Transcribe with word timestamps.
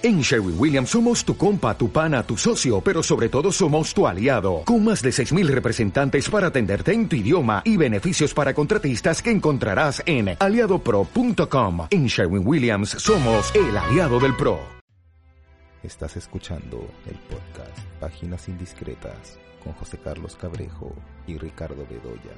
En 0.00 0.20
Sherwin 0.20 0.54
Williams 0.56 0.90
somos 0.90 1.24
tu 1.24 1.36
compa, 1.36 1.76
tu 1.76 1.90
pana, 1.90 2.22
tu 2.22 2.36
socio, 2.36 2.80
pero 2.80 3.02
sobre 3.02 3.28
todo 3.28 3.50
somos 3.50 3.92
tu 3.92 4.06
aliado, 4.06 4.62
con 4.64 4.84
más 4.84 5.02
de 5.02 5.10
6.000 5.10 5.48
representantes 5.48 6.30
para 6.30 6.46
atenderte 6.46 6.92
en 6.92 7.08
tu 7.08 7.16
idioma 7.16 7.62
y 7.64 7.76
beneficios 7.76 8.32
para 8.32 8.54
contratistas 8.54 9.20
que 9.20 9.32
encontrarás 9.32 10.00
en 10.06 10.36
aliadopro.com. 10.38 11.88
En 11.90 12.06
Sherwin 12.06 12.46
Williams 12.46 12.90
somos 12.90 13.52
el 13.56 13.76
aliado 13.76 14.20
del 14.20 14.36
PRO. 14.36 14.60
Estás 15.82 16.16
escuchando 16.16 16.88
el 17.06 17.16
podcast 17.16 17.76
Páginas 17.98 18.48
Indiscretas 18.48 19.36
con 19.64 19.72
José 19.72 19.98
Carlos 19.98 20.36
Cabrejo 20.36 20.94
y 21.26 21.38
Ricardo 21.38 21.84
Bedoya. 21.90 22.36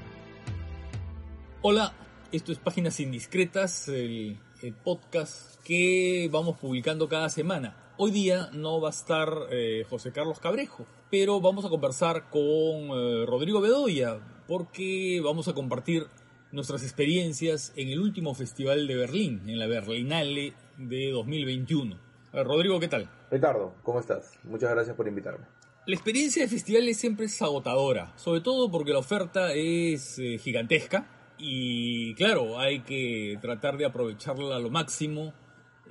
Hola, 1.60 1.92
esto 2.32 2.52
es 2.52 2.58
Páginas 2.58 3.00
Indiscretas, 3.00 3.88
el, 3.88 4.38
el 4.62 4.74
podcast 4.74 5.60
que 5.62 6.28
vamos 6.30 6.58
publicando 6.58 7.08
cada 7.08 7.28
semana. 7.28 7.76
Hoy 7.96 8.10
día 8.10 8.50
no 8.52 8.80
va 8.80 8.88
a 8.88 8.90
estar 8.90 9.28
eh, 9.50 9.84
José 9.88 10.12
Carlos 10.12 10.38
Cabrejo, 10.38 10.86
pero 11.10 11.40
vamos 11.40 11.64
a 11.64 11.68
conversar 11.68 12.28
con 12.30 12.42
eh, 12.42 13.24
Rodrigo 13.26 13.60
Bedoya 13.60 14.18
porque 14.46 15.20
vamos 15.24 15.48
a 15.48 15.54
compartir 15.54 16.06
nuestras 16.52 16.82
experiencias 16.82 17.72
en 17.76 17.88
el 17.88 18.00
último 18.00 18.34
festival 18.34 18.86
de 18.86 18.96
Berlín, 18.96 19.42
en 19.46 19.58
la 19.58 19.66
Berlinale 19.66 20.52
de 20.76 21.10
2021. 21.10 21.94
Eh, 22.32 22.44
Rodrigo, 22.44 22.78
¿qué 22.80 22.88
tal? 22.88 23.08
Ricardo, 23.30 23.74
¿cómo 23.82 24.00
estás? 24.00 24.32
Muchas 24.44 24.70
gracias 24.70 24.96
por 24.96 25.08
invitarme. 25.08 25.46
La 25.86 25.94
experiencia 25.94 26.42
de 26.42 26.48
festivales 26.48 26.98
siempre 26.98 27.26
es 27.26 27.40
agotadora, 27.40 28.12
sobre 28.16 28.42
todo 28.42 28.70
porque 28.70 28.92
la 28.92 28.98
oferta 28.98 29.54
es 29.54 30.18
eh, 30.18 30.38
gigantesca 30.38 31.06
y 31.40 32.14
claro, 32.14 32.58
hay 32.58 32.80
que 32.80 33.38
tratar 33.40 33.76
de 33.76 33.86
aprovecharla 33.86 34.56
a 34.56 34.58
lo 34.58 34.70
máximo 34.70 35.32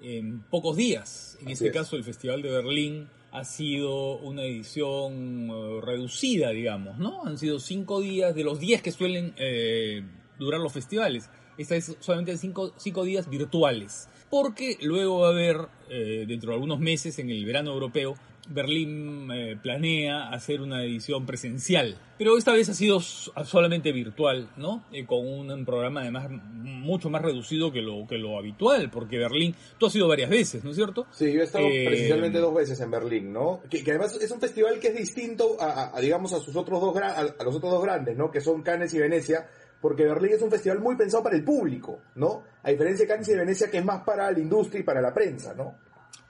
en 0.02 0.42
pocos 0.44 0.78
días. 0.78 1.38
En 1.42 1.48
Así 1.48 1.54
este 1.54 1.68
es. 1.68 1.74
caso, 1.74 1.96
el 1.96 2.04
Festival 2.04 2.42
de 2.42 2.50
Berlín 2.50 3.10
ha 3.32 3.44
sido 3.44 4.18
una 4.18 4.44
edición 4.44 5.50
eh, 5.50 5.82
reducida, 5.82 6.50
digamos, 6.50 6.98
¿no? 6.98 7.26
Han 7.26 7.38
sido 7.38 7.60
cinco 7.60 8.02
días 8.02 8.34
de 8.36 8.44
los 8.44 8.60
días 8.60 8.82
que 8.82 8.92
suelen 8.92 9.34
eh, 9.38 10.04
durar 10.40 10.60
los 10.60 10.74
festivales. 10.74 11.30
Esta 11.58 11.76
es 11.76 11.96
solamente 12.00 12.38
cinco, 12.38 12.74
cinco 12.78 13.04
días 13.04 13.30
virtuales. 13.30 14.08
Porque 14.30 14.78
luego 14.82 15.20
va 15.20 15.28
a 15.28 15.32
haber, 15.32 15.68
eh, 15.90 16.26
dentro 16.28 16.50
de 16.50 16.56
algunos 16.56 16.80
meses, 16.80 17.20
en 17.20 17.30
el 17.30 17.44
verano 17.46 17.72
europeo, 17.72 18.16
Berlín 18.50 19.30
eh, 19.32 19.58
planea 19.62 20.30
hacer 20.30 20.62
una 20.62 20.84
edición 20.84 21.26
presencial. 21.26 21.96
Pero 22.18 22.38
esta 22.38 22.52
vez 22.52 22.68
ha 22.70 22.74
sido 22.74 23.00
solamente 23.00 23.92
virtual, 23.94 24.50
¿no? 24.58 24.84
Eh, 24.92 25.06
con 25.06 25.26
un, 25.26 25.66
programa 25.66 26.02
además 26.02 26.28
mucho 26.30 27.10
más 27.10 27.22
reducido 27.22 27.72
que 27.72 27.82
lo, 27.82 28.06
que 28.08 28.18
lo 28.18 28.38
habitual, 28.38 28.90
porque 28.90 29.18
Berlín, 29.18 29.56
tú 29.78 29.86
has 29.86 29.96
ido 29.96 30.08
varias 30.08 30.30
veces, 30.30 30.64
¿no 30.64 30.72
es 30.72 30.76
cierto? 30.76 31.06
Sí, 31.12 31.32
yo 31.32 31.42
he 31.42 31.44
estado 31.44 31.66
Eh, 31.66 31.86
presencialmente 31.88 32.40
dos 32.40 32.54
veces 32.54 32.80
en 32.82 32.92
Berlín, 32.92 33.32
¿no? 33.32 33.62
Que, 33.70 33.84
que 33.84 33.92
además 33.92 34.18
es 34.22 34.32
un 34.32 34.40
festival 34.42 34.80
que 34.80 34.90
es 34.90 34.98
distinto 34.98 35.56
a, 35.62 35.66
a- 35.66 35.98
a, 35.98 36.02
digamos, 36.02 36.34
a 36.34 36.40
sus 36.40 36.56
otros 36.56 36.82
dos 36.82 36.96
a, 36.98 37.20
a 37.20 37.44
los 37.44 37.56
otros 37.56 37.72
dos 37.72 37.84
grandes, 37.84 38.18
¿no? 38.18 38.30
Que 38.32 38.42
son 38.42 38.64
Cannes 38.64 38.94
y 38.94 39.00
Venecia, 39.00 39.48
porque 39.82 40.04
Berlín 40.04 40.34
es 40.34 40.42
un 40.42 40.52
festival 40.52 40.80
muy 40.80 40.98
pensado 40.98 41.24
para 41.24 41.38
el 41.38 41.44
público, 41.46 42.02
¿no? 42.16 42.44
A 42.64 42.70
diferencia 42.72 43.06
de 43.06 43.08
Cannes 43.14 43.28
y 43.30 43.32
de 43.32 43.38
Venecia, 43.40 43.72
que 43.72 43.78
es 43.78 43.86
más 43.86 44.04
para 44.04 44.30
la 44.30 44.40
industria 44.40 44.82
y 44.82 44.84
para 44.84 45.02
la 45.02 45.14
prensa, 45.14 45.54
¿no? 45.54 45.78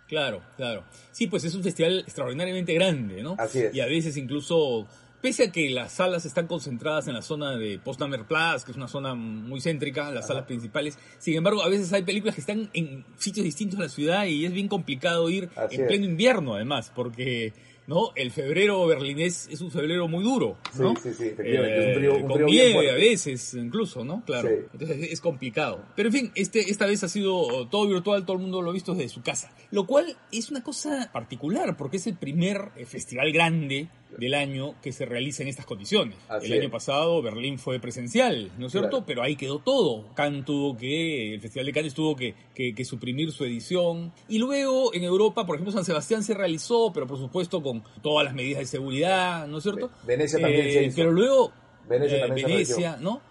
Claro, 0.09 0.41
claro. 0.57 0.83
Sí, 1.11 1.27
pues 1.27 1.43
es 1.43 1.53
un 1.53 1.63
festival 1.63 1.99
extraordinariamente 1.99 2.73
grande, 2.73 3.21
¿no? 3.21 3.35
Así 3.37 3.59
es. 3.59 3.75
Y 3.75 3.79
a 3.79 3.85
veces 3.85 4.17
incluso, 4.17 4.87
pese 5.21 5.43
a 5.43 5.51
que 5.51 5.69
las 5.69 5.93
salas 5.93 6.25
están 6.25 6.47
concentradas 6.47 7.07
en 7.07 7.13
la 7.13 7.21
zona 7.21 7.55
de 7.55 7.77
Potsdamer 7.77 8.25
Platz, 8.25 8.65
que 8.65 8.71
es 8.71 8.77
una 8.77 8.87
zona 8.87 9.13
muy 9.13 9.61
céntrica, 9.61 10.09
las 10.11 10.25
salas 10.27 10.45
principales, 10.45 10.97
sin 11.19 11.35
embargo, 11.35 11.61
a 11.61 11.69
veces 11.69 11.93
hay 11.93 12.01
películas 12.01 12.33
que 12.33 12.41
están 12.41 12.71
en 12.73 13.05
sitios 13.17 13.43
distintos 13.43 13.77
de 13.77 13.85
la 13.85 13.89
ciudad 13.89 14.25
y 14.25 14.45
es 14.45 14.51
bien 14.51 14.67
complicado 14.67 15.29
ir 15.29 15.49
Así 15.55 15.75
en 15.75 15.81
es. 15.81 15.87
pleno 15.87 16.05
invierno, 16.05 16.55
además, 16.55 16.91
porque... 16.93 17.53
¿no? 17.89 18.11
El 18.15 18.29
febrero 18.31 18.85
berlinés 18.85 19.49
es 19.51 19.59
un 19.61 19.71
febrero 19.71 20.07
muy 20.07 20.23
duro, 20.23 20.57
¿no? 20.77 20.95
Sí, 20.95 21.09
sí, 21.09 21.13
sí, 21.17 21.23
efectivamente, 21.29 21.79
es 21.79 21.87
un 21.87 21.93
frío- 22.01 22.15
un 22.15 22.21
con 22.21 22.33
frío 22.35 22.45
bien 22.45 22.71
nieve 22.73 22.91
a 22.91 22.93
veces, 22.93 23.53
incluso, 23.55 24.05
¿no? 24.05 24.23
Claro. 24.25 24.47
Sí. 24.47 24.55
Entonces 24.73 25.11
es 25.11 25.19
complicado. 25.19 25.83
Pero 25.95 26.09
en 26.09 26.13
fin, 26.13 26.31
este, 26.35 26.59
esta 26.69 26.85
vez 26.85 27.03
ha 27.03 27.09
sido 27.09 27.67
todo 27.67 27.87
virtual, 27.87 28.25
todo 28.25 28.37
el 28.37 28.43
mundo 28.43 28.61
lo 28.61 28.69
ha 28.69 28.73
visto 28.73 28.93
desde 28.93 29.09
su 29.09 29.21
casa. 29.23 29.51
Lo 29.71 29.85
cual 29.87 30.15
es 30.31 30.51
una 30.51 30.61
cosa 30.63 31.09
particular, 31.11 31.75
porque 31.75 31.97
es 31.97 32.05
el 32.07 32.15
primer 32.15 32.69
eh, 32.77 32.85
festival 32.85 33.31
grande 33.33 33.89
del 34.17 34.33
año 34.33 34.75
que 34.81 34.91
se 34.91 35.05
realiza 35.05 35.43
en 35.43 35.49
estas 35.49 35.65
condiciones. 35.65 36.15
Así 36.27 36.47
el 36.47 36.53
es. 36.53 36.59
año 36.61 36.71
pasado 36.71 37.21
Berlín 37.21 37.59
fue 37.59 37.79
presencial, 37.79 38.51
¿no 38.57 38.65
es 38.67 38.71
cierto? 38.71 38.89
Claro. 38.89 39.05
Pero 39.05 39.21
ahí 39.23 39.35
quedó 39.35 39.59
todo. 39.59 40.05
Cannes 40.15 40.45
tuvo 40.45 40.75
que, 40.77 41.33
el 41.35 41.41
Festival 41.41 41.65
de 41.67 41.73
Cannes 41.73 41.93
tuvo 41.93 42.15
que, 42.15 42.33
que- 42.55 42.73
que 42.73 42.85
suprimir 42.85 43.31
su 43.31 43.45
edición. 43.45 44.11
Y 44.27 44.37
luego 44.39 44.93
en 44.93 45.03
Europa, 45.03 45.45
por 45.45 45.55
ejemplo, 45.55 45.71
San 45.71 45.85
Sebastián 45.85 46.23
se 46.23 46.33
realizó, 46.33 46.91
pero 46.93 47.07
por 47.07 47.17
supuesto 47.17 47.61
con 47.61 47.83
todas 48.01 48.25
las 48.25 48.33
medidas 48.33 48.59
de 48.59 48.65
seguridad, 48.65 49.47
¿no 49.47 49.57
es 49.57 49.63
cierto? 49.63 49.87
Ve- 50.03 50.15
Venecia 50.17 50.39
también 50.39 50.67
Eh, 50.67 50.71
se 50.73 50.83
hizo. 50.85 50.95
Pero 50.97 51.11
luego 51.11 51.51
Venecia 51.89 52.17
eh, 52.17 52.27
también 52.27 52.47
Venecia, 52.47 52.97
¿no? 53.01 53.21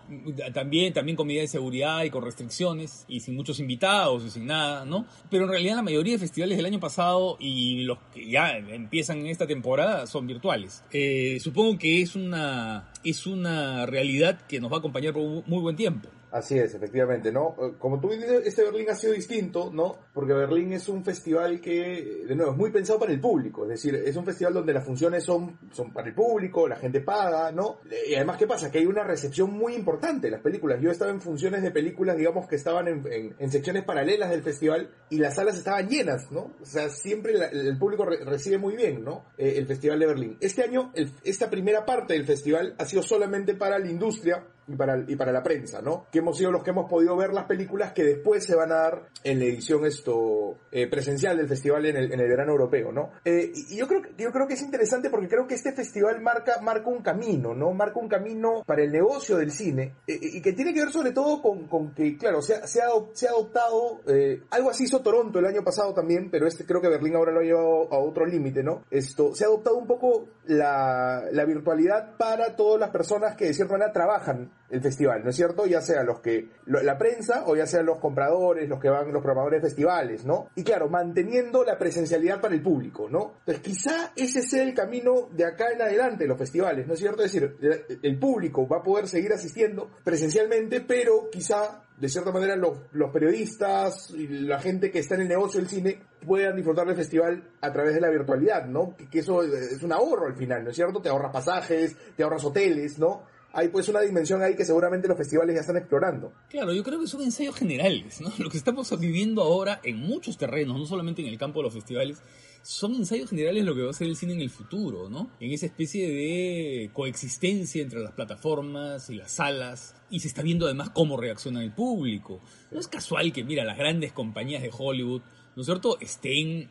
También, 0.52 0.92
también 0.92 1.16
con 1.16 1.26
medidas 1.26 1.44
de 1.44 1.58
seguridad 1.58 2.02
y 2.02 2.10
con 2.10 2.24
restricciones 2.24 3.04
y 3.06 3.20
sin 3.20 3.36
muchos 3.36 3.60
invitados 3.60 4.24
y 4.24 4.30
sin 4.30 4.46
nada, 4.46 4.84
¿no? 4.84 5.06
Pero 5.30 5.44
en 5.44 5.50
realidad 5.50 5.76
la 5.76 5.82
mayoría 5.82 6.14
de 6.14 6.19
festivales 6.19 6.56
del 6.56 6.66
año 6.66 6.80
pasado 6.80 7.36
y 7.38 7.84
los 7.84 7.98
que 8.12 8.28
ya 8.28 8.56
empiezan 8.56 9.18
en 9.18 9.26
esta 9.26 9.47
temporada 9.47 10.06
son 10.08 10.26
virtuales. 10.26 10.82
Eh, 10.91 11.38
supongo 11.41 11.78
que 11.78 12.02
es 12.02 12.16
una, 12.16 12.91
es 13.04 13.26
una 13.26 13.86
realidad 13.86 14.41
que 14.48 14.60
nos 14.60 14.72
va 14.72 14.76
a 14.76 14.78
acompañar 14.80 15.12
por 15.12 15.22
un 15.22 15.44
muy 15.47 15.60
buen 15.60 15.76
tiempo. 15.76 16.08
Así 16.31 16.59
es, 16.59 16.75
efectivamente, 16.75 17.33
¿no? 17.33 17.56
Eh, 17.59 17.72
Como 17.78 17.99
tú 18.00 18.11
dices, 18.11 18.43
este 18.44 18.62
Berlín 18.62 18.91
ha 18.91 18.94
sido 18.94 19.15
distinto, 19.15 19.71
¿no? 19.72 19.97
Porque 20.12 20.34
Berlín 20.34 20.72
es 20.75 20.89
un 20.89 21.03
festival 21.05 21.61
que, 21.61 22.25
de 22.28 22.34
nuevo, 22.37 22.53
es 22.53 22.56
muy 22.59 22.71
pensado 22.71 22.99
para 22.99 23.12
el 23.12 23.21
público. 23.21 23.62
Es 23.65 23.71
decir, 23.71 23.94
es 23.94 24.15
un 24.15 24.25
festival 24.27 24.53
donde 24.53 24.75
las 24.75 24.84
funciones 24.84 25.25
son, 25.25 25.59
son 25.72 25.93
para 25.93 26.09
el 26.09 26.15
público, 26.15 26.69
la 26.69 26.77
gente 26.77 27.00
paga, 27.00 27.50
¿no? 27.50 27.78
Y 28.09 28.15
además, 28.15 28.37
¿qué 28.37 28.47
pasa? 28.47 28.71
Que 28.71 28.78
hay 28.78 28.87
una 28.87 29.05
recepción 29.05 29.50
muy 29.53 29.75
importante 29.75 30.27
de 30.27 30.33
las 30.33 30.43
películas. 30.43 30.81
Yo 30.83 30.91
estaba 30.91 31.11
en 31.11 31.21
funciones 31.22 31.62
de 31.62 31.71
películas, 31.71 32.16
digamos, 32.19 32.47
que 32.47 32.56
estaban 32.56 32.89
en, 32.89 33.06
en- 33.10 33.34
en 33.39 33.50
secciones 33.50 33.84
paralelas 33.84 34.28
del 34.31 34.43
festival 34.43 34.91
y 35.09 35.19
las 35.19 35.34
salas 35.37 35.56
estaban 35.56 35.89
llenas, 35.89 36.31
¿no? 36.31 36.53
O 36.60 36.65
sea, 36.66 36.91
siempre 36.91 37.33
la- 37.34 37.47
el 37.47 37.78
público 37.78 38.05
re- 38.05 38.25
recibe 38.25 38.59
muy 38.59 38.77
bien, 38.77 39.03
¿no? 39.03 39.25
Eh, 39.39 39.55
el 39.56 39.66
Festival 39.66 39.99
de 39.99 40.06
Berlín. 40.06 40.37
Este 40.41 40.62
año, 40.62 40.93
el- 40.95 41.10
esta 41.25 41.49
primera 41.49 41.87
parte 41.87 42.12
del 42.15 42.27
festival 42.27 42.75
ha 42.78 42.84
sido 42.84 43.03
solamente 43.03 43.55
para 43.55 43.78
la 43.78 43.89
industria 43.91 44.45
y 44.68 44.76
para, 44.76 45.04
y 45.06 45.16
para 45.16 45.32
la 45.32 45.42
prensa, 45.42 45.80
¿no? 45.82 46.06
Que 46.12 46.18
hemos 46.18 46.36
sido 46.36 46.50
los 46.50 46.62
que 46.62 46.70
hemos 46.70 46.88
podido 46.88 47.16
ver 47.16 47.32
las 47.32 47.44
películas 47.44 47.92
que 47.92 48.04
después 48.04 48.44
se 48.44 48.54
van 48.54 48.72
a 48.72 48.76
dar 48.76 49.08
en 49.24 49.38
la 49.38 49.46
edición 49.46 49.84
esto 49.84 50.56
eh, 50.70 50.86
presencial 50.88 51.36
del 51.36 51.48
festival 51.48 51.86
en 51.86 51.96
el, 51.96 52.12
en 52.12 52.20
el 52.20 52.28
verano 52.28 52.52
europeo, 52.52 52.92
¿no? 52.92 53.10
Eh, 53.24 53.52
y 53.54 53.76
yo 53.76 53.86
creo, 53.88 54.02
yo 54.16 54.30
creo 54.30 54.46
que 54.46 54.54
es 54.54 54.62
interesante 54.62 55.10
porque 55.10 55.28
creo 55.28 55.46
que 55.46 55.54
este 55.54 55.72
festival 55.72 56.20
marca, 56.20 56.60
marca 56.60 56.88
un 56.88 57.02
camino, 57.02 57.54
¿no? 57.54 57.72
Marca 57.72 57.98
un 57.98 58.08
camino 58.08 58.62
para 58.66 58.82
el 58.82 58.92
negocio 58.92 59.36
del 59.36 59.50
cine 59.50 59.94
eh, 60.06 60.18
y 60.20 60.42
que 60.42 60.52
tiene 60.52 60.74
que 60.74 60.80
ver 60.80 60.92
sobre 60.92 61.12
todo 61.12 61.40
con, 61.40 61.66
con 61.66 61.94
que, 61.94 62.16
claro, 62.16 62.42
se 62.42 62.54
ha, 62.54 62.66
se 62.66 62.82
ha, 62.82 62.88
se 63.12 63.26
ha 63.26 63.30
adoptado, 63.30 64.00
eh, 64.06 64.42
algo 64.50 64.70
así 64.70 64.84
hizo 64.84 65.00
Toronto 65.00 65.38
el 65.38 65.46
año 65.46 65.64
pasado 65.64 65.94
también, 65.94 66.30
pero 66.30 66.46
este 66.46 66.66
creo 66.66 66.80
que 66.80 66.88
Berlín 66.88 67.16
ahora 67.16 67.32
lo 67.32 67.40
ha 67.40 67.44
llevado 67.44 67.92
a 67.92 67.98
otro 67.98 68.26
límite, 68.26 68.62
¿no? 68.62 68.84
Esto, 68.90 69.34
se 69.34 69.44
ha 69.44 69.46
adoptado 69.46 69.76
un 69.76 69.86
poco 69.86 70.28
la, 70.46 71.24
la 71.32 71.44
virtualidad 71.44 72.16
para 72.16 72.56
todas 72.56 72.80
las 72.80 72.90
personas 72.90 73.36
que 73.36 73.46
de 73.46 73.54
cierta 73.54 73.72
manera 73.72 73.92
trabajan 73.92 74.50
el 74.70 74.82
festival, 74.82 75.22
¿no 75.24 75.30
es 75.30 75.36
cierto? 75.36 75.66
Ya 75.66 75.80
sea 75.80 76.02
los 76.02 76.20
que, 76.20 76.48
lo- 76.66 76.82
la 76.82 76.98
prensa 76.98 77.44
o 77.46 77.56
ya 77.56 77.66
sean 77.66 77.86
los 77.86 77.98
compradores, 77.98 78.68
los 78.68 78.78
que 78.80 78.88
van, 78.90 79.12
los 79.12 79.22
programadores 79.22 79.62
de 79.62 79.68
festivales, 79.68 80.24
¿no? 80.24 80.48
Y 80.56 80.62
claro, 80.64 80.88
manteniendo 80.90 81.64
la 81.64 81.78
presencialidad 81.78 82.40
para 82.40 82.54
el 82.54 82.62
público, 82.62 83.08
¿no? 83.08 83.34
Entonces 83.40 83.62
quizá 83.62 84.12
ese 84.14 84.42
sea 84.42 84.62
el 84.62 84.74
camino 84.74 85.28
de 85.32 85.44
acá 85.46 85.70
en 85.72 85.80
adelante 85.82 86.24
de 86.24 86.28
los 86.28 86.38
festivales, 86.38 86.86
¿no 86.86 86.94
es 86.94 87.00
cierto? 87.00 87.22
Es 87.22 87.32
decir, 87.32 87.56
el- 87.60 87.98
el 88.02 88.18
público 88.18 88.66
va 88.68 88.78
a 88.78 88.82
poder 88.82 89.08
seguir 89.08 89.32
asistiendo 89.32 89.90
presencialmente, 90.04 90.80
pero 90.82 91.30
quizá 91.30 91.84
de 91.96 92.08
cierta 92.08 92.30
manera 92.30 92.54
los, 92.54 92.78
los 92.92 93.10
periodistas 93.10 94.10
y 94.10 94.26
la 94.28 94.60
gente 94.60 94.90
que 94.90 95.00
está 95.00 95.14
en 95.16 95.22
el 95.22 95.28
negocio 95.28 95.60
del 95.60 95.68
cine 95.68 96.00
puedan 96.24 96.54
disfrutar 96.56 96.86
del 96.86 96.94
festival 96.96 97.42
a 97.60 97.72
través 97.72 97.94
de 97.94 98.00
la 98.00 98.09
virtualidad, 98.10 98.66
¿no? 98.66 98.94
Que, 98.97 99.09
que 99.09 99.21
eso 99.21 99.42
es 99.42 99.82
un 99.82 99.92
ahorro 99.92 100.26
al 100.26 100.36
final, 100.36 100.62
¿no 100.64 100.71
es 100.71 100.76
cierto? 100.76 101.00
Te 101.00 101.09
ahorras 101.09 101.32
pasajes, 101.32 101.97
te 102.16 102.22
ahorras 102.22 102.44
hoteles, 102.44 102.98
¿no? 102.98 103.24
Hay 103.53 103.68
pues 103.68 103.89
una 103.89 104.00
dimensión 104.00 104.42
ahí 104.42 104.54
que 104.54 104.65
seguramente 104.65 105.09
los 105.09 105.16
festivales 105.16 105.54
ya 105.54 105.62
están 105.62 105.77
explorando. 105.77 106.33
Claro, 106.50 106.72
yo 106.72 106.84
creo 106.84 107.00
que 107.00 107.06
son 107.06 107.22
ensayos 107.22 107.56
generales, 107.56 108.21
¿no? 108.21 108.30
Lo 108.39 108.50
que 108.50 108.59
estamos 108.59 108.98
viviendo 108.98 109.42
ahora 109.42 109.80
en 109.83 109.97
muchos 109.97 110.36
terrenos, 110.36 110.78
no 110.78 110.86
solamente 110.86 111.22
en 111.22 111.28
el 111.28 111.39
campo 111.39 111.60
de 111.60 111.65
los 111.65 111.74
festivales, 111.74 112.22
son 112.62 112.95
ensayos 112.95 113.30
generales 113.30 113.65
lo 113.65 113.74
que 113.74 113.83
va 113.83 113.91
a 113.91 113.95
ser 113.95 114.09
el 114.09 114.16
cine 114.16 114.34
en 114.34 114.41
el 114.41 114.50
futuro, 114.50 115.09
¿no? 115.09 115.30
En 115.41 115.53
esa 115.53 115.66
especie 115.66 116.09
de 116.09 116.91
coexistencia 116.92 117.83
entre 117.83 118.00
las 118.00 118.12
plataformas 118.12 119.09
y 119.09 119.15
las 119.15 119.33
salas, 119.33 119.95
y 120.10 120.21
se 120.21 120.28
está 120.28 120.42
viendo 120.42 120.66
además 120.66 120.91
cómo 120.91 121.16
reacciona 121.16 121.62
el 121.62 121.72
público. 121.72 122.41
No 122.71 122.80
es 122.80 122.89
casual 122.89 123.33
que, 123.33 123.45
mira, 123.45 123.65
las 123.65 123.78
grandes 123.78 124.12
compañías 124.12 124.62
de 124.62 124.71
Hollywood, 124.77 125.22
¿no 125.56 125.62
es 125.62 125.66
cierto?, 125.66 125.98
estén 126.00 126.68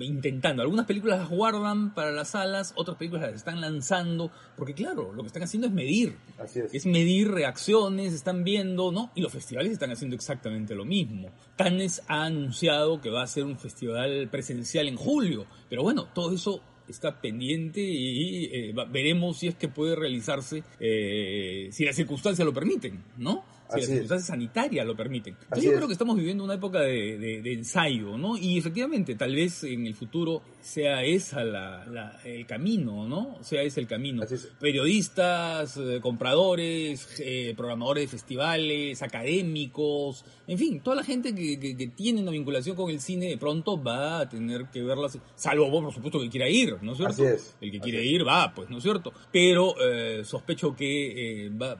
intentando. 0.00 0.62
Algunas 0.62 0.86
películas 0.86 1.18
las 1.20 1.28
guardan 1.28 1.94
para 1.94 2.12
las 2.12 2.30
salas, 2.30 2.72
otras 2.76 2.96
películas 2.96 3.26
las 3.26 3.34
están 3.34 3.60
lanzando, 3.60 4.30
porque 4.56 4.74
claro, 4.74 5.12
lo 5.12 5.22
que 5.22 5.28
están 5.28 5.42
haciendo 5.42 5.68
es 5.68 5.72
medir. 5.72 6.16
Así 6.38 6.60
es. 6.60 6.74
Es 6.74 6.86
medir 6.86 7.30
reacciones, 7.30 8.12
están 8.12 8.44
viendo, 8.44 8.92
¿no? 8.92 9.10
Y 9.14 9.20
los 9.20 9.32
festivales 9.32 9.72
están 9.72 9.90
haciendo 9.90 10.16
exactamente 10.16 10.74
lo 10.74 10.84
mismo. 10.84 11.30
Cannes 11.56 12.02
ha 12.08 12.24
anunciado 12.24 13.00
que 13.00 13.10
va 13.10 13.22
a 13.22 13.26
ser 13.26 13.44
un 13.44 13.58
festival 13.58 14.28
presencial 14.30 14.88
en 14.88 14.96
julio, 14.96 15.46
pero 15.68 15.82
bueno, 15.82 16.08
todo 16.14 16.34
eso 16.34 16.62
está 16.88 17.20
pendiente 17.20 17.80
y 17.80 18.44
eh, 18.46 18.74
veremos 18.90 19.38
si 19.38 19.48
es 19.48 19.54
que 19.54 19.68
puede 19.68 19.94
realizarse, 19.94 20.62
eh, 20.80 21.68
si 21.70 21.84
las 21.84 21.96
circunstancias 21.96 22.44
lo 22.44 22.54
permiten, 22.54 23.02
¿no? 23.16 23.44
Si 23.70 23.76
las 23.76 23.86
circunstancias 23.86 24.26
sanitarias 24.28 24.86
lo 24.86 24.96
permiten. 24.96 25.34
Entonces 25.42 25.64
yo 25.64 25.70
es. 25.72 25.76
creo 25.76 25.86
que 25.88 25.92
estamos 25.92 26.16
viviendo 26.16 26.42
una 26.44 26.54
época 26.54 26.80
de, 26.80 27.18
de- 27.18 27.42
de 27.42 27.52
ensayo, 27.52 28.16
¿no? 28.16 28.36
Y 28.38 28.56
efectivamente, 28.58 29.14
tal 29.14 29.34
vez 29.34 29.62
en 29.64 29.86
el 29.86 29.94
futuro 29.94 30.42
sea 30.60 31.04
esa 31.04 31.44
la, 31.44 31.84
la- 31.86 32.20
el 32.24 32.46
camino, 32.46 33.06
¿no? 33.06 33.36
Sea 33.42 33.62
ese 33.62 33.80
el 33.80 33.86
camino. 33.86 34.22
Así 34.22 34.34
es. 34.36 34.48
Periodistas, 34.58 35.76
eh, 35.76 35.98
compradores, 36.00 37.08
eh, 37.20 37.52
programadores 37.56 38.04
de 38.04 38.08
festivales, 38.08 39.02
académicos, 39.02 40.24
en 40.46 40.58
fin, 40.58 40.80
toda 40.80 40.96
la 40.96 41.04
gente 41.04 41.34
que, 41.34 41.58
que- 41.60 41.76
que 41.76 41.86
tiene 41.88 42.22
una 42.22 42.30
vinculación 42.30 42.74
con 42.76 42.90
el 42.90 43.00
cine 43.00 43.26
de 43.26 43.38
pronto 43.38 43.82
va 43.82 44.20
a 44.20 44.28
tener 44.28 44.66
que 44.72 44.82
verlas, 44.82 45.18
salvo 45.34 45.70
vos, 45.70 45.84
por 45.84 45.94
supuesto, 45.94 46.20
que 46.20 46.28
quiera 46.30 46.48
ir, 46.48 46.76
¿no 46.82 46.92
es 46.92 46.98
cierto? 46.98 47.12
Así 47.12 47.24
es. 47.24 47.56
El 47.60 47.70
que 47.70 47.80
quiere 47.80 48.04
ir 48.04 48.26
va, 48.26 48.52
pues, 48.54 48.68
¿no 48.70 48.78
es 48.78 48.82
cierto? 48.82 49.12
Pero 49.32 49.74
eh, 49.80 50.22
sospecho 50.24 50.74
que 50.74 51.50
va, 51.60 51.76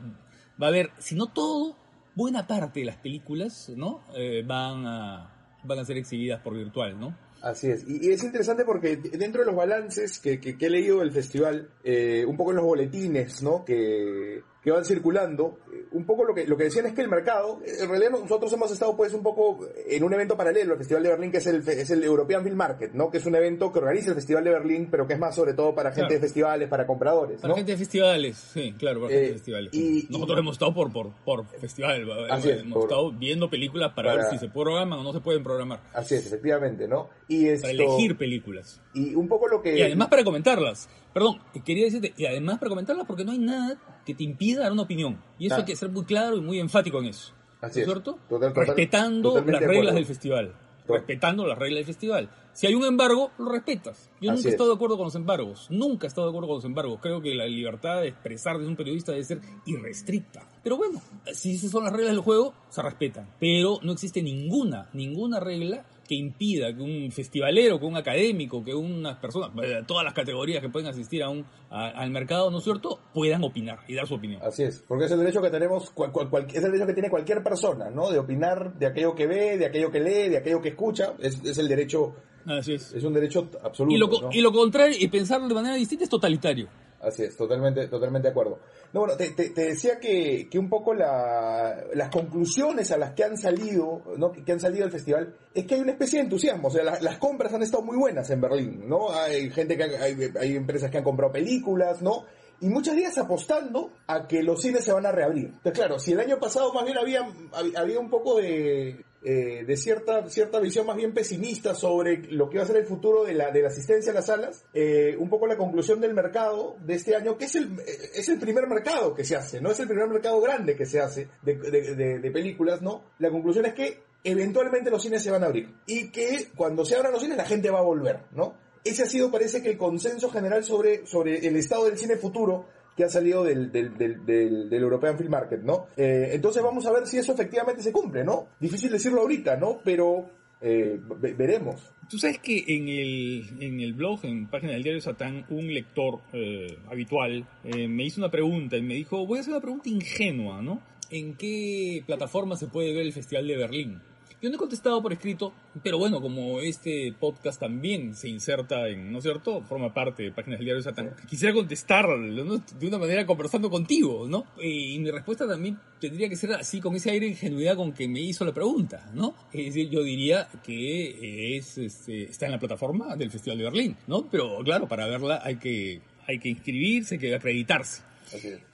va 0.61 0.67
a 0.67 0.71
haber, 0.71 0.91
si 0.99 1.15
no 1.15 1.27
todo, 1.29 1.77
buena 2.15 2.47
parte 2.47 2.81
de 2.81 2.87
las 2.87 2.97
películas, 2.97 3.71
¿no? 3.77 4.01
Eh, 4.15 4.43
van, 4.47 4.87
a, 4.87 5.31
van 5.65 5.79
a 5.79 5.85
ser 5.85 5.97
exhibidas 5.97 6.41
por 6.41 6.55
virtual, 6.57 6.99
¿no? 6.99 7.17
Así 7.41 7.69
es. 7.69 7.85
Y, 7.89 8.11
es 8.11 8.25
interesante 8.25 8.65
porque 8.65 8.97
dentro 8.97 9.43
de 9.43 9.47
los 9.47 9.55
balances 9.55 10.19
que, 10.19 10.41
que- 10.41 10.59
que 10.59 10.67
he 10.67 10.71
leído 10.71 10.99
del 10.99 11.13
festival, 11.13 11.71
eh, 11.85 12.25
un 12.27 12.37
poco 12.37 12.51
en 12.51 12.57
los 12.57 12.65
boletines, 12.67 13.43
¿no? 13.43 13.65
Que, 13.65 14.43
que 14.63 14.71
van 14.73 14.85
circulando, 14.85 15.59
eh, 15.73 15.87
un 15.93 16.05
poco 16.05 16.25
lo 16.25 16.35
que, 16.35 16.47
lo 16.47 16.57
que 16.57 16.65
decían 16.65 16.87
es 16.87 16.93
que 16.93 17.01
el 17.03 17.09
mercado, 17.09 17.61
eh, 17.65 17.71
en 17.81 17.89
realidad 17.89 18.11
nosotros 18.11 18.53
hemos 18.53 18.71
estado 18.73 18.97
pues 18.97 19.15
un 19.15 19.23
poco 19.23 19.61
en 19.89 20.03
un 20.03 20.13
evento 20.13 20.37
paralelo 20.37 20.73
al 20.73 20.79
Festival 20.79 21.03
de 21.05 21.09
Berlín, 21.11 21.31
que 21.31 21.39
es 21.39 21.47
el, 21.47 21.67
es 21.69 21.91
el 21.91 22.03
European 22.03 22.43
Film 22.43 22.57
Market, 22.57 22.93
¿no? 22.93 23.09
Que 23.11 23.19
es 23.19 23.27
un 23.27 23.37
evento 23.37 23.73
que 23.73 23.79
organiza 23.79 24.09
el 24.11 24.17
Festival 24.17 24.43
de 24.45 24.51
Berlín, 24.51 24.89
pero 24.91 25.07
que 25.07 25.15
es 25.15 25.19
más 25.21 25.35
sobre 25.35 25.55
todo 25.55 25.75
para 25.75 25.91
gente 25.91 26.09
Claro. 26.09 26.15
de 26.15 26.21
festivales, 26.21 26.69
para 26.69 26.87
compradores, 26.87 27.41
Para 27.41 27.53
¿no? 27.53 27.57
gente 27.57 27.73
de 27.73 27.79
festivales, 27.79 28.37
sí, 28.37 28.75
claro, 28.77 29.01
para 29.03 29.13
gente 29.13 29.25
Eh, 29.25 29.29
de 29.29 29.35
festivales. 29.35 29.75
y- 29.75 30.07
Nosotros 30.11 30.37
y- 30.37 30.41
hemos 30.41 30.53
estado 30.55 30.75
por, 30.75 30.93
por, 30.93 31.13
por 31.25 31.47
festival, 31.47 32.11
Así 32.31 32.51
es, 32.51 32.61
hemos 32.61 32.75
por- 32.75 32.83
estado 32.85 33.13
viendo 33.13 33.49
películas 33.49 33.93
para, 33.95 34.11
para- 34.11 34.23
ver 34.25 34.33
si 34.33 34.39
se 34.39 34.49
programan 34.49 34.99
o 34.99 35.03
no 35.05 35.13
se 35.13 35.21
pueden 35.21 35.43
programar, 35.45 35.81
Así 35.95 36.17
es, 36.17 36.27
efectivamente, 36.27 36.89
¿no? 36.89 37.09
Y 37.29 37.47
esto, 37.49 37.63
para 37.63 37.73
elegir 37.73 38.17
películas. 38.19 38.81
Y 38.95 39.15
un 39.15 39.29
poco 39.29 39.47
lo 39.49 39.63
que... 39.63 39.79
Y 39.79 39.83
además 39.83 40.09
para 40.09 40.25
comentarlas. 40.25 40.89
Perdón, 41.13 41.39
quería 41.65 41.85
decirte, 41.87 42.13
y 42.17 42.27
además 42.27 42.59
para 42.59 42.71
comentarlas 42.71 43.07
porque 43.07 43.25
no 43.25 43.33
hay 43.33 43.39
nada 43.39 43.77
que 44.09 44.15
te 44.15 44.25
impida 44.25 44.63
dar 44.63 44.73
una 44.73 44.83
opinión. 44.83 45.23
Y 45.39 45.47
eso 45.47 45.57
Ah. 45.57 45.59
hay 45.59 45.65
que 45.65 45.77
ser 45.77 45.91
muy 45.91 46.05
claro 46.05 46.37
y 46.37 46.41
muy 46.41 46.59
enfático 46.59 46.99
en 46.99 47.07
eso. 47.07 47.33
Así 47.61 47.81
¿No 47.81 47.83
es. 47.83 47.87
cierto? 47.87 48.19
Total- 48.29 48.49
total- 48.53 48.67
Respetando 48.67 49.35
las 49.37 49.45
reglas 49.45 49.63
acuerdo. 49.63 49.95
del 49.95 50.07
festival. 50.07 50.55
Respetando 50.89 51.47
las 51.47 51.59
reglas 51.59 51.77
del 51.81 51.85
festival. 51.87 52.31
Si 52.55 52.67
hay 52.67 52.75
un 52.75 52.85
embargo, 52.85 53.31
lo 53.39 53.51
respetas. 53.53 54.11
Yo 54.21 54.31
Así 54.31 54.37
nunca 54.39 54.49
he 54.49 54.49
es. 54.49 54.55
estado 54.55 54.71
de 54.71 54.75
acuerdo 54.77 54.97
con 54.97 55.05
los 55.05 55.15
embargos. 55.15 55.67
Nunca 55.71 56.07
he 56.07 56.09
estado 56.09 56.27
de 56.27 56.31
acuerdo 56.31 56.49
con 56.49 56.57
los 56.57 56.65
embargos. 56.65 56.99
Creo 57.03 57.21
que 57.21 57.35
la 57.35 57.47
libertad 57.47 58.01
de 58.01 58.09
expresar 58.09 58.59
de 58.59 58.67
un 58.67 58.75
periodista 58.75 59.13
debe 59.13 59.25
ser 59.25 59.41
irrestricta. 59.67 60.49
Pero 60.63 60.77
bueno, 60.77 61.01
si 61.33 61.55
esas 61.55 61.71
son 61.71 61.85
las 61.85 61.93
reglas 61.93 62.13
del 62.13 62.21
juego, 62.23 62.55
se 62.71 62.81
respetan. 62.83 63.29
Pero 63.39 63.79
no 63.83 63.93
existe 63.93 64.23
ninguna, 64.23 64.89
ninguna 64.95 65.39
regla 65.41 65.85
que 66.09 66.15
impida 66.15 66.75
que 66.75 66.83
un 66.83 67.13
festivalero, 67.13 67.79
que 67.79 67.85
un 67.87 67.97
académico, 67.97 68.65
que 68.65 68.75
unas 68.75 69.19
personas, 69.19 69.51
eh, 69.63 69.83
todas 69.87 70.05
las 70.05 70.15
categorías 70.15 70.61
que 70.63 70.69
pueden 70.71 70.89
asistir 70.89 71.23
a 71.23 71.29
un, 71.29 71.45
a- 71.71 71.89
al 71.91 72.11
mercado, 72.11 72.51
¿no 72.51 72.59
es 72.59 72.65
cierto?, 72.65 72.99
puedan 73.15 73.45
opinar 73.45 73.81
y 73.87 73.95
dar 73.95 74.07
su 74.07 74.15
opinión. 74.15 74.41
Así 74.43 74.63
es, 74.65 74.83
porque 74.89 75.05
es 75.05 75.11
el 75.13 75.19
derecho 75.21 75.43
que 75.43 75.51
tenemos, 75.51 75.91
cual- 75.91 76.11
cual- 76.11 76.31
cual- 76.31 76.47
es 76.49 76.57
el 76.57 76.63
derecho 76.73 76.87
que 76.87 76.95
tiene 76.95 77.11
cualquier 77.11 77.43
persona, 77.45 77.91
¿no? 77.91 78.11
De 78.11 78.19
opinar 78.19 78.73
de 78.79 78.87
aquello 78.87 79.15
que 79.15 79.27
ve, 79.27 79.59
de 79.59 79.67
aquello 79.67 79.91
que 79.93 80.01
lee, 80.01 80.31
de 80.31 80.39
aquello 80.39 80.61
que 80.63 80.71
escucha, 80.71 81.15
es, 81.21 81.45
es 81.45 81.59
el 81.59 81.69
derecho, 81.69 82.15
Así 82.47 82.73
es. 82.75 82.95
es 82.95 83.05
un 83.05 83.13
derecho 83.13 83.51
absoluto. 83.63 83.95
Y 83.95 83.99
lo, 83.99 84.09
y 84.33 84.41
lo 84.41 84.51
contrario, 84.53 84.97
y 84.99 85.09
pensarlo 85.09 85.47
de 85.47 85.55
manera 85.55 85.75
distinta 85.75 86.05
es 86.05 86.11
totalitario. 86.11 86.69
Así 87.01 87.23
es, 87.23 87.37
totalmente, 87.37 87.87
totalmente 87.87 88.27
de 88.27 88.33
acuerdo. 88.33 88.59
No, 88.93 89.01
bueno, 89.01 89.15
te, 89.17 89.31
decía 89.55 90.01
que, 90.01 90.49
que 90.51 90.59
un 90.59 90.69
poco 90.69 90.95
la- 90.95 91.85
las 91.95 92.09
conclusiones 92.11 92.91
a 92.91 92.99
las 92.99 93.13
que 93.13 93.23
han 93.25 93.37
salido, 93.37 94.03
¿no? 94.17 94.33
que 94.33 94.51
han 94.51 94.59
salido 94.59 94.83
del 94.83 94.91
festival, 94.93 95.33
es 95.55 95.65
que 95.65 95.77
hay 95.77 95.81
una 95.81 95.93
especie 95.93 96.19
de 96.19 96.25
entusiasmo. 96.25 96.69
O 96.69 96.71
sea, 96.73 96.83
la- 96.83 96.99
las 97.01 97.19
compras 97.19 97.55
han 97.55 97.63
estado 97.63 97.85
muy 97.85 97.97
buenas 97.97 98.29
en 98.31 98.41
Berlín, 98.41 98.89
¿no? 98.89 99.11
Hay 99.11 99.49
gente 99.51 99.77
que 99.77 99.85
ha- 99.85 100.03
hay, 100.03 100.17
hay 100.41 100.57
empresas 100.57 100.91
que 100.91 100.99
han 100.99 101.05
comprado 101.05 101.33
películas, 101.33 102.03
¿no? 102.03 102.25
Y 102.61 102.69
muchas 102.69 102.97
días 102.97 103.17
apostando 103.17 103.93
a 104.09 104.27
que 104.27 104.43
los 104.43 104.61
cines 104.61 104.83
se 104.83 104.93
van 104.93 105.07
a 105.07 105.13
reabrir. 105.13 105.45
Entonces, 105.47 105.73
claro, 105.75 106.01
si 106.01 106.11
el 106.13 106.19
año 106.21 106.41
pasado 106.41 106.73
más 106.73 106.85
bien 106.85 106.99
había, 106.99 107.21
hab- 107.23 107.77
había 107.79 108.01
un 108.01 108.11
poco 108.11 108.39
de, 108.39 109.05
eh, 109.23 109.65
de 109.67 109.77
cierta, 109.77 110.29
cierta 110.31 110.61
visión 110.61 110.87
más 110.87 110.97
bien 110.97 111.13
pesimista 111.13 111.75
sobre 111.75 112.19
lo 112.33 112.49
que 112.49 112.57
iba 112.57 112.65
a 112.65 112.67
ser 112.67 112.77
el 112.77 112.87
futuro 112.87 113.25
de 113.25 113.35
la, 113.35 113.51
de 113.51 113.63
la 113.63 113.69
asistencia 113.69 114.13
a 114.13 114.15
las 114.15 114.27
salas, 114.27 114.65
eh, 114.75 115.17
un 115.19 115.29
poco 115.29 115.47
la 115.47 115.57
conclusión 115.57 116.01
del 116.01 116.15
mercado 116.15 116.77
de 116.85 116.95
este 116.95 117.17
año, 117.17 117.37
que 117.37 117.47
es 117.47 117.55
el, 117.57 117.65
eh, 117.81 118.11
es 118.15 118.29
el 118.29 118.39
primer 118.39 118.67
mercado 118.69 119.15
que 119.15 119.25
se 119.25 119.35
hace, 119.37 119.61
no 119.61 119.71
es 119.71 119.81
el 119.81 119.89
primer 119.89 120.09
mercado 120.09 120.41
grande 120.41 120.77
que 120.77 120.87
se 120.87 121.01
hace 121.01 121.29
de, 121.43 121.57
de- 121.57 121.95
de- 121.97 122.19
de 122.21 122.31
películas, 122.31 122.81
¿no? 122.83 123.03
La 123.19 123.31
conclusión 123.31 123.67
es 123.67 123.75
que 123.75 124.03
eventualmente 124.25 124.91
los 124.91 125.03
cines 125.03 125.23
se 125.23 125.31
van 125.31 125.43
a 125.43 125.47
abrir 125.47 125.73
y 125.87 126.11
que 126.11 126.49
cuando 126.57 126.85
se 126.85 126.97
abran 126.97 127.13
los 127.13 127.21
cines 127.23 127.37
la 127.37 127.45
gente 127.45 127.71
va 127.71 127.79
a 127.81 127.83
volver, 127.83 128.21
¿no? 128.33 128.55
Ese 128.85 129.03
ha 129.03 129.07
sido, 129.07 129.31
parece 129.31 129.61
que, 129.63 129.71
el 129.71 129.77
consenso 129.77 130.31
general 130.31 130.65
sobre, 130.65 131.05
sobre 131.07 131.47
el 131.47 131.57
estado 131.57 131.87
del 131.87 131.99
cine 131.99 132.17
futuro 132.17 132.67
que 132.99 133.05
ha 133.05 133.09
salido 133.09 133.45
del, 133.45 133.71
del, 133.71 133.97
del, 133.97 134.27
del- 134.27 134.69
del 134.69 134.83
European 134.83 135.17
Film 135.17 135.31
Market, 135.31 135.63
¿no? 135.63 135.87
Eh, 135.97 136.31
entonces 136.33 136.61
vamos 136.63 136.85
a 136.85 136.93
ver 136.93 137.07
si 137.07 137.17
eso 137.17 137.33
efectivamente 137.33 137.81
se 137.81 137.93
cumple, 137.93 138.25
¿no? 138.25 138.49
Difícil 138.59 138.91
decirlo 138.91 139.21
ahorita, 139.21 139.57
¿no? 139.57 139.79
Pero 139.85 140.29
eh, 140.61 140.99
ve- 141.21 141.35
veremos. 141.35 141.77
Tú 142.11 142.19
sabes 142.19 142.39
que 142.41 142.65
en 142.67 142.89
el, 142.89 143.45
en 143.61 143.81
el 143.81 143.93
blog, 143.93 144.25
en 144.25 144.49
página 144.49 144.73
del 144.73 144.83
diario 144.83 145.01
Satán, 145.01 145.47
un 145.51 145.73
lector 145.73 146.21
eh, 146.33 146.77
habitual 146.91 147.47
eh, 147.65 147.87
me 147.87 148.05
hizo 148.05 148.21
una 148.21 148.31
pregunta 148.31 148.77
y 148.77 148.83
me 148.83 148.95
dijo, 148.95 149.25
voy 149.27 149.39
a 149.39 149.41
hacer 149.43 149.53
una 149.53 149.61
pregunta 149.63 149.89
ingenua, 149.89 150.61
¿no? 150.61 150.83
¿En 151.11 151.35
qué 151.37 152.03
plataforma 152.07 152.57
se 152.57 152.67
puede 152.67 152.93
ver 152.93 153.03
el 153.07 153.13
Festival 153.13 153.47
de 153.47 153.57
Berlín? 153.57 154.01
Yo 154.41 154.49
no 154.49 154.55
he 154.55 154.59
contestado 154.59 155.03
por 155.03 155.13
escrito, 155.13 155.53
pero 155.83 155.99
bueno, 155.99 156.21
como 156.21 156.61
este 156.61 157.13
podcast 157.19 157.59
también 157.59 158.15
se 158.15 158.29
inserta 158.29 158.89
en, 158.89 159.11
¿no 159.11 159.19
es 159.19 159.25
cierto? 159.25 159.63
Forma 159.63 159.93
parte 159.93 160.23
de 160.23 160.31
páginas 160.31 160.61
del 160.61 160.67
diario 160.67 160.83
Satán. 160.83 161.15
Quisiera 161.29 161.53
contestar 161.53 162.09
¿no? 162.09 162.59
de 162.59 162.87
una 162.87 162.99
manera 162.99 163.27
conversando 163.27 163.69
contigo, 163.69 164.29
¿no? 164.29 164.47
Eh, 164.61 164.69
Y 164.69 164.99
mi 165.01 165.11
respuesta 165.11 165.47
también 165.47 165.79
tendría 166.01 166.29
que 166.29 166.37
ser 166.37 166.53
así, 166.53 166.81
con 166.81 166.95
ese 166.95 167.11
aire 167.11 167.27
de 167.27 167.33
ingenuidad 167.33 167.75
con 167.75 167.93
que 167.93 168.07
me 168.07 168.21
hizo 168.21 168.45
la 168.45 168.55
pregunta, 168.55 169.11
¿no? 169.13 169.35
Es 169.53 169.67
decir, 169.67 169.91
yo 169.91 170.05
diría 170.05 170.49
que 170.63 171.57
es, 171.57 171.77
este, 171.79 172.25
está 172.25 172.47
en 172.47 172.53
la 172.53 172.61
plataforma 172.61 173.17
del 173.17 173.31
Festival 173.33 173.59
de 173.59 173.65
Berlín, 173.65 173.97
¿no? 174.07 174.29
Pero 174.31 174.59
claro, 174.63 174.87
para 174.87 175.09
verla 175.09 175.41
hay 175.43 175.57
que, 175.57 176.01
hay 176.27 176.39
que 176.39 176.49
inscribirse, 176.51 177.17
hay 177.17 177.21
que 177.21 177.35
acreditarse. 177.35 178.03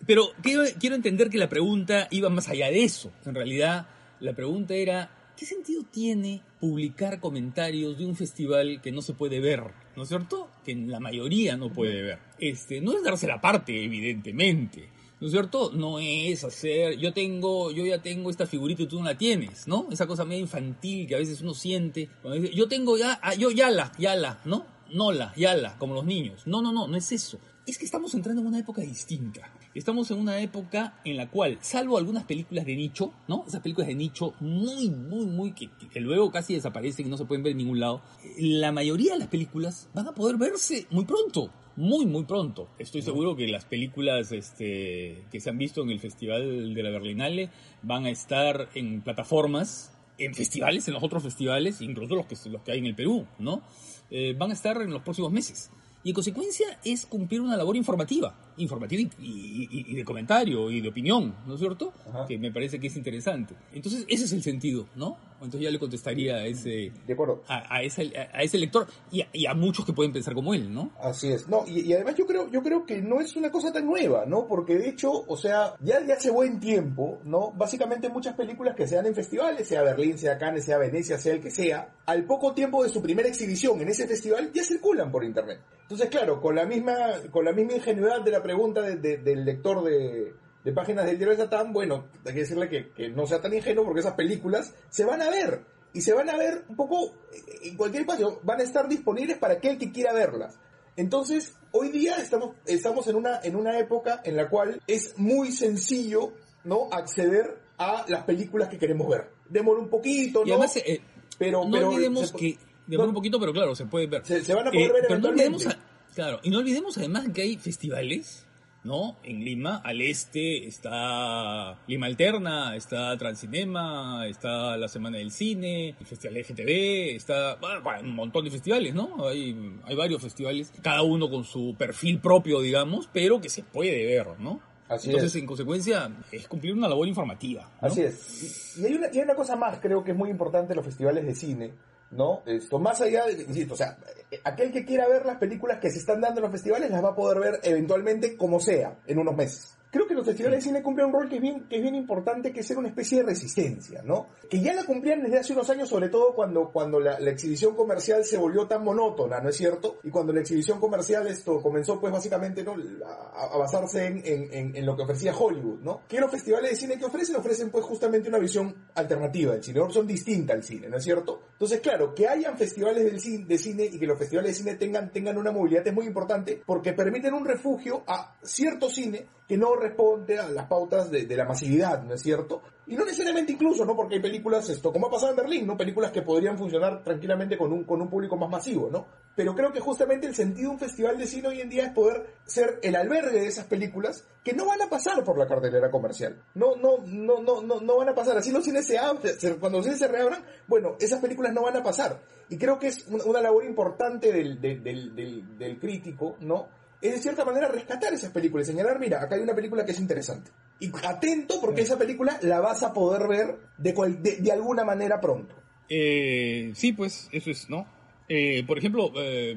Pero 0.07 0.29
quiero, 0.43 0.65
quiero 0.79 0.97
entender 0.97 1.31
que 1.31 1.39
la 1.39 1.49
pregunta 1.49 2.09
iba 2.11 2.29
más 2.29 2.49
allá 2.49 2.69
de 2.69 2.85
eso. 2.85 3.13
En 3.25 3.35
realidad, 3.35 3.87
la 4.21 4.33
pregunta 4.35 4.75
era, 4.75 5.11
¿qué 5.37 5.47
sentido 5.47 5.83
tiene 5.91 6.43
publicar 6.61 7.21
comentarios 7.21 7.99
de 7.99 8.07
un 8.07 8.17
festival 8.17 8.81
que 8.81 8.93
no 8.93 9.03
se 9.03 9.15
puede 9.15 9.41
ver? 9.41 9.63
¿No 9.97 10.03
es 10.03 10.09
cierto? 10.09 10.51
Que 10.65 10.75
la 10.75 11.01
mayoría 11.01 11.57
no 11.57 11.73
puede 11.73 12.03
ver. 12.03 12.19
Este, 12.39 12.81
no 12.81 12.93
es 12.93 13.03
darse 13.03 13.27
la 13.27 13.41
parte, 13.41 13.85
evidentemente. 13.85 14.89
¿No 15.21 15.29
es 15.29 15.33
cierto? 15.33 15.71
No 15.73 15.99
es 16.01 16.45
hacer, 16.45 16.99
yo 16.99 17.13
tengo, 17.13 17.71
yo 17.71 17.87
ya 17.87 18.03
tengo 18.03 18.31
esta 18.31 18.47
figurita 18.47 18.83
y 18.83 18.87
tú 18.87 18.99
no 18.99 19.05
la 19.05 19.17
tienes, 19.17 19.67
¿no? 19.67 19.87
Esa 19.91 20.07
cosa 20.07 20.25
medio 20.25 20.43
infantil 20.43 21.07
que 21.07 21.15
a 21.15 21.19
veces 21.19 21.41
uno 21.41 21.55
siente. 21.55 22.11
dice, 22.35 22.55
yo 22.55 22.69
tengo 22.69 22.99
ya, 22.99 23.21
ah, 23.23 23.35
yo 23.35 23.51
ya 23.51 23.71
la, 23.71 23.93
ya 23.99 24.17
la, 24.17 24.41
¿no? 24.45 24.67
No 24.93 25.13
la, 25.13 25.33
ya 25.37 25.55
la, 25.55 25.79
como 25.79 25.95
los 25.95 26.05
niños. 26.05 26.43
No, 26.47 26.61
no, 26.61 26.73
no, 26.73 26.89
no 26.89 26.97
es 26.97 27.11
eso. 27.13 27.39
Es 27.67 27.79
que 27.79 27.85
estamos 27.85 28.13
entrando 28.15 28.43
en 28.43 28.49
una 28.49 28.59
época 28.59 28.83
distinta. 28.83 29.51
Estamos 29.75 30.11
en 30.13 30.19
una 30.19 30.41
época 30.41 31.01
en 31.05 31.17
la 31.17 31.29
cual, 31.31 31.59
salvo 31.61 31.99
algunas 31.99 32.25
películas 32.25 32.65
de 32.65 32.77
nicho, 32.77 33.13
¿no? 33.27 33.45
Esas 33.47 33.61
películas 33.61 33.89
de 33.89 33.97
nicho 33.97 34.35
muy, 34.41 34.89
muy, 34.89 35.27
muy, 35.27 35.53
que, 35.53 35.69
que- 35.93 36.01
luego 36.01 36.31
casi 36.31 36.55
desaparecen 36.55 37.07
y 37.07 37.11
no 37.11 37.17
se 37.17 37.25
pueden 37.25 37.43
ver 37.43 37.53
en 37.53 37.59
ningún 37.59 37.81
lado, 37.81 38.01
la 38.39 38.71
mayoría 38.71 39.15
de 39.15 39.19
las 39.19 39.29
películas 39.29 39.89
van 39.93 40.07
a 40.07 40.13
poder 40.15 40.37
verse 40.37 40.87
muy 40.91 41.05
pronto. 41.05 41.51
Muy, 41.77 42.07
muy 42.07 42.23
pronto. 42.23 42.69
Estoy 42.79 43.03
seguro 43.03 43.35
que 43.35 43.49
las 43.49 43.65
películas 43.65 44.31
este, 44.31 45.25
que 45.33 45.41
se 45.41 45.51
han 45.51 45.59
visto 45.59 45.83
en 45.83 45.91
el 45.91 45.99
Festival 45.99 46.73
de 46.73 46.83
la 46.85 46.91
Berlinale 46.91 47.51
van 47.83 48.07
a 48.07 48.11
estar 48.11 48.69
en 48.77 49.03
plataformas, 49.03 49.91
en 50.19 50.37
festivales, 50.37 50.87
en 50.87 50.95
los 50.95 51.03
otros 51.03 51.25
festivales, 51.25 51.81
incluso 51.81 52.15
los 52.15 52.27
que, 52.27 52.37
los 52.49 52.63
que 52.63 52.71
hay 52.71 52.79
en 52.79 52.87
el 52.87 52.95
Perú, 52.95 53.27
¿no? 53.41 53.63
Eh, 54.09 54.37
van 54.39 54.51
a 54.51 54.55
estar 54.55 54.81
en 54.83 54.93
los 54.93 55.03
próximos 55.03 55.33
meses. 55.33 55.73
Y 56.05 56.11
en 56.11 56.15
consecuencia 56.15 56.79
es 56.85 57.07
cumplir 57.07 57.41
una 57.41 57.57
labor 57.57 57.75
informativa. 57.77 58.39
Informativa 58.57 59.03
y, 59.03 59.09
y- 59.21 59.69
y 59.93 59.95
de 59.95 60.05
comentario 60.05 60.71
y 60.71 60.81
de 60.81 60.89
opinión, 60.89 61.35
¿no 61.47 61.55
es 61.55 61.61
cierto? 61.61 61.93
Ajá. 62.09 62.27
Que 62.27 62.39
me 62.39 62.51
parece 62.53 62.79
que 62.79 62.87
es 62.89 62.97
interesante. 62.97 63.55
Entonces, 63.73 64.05
ese 64.09 64.25
es 64.25 64.33
el 64.33 64.43
sentido, 64.43 64.87
¿no? 64.97 65.17
Entonces 65.43 65.63
ya 65.63 65.71
le 65.71 65.79
contestaría 65.79 66.37
a 66.37 66.47
ese, 66.47 66.91
De 67.07 67.17
a, 67.49 67.75
a 67.77 67.83
ese, 67.83 68.11
a 68.17 68.43
ese 68.43 68.57
lector 68.57 68.87
y 69.11 69.21
a, 69.21 69.29
y 69.33 69.45
a 69.45 69.53
muchos 69.53 69.85
que 69.85 69.93
pueden 69.93 70.11
pensar 70.13 70.33
como 70.33 70.55
él, 70.55 70.73
¿no? 70.73 70.93
Así 70.99 71.29
es. 71.33 71.47
No, 71.49 71.65
y, 71.67 71.81
y 71.81 71.93
además 71.93 72.15
yo 72.15 72.25
creo, 72.27 72.51
yo 72.51 72.63
creo 72.63 72.87
que 72.87 73.03
no 73.03 73.21
es 73.21 73.37
una 73.37 73.51
cosa 73.51 73.71
tan 73.71 73.85
nueva, 73.85 74.25
¿no? 74.27 74.47
Porque 74.47 74.77
de 74.77 74.89
hecho, 74.89 75.11
o 75.13 75.37
sea, 75.37 75.75
ya 75.81 76.01
de 76.01 76.13
hace 76.15 76.31
buen 76.31 76.61
tiempo, 76.61 77.19
¿no? 77.25 77.51
Básicamente 77.51 78.09
muchas 78.09 78.35
películas 78.37 78.75
que 78.75 78.87
se 78.87 78.95
dan 78.97 79.05
en 79.07 79.15
festivales, 79.15 79.69
sea 79.69 79.83
Berlín, 79.83 80.17
sea 80.17 80.39
Cannes, 80.39 80.65
sea 80.65 80.79
Venecia, 80.79 81.19
sea 81.19 81.35
el 81.35 81.41
que 81.41 81.51
sea, 81.51 81.93
al 82.07 82.25
poco 82.25 82.55
tiempo 82.55 82.83
de 82.83 82.89
su 82.89 83.03
primera 83.03 83.29
exhibición 83.29 83.79
en 83.83 83.89
ese 83.89 84.07
festival 84.07 84.51
ya 84.55 84.63
circulan 84.63 85.11
por 85.13 85.25
internet. 85.25 85.61
Entonces, 85.83 86.09
claro, 86.09 86.41
con 86.41 86.55
la 86.55 86.65
misma, 86.65 86.97
con 87.31 87.45
la 87.45 87.53
misma 87.53 87.75
ingenuidad 87.75 88.23
de 88.23 88.31
la 88.31 88.43
pregunta 88.45 88.81
de- 88.83 88.97
de- 88.97 89.17
del 89.17 89.45
lector 89.45 89.83
de, 89.83 90.33
de 90.63 90.73
páginas 90.73 91.07
del 91.07 91.17
diario 91.19 91.37
de 91.37 91.43
Satán, 91.43 91.73
bueno, 91.73 92.05
hay 92.25 92.33
que 92.35 92.41
decirle 92.41 92.69
que, 92.69 92.91
que 92.93 93.09
no 93.09 93.27
sea 93.27 93.41
tan 93.41 93.53
ingenuo 93.53 93.85
porque 93.85 94.01
esas 94.01 94.15
películas 94.15 94.73
se 94.91 95.05
van 95.05 95.21
a 95.21 95.31
ver. 95.31 95.63
Y 95.93 96.01
se 96.03 96.13
van 96.13 96.29
a 96.31 96.37
ver 96.37 96.65
un 96.69 96.77
poco 96.77 97.15
eh, 97.33 97.69
en 97.71 97.77
cualquier 97.77 98.03
espacio, 98.03 98.39
van 98.45 98.61
a 98.61 98.65
estar 98.65 98.89
disponibles 98.89 99.39
para 99.39 99.55
aquel 99.55 99.79
que 99.79 99.91
quiera 99.91 100.13
verlas. 100.13 100.57
Entonces, 100.97 101.57
hoy 101.73 101.89
día 101.91 102.17
estamos, 102.19 102.55
estamos 102.67 103.07
en, 103.09 103.17
una, 103.17 103.41
en 103.43 103.57
una 103.57 103.79
época 103.81 104.21
en 104.25 104.37
la 104.37 104.49
cual 104.49 104.81
es 104.87 105.19
muy 105.19 105.51
sencillo 105.51 106.33
¿no? 106.65 106.89
acceder 106.93 107.59
a 107.79 108.05
las 108.09 108.23
películas 108.25 108.69
que 108.69 108.79
queremos 108.79 109.09
ver. 109.09 109.29
Demora 109.49 109.81
un 109.81 109.89
poquito, 109.89 110.43
Y 110.45 110.49
¿no? 110.51 110.55
además, 110.55 110.77
eh, 110.77 111.01
pero, 111.39 111.65
no 111.65 111.71
pero 111.73 111.89
olvidemos 111.91 112.29
se- 112.31 112.37
que 112.37 112.59
demora 112.87 113.07
no, 113.07 113.11
un 113.11 113.15
poquito, 113.17 113.41
pero 113.41 113.53
claro, 113.53 113.75
se 113.75 113.87
puede 113.87 114.07
ver. 114.07 114.21
Eh, 114.23 114.25
Se- 114.27 114.45
se 114.45 114.55
van 114.55 114.69
a 114.69 114.71
poder 114.71 114.93
ver 114.93 115.03
pero 115.09 115.19
no 115.21 115.29
eventualmente. 115.29 115.67
olvidemos, 115.67 115.67
a- 115.67 115.94
claro, 116.15 116.41
y 116.43 116.51
no 116.51 116.59
olvidemos 116.59 116.97
además 116.99 117.29
que 117.35 117.43
hay 117.43 117.57
festivales, 117.57 118.47
¿no? 118.85 119.17
En 119.25 119.45
Lima, 119.45 119.81
al 119.83 120.01
este 120.01 120.67
está 120.67 121.79
Lima 121.87 122.07
Alterna, 122.07 122.77
está 122.77 123.17
Transcinema, 123.17 124.27
está 124.27 124.77
la 124.77 124.89
Semana 124.89 125.19
del 125.19 125.31
Cine, 125.31 125.97
el 125.99 126.07
Festival 126.07 126.45
FTV, 126.45 127.17
está 127.17 127.57
bueno, 127.57 127.83
bueno, 127.83 128.01
un 128.03 128.15
montón 128.15 128.45
de 128.45 128.51
festivales, 128.51 128.95
¿no? 128.95 129.29
Hay, 129.29 129.57
hay 129.85 129.97
varios 129.97 130.23
festivales, 130.23 130.73
cada 130.83 131.03
uno 131.03 131.31
con 131.31 131.45
su 131.45 131.75
perfil 131.77 132.21
propio, 132.21 132.61
digamos, 132.61 133.09
pero 133.13 133.41
que 133.41 133.49
se 133.49 133.63
puede 133.63 134.05
ver, 134.05 134.39
¿no? 134.39 134.61
Así 134.87 135.09
Entonces, 135.09 135.35
es. 135.35 135.41
en 135.41 135.47
consecuencia, 135.47 136.11
es 136.31 136.47
cumplir 136.47 136.75
una 136.75 136.89
labor 136.89 137.09
informativa. 137.09 137.71
¿no? 137.81 137.89
Así 137.89 138.03
es. 138.03 138.77
Y, 138.77 138.83
y 138.83 138.87
hay, 138.87 138.95
una, 138.95 139.07
y 139.11 139.17
hay 139.17 139.25
una 139.25 139.35
cosa 139.35 139.57
más, 139.57 139.79
creo 139.81 140.05
que 140.05 140.11
es 140.11 140.17
muy 140.17 140.29
importante 140.29 140.75
en 140.75 140.77
los 140.77 140.85
festivales 140.85 141.25
de 141.25 141.35
cine, 141.35 141.73
¿no? 142.11 142.43
Esto, 142.47 142.79
más 142.79 143.01
allá 143.01 143.27
de, 143.27 143.43
insisto, 143.43 143.75
o 143.75 143.77
sea, 143.77 143.97
eh, 144.31 144.41
aquel 144.45 144.73
que 144.73 144.85
quiera 144.85 145.09
ver 145.09 145.25
las 145.27 145.39
películas 145.39 145.79
que 145.81 145.91
se 145.91 145.99
están 145.99 146.21
dando 146.21 146.41
en 146.41 146.45
los 146.45 146.53
festivales 146.53 146.91
las 146.91 147.03
va 147.03 147.11
a 147.11 147.17
poder 147.17 147.41
ver 147.41 147.61
eventualmente 147.63 148.37
como 148.37 148.61
sea, 148.61 148.99
en 149.07 149.19
unos 149.19 149.37
meses. 149.37 149.77
Creo 149.95 150.09
que 150.09 150.15
los 150.15 150.27
festivales 150.27 150.59
de 150.59 150.63
cine 150.71 150.83
cumplen 150.83 151.07
un 151.07 151.13
rol 151.13 151.29
que 151.29 151.37
es 151.37 151.41
bien, 151.41 151.69
que 151.69 151.77
es 151.77 151.83
bien 151.83 151.95
importante, 151.95 152.53
que 152.53 152.61
es 152.61 152.67
ser 152.67 152.79
una 152.79 152.89
especie 152.89 153.19
de 153.19 153.27
resistencia, 153.27 154.03
¿no? 154.03 154.27
Que 154.51 154.61
ya 154.61 154.73
la 154.75 154.83
cumplían 154.83 155.23
desde 155.23 155.39
hace 155.39 155.53
unos 155.53 155.71
años, 155.71 155.89
sobre 155.89 156.09
todo 156.09 156.35
cuando, 156.35 156.73
cuando 156.73 156.99
la, 156.99 157.21
la 157.21 157.31
exhibición 157.31 157.77
comercial 157.77 158.25
se 158.25 158.37
volvió 158.37 158.67
tan 158.67 158.83
monótona, 158.83 159.39
¿no 159.41 159.51
es 159.51 159.57
cierto? 159.57 159.99
Y 160.03 160.11
cuando 160.11 160.33
la 160.33 160.41
exhibición 160.41 160.81
comercial 160.81 161.29
esto 161.29 161.63
comenzó, 161.63 162.01
pues 162.01 162.13
básicamente, 162.13 162.65
¿no? 162.65 162.75
A, 163.07 163.55
a 163.55 163.57
basarse 163.57 164.05
en, 164.07 164.21
en- 164.25 164.77
en- 164.77 164.85
lo 164.85 164.97
que 164.97 165.05
ofrecía 165.05 165.33
Hollywood, 165.33 165.79
¿no? 165.81 166.01
Que 166.09 166.19
los 166.19 166.29
festivales 166.29 166.71
de 166.71 166.77
cine 166.77 166.99
que 166.99 167.05
ofrecen, 167.05 167.37
ofrecen 167.37 167.71
pues 167.71 167.85
justamente 167.85 168.29
una 168.29 168.39
visión 168.41 168.75
alternativa 168.97 169.53
del 169.53 169.63
cine, 169.63 169.79
una 169.79 169.87
opción 169.87 170.09
distinta 170.09 170.55
al 170.55 170.65
cine, 170.65 170.89
¿no 170.89 170.97
es 170.97 171.05
cierto? 171.05 171.41
Entonces, 171.53 171.81
claro, 171.81 172.13
que 172.17 172.27
hayan 172.27 172.59
festivales 172.59 173.05
del 173.05 173.21
cine, 173.21 173.45
de 173.47 173.59
cine 173.59 173.85
y 173.85 173.99
que 174.01 174.07
los 174.09 174.19
festivales 174.19 174.51
de 174.51 174.55
cine 174.65 174.75
tengan, 174.75 175.13
tengan 175.13 175.39
una 175.39 175.53
movilidad 175.53 175.87
es 175.87 175.95
muy 175.95 176.07
importante 176.07 176.61
porque 176.67 176.95
permiten 176.95 177.33
un 177.33 177.45
refugio 177.45 178.03
a 178.09 178.37
cierto 178.43 178.91
cine 178.91 179.29
que 179.47 179.57
no 179.59 179.77
responde 179.85 180.39
a 180.39 180.49
las 180.49 180.67
pautas 180.67 181.11
de, 181.11 181.27
de 181.27 181.37
la 181.37 181.45
masividad, 181.45 182.03
¿no 182.03 182.15
es 182.15 182.23
cierto? 182.23 182.63
Y 182.87 182.97
no 182.97 183.05
necesariamente 183.05 183.53
incluso, 183.53 183.85
¿no? 183.87 183.97
Porque 183.97 184.17
hay 184.17 184.21
películas, 184.21 184.69
esto, 184.69 184.93
como 184.93 185.07
ha 185.07 185.11
pasado 185.11 185.31
en 185.31 185.37
Berlín, 185.37 185.67
¿no? 185.67 185.77
Películas 185.77 186.11
que 186.11 186.21
podrían 186.23 186.59
funcionar 186.59 187.03
tranquilamente 187.03 187.57
con 187.57 187.73
un, 187.73 187.85
con 187.85 188.01
un 188.03 188.09
público 188.11 188.37
más 188.37 188.51
masivo, 188.51 188.91
¿no? 188.91 189.07
Pero 189.35 189.55
creo 189.55 189.73
que 189.73 189.81
justamente 189.81 190.27
el 190.27 190.35
sentido 190.35 190.69
de 190.69 190.75
un 190.75 190.79
festival 190.79 191.17
de 191.19 191.27
cine 191.27 191.49
hoy 191.49 191.61
en 191.61 191.69
día 191.71 191.87
es 191.87 191.93
poder 191.93 192.27
ser 192.45 192.79
el 192.83 192.95
albergue 192.95 193.41
de 193.41 193.47
esas 193.47 193.65
películas 193.67 194.25
que 194.45 194.53
no 194.53 194.67
van 194.67 194.83
a 194.83 194.89
pasar 194.91 195.25
por 195.25 195.39
la 195.39 195.47
cartelera 195.47 195.91
comercial. 195.91 196.37
No, 196.55 196.77
no, 196.77 196.99
no, 197.07 197.41
no, 197.41 197.63
no, 197.63 197.81
no 197.81 197.97
van 197.97 198.11
a 198.11 198.15
pasar. 198.15 198.37
Así 198.37 198.53
los 198.53 198.65
cines 198.65 198.87
se 198.87 198.99
abren, 198.99 199.33
cuando 199.59 199.79
los 199.79 199.87
cines 199.87 199.99
se 199.99 200.09
reabran, 200.09 200.45
bueno, 200.67 200.97
esas 201.01 201.21
películas 201.21 201.53
no 201.55 201.63
van 201.63 201.77
a 201.79 201.83
pasar. 201.83 202.21
Y 202.51 202.59
creo 202.59 202.79
que 202.79 202.89
es 202.89 203.07
una, 203.09 203.25
una 203.25 203.41
labor 203.41 203.65
importante 203.65 204.31
del, 204.31 204.61
del, 204.61 204.83
del- 204.83 205.59
del 205.59 205.79
crítico, 205.81 206.37
¿no? 206.41 206.69
Es 207.09 207.15
de 207.15 207.19
cierta 207.21 207.45
manera 207.45 207.69
rescatar 207.69 208.13
esas 208.13 208.31
películas 208.33 208.69
y 208.69 208.73
señalar, 208.73 208.99
mira, 208.99 209.23
acá 209.23 209.35
hay 209.37 209.43
una 209.43 209.55
película 209.55 209.85
que 209.85 209.93
es 209.93 210.01
interesante. 210.01 210.51
Y 210.81 210.91
atento 211.07 211.61
porque 211.61 211.83
esa 211.83 211.99
película 211.99 212.39
la 212.43 212.61
vas 212.61 212.83
a 212.83 212.93
poder 212.93 213.29
ver 213.29 213.57
de, 213.79 213.95
cual- 213.95 214.23
de, 214.23 214.37
de 214.39 214.53
alguna 214.53 214.85
manera 214.85 215.21
pronto. 215.21 215.55
Eh, 215.89 216.73
sí, 216.75 216.93
pues, 216.93 217.29
eso 217.33 217.51
es, 217.51 217.69
¿no? 217.69 217.87
Eh, 218.29 218.65
por 218.67 218.79
ejemplo, 218.79 219.13
eh, 219.17 219.55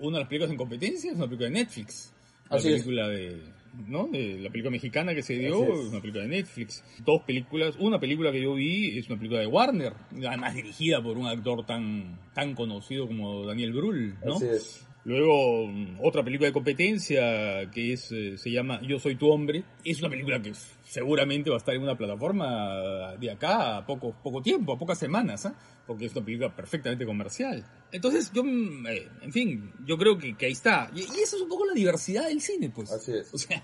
una 0.00 0.16
de 0.16 0.20
las 0.20 0.28
películas 0.28 0.50
en 0.50 0.56
competencia 0.56 1.10
es 1.10 1.16
una 1.16 1.26
película 1.26 1.48
de 1.48 1.54
Netflix. 1.54 2.12
Así 2.48 2.68
es. 2.68 2.82
película 2.82 3.08
de, 3.08 3.42
¿no? 3.86 4.08
De 4.08 4.38
la 4.40 4.50
película 4.50 4.70
mexicana 4.70 5.14
que 5.14 5.22
se 5.22 5.34
dio, 5.34 5.62
es 5.64 5.88
una 5.90 6.00
película 6.00 6.22
de 6.24 6.28
Netflix. 6.30 6.82
Dos 7.04 7.22
películas, 7.22 7.76
una 7.78 8.00
película 8.00 8.32
que 8.32 8.42
yo 8.42 8.54
vi 8.54 8.98
es 8.98 9.08
una 9.08 9.16
película 9.16 9.40
de 9.40 9.46
Warner, 9.46 9.92
además 10.26 10.54
dirigida 10.54 11.02
por 11.02 11.16
un 11.18 11.26
actor 11.26 11.64
tan, 11.66 12.18
tan 12.34 12.54
conocido 12.54 13.06
como 13.06 13.46
Daniel 13.46 13.72
Brühl, 13.72 14.16
¿no? 14.24 14.36
Así 14.36 14.46
es. 14.46 14.86
Luego, 15.04 15.66
mm, 15.66 15.96
otra 16.02 16.22
película 16.22 16.46
de 16.46 16.52
competencia 16.52 17.68
que 17.70 17.92
es 17.92 18.12
eh, 18.12 18.38
se 18.38 18.50
llama 18.52 18.80
Yo 18.86 18.98
soy 19.00 19.16
tu 19.16 19.28
hombre. 19.30 19.64
Es 19.84 19.98
una 20.00 20.08
película 20.10 20.40
que 20.40 20.52
seguramente 20.84 21.50
va 21.50 21.56
a 21.56 21.58
estar 21.58 21.74
en 21.74 21.82
una 21.82 21.96
plataforma 21.98 23.14
de 23.18 23.30
acá 23.30 23.78
a 23.78 23.86
poco, 23.86 24.14
poco 24.22 24.40
tiempo, 24.42 24.72
a 24.72 24.78
pocas 24.78 24.98
semanas, 24.98 25.44
¿ah? 25.46 25.54
porque 25.86 26.06
es 26.06 26.12
una 26.14 26.24
película 26.24 26.54
perfectamente 26.54 27.04
comercial. 27.04 27.64
Entonces, 27.90 28.30
yo, 28.32 28.44
mm, 28.44 28.86
eh, 28.86 29.08
en 29.22 29.32
fin, 29.32 29.72
yo 29.84 29.98
creo 29.98 30.16
que, 30.16 30.36
que 30.36 30.46
ahí 30.46 30.52
está. 30.52 30.90
Y, 30.94 31.00
y 31.00 31.20
eso 31.22 31.36
es 31.36 31.42
un 31.42 31.48
poco 31.48 31.66
la 31.66 31.74
diversidad 31.74 32.28
del 32.28 32.40
cine, 32.40 32.70
pues. 32.70 32.92
Así 32.92 33.12
es. 33.12 33.28
O 33.34 33.38
sea, 33.38 33.62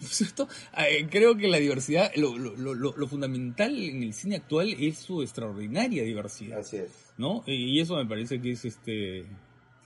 ¿no 0.00 0.06
es 0.08 0.14
cierto? 0.16 0.48
Eh, 0.76 1.06
creo 1.08 1.36
que 1.36 1.46
la 1.46 1.58
diversidad, 1.58 2.10
lo, 2.16 2.36
lo, 2.36 2.56
lo, 2.56 2.74
lo- 2.74 2.96
lo 2.96 3.06
fundamental 3.06 3.72
en 3.78 4.02
el 4.02 4.14
cine 4.14 4.34
actual 4.36 4.74
es 4.80 4.98
su 4.98 5.22
extraordinaria 5.22 6.02
diversidad. 6.02 6.58
Así 6.58 6.78
es. 6.78 6.90
¿no? 7.18 7.44
Y 7.46 7.78
eso 7.78 7.94
me 7.94 8.06
parece 8.06 8.40
que 8.40 8.50
es 8.50 8.64
este 8.64 9.26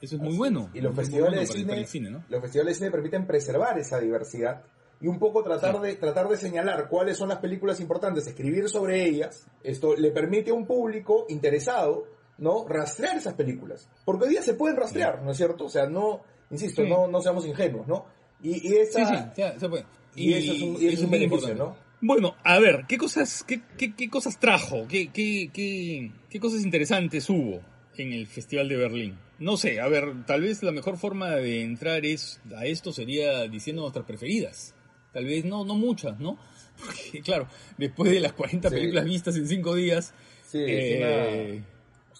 eso 0.06 0.16
es 0.16 0.20
muy 0.22 0.30
Así 0.30 0.38
bueno. 0.38 0.70
es. 0.72 0.78
Y 0.78 0.80
los 0.80 0.94
festivales 0.96 1.48
bueno 1.48 1.52
cine, 1.74 1.86
cine, 1.86 2.10
¿no? 2.10 2.24
los 2.28 2.40
festivales 2.40 2.74
de 2.74 2.78
cine 2.78 2.90
permiten 2.90 3.26
preservar 3.26 3.78
esa 3.78 4.00
diversidad 4.00 4.62
y 5.00 5.08
un 5.08 5.18
poco 5.18 5.42
tratar 5.42 5.78
de 5.80 5.94
tratar 5.96 6.26
de 6.28 6.36
señalar 6.38 6.88
cuáles 6.88 7.18
son 7.18 7.28
las 7.28 7.38
películas 7.38 7.80
importantes, 7.80 8.26
escribir 8.26 8.68
sobre 8.70 9.04
ellas. 9.04 9.46
Esto 9.62 9.94
le 9.94 10.10
permite 10.10 10.50
a 10.50 10.54
un 10.54 10.66
público 10.66 11.26
interesado, 11.28 12.06
¿no? 12.38 12.66
rastrear 12.66 13.16
esas 13.16 13.34
películas. 13.34 13.88
Porque 14.06 14.24
hoy 14.24 14.30
día 14.30 14.42
se 14.42 14.54
pueden 14.54 14.76
rastrear, 14.76 15.22
¿no 15.22 15.32
es 15.32 15.36
cierto? 15.36 15.66
O 15.66 15.68
sea, 15.68 15.86
no, 15.86 16.22
insisto, 16.50 16.82
Sí. 16.82 16.88
no 16.88 17.08
no 17.08 17.20
seamos 17.20 17.44
ingenuos, 17.46 17.86
¿no? 17.86 18.06
Y, 18.42 18.68
y 18.72 18.76
esa 18.76 19.06
Sí, 19.06 19.14
sí, 19.34 19.42
se, 19.60 19.68
puede. 19.68 19.84
y 20.14 20.32
eso 20.34 20.52
es 20.54 20.62
un- 20.62 20.82
y 20.82 20.86
eso 20.86 20.96
es 20.98 21.02
un 21.04 21.10
beneficio, 21.10 21.48
importante. 21.52 21.58
¿no? 21.80 21.86
Bueno, 22.02 22.34
a 22.44 22.58
ver, 22.58 22.84
¿qué 22.88 22.98
cosas, 22.98 23.42
qué, 23.46 23.60
qué, 23.78 23.94
qué 23.94 24.08
cosas 24.10 24.38
trajo? 24.38 24.86
¿Qué, 24.88 25.08
qué, 25.08 25.50
qué, 25.52 26.12
qué 26.30 26.40
cosas 26.40 26.62
interesantes 26.62 27.28
hubo 27.30 27.60
en 27.96 28.12
el 28.12 28.26
Festival 28.26 28.68
de 28.68 28.76
Berlín? 28.76 29.18
No 29.38 29.56
sé, 29.56 29.80
a 29.80 29.88
ver, 29.88 30.24
tal 30.26 30.40
vez 30.42 30.62
la 30.62 30.72
mejor 30.72 30.96
forma 30.96 31.30
de 31.36 31.62
entrar 31.62 32.04
es 32.06 32.40
a 32.56 32.64
esto 32.66 32.92
sería 32.92 33.42
diciendo 33.48 33.82
nuestras 33.82 34.06
preferidas. 34.06 34.74
Tal 35.12 35.24
vez 35.26 35.44
no, 35.44 35.64
no 35.64 35.74
muchas, 35.74 36.18
¿no? 36.18 36.38
Porque, 36.84 37.20
claro, 37.22 37.46
después 37.78 38.10
de 38.10 38.20
las 38.20 38.32
40 38.32 38.68
Sí. 38.70 38.74
películas 38.74 39.04
vistas 39.04 39.36
en 39.36 39.46
5 39.48 39.74
días, 39.74 40.14
Sí, 40.42 40.58
eh, 40.66 41.62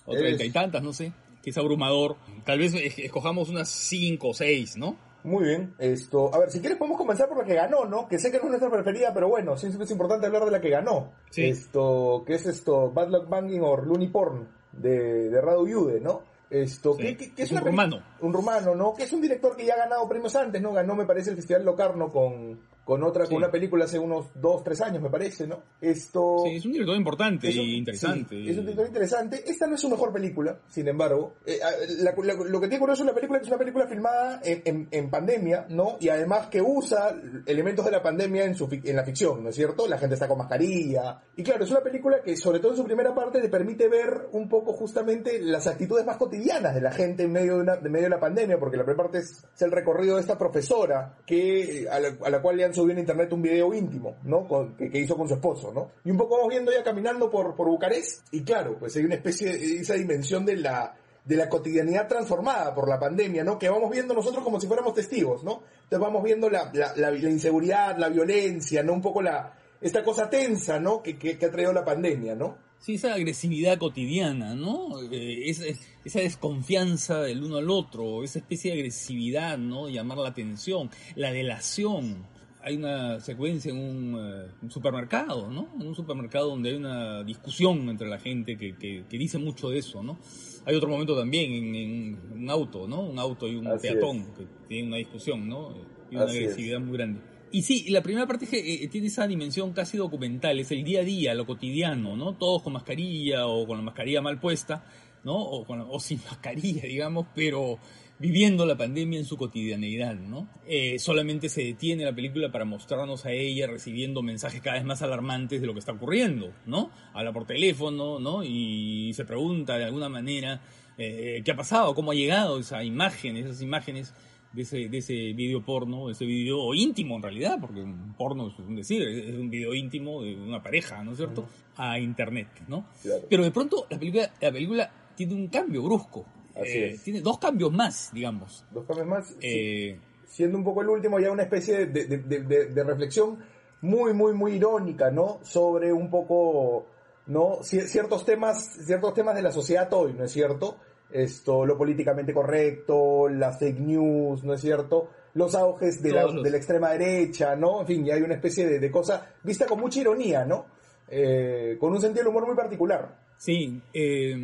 o 0.05 0.13
es- 0.15 0.19
treinta 0.19 0.45
y 0.45 0.51
tantas, 0.51 0.83
no 0.83 0.93
sé, 0.93 1.13
que 1.43 1.51
es 1.51 1.59
abrumador. 1.59 2.17
Tal 2.45 2.59
vez 2.59 2.75
es- 2.75 2.99
escojamos 2.99 3.49
unas 3.49 3.69
5 3.69 4.29
o 4.29 4.35
6, 4.35 4.77
¿no? 4.77 4.97
Muy 5.25 5.45
bien, 5.45 5.75
esto, 5.81 6.33
a 6.33 6.39
ver, 6.39 6.51
si 6.53 6.61
quieres 6.61 6.79
podemos 6.79 6.99
comenzar 6.99 7.29
por 7.29 7.39
la 7.39 7.45
que 7.45 7.55
ganó, 7.55 7.85
¿no? 7.85 8.07
Que 8.07 8.17
sé 8.19 8.31
que 8.31 8.37
no 8.39 8.45
es 8.45 8.51
nuestra 8.51 8.71
preferida, 8.71 9.13
pero 9.13 9.29
bueno, 9.29 9.57
siempre 9.57 9.85
es 9.85 9.91
importante 9.91 10.27
hablar 10.27 10.45
de 10.45 10.53
la 10.53 10.61
que 10.61 10.71
ganó. 10.71 11.13
Sí. 11.31 11.45
Esto, 11.47 12.23
que 12.27 12.35
es 12.35 12.47
esto, 12.47 12.93
Bad 12.93 13.09
Luck 13.11 13.29
Banging 13.29 13.61
o 13.63 13.77
Looney 13.77 14.09
Porn 14.09 14.49
de, 14.73 15.29
de 15.31 15.41
Radu 15.41 15.67
Yude, 15.67 16.01
¿no? 16.01 16.23
Esto, 16.49 16.95
Sí. 16.95 17.03
que, 17.03 17.17
que- 17.17 17.35
que 17.35 17.43
es, 17.43 17.51
Es 17.51 17.59
un 17.59 17.65
rumano. 17.65 18.03
Un 18.21 18.33
rumano, 18.33 18.75
¿no? 18.75 18.95
Que 18.95 19.03
es 19.05 19.13
un 19.13 19.21
director 19.21 19.57
que 19.57 19.67
ya 19.67 19.75
ha 19.75 19.79
ganado 19.79 20.09
premios 20.09 20.35
antes, 20.37 20.63
¿no? 20.63 20.73
Ganó, 20.73 20.95
me 20.95 21.05
parece, 21.05 21.31
el 21.31 21.37
Festival 21.37 21.65
Locarno 21.65 22.11
con, 22.13 22.61
con 22.87 23.03
otra, 23.03 23.25
Sí. 23.27 23.31
con 23.35 23.43
una 23.43 23.51
película 23.51 23.85
hace 23.85 23.99
unos 23.99 24.29
dos, 24.37 24.63
tres 24.65 24.81
años, 24.81 25.03
me 25.03 25.11
parece, 25.11 25.47
¿no? 25.47 25.61
Esto... 25.81 26.37
Sí, 26.45 26.55
es 26.57 26.65
un 26.65 26.73
director 26.73 26.97
importante 26.97 27.51
y 27.51 27.77
interesante. 27.79 28.37
sí, 28.37 28.49
es 28.49 28.57
un 28.57 28.63
director 28.65 28.87
interesante. 28.87 29.43
Esta 29.45 29.67
no 29.67 29.75
es 29.75 29.81
su 29.81 29.91
mejor 29.91 30.13
película, 30.13 30.59
sin 30.69 30.87
embargo. 30.87 31.35
Eh, 31.45 31.59
la- 31.99 32.15
la- 32.17 32.35
lo 32.35 32.61
que 32.61 32.69
tiene 32.69 32.79
curioso 32.79 33.03
es 33.03 33.07
la 33.09 33.15
película 33.15 33.41
que 33.41 33.45
es 33.45 33.49
una 33.51 33.59
película 33.59 33.89
filmada 33.89 34.41
en, 34.45 34.63
en- 34.65 34.89
en 34.93 35.11
pandemia, 35.11 35.67
¿no? 35.69 35.97
Y 35.99 36.09
además 36.11 36.47
que 36.47 36.63
usa 36.63 37.13
elementos 37.45 37.85
de 37.85 37.91
la 37.91 38.03
pandemia 38.03 38.45
en, 38.45 38.55
su, 38.55 38.69
en 38.71 38.95
la 38.97 39.03
ficción, 39.05 39.43
¿no 39.43 39.49
es 39.51 39.57
cierto? 39.57 39.89
La 39.89 39.99
gente 39.99 40.15
está 40.15 40.29
con 40.29 40.39
mascarilla. 40.39 41.21
Y 41.37 41.43
claro, 41.43 41.65
es 41.65 41.71
una 41.73 41.81
película 41.81 42.23
que, 42.23 42.37
sobre 42.37 42.61
todo 42.61 42.71
en 42.71 42.77
su 42.79 42.85
primera 42.85 43.13
parte, 43.15 43.41
te 43.41 43.49
permite 43.49 43.89
ver 43.89 44.29
un 44.31 44.49
poco 44.49 44.73
justamente 44.73 45.41
las 45.43 45.67
actitudes 45.67 46.07
más 46.07 46.19
cotidianas 46.19 46.75
de 46.75 46.81
la 46.81 46.93
gente 46.93 47.25
en 47.25 47.33
medio 47.33 47.57
de, 47.57 47.63
una, 47.63 47.77
de 47.77 47.89
medio 47.91 48.05
de 48.05 48.11
la 48.11 48.21
pandemia, 48.21 48.59
porque 48.61 48.77
la 48.77 48.85
primera 48.85 49.03
parte 49.05 49.19
es, 49.19 49.45
es 49.55 49.63
el 49.63 49.73
recorrido 49.73 50.15
de 50.15 50.21
esta 50.21 50.39
profesora 50.39 51.17
que 51.27 51.87
a 51.91 51.99
la, 51.99 52.17
a 52.25 52.31
la 52.31 52.41
cual 52.41 52.57
le 52.57 52.65
han 52.65 52.75
subido 52.77 52.93
en 52.93 52.99
internet 53.01 53.33
un 53.33 53.43
video 53.43 53.75
íntimo, 53.75 54.17
¿no? 54.25 54.47
Con- 54.47 54.77
que, 54.77 54.89
que 54.91 55.01
hizo 55.01 55.17
con 55.17 55.27
su 55.29 55.35
esposo, 55.35 55.73
¿no? 55.73 55.91
Y 56.05 56.11
un 56.13 56.17
poco 56.17 56.37
vamos 56.37 56.51
viendo 56.51 56.71
ella 56.71 56.85
caminando 56.85 57.29
por, 57.31 57.57
por 57.57 57.69
Bucarest 57.69 58.33
y 58.33 58.43
claro, 58.43 58.77
pues 58.79 58.95
hay 58.97 59.05
una 59.05 59.17
especie 59.17 59.49
de 59.57 59.77
esa 59.81 59.95
dimensión 59.95 60.47
de 60.47 60.57
la 60.57 60.95
de 61.25 61.35
la 61.35 61.49
cotidianidad 61.49 62.07
transformada 62.07 62.73
por 62.73 62.89
la 62.89 63.01
pandemia, 63.01 63.43
¿no? 63.43 63.59
Que 63.59 63.69
vamos 63.69 63.91
viendo 63.91 64.15
nosotros 64.15 64.45
como 64.45 64.61
si 64.61 64.69
fuéramos 64.69 64.95
testigos, 64.95 65.43
¿no? 65.43 65.63
Entonces 65.83 65.99
vamos 65.99 66.23
viendo 66.23 66.49
la, 66.49 66.71
la, 66.73 66.95
la- 66.95 67.11
la 67.11 67.29
inseguridad, 67.31 67.99
la 67.99 68.09
violencia, 68.09 68.85
¿no? 68.85 68.93
Un 68.93 69.03
poco 69.03 69.21
la 69.23 69.53
esta 69.81 70.05
cosa 70.05 70.31
tensa, 70.31 70.79
¿no? 70.79 71.03
Que, 71.03 71.19
que, 71.19 71.37
que 71.37 71.47
ha 71.47 71.51
traído 71.51 71.73
la 71.73 71.85
pandemia, 71.85 72.37
¿no? 72.37 72.57
Sí, 72.79 72.95
esa 72.95 73.15
agresividad 73.15 73.77
cotidiana, 73.79 74.55
¿no? 74.55 75.01
Eh, 75.11 75.49
esa, 75.51 75.65
esa 76.05 76.21
desconfianza 76.21 77.21
del 77.23 77.43
uno 77.43 77.57
al 77.57 77.71
otro, 77.71 78.23
esa 78.23 78.39
especie 78.39 78.71
de 78.73 78.79
agresividad, 78.79 79.59
¿no? 79.59 79.89
Llamar 79.89 80.19
la 80.19 80.29
atención, 80.29 80.91
la 81.17 81.33
delación. 81.33 82.25
Hay 82.69 82.75
una 82.77 83.21
secuencia 83.21 83.71
en 83.71 83.79
un, 83.79 84.17
eh, 84.19 84.51
un 84.61 84.71
supermercado, 84.73 85.49
¿no? 85.49 85.69
En 85.81 85.87
un 85.87 85.95
supermercado 85.95 86.49
donde 86.51 86.71
hay 86.71 86.75
una 86.75 87.23
discusión 87.23 87.89
entre 87.89 88.09
la 88.09 88.19
gente 88.19 88.59
que, 88.59 88.75
que- 88.77 89.05
que 89.09 89.19
dice 89.19 89.39
mucho 89.39 89.69
de 89.71 89.79
eso, 89.79 90.03
¿no? 90.03 90.19
Hay 90.65 90.75
otro 90.75 90.89
momento 90.89 91.17
también 91.17 91.53
en, 91.53 91.75
en 91.77 92.19
un 92.43 92.51
auto, 92.51 92.89
¿no? 92.89 93.03
Un 93.03 93.21
auto 93.21 93.47
y 93.47 93.55
un 93.55 93.69
Así 93.69 93.87
peatón 93.87 94.17
es. 94.17 94.27
que 94.37 94.45
tienen 94.67 94.89
una 94.89 94.97
discusión, 94.97 95.49
¿no? 95.49 95.77
Y 96.11 96.17
una 96.17 96.25
Así 96.25 96.39
es. 96.39 96.43
agresividad 96.43 96.81
muy 96.81 96.97
grande. 96.97 97.21
Y 97.53 97.63
sí, 97.63 97.89
la 97.91 98.03
primera 98.03 98.27
parte 98.27 98.47
es 98.47 98.51
que 98.51 98.83
eh, 98.85 98.89
tiene 98.89 99.07
esa 99.07 99.29
dimensión 99.29 99.73
casi 99.73 99.97
documental, 99.97 100.59
es 100.59 100.73
el 100.73 100.83
día 100.83 101.03
a 101.03 101.05
día, 101.05 101.35
lo 101.35 101.47
cotidiano, 101.47 102.17
¿no? 102.17 102.35
Todos 102.35 102.65
con 102.65 102.73
mascarilla 102.73 103.47
o 103.47 103.65
con 103.65 103.79
la 103.79 103.85
mascarilla 103.85 104.21
mal 104.21 104.41
puesta, 104.41 104.85
¿no? 105.23 105.37
O, 105.37 105.65
con, 105.65 105.81
o 105.89 106.01
sin 106.01 106.19
mascarilla, 106.25 106.83
digamos, 106.89 107.29
pero 107.33 107.79
viviendo 108.19 108.65
la 108.65 108.77
pandemia 108.77 109.19
en 109.19 109.25
su 109.25 109.37
cotidianeidad, 109.37 110.15
¿no? 110.15 110.49
Eh, 110.67 110.99
solamente 110.99 111.49
se 111.49 111.63
detiene 111.63 112.05
la 112.05 112.15
película 112.15 112.51
para 112.51 112.65
mostrarnos 112.65 113.27
a 113.27 113.33
ella 113.33 113.67
recibiendo 113.67 114.23
mensajes 114.23 114.63
cada 114.63 114.77
vez 114.77 114.85
más 114.85 115.03
alarmantes 115.03 115.61
de 115.61 115.67
lo 115.67 115.75
que 115.75 115.81
está 115.81 115.93
ocurriendo, 115.93 116.53
¿no? 116.65 116.91
Habla 117.13 117.33
por 117.33 117.47
teléfono, 117.47 118.19
¿no? 118.19 118.43
Y 118.43 119.13
se 119.15 119.25
pregunta 119.25 119.77
de 119.77 119.85
alguna 119.85 120.09
manera 120.09 120.63
eh, 120.97 121.43
qué 121.45 121.51
ha 121.51 121.57
pasado, 121.57 121.95
cómo 121.95 122.13
ha 122.13 122.15
llegado 122.15 122.59
esa 122.59 122.83
imagen, 122.83 123.37
esas 123.37 123.61
imágenes 123.61 124.15
de 124.53 124.63
ese, 124.63 124.89
de 124.89 124.99
ese 124.99 125.33
video 125.35 125.63
porno, 125.63 126.09
ese 126.09 126.25
video 126.25 126.73
íntimo 126.73 127.17
en 127.17 127.23
realidad, 127.23 127.59
porque 127.61 127.81
un 127.81 128.15
porno 128.15 128.49
es 128.49 128.59
un 128.59 128.77
decir, 128.77 129.03
es 129.03 129.35
un 129.35 129.51
video 129.51 129.75
íntimo 129.75 130.23
de 130.23 130.35
una 130.35 130.63
pareja, 130.63 131.05
¿no 131.05 131.11
es 131.11 131.19
cierto? 131.19 131.47
A 131.77 131.99
internet, 131.99 132.49
¿no? 132.67 132.87
Claro. 133.03 133.27
Pero 133.29 133.45
de 133.45 133.51
pronto 133.51 133.87
la 133.91 133.99
película, 133.99 134.33
la 134.41 134.51
película 134.53 134.91
tiene 135.15 135.35
un 135.35 135.49
cambio 135.49 135.83
brusco. 135.83 136.25
Así 136.57 136.79
Eh, 136.79 136.91
es. 136.93 137.03
Tiene 137.03 137.21
dos 137.21 137.39
cambios 137.39 137.73
más, 137.73 138.11
digamos. 138.13 138.65
Dos 138.71 138.85
cambios 138.87 139.07
más. 139.07 139.29
sí. 139.29 139.37
Eh, 139.43 140.01
siendo 140.27 140.59
un 140.59 140.65
poco 140.65 140.83
el 140.83 140.89
último, 140.89 141.19
ya 141.21 141.31
una 141.31 141.45
especie 141.45 141.87
de, 141.87 142.07
de- 142.07 142.19
de- 142.19 142.41
de- 142.43 142.67
de 142.67 142.85
reflexión 142.85 143.39
muy, 143.83 144.13
muy, 144.13 144.33
muy 144.35 144.53
irónica, 144.55 145.11
¿no? 145.11 145.39
Sobre 145.43 145.93
un 145.93 146.11
poco, 146.11 146.87
¿no? 147.27 147.59
Cier- 147.61 147.87
ciertos 147.87 148.25
temas, 148.25 148.59
ciertos 148.85 149.15
temas 149.15 149.35
de 149.35 149.43
la 149.43 149.53
sociedad 149.53 149.91
hoy, 149.93 150.13
¿no 150.15 150.25
es 150.25 150.33
cierto? 150.33 150.77
Esto, 151.11 151.65
lo 151.65 151.79
políticamente 151.79 152.35
correcto, 152.35 153.29
las 153.29 153.59
fake 153.59 153.79
news, 153.79 154.43
¿no 154.45 154.55
es 154.55 154.61
cierto? 154.61 155.09
Los 155.35 155.55
auges 155.55 156.03
de 156.03 156.11
la, 156.13 156.23
de 156.43 156.51
la 156.51 156.57
extrema 156.57 156.91
derecha, 156.91 157.55
¿no? 157.55 157.83
En 157.83 157.87
fin, 157.87 158.05
ya 158.05 158.15
hay 158.15 158.23
una 158.23 158.35
especie 158.35 158.67
de, 158.67 158.79
de 158.81 158.91
cosa 158.91 159.35
vista 159.45 159.67
con 159.67 159.79
mucha 159.81 160.01
ironía, 160.01 160.45
¿no? 160.45 160.67
Eh, 161.09 161.77
con 161.79 161.93
un 161.93 162.01
sentido 162.01 162.25
del 162.25 162.31
humor 162.31 162.47
muy 162.47 162.57
particular. 162.57 163.26
Sí, 163.39 163.83
eh, 163.93 164.35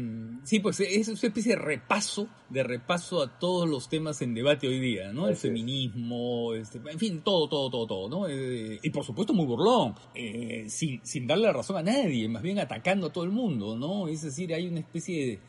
sí, 0.44 0.60
pues 0.60 0.78
es 0.80 1.08
una 1.08 1.16
especie 1.16 1.56
de 1.56 1.62
repaso, 1.62 2.28
de 2.50 2.62
repaso 2.62 3.22
a 3.22 3.38
todos 3.38 3.66
los 3.66 3.88
temas 3.88 4.20
en 4.20 4.34
debate 4.34 4.68
hoy 4.68 4.80
día, 4.80 5.12
¿no? 5.12 5.28
El 5.28 5.32
Así 5.32 5.48
feminismo, 5.48 6.52
este, 6.54 6.78
en 6.78 6.98
fin, 6.98 7.22
todo, 7.22 7.48
todo, 7.48 7.70
todo, 7.70 7.86
todo, 7.86 8.08
¿no? 8.10 8.28
Eh, 8.28 8.78
y 8.82 8.90
por 8.90 9.02
supuesto 9.02 9.32
muy 9.32 9.46
burlón, 9.46 9.94
eh, 10.14 10.66
sin, 10.68 11.00
sin 11.04 11.26
darle 11.26 11.46
la 11.46 11.54
razón 11.54 11.78
a 11.78 11.82
nadie, 11.82 12.28
más 12.28 12.42
bien 12.42 12.58
atacando 12.58 13.06
a 13.06 13.12
todo 13.12 13.24
el 13.24 13.30
mundo, 13.30 13.76
¿no? 13.76 14.08
Es 14.08 14.22
decir, 14.22 14.52
hay 14.52 14.68
una 14.68 14.80
especie 14.80 15.40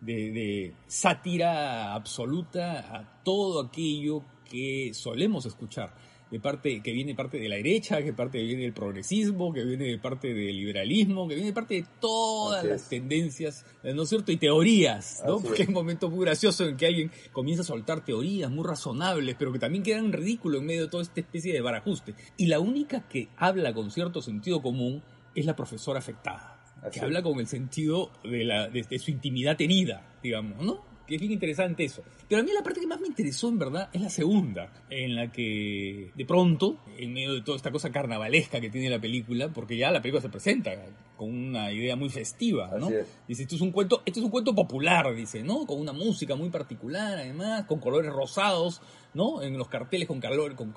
de, 0.00 0.14
de, 0.14 0.30
de 0.32 0.74
sátira 0.86 1.94
absoluta 1.94 2.94
a 2.94 3.22
todo 3.24 3.64
aquello 3.64 4.22
que 4.44 4.90
solemos 4.92 5.46
escuchar 5.46 5.94
de 6.30 6.40
parte 6.40 6.80
que 6.82 6.92
viene 6.92 7.12
de 7.12 7.16
parte 7.16 7.38
de 7.38 7.48
la 7.48 7.56
derecha, 7.56 8.02
que 8.02 8.12
parte 8.12 8.40
viene 8.42 8.62
del 8.62 8.72
progresismo, 8.72 9.52
que 9.52 9.64
viene 9.64 9.84
de 9.84 9.98
parte 9.98 10.32
del 10.32 10.56
liberalismo, 10.56 11.26
que 11.26 11.34
viene 11.34 11.48
de 11.48 11.52
parte 11.54 11.74
de 11.74 11.86
todas 12.00 12.60
Así 12.60 12.68
las 12.68 12.82
es. 12.82 12.88
tendencias, 12.88 13.66
eh, 13.82 13.92
¿no 13.94 14.02
es 14.04 14.08
cierto? 14.08 14.30
Y 14.32 14.36
teorías, 14.36 15.22
¿no? 15.26 15.36
Así 15.36 15.44
Porque 15.46 15.62
es. 15.62 15.68
hay 15.68 15.74
un 15.74 15.74
momento 15.74 16.08
muy 16.08 16.24
gracioso 16.24 16.68
en 16.68 16.76
que 16.76 16.86
alguien 16.86 17.10
comienza 17.32 17.62
a 17.62 17.66
soltar 17.66 18.04
teorías 18.04 18.50
muy 18.50 18.64
razonables, 18.64 19.34
pero 19.38 19.52
que 19.52 19.58
también 19.58 19.82
quedan 19.82 20.12
ridículos 20.12 20.60
en 20.60 20.66
medio 20.66 20.82
de 20.82 20.88
toda 20.88 21.02
esta 21.02 21.20
especie 21.20 21.52
de 21.52 21.60
barajuste. 21.60 22.14
Y 22.36 22.46
la 22.46 22.60
única 22.60 23.08
que 23.08 23.28
habla 23.36 23.72
con 23.74 23.90
cierto 23.90 24.22
sentido 24.22 24.62
común 24.62 25.02
es 25.34 25.46
la 25.46 25.56
profesora 25.56 25.98
afectada, 25.98 26.60
Así 26.82 26.92
que 26.92 26.98
es. 26.98 27.02
habla 27.02 27.22
con 27.22 27.38
el 27.40 27.46
sentido 27.46 28.10
de, 28.24 28.44
la, 28.44 28.68
de, 28.68 28.82
de 28.82 28.98
su 28.98 29.10
intimidad 29.10 29.60
herida, 29.60 30.18
digamos, 30.22 30.62
¿no? 30.64 30.89
Que 31.10 31.16
es 31.16 31.20
bien 31.20 31.32
interesante 31.32 31.82
eso. 31.82 32.04
Pero 32.28 32.40
a 32.40 32.44
mí 32.44 32.52
la 32.54 32.62
parte 32.62 32.78
que 32.78 32.86
más 32.86 33.00
me 33.00 33.08
interesó, 33.08 33.48
en 33.48 33.58
verdad, 33.58 33.88
es 33.92 34.00
la 34.00 34.10
segunda, 34.10 34.72
en 34.88 35.16
la 35.16 35.32
que 35.32 36.12
de 36.14 36.24
pronto, 36.24 36.84
en 36.96 37.12
medio 37.12 37.34
de 37.34 37.42
toda 37.42 37.56
esta 37.56 37.72
cosa 37.72 37.90
carnavalesca 37.90 38.60
que 38.60 38.70
tiene 38.70 38.88
la 38.88 39.00
película, 39.00 39.48
porque 39.48 39.76
ya 39.76 39.90
la 39.90 40.00
película 40.00 40.22
se 40.22 40.28
presenta 40.28 40.70
con 41.16 41.34
una 41.34 41.72
idea 41.72 41.96
muy 41.96 42.10
festiva, 42.10 42.70
¿no? 42.78 42.90
Es. 42.90 43.08
Dice, 43.26 43.42
esto 43.42 43.56
es 43.56 43.60
un 43.60 43.72
cuento, 43.72 44.04
esto 44.06 44.20
es 44.20 44.24
un 44.24 44.30
cuento 44.30 44.54
popular, 44.54 45.12
dice, 45.12 45.42
¿no? 45.42 45.66
Con 45.66 45.80
una 45.80 45.92
música 45.92 46.36
muy 46.36 46.48
particular, 46.48 47.18
además, 47.18 47.64
con 47.64 47.80
colores 47.80 48.12
rosados, 48.12 48.80
¿no? 49.12 49.42
En 49.42 49.58
los 49.58 49.66
carteles 49.66 50.06
con 50.06 50.20
calor, 50.20 50.54
con 50.54 50.72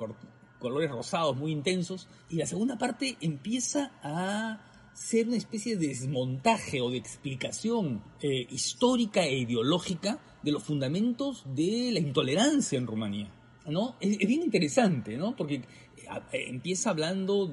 colores 0.57 0.89
rosados 0.89 1.37
muy 1.37 1.51
intensos. 1.51 2.07
Y 2.27 2.37
la 2.37 2.47
segunda 2.47 2.79
parte 2.79 3.17
empieza 3.21 3.91
a 4.01 4.72
ser 4.93 5.27
una 5.27 5.37
especie 5.37 5.75
de 5.77 5.87
desmontaje 5.87 6.81
o 6.81 6.89
de 6.89 6.97
explicación 6.97 8.03
eh, 8.21 8.47
histórica 8.49 9.23
e 9.25 9.39
ideológica 9.39 10.19
de 10.41 10.51
los 10.51 10.63
fundamentos 10.63 11.43
de 11.55 11.91
la 11.91 11.99
intolerancia 11.99 12.77
en 12.77 12.87
Rumanía. 12.87 13.31
¿no? 13.67 13.95
Es, 13.99 14.17
bien 14.17 14.43
interesante, 14.43 15.17
¿no? 15.17 15.35
Porque 15.35 15.55
eh, 15.55 16.45
empieza 16.47 16.89
hablando 16.89 17.51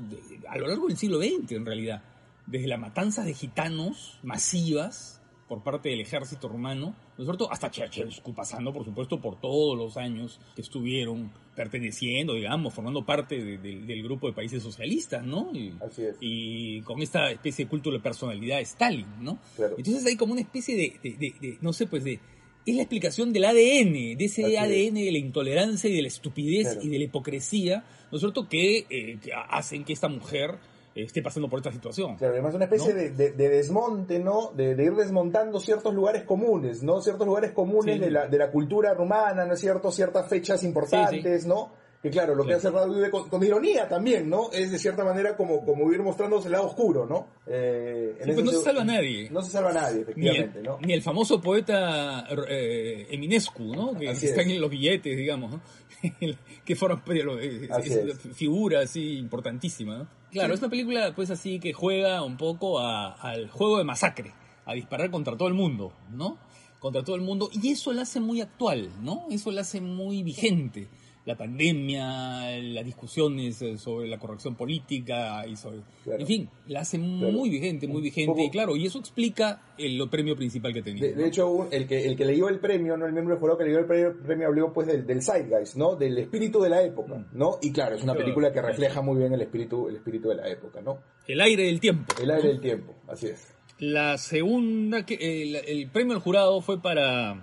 a 0.49 0.59
lo 0.59 0.67
largo 0.67 0.89
del 0.89 0.97
siglo 0.97 1.19
XX, 1.19 1.53
en 1.53 1.67
realidad, 1.67 2.03
desde 2.47 2.67
la 2.67 2.77
matanza 2.77 3.23
de 3.23 3.35
gitanos 3.35 4.19
masivas 4.23 5.20
por 5.51 5.65
parte 5.65 5.89
del 5.89 6.01
ejército 6.01 6.47
rumano, 6.49 6.95
¿no 7.19 7.25
es 7.25 7.25
cierto? 7.25 7.51
Hasta 7.51 7.69
Ceausescu, 7.71 8.33
pasando, 8.33 8.73
por 8.73 8.85
supuesto, 8.85 9.21
por 9.21 9.41
todos 9.41 9.77
los 9.77 9.97
años 9.97 10.39
que 10.55 10.63
estuvieron 10.63 11.33
perteneciendo, 11.57 12.35
digamos, 12.35 12.73
formando 12.73 13.05
parte 13.05 13.43
de- 13.43 13.59
de- 13.59 13.81
del 13.81 14.03
grupo 14.05 14.29
de 14.29 14.33
países 14.33 14.63
socialistas, 14.63 15.27
¿no? 15.27 15.51
Y, 15.53 15.75
Así 15.85 16.03
es. 16.05 16.17
y 16.21 16.81
con 16.83 17.03
esta 17.03 17.33
especie 17.33 17.65
de 17.65 17.69
culto 17.69 17.91
de 17.91 17.99
personalidad 17.99 18.59
de 18.59 18.63
Stalin, 18.63 19.07
¿no? 19.21 19.39
Claro. 19.57 19.75
Entonces 19.77 20.07
hay 20.07 20.17
como 20.17 20.33
una 20.35 20.41
especie 20.43 20.77
de, 20.77 21.59
no 21.61 21.73
sé, 21.73 21.87
pues 21.89 22.05
de... 22.05 22.21
Es 22.67 22.77
la 22.77 22.83
explicación 22.83 23.33
del 23.33 23.45
ADN, 23.47 24.17
de 24.17 24.25
ese 24.27 24.45
Así 24.45 24.55
es. 24.55 24.61
ADN 24.61 24.95
de 25.05 25.11
la 25.13 25.19
intolerancia 25.19 25.91
y 25.91 25.95
de 25.97 26.03
la 26.03 26.09
estupidez 26.09 26.67
Claro. 26.75 26.81
y 26.85 26.89
de 26.91 26.99
la 26.99 27.05
hipocresía, 27.05 27.85
¿no 28.13 28.17
es 28.17 28.21
cierto?, 28.21 28.49
que, 28.49 28.87
eh, 28.89 29.19
que 29.21 29.33
hacen 29.33 29.83
que 29.83 29.93
esta 29.95 30.09
mujer 30.09 30.59
esté 30.95 31.23
pasando 31.23 31.49
por 31.49 31.59
esta 31.61 31.73
situación. 31.73 32.17
Claro, 32.17 32.35
además 32.35 32.55
una 32.55 32.65
especie 32.65 32.93
¿No? 32.93 32.99
de, 33.01 33.11
de- 33.11 33.31
de 33.33 33.49
desmonte, 33.49 34.19
¿no? 34.19 34.53
De, 34.57 34.75
de 34.75 34.85
ir 34.85 34.95
desmontando 34.95 35.61
ciertos 35.61 35.95
lugares 35.95 36.25
comunes, 36.25 36.83
¿no? 36.83 37.01
Ciertos 37.01 37.27
lugares 37.27 37.53
comunes 37.53 37.95
Sí. 37.97 38.01
de, 38.01 38.11
la, 38.11 38.27
de 38.27 38.39
la 38.39 38.51
cultura 38.51 38.93
rumana, 38.95 39.45
¿no 39.45 39.55
es 39.55 39.61
cierto? 39.61 39.91
Ciertas 39.93 40.29
fechas 40.29 40.63
importantes, 40.65 41.47
¿no? 41.47 41.73
Que 42.03 42.09
claro, 42.09 42.35
lo 42.35 42.47
que 42.47 42.55
hace 42.55 42.71
Radio 42.71 43.11
con, 43.11 43.29
con 43.29 43.45
ironía 43.45 43.87
también, 43.87 44.31
¿no? 44.31 44.51
Es 44.53 44.71
de 44.71 44.79
cierta 44.79 45.05
manera 45.05 45.37
como, 45.37 45.63
como 45.67 45.93
ir 45.93 46.03
mostrándose 46.03 46.47
el 46.49 46.53
lado 46.53 46.69
oscuro, 46.69 47.05
¿no? 47.05 47.27
Eh, 47.47 48.17
en 48.21 48.33
pues 48.35 48.43
no 48.43 48.53
se 48.53 48.63
salva 48.63 48.81
a 48.81 48.85
nadie. 48.87 49.29
No 49.31 49.43
se 49.43 49.51
salva 49.51 49.69
a 49.69 49.75
nadie, 49.75 49.97
Ni 49.97 50.01
efectivamente, 50.29 50.59
el, 50.61 50.65
¿no? 50.65 50.79
ni 50.81 50.95
el 50.95 51.03
famoso 51.03 51.43
poeta 51.43 52.25
eh, 52.49 53.07
Eminescu, 53.11 53.65
¿no? 53.77 53.93
Que, 53.99 54.09
Así 54.09 54.23
que 54.23 54.27
están 54.29 54.47
es. 54.49 54.55
en 54.57 54.61
los 54.63 54.71
billetes, 54.71 55.15
digamos, 55.15 55.51
¿no? 55.53 55.61
que 56.65 56.75
forman 56.75 57.03
lo- 57.07 57.39
eh, 57.39 57.69
Así 57.71 57.91
es 57.93 57.97
es. 57.99 58.25
una 58.25 58.35
figura 58.35 58.81
así 58.81 59.19
importantísima, 59.19 59.99
¿no? 59.99 60.09
Claro, 60.33 60.55
es 60.55 60.61
una 60.61 60.69
película 60.71 61.13
pues 61.15 61.31
así 61.31 61.59
que 61.61 61.73
juega 61.73 62.23
un 62.23 62.37
poco 62.37 62.79
a- 62.81 63.13
al 63.13 63.49
juego 63.51 63.79
de 63.79 63.85
masacre, 63.85 64.33
a 64.65 64.75
disparar 64.75 65.11
contra 65.11 65.37
todo 65.37 65.49
el 65.49 65.55
mundo, 65.55 65.93
¿no? 66.11 66.39
Contra 66.79 67.03
todo 67.05 67.17
el 67.17 67.23
mundo, 67.23 67.51
y 67.53 67.69
eso 67.71 67.93
la 67.93 68.03
hace 68.03 68.21
muy 68.21 68.41
actual, 68.41 68.91
¿no? 69.03 69.27
Eso 69.31 69.51
la 69.51 69.63
hace 69.63 69.81
muy 69.81 70.23
vigente. 70.23 70.89
La 71.27 71.37
pandemia, 71.37 72.59
las 72.61 72.85
discusiones 72.85 73.61
eh, 73.63 73.77
sobre 73.77 74.09
la 74.09 74.19
corrección 74.19 74.55
política 74.57 75.47
y 75.47 75.55
sobre... 75.57 75.81
Claro. 76.05 76.21
En 76.21 76.27
fin, 76.27 76.49
la 76.67 76.81
hace 76.81 76.99
Claro. 76.99 77.33
muy 77.33 77.51
vigente, 77.51 77.87
muy 77.87 78.01
vigente, 78.03 78.33
poco- 78.33 78.43
y 78.45 78.51
claro, 78.51 78.77
y 78.77 78.87
eso 78.87 78.99
explica 78.99 79.75
el 79.79 80.01
premio 80.09 80.35
principal 80.37 80.73
que 80.73 80.83
tenía. 80.83 81.03
De, 81.03 81.15
de 81.15 81.27
hecho, 81.29 81.69
el 81.71 81.87
que, 81.87 82.07
el 82.07 82.17
que 82.17 82.25
le 82.25 82.33
dio 82.35 82.49
el 82.49 82.59
premio, 82.59 82.97
¿no? 82.97 83.07
El 83.07 83.13
miembro 83.13 83.35
del 83.35 83.41
jurado 83.41 83.59
que 83.59 83.65
le 83.65 83.71
dio 83.71 83.79
el 83.81 83.87
premio, 83.87 84.17
premio 84.25 84.47
habló 84.49 84.73
pues 84.73 84.87
del, 84.87 85.07
del 85.07 85.23
zeitgeist, 85.23 85.77
¿no? 85.77 85.95
Del 85.95 86.17
espíritu 86.19 86.61
de 86.61 86.69
la 86.71 86.83
época, 86.83 87.27
¿no? 87.33 87.59
Y 87.63 87.71
claro, 87.73 87.97
es 87.97 88.03
una 88.03 88.13
Claro. 88.13 88.25
película 88.25 88.53
que 88.53 88.63
refleja 88.63 89.01
muy 89.03 89.19
bien 89.19 89.33
el 89.33 89.43
espíritu, 89.43 89.89
el 89.89 89.97
espíritu 89.97 90.31
de 90.31 90.37
la 90.37 90.49
época, 90.49 90.81
¿no? 90.81 90.99
El 91.29 91.41
aire 91.43 91.65
del 91.65 91.81
tiempo. 91.81 92.15
El 92.21 92.31
aire 92.31 92.49
del 92.49 92.61
tiempo, 92.61 92.95
así 93.09 93.27
es. 93.29 93.55
La 93.79 94.19
segunda, 94.19 95.07
que 95.07 95.15
el, 95.15 95.57
el 95.57 95.89
premio 95.91 96.15
al 96.15 96.21
jurado 96.21 96.61
fue 96.61 96.81
para 96.83 97.35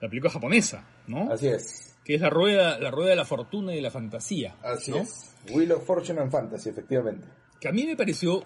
la 0.00 0.08
película 0.08 0.30
japonesa, 0.32 0.88
¿no? 1.06 1.30
Así 1.30 1.48
es. 1.48 1.89
Que 2.10 2.16
es 2.16 2.22
la 2.22 2.28
rueda, 2.28 2.76
la 2.80 2.90
rueda 2.90 3.10
de 3.10 3.14
la 3.14 3.24
fortuna 3.24 3.72
y 3.72 3.76
de 3.76 3.82
la 3.82 3.90
fantasía. 3.92 4.56
Así 4.64 4.90
¿no? 4.90 4.96
es. 4.96 5.32
Wheel 5.48 5.70
of 5.70 5.86
Fortune 5.86 6.20
and 6.20 6.32
Fantasy, 6.32 6.68
efectivamente. 6.68 7.24
Que 7.60 7.68
a 7.68 7.72
mí 7.72 7.86
me 7.86 7.94
pareció 7.94 8.42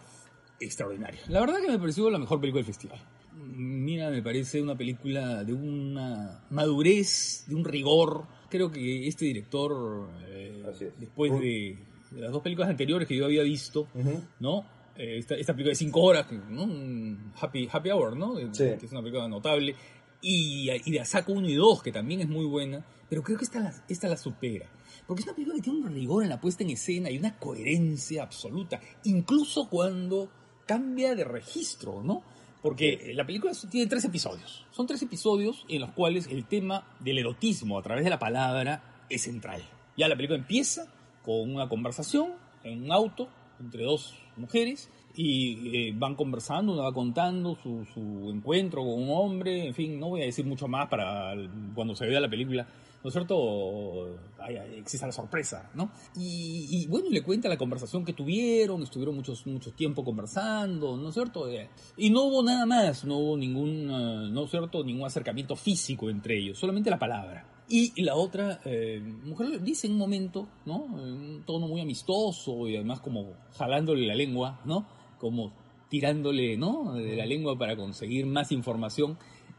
extraordinaria. 0.60 1.22
La 1.28 1.40
verdad 1.40 1.62
que 1.62 1.70
me 1.70 1.78
pareció 1.78 2.10
la 2.10 2.18
mejor 2.18 2.40
película 2.40 2.58
del 2.58 2.66
festival. 2.66 3.00
Mira, 3.32 4.10
me 4.10 4.22
parece 4.22 4.60
una 4.60 4.76
película 4.76 5.44
de 5.44 5.54
una 5.54 6.44
madurez, 6.50 7.44
de 7.46 7.54
un 7.54 7.64
rigor. 7.64 8.26
Creo 8.50 8.70
que 8.70 9.08
este 9.08 9.24
director, 9.24 10.10
eh, 10.26 10.62
es. 10.70 11.00
después 11.00 11.32
de, 11.32 11.78
de 12.10 12.20
las 12.20 12.32
dos 12.32 12.42
películas 12.42 12.68
anteriores 12.68 13.08
que 13.08 13.16
yo 13.16 13.24
había 13.24 13.44
visto, 13.44 13.88
Ujú. 13.94 14.24
¿no? 14.40 14.66
Eh, 14.94 15.20
esta, 15.20 15.36
esta 15.36 15.54
película 15.54 15.70
de 15.70 15.76
cinco 15.76 16.02
horas, 16.02 16.30
¿no? 16.50 16.68
Happy, 17.40 17.66
Happy 17.72 17.90
Hour, 17.90 18.14
¿no? 18.14 18.36
Sí. 18.52 18.64
Que 18.78 18.84
es 18.84 18.92
una 18.92 19.00
película 19.00 19.26
notable. 19.26 19.74
Y, 20.20 20.70
y 20.70 20.90
de 20.90 21.00
Asako 21.00 21.32
1 21.32 21.48
y 21.48 21.54
2, 21.54 21.82
que 21.82 21.92
también 21.92 22.20
es 22.20 22.28
muy 22.28 22.46
buena. 22.46 22.84
Pero 23.08 23.22
creo 23.22 23.38
que 23.38 23.44
esta 23.44 23.60
la, 23.60 23.84
esta 23.88 24.08
la 24.08 24.16
supera. 24.16 24.68
Porque 25.06 25.20
es 25.20 25.26
una 25.26 25.34
película 25.34 25.56
que 25.56 25.62
tiene 25.62 25.80
un 25.80 25.92
rigor 25.92 26.22
en 26.22 26.30
la 26.30 26.40
puesta 26.40 26.62
en 26.62 26.70
escena 26.70 27.10
y 27.10 27.18
una 27.18 27.38
coherencia 27.38 28.22
absoluta. 28.22 28.80
Incluso 29.04 29.68
cuando 29.68 30.30
cambia 30.66 31.14
de 31.14 31.24
registro, 31.24 32.02
¿no? 32.02 32.22
Porque 32.62 33.12
la 33.14 33.26
película 33.26 33.52
tiene 33.70 33.86
tres 33.88 34.04
episodios. 34.04 34.64
Son 34.70 34.86
tres 34.86 35.02
episodios 35.02 35.66
en 35.68 35.82
los 35.82 35.92
cuales 35.92 36.26
el 36.28 36.46
tema 36.46 36.96
del 37.00 37.18
erotismo 37.18 37.78
a 37.78 37.82
través 37.82 38.04
de 38.04 38.10
la 38.10 38.18
palabra 38.18 39.04
es 39.10 39.22
central. 39.22 39.62
Ya 39.98 40.08
la 40.08 40.16
película 40.16 40.38
empieza 40.38 40.86
con 41.22 41.54
una 41.54 41.68
conversación 41.68 42.32
en 42.62 42.84
un 42.84 42.92
auto 42.92 43.28
entre 43.60 43.84
dos 43.84 44.14
mujeres 44.36 44.88
y 45.16 45.76
eh, 45.76 45.94
van 45.96 46.14
conversando, 46.14 46.72
una 46.72 46.82
va 46.82 46.92
contando 46.92 47.56
su, 47.62 47.84
su 47.92 48.30
encuentro 48.30 48.82
con 48.82 49.02
un 49.02 49.10
hombre, 49.10 49.66
en 49.66 49.74
fin, 49.74 49.98
no 49.98 50.10
voy 50.10 50.22
a 50.22 50.24
decir 50.24 50.44
mucho 50.44 50.66
más 50.66 50.88
para 50.88 51.34
cuando 51.74 51.94
se 51.94 52.06
vea 52.06 52.20
la 52.20 52.28
película, 52.28 52.66
¿no 53.04 53.08
es 53.08 53.12
cierto? 53.12 54.18
Ay, 54.38 54.56
ay, 54.56 54.78
exista 54.78 55.06
la 55.06 55.12
sorpresa, 55.12 55.70
¿no? 55.74 55.90
Y, 56.16 56.66
y, 56.70 56.86
bueno, 56.86 57.08
le 57.10 57.22
cuenta 57.22 57.50
la 57.50 57.58
conversación 57.58 58.02
que 58.02 58.14
tuvieron, 58.14 58.82
estuvieron 58.82 59.14
muchos, 59.14 59.46
mucho 59.46 59.72
tiempo 59.72 60.02
conversando, 60.02 60.96
¿no 60.96 61.08
es 61.08 61.14
cierto? 61.14 61.48
Eh, 61.50 61.68
y 61.98 62.08
no 62.08 62.24
hubo 62.24 62.42
nada 62.42 62.64
más, 62.64 63.04
no 63.04 63.18
hubo 63.18 63.36
ningún, 63.36 63.90
eh, 63.90 64.30
¿no 64.32 64.44
es 64.44 64.50
cierto? 64.50 64.82
Ningún 64.82 65.06
acercamiento 65.06 65.54
físico 65.54 66.08
entre 66.08 66.38
ellos, 66.38 66.58
solamente 66.58 66.88
la 66.88 66.98
palabra. 66.98 67.46
Y 67.68 68.02
la 68.02 68.14
otra 68.14 68.60
eh, 68.64 69.00
mujer 69.24 69.62
dice 69.62 69.86
en 69.86 69.94
un 69.94 69.98
momento, 69.98 70.48
¿no? 70.66 70.86
En 70.98 71.12
un 71.12 71.42
tono 71.46 71.66
muy 71.66 71.80
amistoso 71.80 72.68
y 72.68 72.76
además 72.76 73.00
como 73.00 73.32
jalándole 73.56 74.06
la 74.06 74.14
lengua, 74.14 74.60
¿no? 74.64 74.86
Como 75.24 75.54
tirándole, 75.88 76.58
¿no? 76.58 76.92
De 76.92 77.16
la 77.16 77.24
lengua 77.24 77.56
para 77.56 77.76
conseguir 77.76 78.26
más 78.26 78.52
información. 78.52 79.16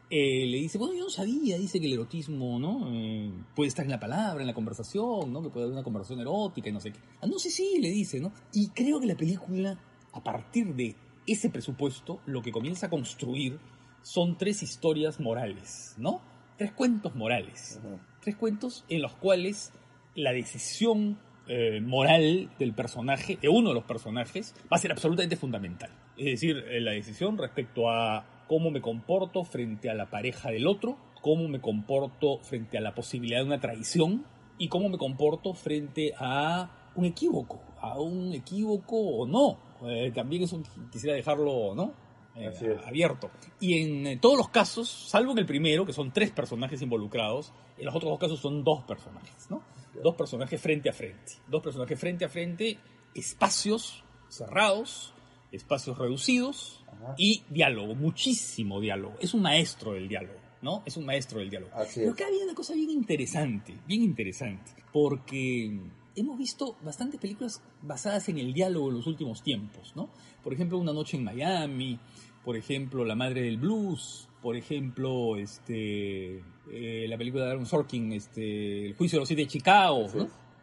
Eh, 0.08 0.46
le 0.46 0.58
dice, 0.58 0.78
bueno, 0.78 0.94
yo 0.94 1.02
no 1.02 1.10
sabía, 1.10 1.58
dice 1.58 1.80
que 1.80 1.86
el 1.86 1.94
erotismo, 1.94 2.60
¿no? 2.60 2.88
Eh, 2.92 3.32
puede 3.56 3.66
estar 3.66 3.84
en 3.84 3.90
la 3.90 3.98
palabra, 3.98 4.42
en 4.42 4.46
la 4.46 4.54
conversación, 4.54 5.32
¿no? 5.32 5.42
Que 5.42 5.50
puede 5.50 5.64
haber 5.64 5.72
una 5.72 5.82
conversación 5.82 6.20
erótica 6.20 6.68
y 6.68 6.72
no 6.72 6.78
sé 6.78 6.92
qué. 6.92 7.00
Ah, 7.20 7.26
no 7.26 7.40
sé, 7.40 7.50
sí, 7.50 7.80
le 7.80 7.90
dice, 7.90 8.20
¿no? 8.20 8.32
Y 8.52 8.68
creo 8.68 9.00
que 9.00 9.06
la 9.06 9.16
película, 9.16 9.76
a 10.12 10.22
partir 10.22 10.72
de 10.76 10.94
ese 11.26 11.50
presupuesto, 11.50 12.20
lo 12.26 12.42
que 12.42 12.52
comienza 12.52 12.86
a 12.86 12.90
construir 12.90 13.58
son 14.02 14.38
tres 14.38 14.62
historias 14.62 15.18
morales, 15.18 15.96
¿no? 15.98 16.20
Tres 16.56 16.70
cuentos 16.70 17.16
morales. 17.16 17.80
Tres 18.20 18.36
cuentos 18.36 18.84
en 18.88 19.02
los 19.02 19.16
cuales 19.16 19.72
la 20.14 20.32
decisión 20.32 21.18
eh, 21.48 21.80
moral 21.80 22.50
del 22.58 22.72
personaje, 22.72 23.38
de 23.40 23.48
uno 23.48 23.70
de 23.70 23.74
los 23.74 23.84
personajes, 23.84 24.54
va 24.72 24.76
a 24.76 24.78
ser 24.78 24.92
absolutamente 24.92 25.36
fundamental. 25.36 25.90
Es 26.16 26.26
decir, 26.26 26.64
eh, 26.68 26.80
la 26.80 26.92
decisión 26.92 27.38
respecto 27.38 27.90
a 27.90 28.24
cómo 28.48 28.70
me 28.70 28.80
comporto 28.80 29.44
frente 29.44 29.90
a 29.90 29.94
la 29.94 30.06
pareja 30.06 30.50
del 30.50 30.66
otro, 30.66 30.96
cómo 31.20 31.48
me 31.48 31.60
comporto 31.60 32.38
frente 32.38 32.78
a 32.78 32.80
la 32.80 32.94
posibilidad 32.94 33.40
de 33.40 33.46
una 33.46 33.60
traición 33.60 34.24
y 34.58 34.68
cómo 34.68 34.88
me 34.88 34.98
comporto 34.98 35.54
frente 35.54 36.12
a 36.18 36.70
un 36.94 37.04
equívoco, 37.04 37.60
a 37.80 37.98
un 38.00 38.32
equívoco 38.32 38.96
o 38.96 39.26
no. 39.26 39.58
Eh, 39.86 40.10
también 40.14 40.44
eso 40.44 40.62
quisiera 40.90 41.14
dejarlo, 41.14 41.74
¿no? 41.74 41.92
Eh, 42.36 42.50
es. 42.52 42.86
abierto. 42.86 43.30
Y 43.60 43.82
en 43.82 44.06
eh, 44.06 44.18
todos 44.18 44.36
los 44.36 44.48
casos, 44.50 44.88
salvo 44.88 45.32
en 45.32 45.38
el 45.38 45.46
primero, 45.46 45.86
que 45.86 45.92
son 45.92 46.12
tres 46.12 46.30
personajes 46.30 46.80
involucrados, 46.82 47.52
en 47.78 47.86
los 47.86 47.94
otros 47.94 48.10
dos 48.10 48.18
casos 48.18 48.40
son 48.40 48.62
dos 48.62 48.82
personajes, 48.82 49.50
¿no? 49.50 49.62
Dos 50.02 50.14
personajes 50.14 50.60
frente 50.60 50.88
a 50.88 50.92
frente. 50.92 51.34
Dos 51.48 51.62
personajes 51.62 51.98
frente 51.98 52.24
a 52.24 52.28
frente, 52.28 52.78
espacios 53.14 54.04
cerrados, 54.28 55.14
espacios 55.52 55.98
reducidos 55.98 56.84
Ajá. 56.88 57.14
y 57.16 57.42
diálogo, 57.48 57.94
muchísimo 57.94 58.80
diálogo. 58.80 59.16
Es 59.20 59.34
un 59.34 59.42
maestro 59.42 59.92
del 59.92 60.08
diálogo, 60.08 60.38
¿no? 60.62 60.82
Es 60.84 60.96
un 60.96 61.04
maestro 61.06 61.38
del 61.38 61.50
diálogo. 61.50 61.72
Así 61.74 62.00
Pero 62.00 62.12
acá 62.12 62.26
había 62.26 62.44
una 62.44 62.54
cosa 62.54 62.74
bien 62.74 62.90
interesante, 62.90 63.74
bien 63.86 64.02
interesante, 64.02 64.72
porque 64.92 65.78
hemos 66.14 66.38
visto 66.38 66.76
bastantes 66.82 67.20
películas 67.20 67.62
basadas 67.82 68.28
en 68.28 68.38
el 68.38 68.52
diálogo 68.52 68.88
en 68.88 68.96
los 68.96 69.06
últimos 69.06 69.42
tiempos, 69.42 69.94
¿no? 69.94 70.10
Por 70.42 70.52
ejemplo, 70.52 70.78
Una 70.78 70.92
noche 70.92 71.16
en 71.16 71.24
Miami, 71.24 71.98
por 72.46 72.56
ejemplo, 72.56 73.04
La 73.04 73.14
madre 73.16 73.42
del 73.42 73.58
blues, 73.58 74.28
por 74.40 74.56
ejemplo, 74.56 75.36
este, 75.36 76.42
eh, 76.70 77.06
la 77.08 77.18
película 77.18 77.44
de 77.44 77.50
Aaron 77.50 77.66
Sorkin, 77.66 78.12
este, 78.12 78.86
El 78.86 78.94
juicio 78.94 79.16
de 79.16 79.20
los 79.20 79.28
siete 79.28 79.42
de 79.42 79.48
Chicago. 79.48 80.06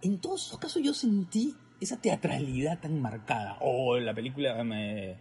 En 0.02 0.17
todos 0.19 0.48
esos 0.48 0.58
casos 0.60 0.82
yo 0.82 0.93
sentí 0.93 1.54
esa 1.82 2.00
teatralidad 2.02 2.80
tan 2.80 3.02
marcada, 3.02 3.58
o 3.62 3.98
en 3.98 4.06
la 4.06 4.13
película 4.13 4.58
eh, 4.74 5.17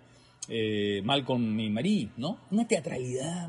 eh, 0.48 1.02
Malcolm 1.04 1.58
y 1.58 1.68
Marie, 1.68 2.10
¿no? 2.16 2.38
Una 2.52 2.66
teatralidad 2.68 3.48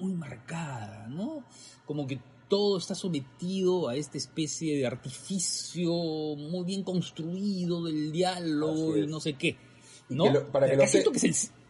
muy 0.00 0.12
marcada, 0.12 1.06
¿no? 1.08 1.44
Como 1.84 2.06
que 2.06 2.18
todo 2.48 2.78
está 2.78 2.94
sometido 2.94 3.88
a 3.88 3.96
esta 3.96 4.18
especie 4.18 4.76
de 4.76 4.86
artificio 4.86 5.90
muy 6.36 6.64
bien 6.64 6.82
construido 6.84 7.82
del 7.84 8.12
diálogo 8.12 8.96
y 8.96 9.06
no 9.08 9.18
sé 9.20 9.32
qué. 9.34 9.56
¿no? 10.08 10.24
que 10.24 10.30
lo- 10.30 10.52
para 10.52 10.66
lo 10.66 10.78
que 10.78 10.84
es 10.84 10.94
el, 10.94 11.04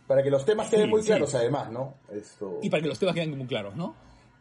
Para 0.06 0.22
que 0.22 0.30
los 0.30 0.44
temas 0.44 0.68
queden 0.68 0.86
Sí, 0.86 0.90
muy 0.90 1.00
sí. 1.02 1.06
claros, 1.08 1.34
además, 1.34 1.70
¿no? 1.70 1.94
Esto... 2.12 2.58
y 2.62 2.70
para 2.70 2.82
que 2.82 2.88
los 2.88 2.98
temas 2.98 3.14
queden 3.14 3.36
muy 3.36 3.46
claros, 3.46 3.76
¿no? 3.76 3.94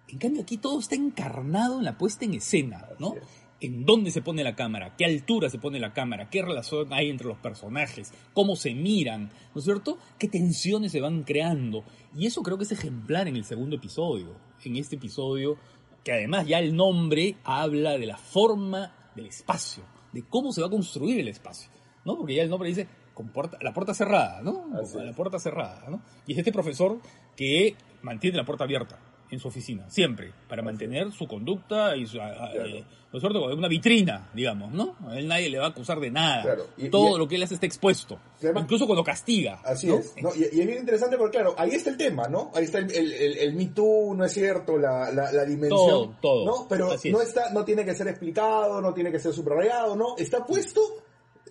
En 0.07 0.17
cambio 0.17 0.41
aquí 0.41 0.57
todo 0.57 0.79
está 0.79 0.95
encarnado 0.95 1.79
en 1.79 1.85
la 1.85 1.97
puesta 1.97 2.25
en 2.25 2.33
escena, 2.33 2.85
¿no? 2.99 3.15
Es. 3.15 3.23
En 3.61 3.85
dónde 3.85 4.09
se 4.09 4.23
pone 4.23 4.43
la 4.43 4.55
cámara, 4.55 4.95
qué 4.97 5.05
altura 5.05 5.47
se 5.47 5.59
pone 5.59 5.79
la 5.79 5.93
cámara, 5.93 6.31
qué 6.31 6.41
relación 6.41 6.91
hay 6.91 7.11
entre 7.11 7.27
los 7.27 7.37
personajes, 7.37 8.11
cómo 8.33 8.55
se 8.55 8.73
miran, 8.73 9.29
¿no 9.53 9.59
es 9.59 9.65
cierto? 9.65 9.99
Qué 10.17 10.27
tensiones 10.27 10.91
se 10.91 10.99
van 10.99 11.21
creando. 11.21 11.83
Y 12.15 12.25
eso 12.25 12.41
creo 12.41 12.57
que 12.57 12.63
es 12.63 12.71
ejemplar 12.71 13.27
en 13.27 13.35
el 13.35 13.45
segundo 13.45 13.75
episodio. 13.75 14.35
En 14.65 14.77
este 14.77 14.95
episodio, 14.95 15.57
que 16.03 16.11
además 16.11 16.47
ya 16.47 16.57
el 16.57 16.75
nombre 16.75 17.37
habla 17.43 17.99
de 17.99 18.07
la 18.07 18.17
forma 18.17 19.11
del 19.15 19.27
espacio, 19.27 19.83
de 20.11 20.23
cómo 20.27 20.51
se 20.51 20.61
va 20.61 20.67
a 20.67 20.71
construir 20.71 21.19
el 21.19 21.27
espacio, 21.27 21.69
¿no? 22.03 22.17
Porque 22.17 22.33
ya 22.33 22.41
el 22.41 22.49
nombre 22.49 22.67
dice 22.69 22.87
con 23.21 23.29
puerta- 23.31 23.57
la 23.61 23.73
puerta 23.73 23.93
cerrada, 23.93 24.41
¿no? 24.41 24.65
Así 24.81 24.97
es. 24.97 25.03
La 25.05 25.13
puerta 25.13 25.39
cerrada, 25.39 25.83
¿no? 25.89 26.01
Y 26.27 26.33
es 26.33 26.37
este 26.39 26.51
profesor 26.51 26.97
que 27.35 27.75
mantiene 28.01 28.37
la 28.37 28.45
puerta 28.45 28.63
abierta 28.63 28.97
en 29.29 29.39
su 29.39 29.47
oficina, 29.47 29.89
siempre, 29.89 30.33
para 30.49 30.61
mantener 30.61 31.09
su 31.13 31.25
conducta 31.25 31.95
y 31.95 32.05
su, 32.05 32.17
Claro. 32.17 32.65
eh, 32.65 32.83
¿no 33.13 33.17
es 33.17 33.21
cierto? 33.21 33.45
Una 33.45 33.69
vitrina, 33.69 34.29
digamos, 34.33 34.73
¿no? 34.73 34.97
A 35.07 35.17
él 35.17 35.25
nadie 35.25 35.49
le 35.49 35.57
va 35.57 35.67
a 35.67 35.69
acusar 35.69 36.01
de 36.01 36.11
nada. 36.11 36.41
Claro. 36.41 36.67
Y- 36.75 36.89
Todo 36.89 37.15
y- 37.15 37.19
lo 37.19 37.27
que 37.29 37.35
él 37.35 37.43
hace 37.43 37.53
está 37.53 37.65
expuesto. 37.65 38.19
Además- 38.41 38.63
incluso 38.63 38.85
cuando 38.87 39.05
castiga. 39.05 39.61
Así 39.63 39.87
¿no? 39.87 39.99
es, 39.99 40.13
¿no? 40.21 40.31
Y, 40.35 40.39
y 40.39 40.59
es 40.59 40.67
bien 40.67 40.79
interesante 40.79 41.15
porque, 41.17 41.37
claro, 41.37 41.55
ahí 41.57 41.69
está 41.69 41.89
el 41.91 41.95
tema, 41.97 42.27
¿no? 42.27 42.51
Ahí 42.53 42.65
está 42.65 42.79
el, 42.79 42.91
el, 42.91 43.09
el, 43.13 43.37
el 43.37 43.53
Me 43.55 43.67
Too, 43.67 44.15
¿no 44.17 44.25
es 44.25 44.33
cierto? 44.33 44.77
La, 44.77 45.09
la, 45.13 45.31
la 45.31 45.45
dimensión. 45.45 45.69
Todo, 45.69 46.15
todo. 46.21 46.45
¿no? 46.45 46.67
Pero 46.67 46.87
no, 46.87 46.93
es. 47.21 47.27
está, 47.29 47.51
no 47.53 47.63
tiene 47.63 47.85
que 47.85 47.95
ser 47.95 48.09
explicado, 48.09 48.81
no 48.81 48.93
tiene 48.93 49.13
que 49.13 49.19
ser 49.19 49.31
subrayado, 49.31 49.95
¿no? 49.95 50.17
Está 50.17 50.45
puesto 50.45 50.81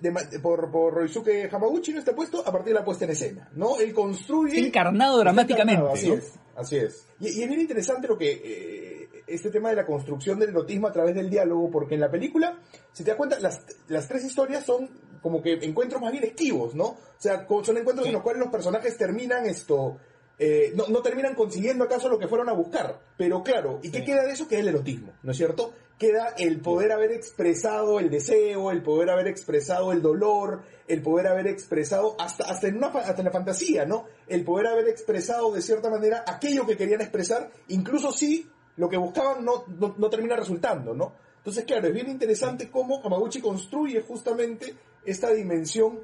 de 0.00 0.10
ma- 0.10 0.22
por, 0.42 0.70
por 0.70 0.94
Roisuke 0.94 1.48
Hamaguchi, 1.52 1.92
¿no? 1.92 1.98
Está 1.98 2.14
puesto 2.14 2.40
a 2.46 2.50
partir 2.50 2.72
de 2.72 2.78
la 2.80 2.84
puesta 2.84 3.04
en 3.04 3.10
escena, 3.12 3.48
¿no? 3.54 3.78
Él 3.78 3.92
construye... 3.94 4.58
Encarnado 4.66 5.18
dramáticamente. 5.18 5.72
encarnado, 5.74 5.94
Así 5.94 6.08
¿no? 6.08 6.14
es, 6.14 6.32
así 6.56 6.76
es. 6.76 7.06
Y, 7.20 7.28
y 7.38 7.42
es 7.42 7.48
bien 7.48 7.60
interesante 7.60 8.08
lo 8.08 8.16
que... 8.18 8.30
eh, 8.32 9.06
este 9.26 9.50
tema 9.50 9.70
de 9.70 9.76
la 9.76 9.86
construcción 9.86 10.40
del 10.40 10.48
erotismo 10.50 10.88
a 10.88 10.92
través 10.92 11.14
del 11.14 11.30
diálogo, 11.30 11.70
porque 11.70 11.94
en 11.94 12.00
la 12.00 12.10
película, 12.10 12.58
si 12.92 13.04
te 13.04 13.10
das 13.10 13.16
cuenta, 13.16 13.38
las, 13.38 13.60
las 13.86 14.08
tres 14.08 14.24
historias 14.24 14.64
son 14.64 14.90
como 15.22 15.40
que 15.40 15.52
encuentros 15.62 16.00
más 16.02 16.10
bien 16.10 16.24
esquivos, 16.24 16.74
¿no? 16.74 16.84
O 16.86 16.98
sea, 17.16 17.46
son 17.46 17.76
encuentros 17.76 18.02
Sí. 18.02 18.08
en 18.08 18.14
los 18.14 18.22
cuales 18.24 18.40
los 18.40 18.50
personajes 18.50 18.96
terminan 18.96 19.46
esto 19.46 19.98
eh, 20.42 20.72
no, 20.74 20.86
no 20.88 21.02
terminan 21.02 21.34
consiguiendo 21.34 21.84
acaso 21.84 22.08
lo 22.08 22.18
que 22.18 22.26
fueron 22.26 22.48
a 22.48 22.54
buscar. 22.54 22.98
Pero 23.18 23.42
claro, 23.42 23.78
¿y 23.82 23.90
qué 23.90 24.02
queda 24.02 24.24
de 24.24 24.32
eso? 24.32 24.48
Queda 24.48 24.60
el 24.60 24.68
erotismo, 24.68 25.12
¿no 25.22 25.32
es 25.32 25.36
cierto? 25.36 25.74
Queda 25.98 26.34
el 26.38 26.62
poder 26.62 26.92
haber 26.92 27.12
expresado 27.12 28.00
el 28.00 28.08
deseo, 28.08 28.70
el 28.70 28.82
poder 28.82 29.10
haber 29.10 29.28
expresado 29.28 29.92
el 29.92 30.00
dolor, 30.00 30.62
el 30.88 31.02
poder 31.02 31.26
haber 31.26 31.46
expresado 31.46 32.16
hasta, 32.18 32.44
hasta, 32.50 32.68
en, 32.68 32.78
una, 32.78 32.86
hasta 32.86 33.20
en 33.20 33.26
la 33.26 33.30
fantasía, 33.30 33.84
¿no? 33.84 34.06
El 34.26 34.42
poder 34.42 34.68
haber 34.68 34.88
expresado 34.88 35.52
de 35.52 35.60
cierta 35.60 35.90
manera 35.90 36.24
aquello 36.26 36.66
que 36.66 36.78
querían 36.78 37.02
expresar, 37.02 37.50
incluso 37.68 38.10
si 38.10 38.48
lo 38.76 38.88
que 38.88 38.96
buscaban 38.96 39.44
no, 39.44 39.64
no, 39.78 39.94
no 39.98 40.08
termina 40.08 40.36
resultando, 40.36 40.94
¿no? 40.94 41.12
Entonces, 41.36 41.64
claro, 41.64 41.88
es 41.88 41.92
bien 41.92 42.08
interesante 42.08 42.70
cómo 42.70 43.02
Hamaguchi 43.04 43.42
construye 43.42 44.00
justamente 44.00 44.74
esta 45.04 45.30
dimensión 45.32 46.00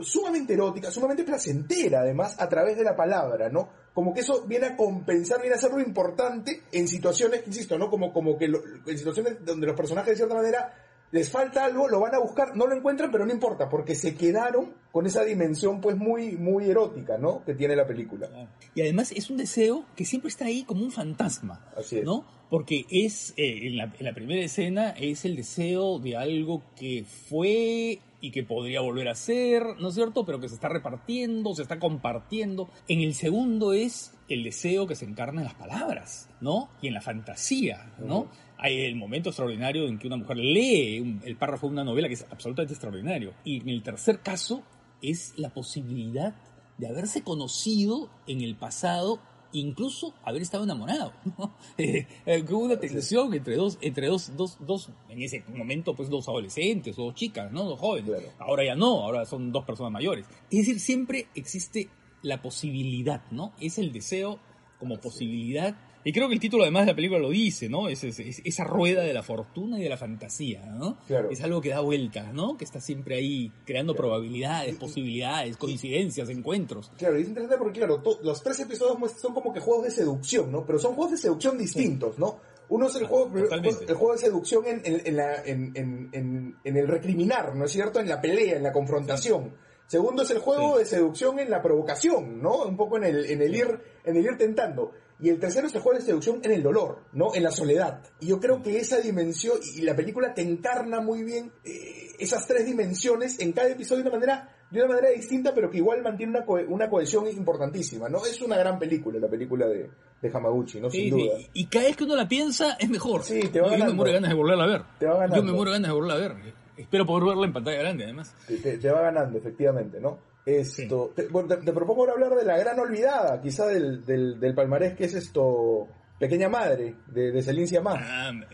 sumamente 0.00 0.54
erótica, 0.54 0.90
sumamente 0.90 1.24
placentera 1.24 2.00
además 2.00 2.36
a 2.40 2.48
través 2.48 2.76
de 2.76 2.84
la 2.84 2.96
palabra, 2.96 3.48
¿no? 3.50 3.68
Como 3.92 4.12
que 4.12 4.20
eso 4.20 4.44
viene 4.46 4.66
a 4.66 4.76
compensar, 4.76 5.40
viene 5.40 5.56
a 5.56 5.58
ser 5.58 5.70
lo 5.72 5.80
importante 5.80 6.62
en 6.72 6.88
situaciones, 6.88 7.42
insisto, 7.46 7.78
¿no? 7.78 7.88
Como, 7.90 8.12
como 8.12 8.36
que 8.38 8.48
lo- 8.48 8.62
en 8.86 8.98
situaciones 8.98 9.44
donde 9.44 9.66
los 9.66 9.76
personajes 9.76 10.10
de 10.10 10.16
cierta 10.16 10.34
manera 10.34 10.74
les 11.12 11.30
falta 11.30 11.64
algo, 11.64 11.86
lo 11.88 12.00
van 12.00 12.12
a 12.14 12.18
buscar, 12.18 12.56
no 12.56 12.66
lo 12.66 12.74
encuentran, 12.74 13.12
pero 13.12 13.24
no 13.24 13.32
importa, 13.32 13.68
porque 13.68 13.94
se 13.94 14.16
quedaron 14.16 14.74
con 14.90 15.06
esa 15.06 15.22
dimensión 15.22 15.80
pues 15.80 15.96
muy, 15.96 16.32
muy 16.32 16.68
erótica, 16.68 17.18
¿no? 17.18 17.44
Que 17.44 17.54
tiene 17.54 17.76
la 17.76 17.86
película. 17.86 18.28
Y 18.74 18.80
además 18.82 19.12
es 19.12 19.30
un 19.30 19.36
deseo 19.36 19.84
que 19.94 20.04
siempre 20.04 20.28
está 20.28 20.46
ahí 20.46 20.64
como 20.64 20.82
un 20.82 20.90
fantasma, 20.90 21.64
Así 21.76 21.98
es. 21.98 22.04
¿no? 22.04 22.26
Porque 22.50 22.84
es, 22.90 23.32
eh, 23.36 23.68
en, 23.68 23.76
la, 23.76 23.92
en 23.96 24.04
la 24.04 24.12
primera 24.12 24.42
escena, 24.44 24.90
es 24.90 25.24
el 25.24 25.36
deseo 25.36 26.00
de 26.00 26.16
algo 26.16 26.62
que 26.76 27.04
fue 27.04 28.00
y 28.24 28.30
que 28.30 28.42
podría 28.42 28.80
volver 28.80 29.08
a 29.08 29.14
ser, 29.14 29.62
¿no 29.80 29.88
es 29.88 29.94
cierto? 29.94 30.24
Pero 30.24 30.40
que 30.40 30.48
se 30.48 30.54
está 30.54 30.68
repartiendo, 30.70 31.54
se 31.54 31.60
está 31.62 31.78
compartiendo. 31.78 32.70
En 32.88 33.00
el 33.02 33.12
segundo 33.14 33.72
es 33.74 34.14
el 34.28 34.42
deseo 34.42 34.86
que 34.86 34.94
se 34.94 35.04
encarna 35.04 35.42
en 35.42 35.44
las 35.44 35.54
palabras, 35.54 36.30
¿no? 36.40 36.70
Y 36.80 36.88
en 36.88 36.94
la 36.94 37.02
fantasía, 37.02 37.92
¿no? 37.98 38.28
Hay 38.56 38.80
el 38.80 38.96
momento 38.96 39.28
extraordinario 39.28 39.86
en 39.86 39.98
que 39.98 40.06
una 40.06 40.16
mujer 40.16 40.38
lee 40.38 41.00
un- 41.00 41.20
el 41.24 41.36
párrafo 41.36 41.66
de 41.66 41.74
una 41.74 41.84
novela 41.84 42.08
que 42.08 42.14
es 42.14 42.26
absolutamente 42.30 42.72
extraordinario. 42.72 43.34
Y 43.44 43.60
en 43.60 43.68
el 43.68 43.82
tercer 43.82 44.20
caso 44.20 44.62
es 45.02 45.34
la 45.36 45.50
posibilidad 45.50 46.34
de 46.78 46.88
haberse 46.88 47.22
conocido 47.22 48.08
en 48.26 48.40
el 48.40 48.56
pasado, 48.56 49.20
incluso 49.58 50.14
haber 50.24 50.42
estado 50.42 50.64
enamorado. 50.64 51.12
¿no? 51.38 51.54
Eh, 51.78 52.06
eh, 52.26 52.44
hubo 52.48 52.60
una 52.60 52.78
tensión 52.78 53.32
entre 53.34 53.56
dos, 53.56 53.78
entre 53.80 54.08
dos, 54.08 54.32
dos, 54.36 54.58
dos, 54.60 54.90
en 55.08 55.22
ese 55.22 55.44
momento, 55.54 55.94
pues 55.94 56.08
dos 56.08 56.28
adolescentes, 56.28 56.96
dos 56.96 57.14
chicas, 57.14 57.50
¿no? 57.52 57.64
Dos 57.64 57.80
jóvenes. 57.80 58.10
Claro. 58.10 58.32
Ahora 58.38 58.64
ya 58.64 58.74
no, 58.74 59.02
ahora 59.02 59.24
son 59.24 59.52
dos 59.52 59.64
personas 59.64 59.92
mayores. 59.92 60.26
Es 60.50 60.58
decir, 60.58 60.80
siempre 60.80 61.28
existe 61.34 61.88
la 62.22 62.40
posibilidad, 62.42 63.22
¿no? 63.30 63.52
Es 63.60 63.78
el 63.78 63.92
deseo 63.92 64.38
como 64.78 64.98
posibilidad. 64.98 65.76
Y 66.06 66.12
creo 66.12 66.28
que 66.28 66.34
el 66.34 66.40
título 66.40 66.64
además 66.64 66.84
de 66.84 66.92
la 66.92 66.96
película 66.96 67.18
lo 67.18 67.30
dice, 67.30 67.68
¿no? 67.68 67.88
Es, 67.88 68.04
es- 68.04 68.20
es 68.20 68.42
esa 68.44 68.64
rueda 68.64 69.02
de 69.02 69.14
la 69.14 69.22
fortuna 69.22 69.78
y 69.80 69.82
de 69.84 69.88
la 69.88 69.96
fantasía, 69.96 70.64
¿no? 70.66 70.98
Claro. 71.06 71.30
Es 71.30 71.42
algo 71.42 71.60
que 71.62 71.70
da 71.70 71.80
vueltas, 71.80 72.32
¿no? 72.34 72.56
Que 72.58 72.64
está 72.64 72.80
siempre 72.80 73.16
ahí 73.16 73.50
creando 73.64 73.94
Claro. 73.94 74.08
probabilidades, 74.08 74.76
posibilidades, 74.76 75.56
coincidencias, 75.56 76.28
encuentros. 76.28 76.92
Claro, 76.98 77.18
y 77.18 77.22
es 77.22 77.28
interesante 77.28 77.56
porque, 77.58 77.78
claro, 77.78 78.02
to- 78.02 78.20
los 78.22 78.42
tres 78.42 78.60
episodios 78.60 79.12
son 79.12 79.32
como 79.32 79.52
que 79.52 79.60
juegos 79.60 79.84
de 79.84 79.90
seducción, 79.90 80.52
¿no? 80.52 80.66
Pero 80.66 80.78
son 80.78 80.94
juegos 80.94 81.12
de 81.12 81.18
seducción 81.18 81.56
distintos, 81.56 82.18
¿no? 82.18 82.38
Uno 82.68 82.86
es 82.86 82.96
el 82.96 83.06
juego, 83.06 83.26
Totalmente. 83.28 83.84
el 83.86 83.94
juego 83.94 84.12
de 84.12 84.18
seducción 84.18 84.66
en, 84.66 84.82
en- 84.84 85.02
en 85.06 85.16
la- 85.16 85.42
en- 85.44 86.56
el 86.64 86.88
recriminar, 86.88 87.54
¿no 87.54 87.64
es 87.64 87.72
cierto? 87.72 88.00
En 88.00 88.08
la 88.08 88.20
pelea, 88.20 88.56
en 88.56 88.62
la 88.62 88.72
confrontación. 88.72 89.52
Segundo 89.86 90.22
es 90.22 90.30
el 90.30 90.38
juego 90.38 90.74
Sí. 90.74 90.78
de 90.80 90.84
seducción 90.86 91.38
en 91.38 91.50
la 91.50 91.60
provocación, 91.62 92.40
¿no? 92.42 92.64
Un 92.64 92.76
poco 92.76 92.96
en 92.96 93.04
el, 93.04 93.26
en 93.26 93.42
el 93.42 93.54
ir, 93.54 93.78
en 94.04 94.16
el 94.16 94.24
ir 94.24 94.36
tentando. 94.38 94.92
Y 95.20 95.28
el 95.28 95.38
tercero 95.38 95.66
es 95.68 95.74
el 95.74 95.80
juego 95.80 95.98
de 95.98 96.04
seducción 96.04 96.40
en 96.42 96.50
el 96.52 96.62
dolor, 96.62 96.98
¿no? 97.12 97.34
En 97.34 97.42
la 97.44 97.50
soledad. 97.50 98.02
Y 98.20 98.26
yo 98.26 98.40
creo 98.40 98.62
que 98.62 98.78
esa 98.78 98.98
dimensión, 98.98 99.58
y 99.76 99.82
la 99.82 99.94
película 99.94 100.34
te 100.34 100.42
encarna 100.42 101.00
muy 101.00 101.22
bien 101.22 101.52
eh, 101.64 102.08
esas 102.18 102.46
tres 102.46 102.66
dimensiones 102.66 103.38
en 103.40 103.52
cada 103.52 103.68
episodio 103.70 104.02
de 104.02 104.08
una 104.10 104.18
manera, 104.18 104.56
de 104.70 104.80
una 104.82 104.88
manera 104.94 105.10
distinta, 105.10 105.54
pero 105.54 105.70
que 105.70 105.78
igual 105.78 106.02
mantiene 106.02 106.30
una, 106.36 106.44
co- 106.44 106.58
una 106.68 106.90
cohesión 106.90 107.28
importantísima, 107.28 108.08
¿no? 108.08 108.26
Es 108.26 108.42
una 108.42 108.56
gran 108.56 108.78
película, 108.78 109.18
la 109.20 109.28
película 109.28 109.66
de, 109.68 109.88
de 110.20 110.30
Hamaguchi, 110.32 110.80
¿no? 110.80 110.90
Sí, 110.90 111.02
Sin 111.02 111.10
duda. 111.10 111.38
Y, 111.54 111.62
y 111.62 111.66
cada 111.66 111.84
vez 111.86 111.96
que 111.96 112.04
uno 112.04 112.16
la 112.16 112.26
piensa 112.28 112.72
es 112.80 112.90
mejor. 112.90 113.22
Sí, 113.22 113.40
te 113.52 113.60
va 113.60 113.76
Yo 113.76 113.84
me 113.86 113.92
muero 113.92 114.10
de 114.10 114.14
ganas 114.14 114.30
de 114.30 114.36
volverla 114.36 114.64
a 114.64 114.66
ver. 114.66 114.82
Te 114.98 115.06
va 115.06 115.14
ganando. 115.14 115.36
Yo 115.36 115.42
me 115.44 115.52
muero 115.52 115.70
de 115.70 115.76
ganas 115.76 115.88
de 115.90 115.94
volverla 115.94 116.14
a 116.14 116.28
ver. 116.28 116.54
Espero 116.76 117.06
poder 117.06 117.24
verla 117.28 117.46
en 117.46 117.52
pantalla 117.52 117.78
grande, 117.78 118.04
además. 118.04 118.34
Te, 118.48 118.56
te- 118.56 118.78
te 118.78 118.90
va 118.90 119.00
ganando, 119.02 119.38
efectivamente, 119.38 120.00
¿no? 120.00 120.18
Esto, 120.46 121.12
te, 121.16 121.26
bueno, 121.28 121.48
te- 121.48 121.64
te 121.64 121.72
propongo 121.72 122.02
ahora 122.02 122.12
hablar 122.12 122.34
de 122.38 122.44
la 122.44 122.58
gran 122.58 122.78
olvidada, 122.78 123.40
quizá 123.40 123.66
del, 123.66 124.04
del, 124.04 124.38
del 124.38 124.54
palmarés 124.54 124.94
que 124.94 125.04
es 125.04 125.14
esto, 125.14 125.88
Pequeña 126.18 126.48
Madre, 126.50 126.94
de, 127.06 127.32
de 127.32 127.42
Celine 127.42 127.66
Sciamma. 127.66 127.94
Ah, 127.98 128.30
me, 128.32 128.46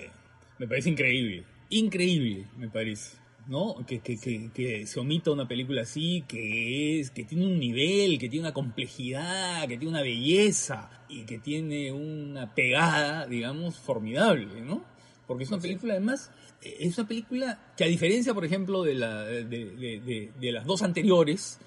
me 0.58 0.68
parece 0.68 0.90
increíble. 0.90 1.44
Increíble, 1.70 2.46
me 2.56 2.68
parece. 2.68 3.18
¿No? 3.48 3.74
Que, 3.86 3.98
que, 4.00 4.16
que, 4.20 4.50
que 4.54 4.86
se 4.86 5.00
omita 5.00 5.32
una 5.32 5.48
película 5.48 5.82
así, 5.82 6.22
que 6.28 7.00
es, 7.00 7.10
que 7.10 7.24
tiene 7.24 7.46
un 7.46 7.58
nivel, 7.58 8.18
que 8.18 8.28
tiene 8.28 8.44
una 8.46 8.54
complejidad, 8.54 9.62
que 9.62 9.76
tiene 9.76 9.88
una 9.88 10.02
belleza 10.02 11.04
y 11.08 11.24
que 11.24 11.38
tiene 11.38 11.90
una 11.90 12.54
pegada, 12.54 13.26
digamos, 13.26 13.76
formidable, 13.78 14.60
¿no? 14.60 14.84
Porque 15.26 15.44
es 15.44 15.50
una 15.50 15.60
película, 15.60 15.94
además, 15.94 16.30
es 16.62 16.96
una 16.98 17.08
película 17.08 17.72
que 17.76 17.82
a 17.84 17.88
diferencia, 17.88 18.34
por 18.34 18.44
ejemplo, 18.44 18.84
de, 18.84 18.94
la, 18.94 19.24
de, 19.24 19.44
de- 19.44 20.00
de- 20.00 20.30
de 20.38 20.52
las 20.52 20.64
dos 20.64 20.82
anteriores, 20.82 21.58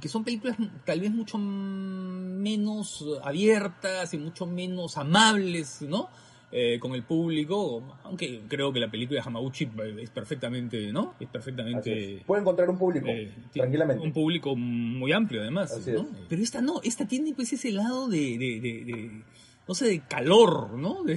que 0.00 0.08
son 0.08 0.24
películas 0.24 0.56
tal 0.84 1.00
vez 1.00 1.10
mucho 1.10 1.36
menos 1.38 3.04
abiertas 3.22 4.14
y 4.14 4.18
mucho 4.18 4.46
menos 4.46 4.96
amables, 4.96 5.82
¿no? 5.82 6.08
Eh, 6.52 6.80
con 6.80 6.94
el 6.96 7.04
público, 7.04 7.96
aunque 8.02 8.40
creo 8.48 8.72
que 8.72 8.80
la 8.80 8.90
película 8.90 9.20
de 9.20 9.26
Hamaguchi 9.28 9.70
es 10.00 10.10
perfectamente, 10.10 10.90
¿no? 10.92 11.14
Es 11.20 11.28
perfectamente 11.28 12.16
es. 12.16 12.24
Puede 12.24 12.40
encontrar 12.40 12.68
un 12.68 12.76
público, 12.76 13.06
eh, 13.08 13.32
tranquilamente. 13.52 14.02
Un 14.04 14.12
público 14.12 14.56
muy 14.56 15.12
amplio, 15.12 15.42
además. 15.42 15.70
Así 15.70 15.92
¿no? 15.92 16.00
es. 16.00 16.06
Pero 16.28 16.42
esta 16.42 16.60
no, 16.60 16.80
esta 16.82 17.06
tiene 17.06 17.34
pues 17.34 17.52
ese 17.52 17.70
lado 17.70 18.08
de, 18.08 18.36
de- 18.36 18.60
de- 18.60 18.84
de, 18.84 19.22
no 19.68 19.74
sé, 19.76 19.86
de 19.86 20.00
calor, 20.00 20.72
¿no? 20.72 21.04
De, 21.04 21.14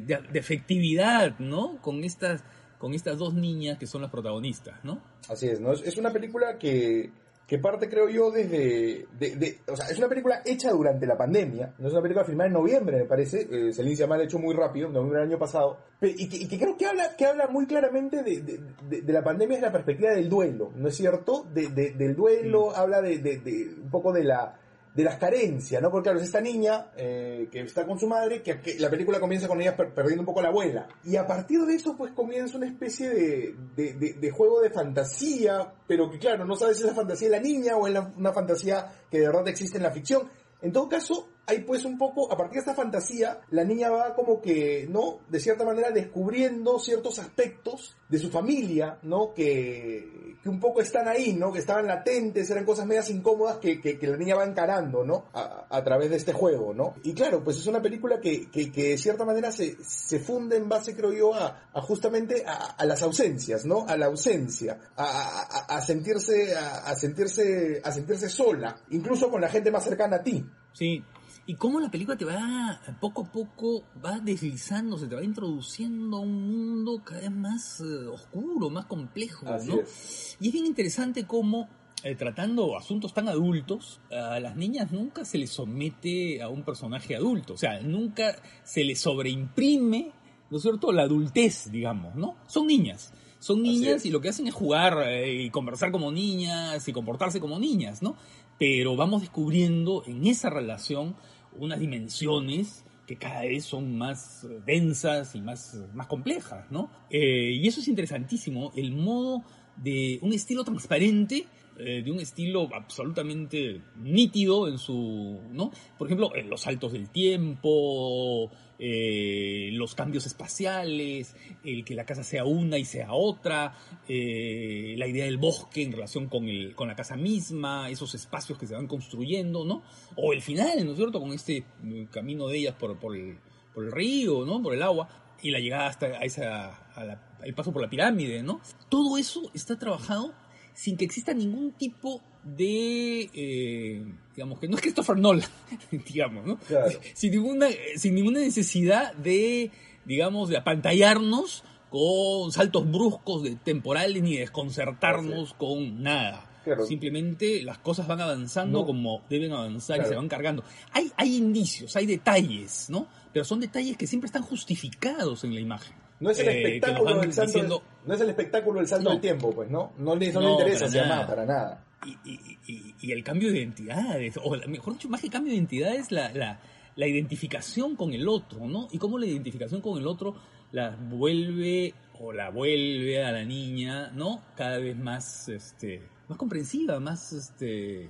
de, 0.00 0.38
afectividad, 0.38 1.36
¿no? 1.40 1.78
Con 1.78 2.04
estas, 2.04 2.44
con 2.78 2.94
estas 2.94 3.18
dos 3.18 3.34
niñas 3.34 3.78
que 3.78 3.88
son 3.88 4.02
las 4.02 4.12
protagonistas, 4.12 4.78
¿no? 4.84 5.00
Así 5.28 5.48
es, 5.48 5.58
¿no? 5.60 5.72
Es, 5.72 5.82
es 5.82 5.96
una 5.96 6.12
película 6.12 6.56
que, 6.56 7.10
que 7.48 7.58
parte, 7.58 7.88
creo 7.88 8.10
yo, 8.10 8.30
desde... 8.30 9.06
de- 9.18 9.36
de- 9.36 9.58
o 9.66 9.74
sea, 9.74 9.86
es 9.88 9.96
una 9.98 10.06
película 10.08 10.42
hecha 10.44 10.70
durante 10.70 11.06
la 11.06 11.16
pandemia, 11.16 11.74
no 11.78 11.86
es 11.88 11.92
una 11.94 12.02
película 12.02 12.24
filmada 12.26 12.46
en 12.48 12.52
noviembre, 12.52 12.98
me 12.98 13.04
parece, 13.06 13.48
eh, 13.50 13.72
Celine 13.72 14.04
ha 14.04 14.22
hecho 14.22 14.38
muy 14.38 14.54
rápido, 14.54 14.88
en 14.88 14.92
noviembre 14.92 15.20
del 15.20 15.30
año 15.30 15.38
pasado, 15.38 15.78
y 16.02 16.28
que, 16.28 16.36
y 16.36 16.46
que 16.46 16.58
creo 16.58 16.76
que 16.76 16.84
habla, 16.86 17.16
que 17.16 17.24
habla 17.24 17.46
muy 17.48 17.66
claramente 17.66 18.22
de, 18.22 18.42
de- 18.42 18.60
de- 18.90 19.00
de 19.00 19.12
la 19.14 19.24
pandemia 19.24 19.56
desde 19.56 19.66
la 19.66 19.72
perspectiva 19.72 20.10
del 20.10 20.28
duelo, 20.28 20.70
¿no 20.76 20.88
es 20.88 20.94
cierto? 20.94 21.46
De, 21.54 21.68
de- 21.68 21.92
del 21.92 22.14
duelo, 22.14 22.76
habla 22.76 23.00
de, 23.00 23.16
de- 23.18 23.38
de 23.38 23.74
un 23.82 23.90
poco 23.90 24.12
de 24.12 24.24
la 24.24 24.54
de 24.94 25.04
las 25.04 25.16
carencias, 25.18 25.80
¿no? 25.80 25.90
Porque 25.90 26.04
claro, 26.06 26.18
es 26.18 26.24
esta 26.26 26.40
niña 26.40 26.90
eh, 26.96 27.48
que 27.52 27.60
está 27.60 27.86
con 27.86 27.98
su 27.98 28.06
madre, 28.08 28.42
que, 28.42 28.60
la 28.78 28.90
película 28.90 29.20
comienza 29.20 29.46
con 29.46 29.60
ella 29.60 29.76
per- 29.76 29.94
perdiendo 29.94 30.22
un 30.22 30.26
poco 30.26 30.42
la 30.42 30.48
abuela. 30.48 30.88
Y 31.04 31.16
a 31.16 31.26
partir 31.26 31.60
de 31.60 31.74
eso, 31.74 31.96
pues 31.96 32.12
comienza 32.12 32.56
una 32.56 32.66
especie 32.66 33.08
de, 33.08 33.54
de- 33.76 34.30
juego 34.30 34.60
de 34.60 34.70
fantasía, 34.70 35.72
pero 35.86 36.10
que 36.10 36.18
claro, 36.18 36.44
no 36.44 36.56
sabes 36.56 36.76
si 36.78 36.82
es 36.82 36.88
la 36.88 36.94
fantasía 36.94 37.28
de 37.28 37.36
la 37.36 37.42
niña 37.42 37.76
o 37.76 37.86
es 37.86 37.98
una 38.16 38.32
fantasía 38.32 38.86
que 39.10 39.20
de 39.20 39.26
verdad 39.26 39.46
existe 39.48 39.76
en 39.78 39.84
la 39.84 39.90
ficción. 39.90 40.28
En 40.60 40.72
todo 40.72 40.88
caso, 40.88 41.28
hay 41.48 41.60
pues 41.60 41.84
un 41.86 41.96
poco, 41.96 42.30
a 42.30 42.36
partir 42.36 42.54
de 42.54 42.58
esta 42.60 42.74
fantasía, 42.74 43.40
la 43.50 43.64
niña 43.64 43.88
va 43.88 44.14
como 44.14 44.40
que, 44.42 44.86
¿no? 44.88 45.20
De 45.30 45.40
cierta 45.40 45.64
manera 45.64 45.90
descubriendo 45.90 46.78
ciertos 46.78 47.18
aspectos 47.18 47.96
de 48.10 48.18
su 48.18 48.30
familia, 48.30 48.98
¿no? 49.02 49.32
Que, 49.32 50.36
que 50.42 50.48
un 50.50 50.60
poco 50.60 50.82
están 50.82 51.08
ahí, 51.08 51.32
¿no? 51.32 51.50
Que 51.50 51.60
estaban 51.60 51.86
latentes, 51.86 52.50
eran 52.50 52.66
cosas 52.66 52.84
medias 52.86 53.08
incómodas 53.08 53.56
que, 53.58 53.80
que- 53.80 53.98
la 54.06 54.16
niña 54.18 54.36
va 54.36 54.44
encarando, 54.44 55.04
¿no? 55.04 55.24
A, 55.32 55.66
a 55.70 55.82
través 55.82 56.10
de 56.10 56.16
este 56.16 56.34
juego, 56.34 56.74
¿no? 56.74 56.94
Y 57.02 57.14
claro, 57.14 57.42
pues 57.42 57.56
es 57.56 57.66
una 57.66 57.80
película 57.80 58.20
que, 58.20 58.50
que, 58.50 58.70
que 58.70 58.90
de 58.90 58.98
cierta 58.98 59.24
manera 59.24 59.50
se, 59.50 59.76
se 59.82 60.18
funde 60.20 60.56
en 60.58 60.68
base, 60.68 60.94
creo 60.94 61.12
yo, 61.12 61.34
a, 61.34 61.70
justamente 61.80 62.44
a, 62.46 62.84
las 62.84 63.02
ausencias, 63.02 63.64
¿no? 63.64 63.86
A 63.88 63.96
la 63.96 64.06
ausencia, 64.06 64.78
a, 64.96 65.80
sentirse, 65.80 66.54
a 66.56 66.94
sentirse, 66.94 67.80
a 67.82 67.90
sentirse 67.92 68.28
sola, 68.28 68.76
incluso 68.90 69.30
con 69.30 69.40
la 69.40 69.48
gente 69.48 69.70
más 69.70 69.84
cercana 69.84 70.16
a 70.16 70.22
ti. 70.22 70.44
Sí. 70.72 71.02
Y 71.48 71.54
cómo 71.54 71.80
la 71.80 71.90
película 71.90 72.14
te 72.14 72.26
va, 72.26 72.78
poco 73.00 73.22
a 73.22 73.32
poco, 73.32 73.82
va 74.04 74.20
deslizándose, 74.20 75.06
te 75.06 75.14
va 75.14 75.24
introduciendo 75.24 76.18
a 76.18 76.20
un 76.20 76.46
mundo 76.46 77.00
cada 77.02 77.22
vez 77.22 77.30
más 77.30 77.80
eh, 77.80 78.06
oscuro, 78.06 78.68
más 78.68 78.84
complejo, 78.84 79.48
Así 79.48 79.68
¿no? 79.68 79.80
es. 79.80 80.36
Y 80.42 80.48
es 80.48 80.52
bien 80.52 80.66
interesante 80.66 81.26
cómo, 81.26 81.66
eh, 82.04 82.14
tratando 82.16 82.76
asuntos 82.76 83.14
tan 83.14 83.28
adultos, 83.28 83.98
a 84.10 84.38
las 84.40 84.56
niñas 84.56 84.92
nunca 84.92 85.24
se 85.24 85.38
les 85.38 85.48
somete 85.48 86.42
a 86.42 86.50
un 86.50 86.64
personaje 86.64 87.16
adulto. 87.16 87.54
O 87.54 87.56
sea, 87.56 87.80
nunca 87.80 88.36
se 88.62 88.84
les 88.84 89.00
sobreimprime, 89.00 90.12
¿no 90.50 90.58
es 90.58 90.62
cierto?, 90.62 90.92
la 90.92 91.04
adultez, 91.04 91.70
digamos, 91.72 92.14
¿no? 92.14 92.36
Son 92.46 92.66
niñas. 92.66 93.14
Son 93.38 93.62
niñas 93.62 94.04
y 94.04 94.10
lo 94.10 94.20
que 94.20 94.28
hacen 94.28 94.48
es 94.48 94.54
jugar 94.54 94.98
eh, 95.06 95.44
y 95.44 95.50
conversar 95.50 95.92
como 95.92 96.12
niñas 96.12 96.86
y 96.88 96.92
comportarse 96.92 97.40
como 97.40 97.58
niñas, 97.58 98.02
¿no? 98.02 98.16
Pero 98.58 98.96
vamos 98.96 99.22
descubriendo 99.22 100.02
en 100.06 100.26
esa 100.26 100.50
relación 100.50 101.14
unas 101.58 101.80
dimensiones 101.80 102.84
que 103.06 103.16
cada 103.16 103.42
vez 103.42 103.64
son 103.64 103.96
más 103.96 104.44
eh, 104.44 104.60
densas 104.66 105.34
y 105.34 105.40
más, 105.40 105.76
más 105.94 106.06
complejas, 106.06 106.70
¿no? 106.70 106.90
Eh, 107.10 107.52
y 107.52 107.66
eso 107.66 107.80
es 107.80 107.88
interesantísimo, 107.88 108.72
el 108.76 108.92
modo 108.92 109.42
de 109.76 110.18
un 110.22 110.32
estilo 110.32 110.64
transparente, 110.64 111.46
eh, 111.78 112.02
de 112.04 112.10
un 112.10 112.20
estilo 112.20 112.68
absolutamente 112.74 113.80
nítido 113.96 114.68
en 114.68 114.78
su, 114.78 115.40
¿no? 115.52 115.70
Por 115.96 116.08
ejemplo, 116.08 116.34
en 116.34 116.50
los 116.50 116.62
saltos 116.62 116.92
del 116.92 117.08
tiempo, 117.10 118.50
eh, 118.80 119.70
los 119.72 119.94
cambios 119.94 120.26
espaciales, 120.26 121.34
el 121.64 121.84
que 121.84 121.94
la 121.94 122.04
casa 122.04 122.22
sea 122.24 122.44
una 122.44 122.78
y 122.78 122.84
sea 122.84 123.12
otra, 123.12 123.76
eh, 124.08 124.94
la 124.98 125.06
idea 125.06 125.24
del 125.24 125.38
bosque 125.38 125.82
en 125.82 125.92
relación 125.92 126.28
con, 126.28 126.48
el, 126.48 126.74
con 126.74 126.88
la 126.88 126.96
casa 126.96 127.16
misma, 127.16 127.90
esos 127.90 128.14
espacios 128.14 128.58
que 128.58 128.66
se 128.66 128.74
van 128.74 128.86
construyendo, 128.86 129.64
¿no? 129.64 129.82
O 130.16 130.32
el 130.32 130.42
final, 130.42 130.84
¿no 130.84 130.92
es 130.92 130.96
cierto? 130.96 131.20
Con 131.20 131.32
este 131.32 131.64
eh, 131.84 132.06
camino 132.10 132.48
de 132.48 132.58
ellas 132.58 132.74
por, 132.74 132.98
por, 132.98 133.16
el, 133.16 133.38
por 133.74 133.84
el 133.84 133.92
río, 133.92 134.44
¿no? 134.44 134.62
Por 134.62 134.74
el 134.74 134.82
agua, 134.82 135.08
y 135.42 135.50
la 135.50 135.60
llegada 135.60 135.86
hasta 135.86 136.06
a 136.06 136.24
esa, 136.24 136.74
a 136.94 137.04
la- 137.04 137.24
el 137.44 137.54
paso 137.54 137.72
por 137.72 137.80
la 137.82 137.88
pirámide, 137.88 138.42
¿no? 138.42 138.60
Todo 138.88 139.16
eso 139.18 139.50
está 139.54 139.78
trabajado 139.78 140.34
sin 140.78 140.96
que 140.96 141.04
exista 141.06 141.34
ningún 141.34 141.72
tipo 141.72 142.20
de, 142.44 143.28
eh, 143.34 144.04
digamos, 144.36 144.60
que 144.60 144.68
no 144.68 144.76
es 144.76 144.82
Christopher 144.82 145.16
Nolan, 145.18 145.48
digamos, 145.90 146.46
¿no? 146.46 146.56
Claro. 146.56 147.00
Sin 147.14 147.32
ninguna, 147.32 147.66
sin 147.96 148.14
ninguna 148.14 148.38
necesidad 148.38 149.12
de, 149.14 149.72
digamos, 150.04 150.48
de 150.48 150.56
apantallarnos 150.56 151.64
con 151.90 152.52
saltos 152.52 152.88
bruscos 152.88 153.42
de 153.42 153.56
temporales 153.56 154.22
ni 154.22 154.34
de 154.34 154.40
desconcertarnos 154.42 155.52
con 155.54 156.00
nada. 156.00 156.48
Claro. 156.62 156.86
Simplemente 156.86 157.60
las 157.62 157.78
cosas 157.78 158.06
van 158.06 158.20
avanzando 158.20 158.80
No. 158.80 158.86
como 158.86 159.22
deben 159.28 159.50
avanzar 159.50 160.00
y 160.00 160.04
se 160.04 160.14
van 160.14 160.28
cargando. 160.28 160.62
Hay, 160.92 161.10
hay 161.16 161.34
indicios, 161.34 161.96
hay 161.96 162.06
detalles, 162.06 162.88
¿no? 162.88 163.08
Pero 163.32 163.44
son 163.44 163.58
detalles 163.58 163.96
que 163.96 164.06
siempre 164.06 164.26
están 164.26 164.42
justificados 164.42 165.42
en 165.42 165.54
la 165.54 165.60
imagen. 165.60 165.96
No 166.20 166.30
es 166.30 166.38
el 166.40 166.48
Eh, 166.48 166.62
espectáculo 166.62 167.20
del 167.20 167.32
salto, 167.32 167.52
diciendo- 167.52 167.82
no 168.06 168.14
es 168.14 168.20
el 168.20 168.28
espectáculo 168.30 168.78
del 168.80 168.88
salto 168.88 169.04
No. 169.04 169.10
del 169.10 169.20
tiempo, 169.20 169.52
pues, 169.54 169.70
¿no? 169.70 169.92
No 169.98 170.16
le, 170.16 170.32
no 170.32 170.40
le 170.40 170.50
interesa 170.50 170.86
para 170.88 171.06
nada, 171.08 171.26
para 171.26 171.46
nada. 171.46 171.84
y, 172.06 172.10
y- 172.30 172.58
y- 172.68 172.94
y 173.00 173.12
el 173.12 173.24
cambio 173.24 173.50
de 173.50 173.58
identidades, 173.58 174.36
o 174.42 174.56
mejor 174.68 174.92
dicho, 174.94 175.08
más 175.08 175.20
que 175.20 175.28
cambio 175.28 175.50
de 175.50 175.56
identidades, 175.56 176.12
la, 176.12 176.32
la, 176.32 176.60
la 176.96 177.06
identificación 177.06 177.96
con 177.96 178.12
el 178.12 178.28
otro, 178.28 178.66
¿no? 178.68 178.86
Y 178.92 178.98
cómo 178.98 179.18
la 179.18 179.26
identificación 179.26 179.80
con 179.80 179.98
el 179.98 180.06
otro 180.06 180.34
la 180.72 180.90
vuelve 180.90 181.94
o 182.20 182.32
la 182.32 182.50
vuelve 182.50 183.22
a 183.24 183.32
la 183.32 183.44
niña, 183.44 184.10
¿no? 184.12 184.42
Cada 184.56 184.78
vez 184.78 184.96
más, 184.96 185.48
este, 185.48 186.02
más 186.28 186.38
comprensiva, 186.38 186.98
más, 187.00 187.32
este, 187.32 188.08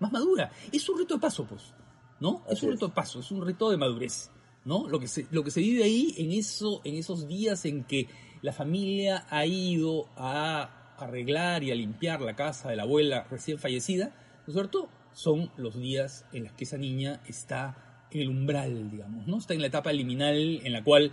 más 0.00 0.12
madura. 0.12 0.50
Es 0.72 0.88
un 0.88 0.98
rito 0.98 1.14
de 1.14 1.20
paso, 1.20 1.46
pues, 1.46 1.74
¿no? 2.20 2.42
es 2.48 2.62
un 2.62 2.68
es. 2.70 2.74
rito 2.74 2.88
de 2.88 2.94
paso, 2.94 3.20
es 3.20 3.30
un 3.30 3.46
rito 3.46 3.70
de 3.70 3.76
madurez, 3.76 4.30
¿no? 4.66 4.88
Lo 4.88 4.98
que 4.98 5.08
se, 5.08 5.26
lo 5.30 5.44
que 5.44 5.50
se 5.50 5.60
vive 5.60 5.84
ahí 5.84 6.14
en, 6.18 6.32
eso, 6.32 6.82
en 6.84 6.96
esos 6.96 7.26
días 7.28 7.64
en 7.64 7.84
que 7.84 8.08
la 8.42 8.52
familia 8.52 9.24
ha 9.30 9.46
ido 9.46 10.08
a 10.16 10.94
arreglar 10.98 11.62
y 11.62 11.70
a 11.70 11.74
limpiar 11.74 12.20
la 12.20 12.34
casa 12.34 12.68
de 12.68 12.76
la 12.76 12.82
abuela 12.82 13.26
recién 13.30 13.58
fallecida, 13.58 14.06
¿no 14.46 14.48
es 14.48 14.54
cierto? 14.54 14.88
Son 15.12 15.50
los 15.56 15.78
días 15.78 16.26
en 16.32 16.44
los 16.44 16.52
que 16.52 16.64
esa 16.64 16.76
niña 16.76 17.22
está 17.28 18.06
en 18.10 18.20
el 18.20 18.28
umbral, 18.28 18.90
digamos, 18.90 19.26
¿no? 19.26 19.38
Está 19.38 19.54
en 19.54 19.60
la 19.60 19.68
etapa 19.68 19.92
liminal 19.92 20.60
en 20.62 20.72
la 20.72 20.82
cual, 20.82 21.12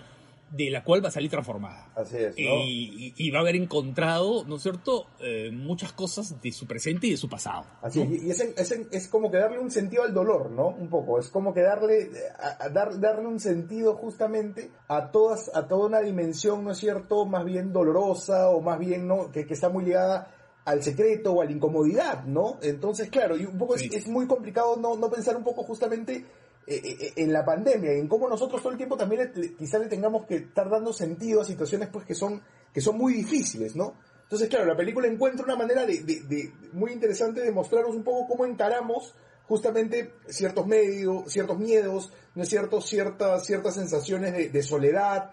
de 0.55 0.69
la 0.69 0.83
cual 0.83 1.03
va 1.03 1.07
a 1.07 1.11
salir 1.11 1.31
transformada. 1.31 1.91
Así 1.95 2.15
es, 2.17 2.35
¿no? 2.35 2.41
Y, 2.63 3.13
y- 3.17 3.27
y 3.27 3.31
va 3.31 3.39
a 3.39 3.41
haber 3.41 3.55
encontrado, 3.55 4.43
¿no 4.45 4.57
es 4.57 4.61
cierto?, 4.61 5.07
Eh, 5.19 5.49
muchas 5.51 5.93
cosas 5.93 6.39
de 6.41 6.51
su 6.51 6.67
presente 6.67 7.07
y 7.07 7.11
de 7.11 7.17
su 7.17 7.27
pasado. 7.27 7.65
Así 7.81 8.01
es, 8.01 8.23
y 8.23 8.29
es, 8.29 8.39
es, 8.39 8.71
es 8.91 9.07
como 9.07 9.31
que 9.31 9.37
darle 9.37 9.57
un 9.59 9.71
sentido 9.71 10.03
al 10.03 10.13
dolor, 10.13 10.51
¿no? 10.51 10.67
Un 10.67 10.89
poco, 10.89 11.17
es 11.19 11.29
como 11.29 11.53
que 11.53 11.61
darle, 11.61 12.09
a- 12.37 12.65
a 12.65 12.69
dar, 12.69 12.99
darle 12.99 13.25
un 13.27 13.39
sentido 13.39 13.95
justamente 13.95 14.69
a 14.87 15.09
todas, 15.11 15.49
a 15.55 15.67
toda 15.67 15.87
una 15.87 16.01
dimensión, 16.01 16.63
¿no 16.63 16.71
es 16.71 16.77
cierto?, 16.77 17.25
más 17.25 17.45
bien 17.45 17.73
dolorosa 17.73 18.49
o 18.49 18.61
más 18.61 18.77
bien, 18.77 19.07
¿no?, 19.07 19.31
que, 19.31 19.45
que 19.47 19.53
está 19.55 19.69
muy 19.69 19.85
ligada 19.85 20.29
al 20.65 20.81
secreto 20.83 21.33
o 21.33 21.41
a 21.41 21.45
la 21.45 21.51
incomodidad, 21.51 22.23
¿no? 22.25 22.57
Entonces, 22.61 23.09
claro, 23.09 23.35
y 23.35 23.45
un 23.45 23.57
poco 23.57 23.77
Sí. 23.77 23.87
es, 23.91 23.95
es 24.03 24.07
muy 24.07 24.27
complicado 24.27 24.77
no, 24.77 24.95
no 24.95 25.09
pensar 25.09 25.35
un 25.35 25.43
poco 25.43 25.63
justamente 25.63 26.25
en 26.67 27.33
la 27.33 27.43
pandemia 27.43 27.93
y 27.95 27.99
en 27.99 28.07
cómo 28.07 28.27
nosotros 28.29 28.61
todo 28.61 28.71
el 28.71 28.77
tiempo 28.77 28.95
también 28.97 29.31
le- 29.35 29.53
quizás 29.55 29.81
le 29.81 29.87
tengamos 29.87 30.25
que 30.25 30.35
estar 30.35 30.69
dando 30.69 30.93
sentido 30.93 31.41
a 31.41 31.45
situaciones 31.45 31.89
pues 31.89 32.05
que 32.05 32.15
son, 32.15 32.41
que 32.73 32.79
son 32.81 32.97
muy 32.97 33.13
difíciles, 33.13 33.75
¿no? 33.75 33.95
Entonces, 34.23 34.47
claro, 34.49 34.65
la 34.65 34.75
película 34.77 35.07
encuentra 35.07 35.43
una 35.45 35.55
manera 35.57 35.85
de, 35.85 36.01
de- 36.03 36.21
de- 36.21 36.53
muy 36.71 36.91
interesante 36.91 37.41
de 37.41 37.51
mostrarnos 37.51 37.95
un 37.95 38.03
poco 38.03 38.27
cómo 38.27 38.45
encaramos 38.45 39.13
justamente 39.47 40.13
ciertos 40.27 40.65
medios, 40.65 41.31
ciertos 41.31 41.59
miedos, 41.59 42.11
¿no 42.33 42.43
es 42.43 42.49
cierto? 42.49 42.79
Ciertas, 42.81 43.45
ciertas 43.45 43.75
sensaciones 43.75 44.31
de, 44.33 44.49
de 44.49 44.63
soledad, 44.63 45.31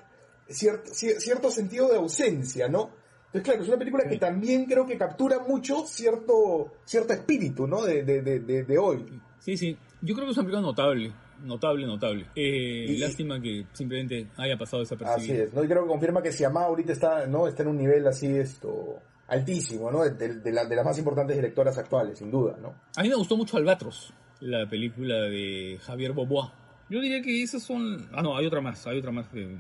cierto, 0.48 0.90
cier- 0.90 1.18
cierto 1.20 1.50
sentido 1.50 1.88
de 1.88 1.96
ausencia, 1.96 2.68
¿no? 2.68 2.90
Entonces, 3.26 3.42
claro, 3.44 3.62
es 3.62 3.68
una 3.68 3.78
película 3.78 4.04
que 4.08 4.16
también 4.18 4.64
creo 4.66 4.84
que 4.84 4.98
captura 4.98 5.38
mucho 5.38 5.86
cierto, 5.86 6.72
cierto 6.84 7.12
espíritu, 7.12 7.68
¿no? 7.68 7.82
De, 7.82 8.02
de, 8.02 8.20
de- 8.20 8.64
de 8.64 8.78
hoy. 8.78 9.22
Sí, 9.38 9.56
sí. 9.56 9.78
Yo 10.02 10.14
creo 10.14 10.26
que 10.26 10.32
es 10.32 10.38
una 10.38 10.46
película 10.46 10.62
notable. 10.66 11.12
Notable, 11.44 11.86
notable. 11.86 12.26
Eh, 12.34 12.86
Y- 12.88 12.98
lástima 12.98 13.40
que 13.40 13.66
simplemente 13.72 14.28
haya 14.36 14.56
pasado 14.58 14.82
Así 14.82 14.94
desapercibida. 14.94 15.44
es, 15.44 15.54
¿no? 15.54 15.64
Y 15.64 15.68
creo 15.68 15.82
que 15.84 15.88
confirma 15.88 16.22
que 16.22 16.32
Siamá 16.32 16.64
ahorita 16.64 16.92
está, 16.92 17.26
¿no? 17.26 17.46
Está 17.48 17.62
en 17.62 17.70
un 17.70 17.78
nivel 17.78 18.06
así, 18.06 18.26
esto, 18.26 18.98
altísimo, 19.28 19.90
¿no? 19.90 20.02
De, 20.04 20.10
de 20.40 20.52
la- 20.52 20.64
de 20.66 20.76
las 20.76 20.84
más 20.84 20.98
importantes 20.98 21.36
directoras 21.36 21.78
actuales, 21.78 22.18
sin 22.18 22.30
duda, 22.30 22.56
¿no? 22.60 22.74
A 22.96 23.02
mí 23.02 23.08
me 23.08 23.14
gustó 23.14 23.36
mucho 23.36 23.56
Albatros, 23.56 24.12
la 24.40 24.68
película 24.68 25.16
de 25.22 25.78
Javier 25.82 26.12
Bobois. 26.12 26.50
Yo 26.90 27.00
diría 27.00 27.22
que 27.22 27.42
esas 27.42 27.62
son... 27.62 28.08
Ah, 28.12 28.20
no, 28.22 28.36
hay 28.36 28.46
otra 28.46 28.60
más, 28.60 28.86
hay 28.86 28.98
otra 28.98 29.12
más. 29.12 29.28
que- 29.28 29.56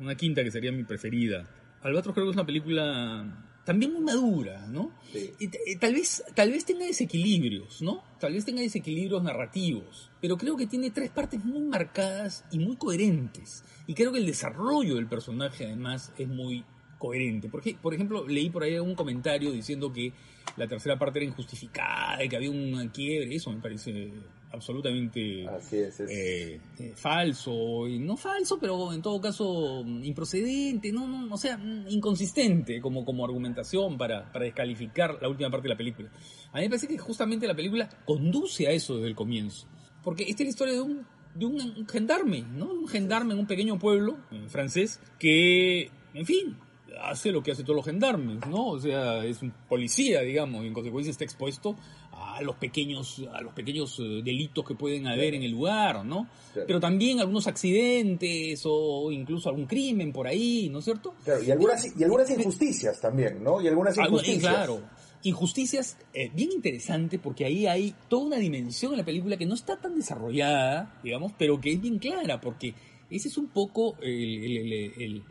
Una 0.00 0.14
quinta 0.14 0.44
que 0.44 0.50
sería 0.50 0.70
mi 0.70 0.84
preferida. 0.84 1.44
Albatros 1.82 2.14
creo 2.14 2.26
que 2.26 2.30
es 2.30 2.36
una 2.36 2.44
película 2.46 3.24
también 3.66 3.92
muy 3.92 4.02
madura, 4.02 4.64
¿no? 4.68 4.92
Sí. 5.12 5.32
Y 5.40 5.76
tal, 5.76 5.92
vez, 5.92 6.22
tal 6.36 6.52
vez 6.52 6.64
tenga 6.64 6.86
desequilibrios, 6.86 7.82
¿no? 7.82 8.02
Tal 8.20 8.32
vez 8.32 8.44
tenga 8.44 8.62
desequilibrios 8.62 9.22
narrativos, 9.24 10.08
pero 10.20 10.38
creo 10.38 10.56
que 10.56 10.68
tiene 10.68 10.90
tres 10.90 11.10
partes 11.10 11.44
muy 11.44 11.60
marcadas 11.62 12.44
y 12.52 12.60
muy 12.60 12.76
coherentes. 12.76 13.64
Y 13.88 13.94
creo 13.94 14.12
que 14.12 14.20
el 14.20 14.26
desarrollo 14.26 14.94
del 14.94 15.08
personaje 15.08 15.66
además 15.66 16.12
es 16.16 16.28
muy 16.28 16.64
coherente. 16.98 17.48
Porque, 17.48 17.76
por 17.80 17.92
ejemplo, 17.92 18.26
leí 18.26 18.50
por 18.50 18.62
ahí 18.62 18.78
un 18.78 18.94
comentario 18.94 19.50
diciendo 19.50 19.92
que 19.92 20.12
la 20.56 20.68
tercera 20.68 20.96
parte 20.96 21.18
era 21.18 21.26
injustificada 21.26 22.22
y 22.24 22.28
que 22.28 22.36
había 22.36 22.50
un 22.50 22.88
quiebre. 22.90 23.34
Eso 23.34 23.50
me 23.50 23.60
parece 23.60 24.12
absolutamente 24.52 25.46
Así 25.48 25.76
es, 25.76 26.00
es- 26.00 26.10
eh, 26.10 26.60
eh, 26.78 26.92
falso, 26.96 27.86
y 27.88 27.98
no 27.98 28.16
falso, 28.16 28.58
pero 28.58 28.92
en 28.92 29.02
todo 29.02 29.20
caso 29.20 29.82
mm, 29.84 30.04
improcedente, 30.04 30.92
no, 30.92 31.06
no, 31.06 31.34
o 31.34 31.36
sea, 31.36 31.56
mm, 31.58 31.86
inconsistente 31.88 32.80
como, 32.80 33.04
como 33.04 33.24
argumentación 33.24 33.98
para, 33.98 34.30
para 34.32 34.44
descalificar 34.44 35.18
la 35.20 35.28
última 35.28 35.50
parte 35.50 35.64
de 35.68 35.74
la 35.74 35.76
película. 35.78 36.10
A 36.52 36.56
mí 36.58 36.62
me 36.64 36.68
parece 36.70 36.88
que 36.88 36.98
justamente 36.98 37.46
la 37.46 37.54
película 37.54 37.88
conduce 38.04 38.66
a 38.66 38.70
eso 38.70 38.96
desde 38.96 39.08
el 39.08 39.14
comienzo, 39.14 39.66
porque 40.02 40.22
esta 40.24 40.42
es 40.42 40.46
la 40.46 40.50
historia 40.50 40.74
de 40.74 40.80
un, 40.80 41.06
de 41.34 41.44
un 41.46 41.86
gendarme, 41.88 42.42
¿no? 42.42 42.70
Un 42.72 42.88
gendarme 42.88 43.34
en 43.34 43.40
un 43.40 43.46
pequeño 43.46 43.78
pueblo 43.78 44.16
eh, 44.30 44.44
francés 44.48 45.00
que, 45.18 45.90
en 46.14 46.24
fin, 46.24 46.56
hace 47.02 47.30
lo 47.30 47.42
que 47.42 47.52
hace 47.52 47.62
todos 47.62 47.76
los 47.76 47.84
gendarmes, 47.84 48.38
¿no? 48.48 48.68
O 48.68 48.80
sea, 48.80 49.22
es 49.24 49.42
un 49.42 49.52
policía, 49.68 50.22
digamos, 50.22 50.64
y 50.64 50.68
en 50.68 50.72
consecuencia 50.72 51.10
está 51.10 51.24
expuesto 51.24 51.76
a 52.18 52.40
los 52.42 52.56
pequeños, 52.56 53.22
a 53.32 53.40
los 53.40 53.52
pequeños 53.52 53.98
eh, 53.98 54.22
delitos 54.24 54.64
que 54.64 54.74
pueden 54.74 55.06
haber 55.06 55.34
en 55.34 55.42
el 55.42 55.50
lugar, 55.52 56.04
¿no? 56.04 56.28
Claro. 56.52 56.66
Pero 56.66 56.80
también 56.80 57.20
algunos 57.20 57.46
accidentes 57.46 58.62
o 58.64 59.10
incluso 59.12 59.48
algún 59.48 59.66
crimen 59.66 60.12
por 60.12 60.26
ahí, 60.26 60.68
¿no 60.70 60.78
es 60.80 60.84
cierto? 60.84 61.14
Claro, 61.24 61.42
y 61.42 61.50
algunas, 61.50 61.98
y 61.98 62.02
algunas 62.04 62.30
injusticias 62.30 63.00
también, 63.00 63.42
¿no? 63.42 63.60
Y 63.60 63.68
algunas 63.68 63.96
injusticias. 63.98 64.54
claro. 64.54 64.80
Injusticias, 65.22 65.96
eh, 66.14 66.30
bien 66.34 66.52
interesante 66.52 67.18
porque 67.18 67.44
ahí 67.44 67.66
hay 67.66 67.94
toda 68.08 68.26
una 68.26 68.36
dimensión 68.36 68.92
en 68.92 68.98
la 68.98 69.04
película 69.04 69.36
que 69.36 69.46
no 69.46 69.54
está 69.54 69.76
tan 69.76 69.96
desarrollada, 69.96 71.00
digamos, 71.02 71.32
pero 71.36 71.60
que 71.60 71.72
es 71.72 71.80
bien 71.80 71.98
clara 71.98 72.40
porque 72.40 72.74
ese 73.10 73.28
es 73.28 73.36
un 73.38 73.48
poco 73.48 73.96
el, 74.02 74.44
el- 74.44 74.72
el- 74.72 75.02
el- 75.02 75.22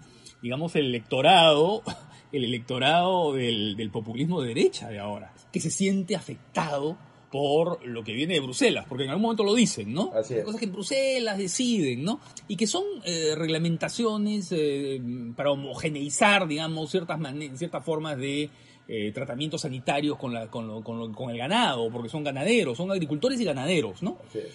digamos, 0.42 0.76
el 0.76 0.88
electorado, 0.88 1.82
el 2.32 2.44
electorado 2.44 3.34
del, 3.34 3.76
del 3.78 3.90
populismo 3.90 4.42
de 4.42 4.50
derecha 4.50 4.90
de 4.90 5.00
ahora, 5.00 5.34
que 5.56 5.62
se 5.62 5.72
siente 5.72 6.18
afectado 6.18 6.98
por 7.32 7.86
lo 7.86 8.04
que 8.04 8.12
viene 8.12 8.34
de 8.34 8.42
Bruselas, 8.42 8.86
porque 8.90 9.06
en 9.06 9.10
algún 9.12 9.22
momento 9.24 9.46
lo 9.46 9.54
dicen, 9.56 9.94
¿no? 9.94 10.12
Así 10.14 10.34
es. 10.34 10.44
Cosas 10.44 10.60
que 10.60 10.66
en 10.66 10.74
Bruselas 10.74 11.38
deciden, 11.38 12.04
¿no? 12.04 12.20
Y 12.50 12.58
que 12.58 12.68
son 12.68 12.84
eh, 13.06 13.36
reglamentaciones 13.36 14.50
eh, 14.52 15.02
para 15.36 15.52
homogeneizar, 15.52 16.46
digamos, 16.46 16.92
ciertas, 16.92 17.20
ciertas 17.56 17.86
formas 17.86 18.18
de 18.18 18.50
eh, 18.90 19.12
tratamientos 19.14 19.62
sanitarios 19.62 20.18
con, 20.18 20.34
la, 20.34 20.48
con, 20.48 20.68
lo- 20.68 20.84
con, 20.84 21.00
lo- 21.00 21.12
con 21.14 21.30
el 21.30 21.38
ganado, 21.38 21.90
porque 21.90 22.10
son 22.10 22.24
ganaderos, 22.26 22.76
son 22.78 22.92
agricultores 22.92 23.40
y 23.40 23.46
ganaderos, 23.46 24.04
¿no? 24.04 24.18
Así 24.28 24.40
es. 24.40 24.54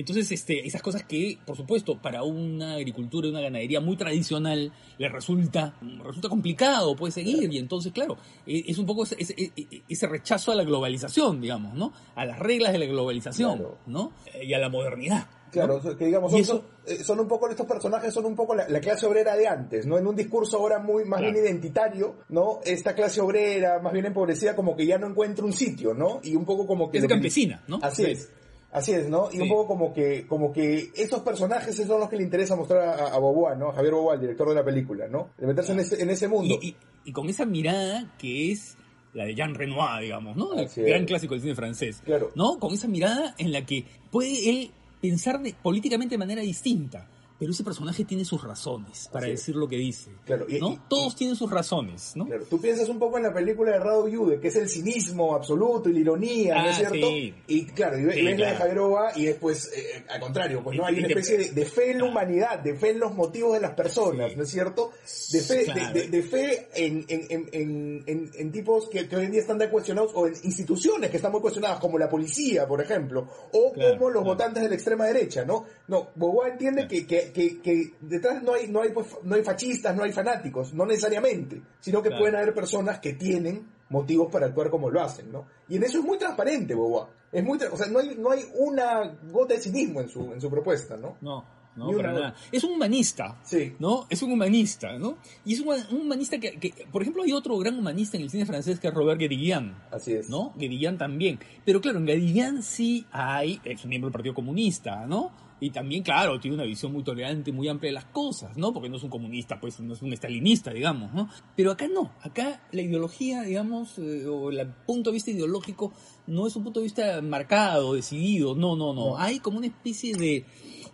Entonces, 0.00 0.30
este, 0.32 0.66
esas 0.66 0.82
cosas 0.82 1.04
que, 1.04 1.38
por 1.46 1.56
supuesto, 1.56 1.96
para 2.00 2.22
una 2.22 2.74
agricultura 2.74 3.26
y 3.26 3.30
una 3.30 3.40
ganadería 3.40 3.80
muy 3.80 3.96
tradicional 3.96 4.72
le 4.98 5.08
resulta, 5.08 5.74
resulta 6.04 6.28
complicado, 6.28 6.96
puede 6.96 7.12
seguir, 7.12 7.52
y 7.52 7.58
entonces, 7.58 7.92
claro, 7.92 8.16
e, 8.46 8.64
es 8.66 8.78
un 8.78 8.86
poco 8.86 9.04
ese, 9.04 9.16
ese- 9.18 9.52
ese 9.88 10.06
rechazo 10.06 10.52
a 10.52 10.54
la 10.54 10.64
globalización, 10.64 11.40
digamos, 11.40 11.74
¿no? 11.74 11.92
A 12.14 12.24
las 12.24 12.38
reglas 12.38 12.72
de 12.72 12.78
la 12.78 12.86
globalización, 12.86 13.58
Claro. 13.58 13.78
¿no? 13.86 14.12
Eh, 14.34 14.44
Y 14.46 14.54
a 14.54 14.58
la 14.58 14.68
modernidad. 14.68 15.26
¿no? 15.26 15.40
Claro, 15.52 15.80
que 15.98 16.04
digamos, 16.06 16.30
son, 16.30 16.40
eso- 16.40 16.52
son, 16.86 16.94
eh, 16.94 17.02
son 17.04 17.18
un 17.20 17.26
poco, 17.26 17.48
estos 17.50 17.66
personajes 17.66 18.14
son 18.14 18.24
un 18.24 18.36
poco 18.36 18.54
la, 18.54 18.68
la 18.68 18.80
clase 18.80 19.04
obrera 19.06 19.36
de 19.36 19.48
antes, 19.48 19.84
¿no? 19.84 19.98
En 19.98 20.06
un 20.06 20.14
discurso 20.14 20.58
ahora 20.58 20.78
muy, 20.78 21.04
más 21.04 21.18
Claro. 21.20 21.32
bien 21.34 21.44
identitario, 21.44 22.14
¿no? 22.28 22.60
Esta 22.64 22.94
clase 22.94 23.20
obrera, 23.20 23.80
más 23.80 23.92
bien 23.92 24.06
empobrecida, 24.06 24.54
como 24.54 24.76
que 24.76 24.86
ya 24.86 24.96
no 24.98 25.08
encuentra 25.08 25.44
un 25.44 25.52
sitio, 25.52 25.92
¿no? 25.92 26.20
Y 26.22 26.36
un 26.36 26.44
poco 26.44 26.66
como 26.68 26.88
que... 26.90 26.98
Es 26.98 27.04
que- 27.04 27.08
campesina, 27.08 27.62
¿no? 27.66 27.80
Así 27.82 28.04
Sí. 28.04 28.10
es. 28.12 28.30
Así 28.72 28.92
es, 28.92 29.08
¿no? 29.08 29.28
Y 29.32 29.36
Sí. 29.36 29.42
un 29.42 29.48
poco 29.48 29.66
como 29.66 29.92
que, 29.92 30.26
como 30.28 30.52
que 30.52 30.90
estos 30.94 31.20
personajes 31.22 31.74
son 31.74 31.98
los 32.00 32.08
que 32.08 32.16
le 32.16 32.22
interesa 32.22 32.54
mostrar 32.54 32.82
a, 33.00 33.14
a 33.14 33.18
Boboa, 33.18 33.56
¿no? 33.56 33.70
A 33.70 33.72
Javier 33.74 33.94
Boboa, 33.94 34.14
el 34.14 34.20
director 34.20 34.48
de 34.48 34.54
la 34.54 34.64
película, 34.64 35.08
¿no? 35.08 35.30
De 35.38 35.46
meterse 35.46 35.72
en 35.72 35.80
ese, 35.80 36.00
en 36.00 36.10
ese 36.10 36.28
mundo. 36.28 36.56
Y, 36.62 36.68
y- 36.68 36.76
y 37.06 37.12
con 37.12 37.28
esa 37.28 37.44
mirada 37.46 38.14
que 38.18 38.52
es 38.52 38.76
la 39.14 39.24
de 39.24 39.34
Jean 39.34 39.54
Renoir, 39.54 40.02
digamos, 40.02 40.36
¿no? 40.36 40.52
El 40.54 40.66
Así 40.66 40.82
gran 40.82 41.00
es. 41.02 41.06
clásico 41.08 41.34
del 41.34 41.40
cine 41.42 41.54
francés. 41.56 42.00
Claro. 42.04 42.30
¿No? 42.36 42.58
Con 42.60 42.72
esa 42.74 42.86
mirada 42.86 43.34
en 43.38 43.50
la 43.50 43.64
que 43.66 43.84
puede 44.12 44.48
él 44.50 44.70
pensar 45.00 45.40
de- 45.42 45.54
políticamente 45.54 46.14
de 46.14 46.18
manera 46.18 46.42
distinta. 46.42 47.08
Pero 47.40 47.50
ese 47.52 47.64
personaje 47.64 48.04
tiene 48.04 48.24
sus 48.24 48.44
razones 48.44 49.08
para 49.10 49.26
decir 49.26 49.56
lo 49.56 49.66
que 49.66 49.76
dice. 49.76 50.10
Claro, 50.26 50.44
y- 50.48 50.60
¿no? 50.60 50.72
y- 50.74 50.78
Todos 50.88 51.16
tienen 51.16 51.34
sus 51.34 51.50
razones, 51.50 52.12
¿no? 52.14 52.26
Claro, 52.26 52.44
tú 52.48 52.60
piensas 52.60 52.88
un 52.88 52.98
poco 52.98 53.16
en 53.16 53.22
la 53.24 53.32
película 53.34 53.72
de 53.72 53.78
Rado 53.78 54.06
Yude, 54.06 54.38
que 54.38 54.48
es 54.48 54.56
el 54.56 54.68
cinismo 54.68 55.34
absoluto 55.34 55.88
y 55.88 55.94
la 55.94 56.00
ironía, 56.00 56.54
¿no 56.54 56.60
Ah, 56.60 56.70
es 56.70 56.76
cierto? 56.76 56.94
sí. 57.08 57.34
Y 57.48 57.64
claro, 57.66 57.98
y 57.98 58.04
ves 58.04 58.14
Sí, 58.14 58.22
la 58.22 58.30
de. 58.50 58.56
Javier 58.56 58.78
y 59.16 59.24
después, 59.24 59.70
eh, 59.74 60.04
al 60.08 60.20
contrario, 60.20 60.62
pues 60.62 60.76
no 60.76 60.84
hay 60.86 60.98
una 60.98 61.08
especie 61.08 61.38
de, 61.38 61.50
de 61.52 61.64
fe 61.66 61.90
en 61.92 61.98
la 61.98 62.04
humanidad, 62.04 62.58
de 62.60 62.74
fe 62.76 62.90
en 62.90 63.00
los 63.00 63.14
motivos 63.14 63.54
de 63.54 63.60
las 63.60 63.72
personas. 63.72 64.36
¿no 64.36 64.42
es 64.42 64.50
cierto? 64.50 64.90
De 65.32 65.40
fe, 65.40 65.64
de, 65.72 65.92
de- 66.00 66.08
de 66.08 66.22
fe 66.22 66.68
en, 66.74 67.04
en, 67.08 67.26
en, 67.30 67.48
en, 67.52 68.04
en- 68.06 68.30
en 68.34 68.52
tipos 68.52 68.88
que, 68.90 69.08
que 69.08 69.16
hoy 69.16 69.24
en 69.24 69.32
día 69.32 69.40
están 69.40 69.56
de 69.58 69.70
cuestionados, 69.70 70.12
o 70.14 70.26
en 70.26 70.34
instituciones 70.44 71.10
que 71.10 71.16
están 71.16 71.32
muy 71.32 71.40
cuestionadas, 71.40 71.80
como 71.80 71.98
la 71.98 72.08
policía, 72.08 72.66
por 72.68 72.80
ejemplo, 72.82 73.26
o 73.52 73.72
como 73.72 74.10
los 74.10 74.24
votantes 74.24 74.62
de 74.62 74.68
la 74.68 74.74
extrema 74.74 75.06
derecha, 75.06 75.44
¿no? 75.46 75.64
No, 75.88 76.10
Boboa 76.16 76.48
entiende 76.48 76.86
que, 76.86 77.06
que, 77.06 77.29
que, 77.32 77.60
que 77.60 77.94
detrás 78.00 78.42
no 78.42 78.54
hay, 78.54 78.68
no 78.68 78.82
hay, 78.82 78.90
pues, 78.90 79.06
no 79.24 79.34
hay 79.34 79.42
fascistas, 79.42 79.96
no 79.96 80.02
hay 80.04 80.12
fanáticos, 80.12 80.72
no 80.74 80.84
necesariamente, 80.86 81.60
sino 81.80 82.02
que 82.02 82.08
Claro. 82.08 82.22
pueden 82.22 82.36
haber 82.36 82.54
personas 82.54 82.98
que 83.00 83.14
tienen 83.14 83.66
motivos 83.88 84.30
para 84.30 84.46
actuar 84.46 84.70
como 84.70 84.88
lo 84.90 85.02
hacen, 85.02 85.32
¿no? 85.32 85.46
Y 85.68 85.76
en 85.76 85.82
eso 85.84 85.98
es 85.98 86.04
muy 86.04 86.18
transparente, 86.18 86.74
Boboa. 86.74 87.08
Es 87.32 87.44
muy, 87.44 87.58
o 87.58 87.76
sea, 87.76 87.86
no 87.86 87.98
hay, 88.00 88.16
no 88.16 88.30
hay 88.30 88.44
una 88.56 89.18
gota 89.30 89.54
de 89.54 89.60
cinismo 89.60 90.00
en 90.00 90.08
su, 90.08 90.32
en 90.32 90.40
su 90.40 90.50
propuesta, 90.50 90.96
¿no? 90.96 91.16
No, 91.20 91.44
no, 91.76 91.96
para 91.96 92.12
nada. 92.12 92.34
Es 92.50 92.64
un 92.64 92.72
humanista. 92.72 93.38
Sí. 93.44 93.74
¿no? 93.78 94.06
Es 94.10 94.22
un 94.22 94.32
humanista, 94.32 94.98
¿no? 94.98 95.18
Y 95.44 95.54
es 95.54 95.60
un, 95.60 95.68
un 95.68 96.00
humanista 96.06 96.38
que, 96.38 96.58
que, 96.58 96.72
por 96.90 97.02
ejemplo, 97.02 97.22
hay 97.22 97.32
otro 97.32 97.56
gran 97.58 97.78
humanista 97.78 98.16
en 98.16 98.24
el 98.24 98.30
cine 98.30 98.46
francés 98.46 98.80
que 98.80 98.88
es 98.88 98.94
Robert 98.94 99.18
Guédiguian, 99.20 99.76
Así 99.92 100.12
es. 100.14 100.28
¿no? 100.28 100.52
Guédiguian 100.56 100.98
también. 100.98 101.38
Pero 101.64 101.80
claro, 101.80 101.98
en 101.98 102.06
Guédiguian 102.06 102.62
sí 102.64 103.06
hay, 103.12 103.60
es 103.64 103.84
un 103.84 103.90
miembro 103.90 104.08
del 104.08 104.12
Partido 104.12 104.34
Comunista, 104.34 105.06
¿no? 105.06 105.30
Y 105.60 105.70
también, 105.70 106.02
claro, 106.02 106.40
tiene 106.40 106.54
una 106.56 106.64
visión 106.64 106.92
muy 106.92 107.04
tolerante, 107.04 107.52
muy 107.52 107.68
amplia 107.68 107.90
de 107.90 107.94
las 107.94 108.06
cosas, 108.06 108.56
¿no? 108.56 108.72
Porque 108.72 108.88
no 108.88 108.96
es 108.96 109.02
un 109.02 109.10
comunista, 109.10 109.60
pues 109.60 109.78
no 109.80 109.92
es 109.92 110.00
un 110.00 110.12
estalinista, 110.12 110.72
digamos, 110.72 111.12
¿no? 111.12 111.28
Pero 111.54 111.70
acá 111.72 111.86
no, 111.86 112.12
acá 112.22 112.62
la 112.72 112.80
ideología, 112.80 113.42
digamos, 113.42 113.98
eh, 113.98 114.26
o 114.26 114.50
el 114.50 114.66
punto 114.86 115.10
de 115.10 115.14
vista 115.14 115.30
ideológico 115.30 115.92
no 116.26 116.46
es 116.46 116.56
un 116.56 116.64
punto 116.64 116.80
de 116.80 116.84
vista 116.84 117.20
marcado, 117.20 117.94
decidido, 117.94 118.54
no, 118.54 118.74
no, 118.74 118.94
no. 118.94 119.10
No. 119.10 119.18
Hay 119.18 119.40
como 119.40 119.58
una 119.58 119.66
especie 119.66 120.16
de, 120.16 120.46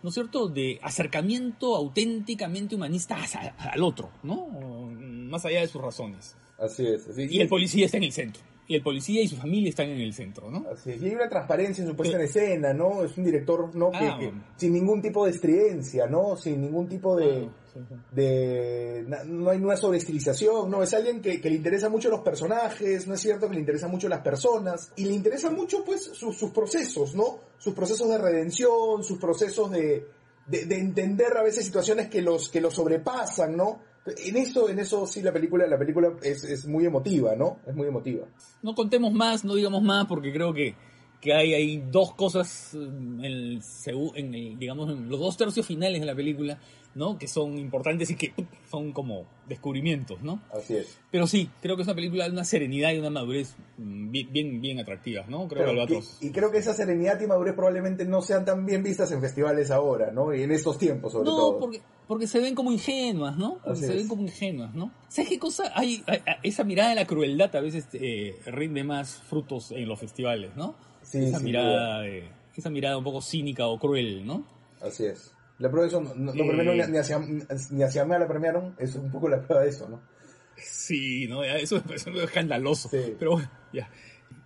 ¿no 0.02 0.08
es 0.08 0.14
cierto?, 0.14 0.48
de 0.48 0.80
acercamiento 0.82 1.76
auténticamente 1.76 2.74
humanista 2.74 3.16
al 3.58 3.82
otro, 3.82 4.10
¿no? 4.24 4.48
Más 4.48 5.44
allá 5.44 5.60
de 5.60 5.68
sus 5.68 5.80
razones. 5.80 6.36
Así 6.58 6.86
es. 6.86 7.08
Así, 7.08 7.26
Y 7.30 7.40
el 7.40 7.48
policía 7.48 7.86
está 7.86 7.98
en 7.98 8.04
el 8.04 8.12
centro. 8.12 8.42
Y 8.68 8.74
el 8.74 8.82
policía 8.82 9.22
y 9.22 9.28
su 9.28 9.36
familia 9.36 9.68
están 9.70 9.88
en 9.90 10.00
el 10.00 10.12
centro, 10.12 10.50
¿no? 10.50 10.64
Así 10.72 10.90
es. 10.90 11.00
Y 11.02 11.06
hay 11.06 11.14
una 11.14 11.28
transparencia 11.28 11.82
en 11.82 11.90
su 11.90 11.96
puesta 11.96 12.16
en 12.16 12.22
escena, 12.24 12.72
¿no? 12.72 13.04
Es 13.04 13.16
un 13.16 13.24
director, 13.24 13.74
¿no? 13.76 13.90
Que, 13.92 13.98
Ah, 13.98 14.16
que- 14.18 14.32
sin 14.56 14.72
ningún 14.72 15.00
tipo 15.00 15.24
de 15.24 15.30
estridencia, 15.30 16.06
¿no? 16.06 16.36
Sin 16.36 16.60
ningún 16.60 16.88
tipo 16.88 17.14
de... 17.16 17.46
Ah, 17.46 17.50
sí, 17.72 17.80
sí. 17.88 17.94
de 18.12 19.04
no 19.26 19.50
hay 19.50 19.58
una 19.58 19.76
sobreestilización, 19.76 20.70
no, 20.70 20.82
es 20.82 20.92
alguien 20.94 21.20
que, 21.20 21.40
que 21.40 21.50
le 21.50 21.56
interesa 21.56 21.88
mucho 21.88 22.08
los 22.08 22.20
personajes, 22.20 23.06
¿no 23.06 23.14
es 23.14 23.20
cierto? 23.20 23.48
Que 23.48 23.54
le 23.54 23.60
interesa 23.60 23.86
mucho 23.88 24.08
las 24.08 24.20
personas 24.20 24.92
y 24.96 25.04
le 25.04 25.12
interesa 25.14 25.50
mucho 25.50 25.84
pues 25.84 26.02
sus, 26.14 26.36
sus 26.36 26.50
procesos, 26.50 27.14
¿no? 27.14 27.38
Sus 27.58 27.74
procesos 27.74 28.08
de 28.08 28.18
redención, 28.18 29.04
sus 29.04 29.18
procesos 29.18 29.70
de, 29.70 30.06
de, 30.46 30.64
de 30.64 30.78
entender 30.78 31.36
a 31.36 31.42
veces 31.42 31.64
situaciones 31.66 32.08
que 32.08 32.22
los, 32.22 32.48
que 32.48 32.60
los 32.60 32.74
sobrepasan, 32.74 33.56
¿no? 33.56 33.80
En 34.24 34.36
eso, 34.36 34.68
en 34.68 34.78
eso 34.78 35.06
sí 35.06 35.22
la 35.22 35.32
película, 35.32 35.66
la 35.66 35.78
película 35.78 36.12
es, 36.22 36.44
es 36.44 36.66
muy 36.66 36.84
emotiva, 36.86 37.34
¿no? 37.34 37.58
Es 37.66 37.74
muy 37.74 37.88
emotiva. 37.88 38.26
No 38.62 38.74
contemos 38.74 39.12
más, 39.12 39.44
no 39.44 39.54
digamos 39.54 39.82
más, 39.82 40.06
porque 40.06 40.32
creo 40.32 40.52
que, 40.54 40.74
que 41.20 41.34
hay, 41.34 41.54
hay 41.54 41.78
dos 41.90 42.14
cosas 42.14 42.74
en, 42.74 43.24
el, 43.24 43.60
en 44.14 44.34
el, 44.34 44.58
digamos, 44.58 44.90
en 44.90 45.08
los 45.08 45.18
dos 45.18 45.36
tercios 45.36 45.66
finales 45.66 46.00
de 46.00 46.06
la 46.06 46.14
película, 46.14 46.60
¿no? 46.96 47.18
Que 47.18 47.28
son 47.28 47.56
importantes 47.58 48.10
y 48.10 48.16
que 48.16 48.32
son 48.70 48.90
como 48.92 49.26
descubrimientos, 49.46 50.20
¿no? 50.22 50.40
Así 50.52 50.76
es. 50.76 50.98
Pero 51.12 51.26
sí, 51.26 51.48
creo 51.62 51.76
que 51.76 51.82
es 51.82 51.88
una 51.88 51.94
película 51.94 52.24
de 52.24 52.30
una 52.30 52.44
serenidad 52.44 52.92
y 52.92 52.98
una 52.98 53.10
madurez 53.10 53.54
mm, 53.78 54.10
bien, 54.10 54.32
bien, 54.32 54.60
bien 54.60 54.80
atractivas, 54.80 55.28
¿no? 55.28 55.46
Creo 55.46 55.72
Claro, 55.72 55.86
que 55.86 56.00
y, 56.20 56.28
y 56.28 56.30
creo 56.32 56.50
que 56.50 56.58
esa 56.58 56.72
serenidad 56.74 57.20
y 57.20 57.26
madurez 57.26 57.54
probablemente 57.54 58.04
no 58.04 58.22
sean 58.22 58.44
tan 58.44 58.66
bien 58.66 58.82
vistas 58.82 59.12
en 59.12 59.20
festivales 59.20 59.70
ahora, 59.70 60.10
¿no? 60.10 60.34
Y 60.34 60.42
en 60.42 60.50
estos 60.50 60.78
tiempos, 60.78 61.12
sobre 61.12 61.30
No, 61.30 61.36
todo. 61.36 61.58
porque, 61.60 61.80
porque 62.08 62.26
se 62.26 62.40
ven 62.40 62.54
como 62.54 62.72
ingenuas, 62.72 63.36
¿no? 63.36 63.58
Porque 63.62 63.70
Así 63.72 63.80
se 63.86 63.92
es. 63.92 63.98
ven 63.98 64.08
como 64.08 64.22
ingenuas, 64.22 64.74
¿no? 64.74 64.90
¿Sabes 65.08 65.28
qué 65.28 65.38
cosa? 65.38 65.70
Hay, 65.74 66.02
hay- 66.06 66.22
esa 66.42 66.64
mirada 66.64 66.88
de 66.90 66.94
la 66.96 67.06
crueldad 67.06 67.54
a 67.54 67.60
veces 67.60 67.86
eh, 67.92 68.34
rinde 68.46 68.82
más 68.84 69.16
frutos 69.28 69.70
en 69.70 69.86
los 69.86 70.00
festivales, 70.00 70.56
¿no? 70.56 70.74
Sí, 71.02 71.18
esa 71.24 71.40
mirada, 71.40 72.00
de- 72.00 72.24
esa 72.56 72.70
mirada 72.70 72.96
un 72.96 73.04
poco 73.04 73.20
cínica 73.20 73.66
o 73.66 73.78
cruel, 73.78 74.26
¿no? 74.26 74.42
Así 74.80 75.04
es. 75.04 75.30
La 75.58 75.70
prueba 75.70 75.82
de 75.82 75.88
eso, 75.88 76.00
no, 76.02 76.14
no 76.14 76.32
Eh. 76.32 76.46
premiaron 76.46 76.76
ni, 76.76 76.86
ni 76.92 76.98
hacia, 76.98 77.18
ni 77.70 77.82
hacia 77.82 78.04
Mea 78.04 78.18
la 78.18 78.28
premiaron, 78.28 78.74
es 78.78 78.94
un 78.96 79.10
poco 79.10 79.28
la 79.28 79.40
prueba 79.42 79.62
de 79.64 79.70
eso, 79.70 79.88
¿no? 79.88 80.00
Sí, 80.56 81.26
¿no? 81.28 81.44
Ya, 81.44 81.56
Eso 81.56 81.80
parece 81.82 82.10
algo 82.10 82.22
escandaloso. 82.22 82.88
Sí. 82.88 83.14
Pero 83.18 83.32
bueno, 83.32 83.50
ya. 83.72 83.88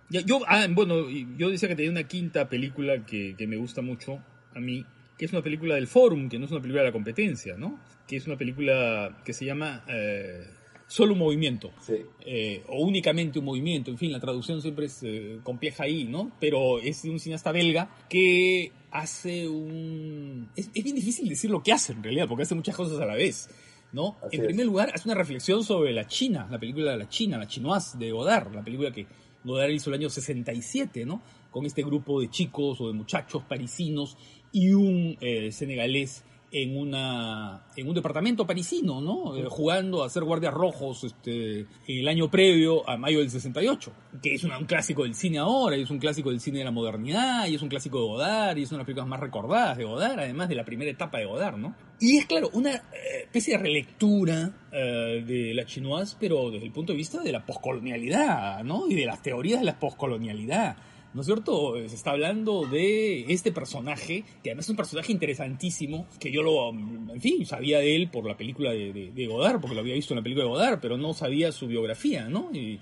Ya, 0.09 0.21
Yo, 0.21 0.41
ah, 0.47 0.67
bueno, 0.69 1.09
yo 1.37 1.49
decía 1.49 1.69
que 1.69 1.75
tenía 1.75 1.91
una 1.91 2.03
quinta 2.07 2.49
película 2.49 3.05
que, 3.05 3.35
que 3.37 3.47
me 3.47 3.55
gusta 3.55 3.81
mucho 3.81 4.19
a 4.53 4.59
mí, 4.59 4.85
que 5.17 5.25
es 5.25 5.31
una 5.31 5.41
película 5.41 5.75
del 5.75 5.87
Forum, 5.87 6.27
que 6.27 6.37
no 6.37 6.45
es 6.45 6.51
una 6.51 6.59
película 6.61 6.81
de 6.81 6.87
la 6.89 6.93
competencia, 6.93 7.55
¿no? 7.55 7.79
Que 8.07 8.17
es 8.17 8.27
una 8.27 8.37
película 8.37 9.21
que 9.23 9.31
se 9.33 9.45
llama 9.45 9.85
eh, 9.87 10.47
Solo 10.87 11.13
un 11.13 11.19
movimiento. 11.19 11.71
Sí. 11.81 11.95
eh, 12.25 12.61
o 12.67 12.83
únicamente 12.85 13.39
un 13.39 13.45
movimiento, 13.45 13.89
en 13.91 13.97
fin, 13.97 14.11
la 14.11 14.19
traducción 14.19 14.61
siempre 14.61 14.87
es 14.87 14.99
eh, 15.03 15.39
compleja 15.43 15.83
ahí, 15.85 16.03
¿no? 16.03 16.35
Pero 16.41 16.79
es 16.79 17.03
de 17.03 17.09
un 17.09 17.19
cineasta 17.21 17.53
belga 17.53 17.89
que 18.09 18.73
hace 18.91 19.47
un... 19.47 20.49
Es, 20.55 20.69
es 20.73 20.83
bien 20.83 20.95
difícil 20.95 21.27
decir 21.27 21.49
lo 21.49 21.63
que 21.63 21.71
hace 21.71 21.93
en 21.93 22.03
realidad, 22.03 22.27
porque 22.27 22.43
hace 22.43 22.55
muchas 22.55 22.75
cosas 22.75 22.99
a 22.99 23.05
la 23.05 23.15
vez, 23.15 23.49
¿no? 23.91 24.17
Así 24.21 24.35
en 24.35 24.41
es. 24.41 24.47
primer 24.47 24.65
lugar, 24.65 24.91
hace 24.93 25.07
una 25.07 25.17
reflexión 25.17 25.63
sobre 25.63 25.93
la 25.93 26.07
China, 26.07 26.47
la 26.51 26.59
película 26.59 26.91
de 26.91 26.97
la 26.97 27.09
China, 27.09 27.37
la 27.37 27.47
Chinoise 27.47 27.97
de 27.97 28.11
Godard, 28.11 28.53
la 28.53 28.63
película 28.63 28.91
que 28.91 29.07
Godard 29.43 29.71
hizo 29.71 29.89
el 29.89 29.95
año 29.95 30.09
67, 30.09 31.05
¿no? 31.05 31.21
Con 31.49 31.65
este 31.65 31.83
grupo 31.83 32.21
de 32.21 32.29
chicos 32.29 32.79
o 32.81 32.87
de 32.87 32.93
muchachos 32.93 33.43
parisinos 33.43 34.17
y 34.51 34.73
un 34.73 35.17
eh, 35.21 35.51
senegalés 35.51 36.23
en 36.53 36.75
una 36.77 37.63
en 37.77 37.87
un 37.87 37.95
departamento 37.95 38.45
parisino, 38.45 38.99
¿no? 38.99 39.37
Eh, 39.37 39.45
jugando 39.49 40.03
a 40.03 40.09
ser 40.09 40.23
guardias 40.23 40.53
rojos 40.53 41.03
este 41.05 41.65
el 41.87 42.07
año 42.07 42.29
previo 42.29 42.87
a 42.89 42.97
mayo 42.97 43.19
del 43.19 43.29
68, 43.29 43.91
que 44.21 44.33
es 44.35 44.43
una- 44.43 44.57
un 44.57 44.65
clásico 44.65 45.03
del 45.03 45.15
cine 45.15 45.37
ahora, 45.37 45.77
y 45.77 45.83
es 45.83 45.89
un 45.89 45.99
clásico 45.99 46.29
del 46.29 46.41
cine 46.41 46.59
de 46.59 46.65
la 46.65 46.71
modernidad, 46.71 47.47
y 47.47 47.55
es 47.55 47.61
un 47.61 47.69
clásico 47.69 47.99
de 47.99 48.05
Godard, 48.07 48.57
y 48.57 48.63
es 48.63 48.69
una 48.71 48.77
de 48.77 48.79
las 48.79 48.85
películas 48.85 49.07
más 49.07 49.19
recordadas 49.21 49.77
de 49.77 49.85
Godard, 49.85 50.19
además 50.19 50.49
de 50.49 50.55
la 50.55 50.65
primera 50.65 50.91
etapa 50.91 51.19
de 51.19 51.25
Godard, 51.25 51.57
¿no? 51.57 51.73
Y 52.01 52.17
es 52.17 52.25
claro, 52.25 52.49
una 52.53 52.73
eh, 52.75 52.81
especie 53.23 53.55
de 53.57 53.63
relectura 53.63 54.51
eh, 54.73 55.23
de 55.25 55.53
la 55.53 55.65
chinoise, 55.65 56.17
pero 56.19 56.49
desde 56.51 56.65
el 56.65 56.71
punto 56.73 56.91
de 56.91 56.97
vista 56.97 57.21
de 57.21 57.31
la 57.31 57.45
poscolonialidad, 57.45 58.63
¿no? 58.63 58.87
Y 58.89 58.95
de 58.95 59.05
las 59.05 59.21
teorías 59.21 59.59
de 59.59 59.65
la 59.65 59.79
poscolonialidad. 59.79 60.75
¿No 61.13 61.21
es 61.21 61.27
cierto? 61.27 61.73
Se 61.89 61.95
está 61.95 62.11
hablando 62.11 62.65
de 62.65 63.25
este 63.33 63.51
personaje, 63.51 64.23
que 64.41 64.51
además 64.51 64.65
es 64.65 64.69
un 64.69 64.77
personaje 64.77 65.11
interesantísimo, 65.11 66.07
que 66.19 66.31
yo 66.31 66.41
lo, 66.41 66.69
en 66.69 67.19
fin, 67.19 67.45
sabía 67.45 67.79
de 67.79 67.95
él 67.97 68.09
por 68.09 68.25
la 68.25 68.37
película 68.37 68.71
de, 68.71 68.93
de- 68.93 69.27
Godard, 69.27 69.59
porque 69.59 69.75
lo 69.75 69.81
había 69.81 69.93
visto 69.95 70.13
en 70.13 70.19
la 70.19 70.23
película 70.23 70.45
de 70.45 70.51
Godard, 70.51 70.79
pero 70.79 70.97
no 70.97 71.13
sabía 71.13 71.51
su 71.51 71.67
biografía, 71.67 72.29
¿no? 72.29 72.49
Y, 72.53 72.79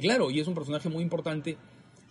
claro, 0.00 0.30
y 0.30 0.40
es 0.40 0.48
un 0.48 0.54
personaje 0.54 0.88
muy 0.88 1.02
importante 1.04 1.56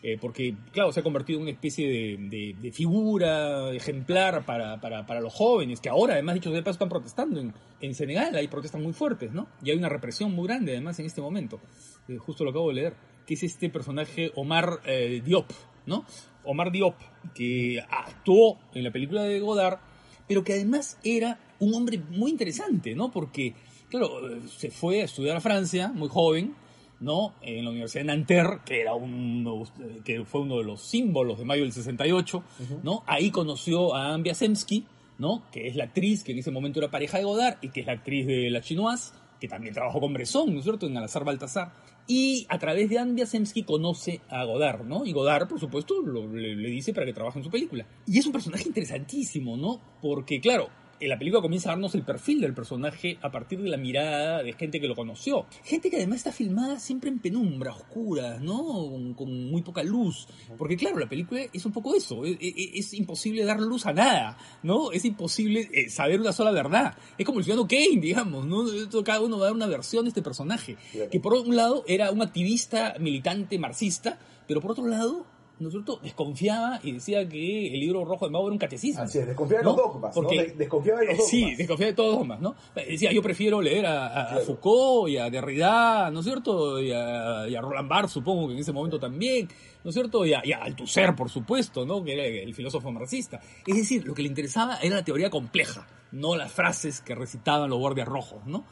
eh, 0.03 0.17
porque, 0.21 0.55
claro, 0.71 0.91
se 0.93 1.01
ha 1.01 1.03
convertido 1.03 1.39
en 1.39 1.43
una 1.43 1.51
especie 1.51 2.17
de 2.17 2.71
figura 2.71 3.71
ejemplar 3.73 4.45
para, 4.45 4.79
para, 4.79 5.05
para 5.05 5.19
los 5.19 5.33
jóvenes, 5.33 5.81
que 5.81 5.89
ahora, 5.89 6.13
además, 6.13 6.35
dicho 6.35 6.49
de 6.51 6.61
paso, 6.61 6.73
están 6.75 6.87
protestando 6.89 7.41
en, 7.41 7.53
en 7.81 7.93
Senegal, 7.93 8.33
hay 8.35 8.47
protestas 8.47 8.79
muy 8.81 8.93
fuertes, 8.93 9.33
¿no? 9.33 9.47
Y 9.61 9.71
hay 9.71 9.77
una 9.77 9.89
represión 9.89 10.31
muy 10.33 10.47
grande, 10.47 10.71
además, 10.71 10.97
en 10.99 11.07
este 11.07 11.19
momento, 11.19 11.59
Eh, 12.07 12.15
justo 12.17 12.45
lo 12.45 12.51
acabo 12.51 12.69
de 12.69 12.75
leer, 12.75 12.93
que 13.27 13.33
es 13.35 13.43
este 13.43 13.69
personaje 13.69 14.31
Omar 14.35 14.79
eh, 14.85 15.21
Diop, 15.23 15.51
¿no? 15.85 16.05
Omar 16.45 16.71
Diop, 16.71 16.95
que 17.35 17.83
actuó 17.89 18.57
en 18.73 18.85
la 18.85 18.91
película 18.91 19.23
de 19.23 19.39
Godard, 19.39 19.79
pero 20.27 20.43
que 20.43 20.53
además 20.53 20.97
era 21.03 21.39
un 21.59 21.73
hombre 21.75 21.99
muy 22.09 22.31
interesante, 22.31 22.95
¿no? 22.95 23.11
Porque, 23.11 23.53
claro, 23.89 24.09
se 24.47 24.71
fue 24.71 25.01
a 25.01 25.05
estudiar 25.05 25.37
a 25.37 25.41
Francia, 25.41 25.89
muy 25.89 26.07
joven, 26.07 26.55
¿no? 27.01 27.33
En 27.41 27.65
la 27.65 27.71
Universidad 27.71 28.03
de 28.03 28.07
Nanterre, 28.07 28.59
que, 28.65 28.81
era 28.81 28.95
un, 28.95 29.65
que 30.03 30.23
fue 30.25 30.41
uno 30.41 30.57
de 30.57 30.63
los 30.63 30.81
símbolos 30.81 31.37
de 31.37 31.45
mayo 31.45 31.63
del 31.63 31.73
68, 31.73 32.43
¿no? 32.83 33.03
Ahí 33.05 33.29
conoció 33.29 33.93
a 33.93 34.13
Anne 34.13 34.23
Biasemsky, 34.23 34.85
¿no? 35.17 35.43
Que 35.51 35.67
es 35.67 35.75
la 35.75 35.85
actriz 35.85 36.23
que 36.23 36.31
en 36.31 36.39
ese 36.39 36.51
momento 36.51 36.79
era 36.79 36.89
pareja 36.89 37.17
de 37.17 37.25
Godard 37.25 37.57
y 37.61 37.69
que 37.69 37.81
es 37.81 37.85
la 37.85 37.93
actriz 37.93 38.25
de 38.25 38.49
La 38.49 38.61
Chinoise, 38.61 39.13
que 39.39 39.47
también 39.47 39.73
trabajó 39.73 39.99
con 39.99 40.13
Bresson, 40.13 40.53
¿no 40.53 40.59
es 40.59 40.63
cierto?, 40.63 40.87
en 40.87 40.97
Alazar 40.97 41.23
Baltasar. 41.23 41.71
Y 42.07 42.45
a 42.49 42.57
través 42.57 42.89
de 42.89 42.99
Anne 42.99 43.13
Biasemsky 43.13 43.63
conoce 43.63 44.21
a 44.29 44.45
Godard, 44.45 44.85
¿no? 44.85 45.05
Y 45.05 45.11
Godard, 45.11 45.47
por 45.49 45.59
supuesto, 45.59 46.01
lo- 46.01 46.27
le, 46.27 46.55
dice 46.69 46.93
para 46.93 47.05
que 47.05 47.11
trabaje 47.13 47.39
en 47.39 47.43
su 47.45 47.51
película. 47.51 47.85
Y 48.05 48.17
es 48.17 48.25
un 48.25 48.31
personaje 48.31 48.63
interesantísimo, 48.67 49.57
¿no? 49.57 49.81
Porque, 50.01 50.39
claro, 50.39 50.69
la 51.01 51.17
película 51.17 51.41
comienza 51.41 51.69
a 51.69 51.73
darnos 51.73 51.93
el 51.95 52.03
perfil 52.03 52.41
del 52.41 52.53
personaje 52.53 53.17
a 53.21 53.31
partir 53.31 53.61
de 53.61 53.69
la 53.69 53.77
mirada 53.77 54.41
de 54.43 54.53
gente 54.53 54.79
que 54.79 54.87
lo 54.87 54.95
conoció. 54.95 55.45
Gente 55.63 55.89
que 55.89 55.97
además 55.97 56.17
está 56.17 56.31
filmada 56.31 56.79
siempre 56.79 57.09
en 57.09 57.19
penumbra, 57.19 57.73
oscura, 57.73 58.39
¿no? 58.39 58.57
Con, 58.63 59.13
con 59.13 59.49
muy 59.51 59.61
poca 59.61 59.83
luz. 59.83 60.27
Porque 60.57 60.75
claro, 60.77 60.97
la 60.99 61.07
película 61.09 61.41
es 61.53 61.65
un 61.65 61.71
poco 61.71 61.95
eso. 61.95 62.25
Es, 62.25 62.37
es- 62.39 62.55
es 62.73 62.93
imposible 62.93 63.43
dar 63.43 63.59
luz 63.59 63.85
a 63.85 63.93
nada, 63.93 64.37
¿no? 64.63 64.91
Es 64.91 65.05
imposible 65.05 65.69
eh, 65.73 65.89
saber 65.89 66.19
una 66.21 66.31
sola 66.31 66.51
verdad. 66.51 66.95
Es 67.17 67.25
como 67.25 67.39
el 67.39 67.45
ciudadano 67.45 67.67
Kane, 67.67 67.99
digamos, 68.01 68.45
¿no? 68.45 68.63
Cada 69.03 69.21
uno 69.21 69.37
va 69.37 69.43
a 69.43 69.47
dar 69.47 69.55
una 69.55 69.67
versión 69.67 70.05
de 70.05 70.09
este 70.09 70.21
personaje. 70.21 70.77
Que 71.11 71.19
por 71.19 71.33
un 71.33 71.55
lado 71.55 71.83
era 71.87 72.11
un 72.11 72.21
activista 72.21 72.95
militante 72.99 73.59
marxista, 73.59 74.17
pero 74.47 74.61
por 74.61 74.71
otro 74.71 74.87
lado... 74.87 75.25
¿No 75.59 75.69
es 75.69 75.73
cierto? 75.73 75.99
Desconfiaba 76.03 76.79
y 76.83 76.91
decía 76.91 77.27
que 77.27 77.67
el 77.73 77.79
libro 77.79 78.05
rojo 78.05 78.25
de 78.25 78.31
Mao 78.31 78.43
era 78.45 78.51
un 78.53 78.59
catecismo. 78.59 79.01
Así 79.01 79.17
es, 79.17 79.25
desconfiaba 79.25 79.61
de 79.61 79.65
¿no? 79.65 79.75
los 79.75 79.77
dogmas, 79.77 80.15
¿no? 80.15 80.21
Porque- 80.21 80.37
De- 80.43 80.51
desconfiaba 80.53 80.99
de 80.99 81.05
los 81.07 81.17
dogmas. 81.17 81.29
Sí, 81.31 81.55
desconfiaba 81.55 81.89
de 81.89 81.95
todos 81.95 82.09
los 82.11 82.19
dogmas, 82.19 82.41
¿no? 82.41 82.55
Decía, 82.75 83.11
yo 83.11 83.21
prefiero 83.23 83.59
leer 83.61 83.85
a, 83.87 84.05
a- 84.07 84.21
a 84.21 84.27
Claro. 84.33 84.45
Foucault 84.45 85.09
y 85.09 85.17
a 85.17 85.29
Derrida, 85.31 86.11
¿no 86.11 86.19
es 86.19 86.25
cierto? 86.25 86.79
Y 86.79 86.91
a, 86.91 87.47
y 87.49 87.55
a 87.55 87.61
Roland 87.61 87.89
Barthes, 87.89 88.11
supongo 88.11 88.47
que 88.47 88.53
en 88.53 88.59
ese 88.59 88.71
momento 88.71 88.99
también, 88.99 89.47
¿no 89.83 89.89
es 89.89 89.95
cierto? 89.95 90.23
Y 90.27 90.33
a, 90.33 90.41
y 90.45 90.51
a 90.51 90.57
Althusser, 90.63 91.15
por 91.15 91.29
supuesto, 91.29 91.85
¿no? 91.87 92.03
Que 92.03 92.13
era 92.13 92.25
el 92.25 92.53
filósofo 92.53 92.91
marxista. 92.91 93.41
Es 93.65 93.75
decir, 93.77 94.05
lo 94.05 94.13
que 94.13 94.21
le 94.21 94.27
interesaba 94.27 94.77
era 94.81 94.97
la 94.97 95.03
teoría 95.03 95.31
compleja, 95.31 95.87
no 96.11 96.35
las 96.35 96.51
frases 96.51 97.01
que 97.01 97.15
recitaban 97.15 97.67
los 97.71 97.79
guardias 97.79 98.07
rojos, 98.07 98.45
¿no? 98.45 98.63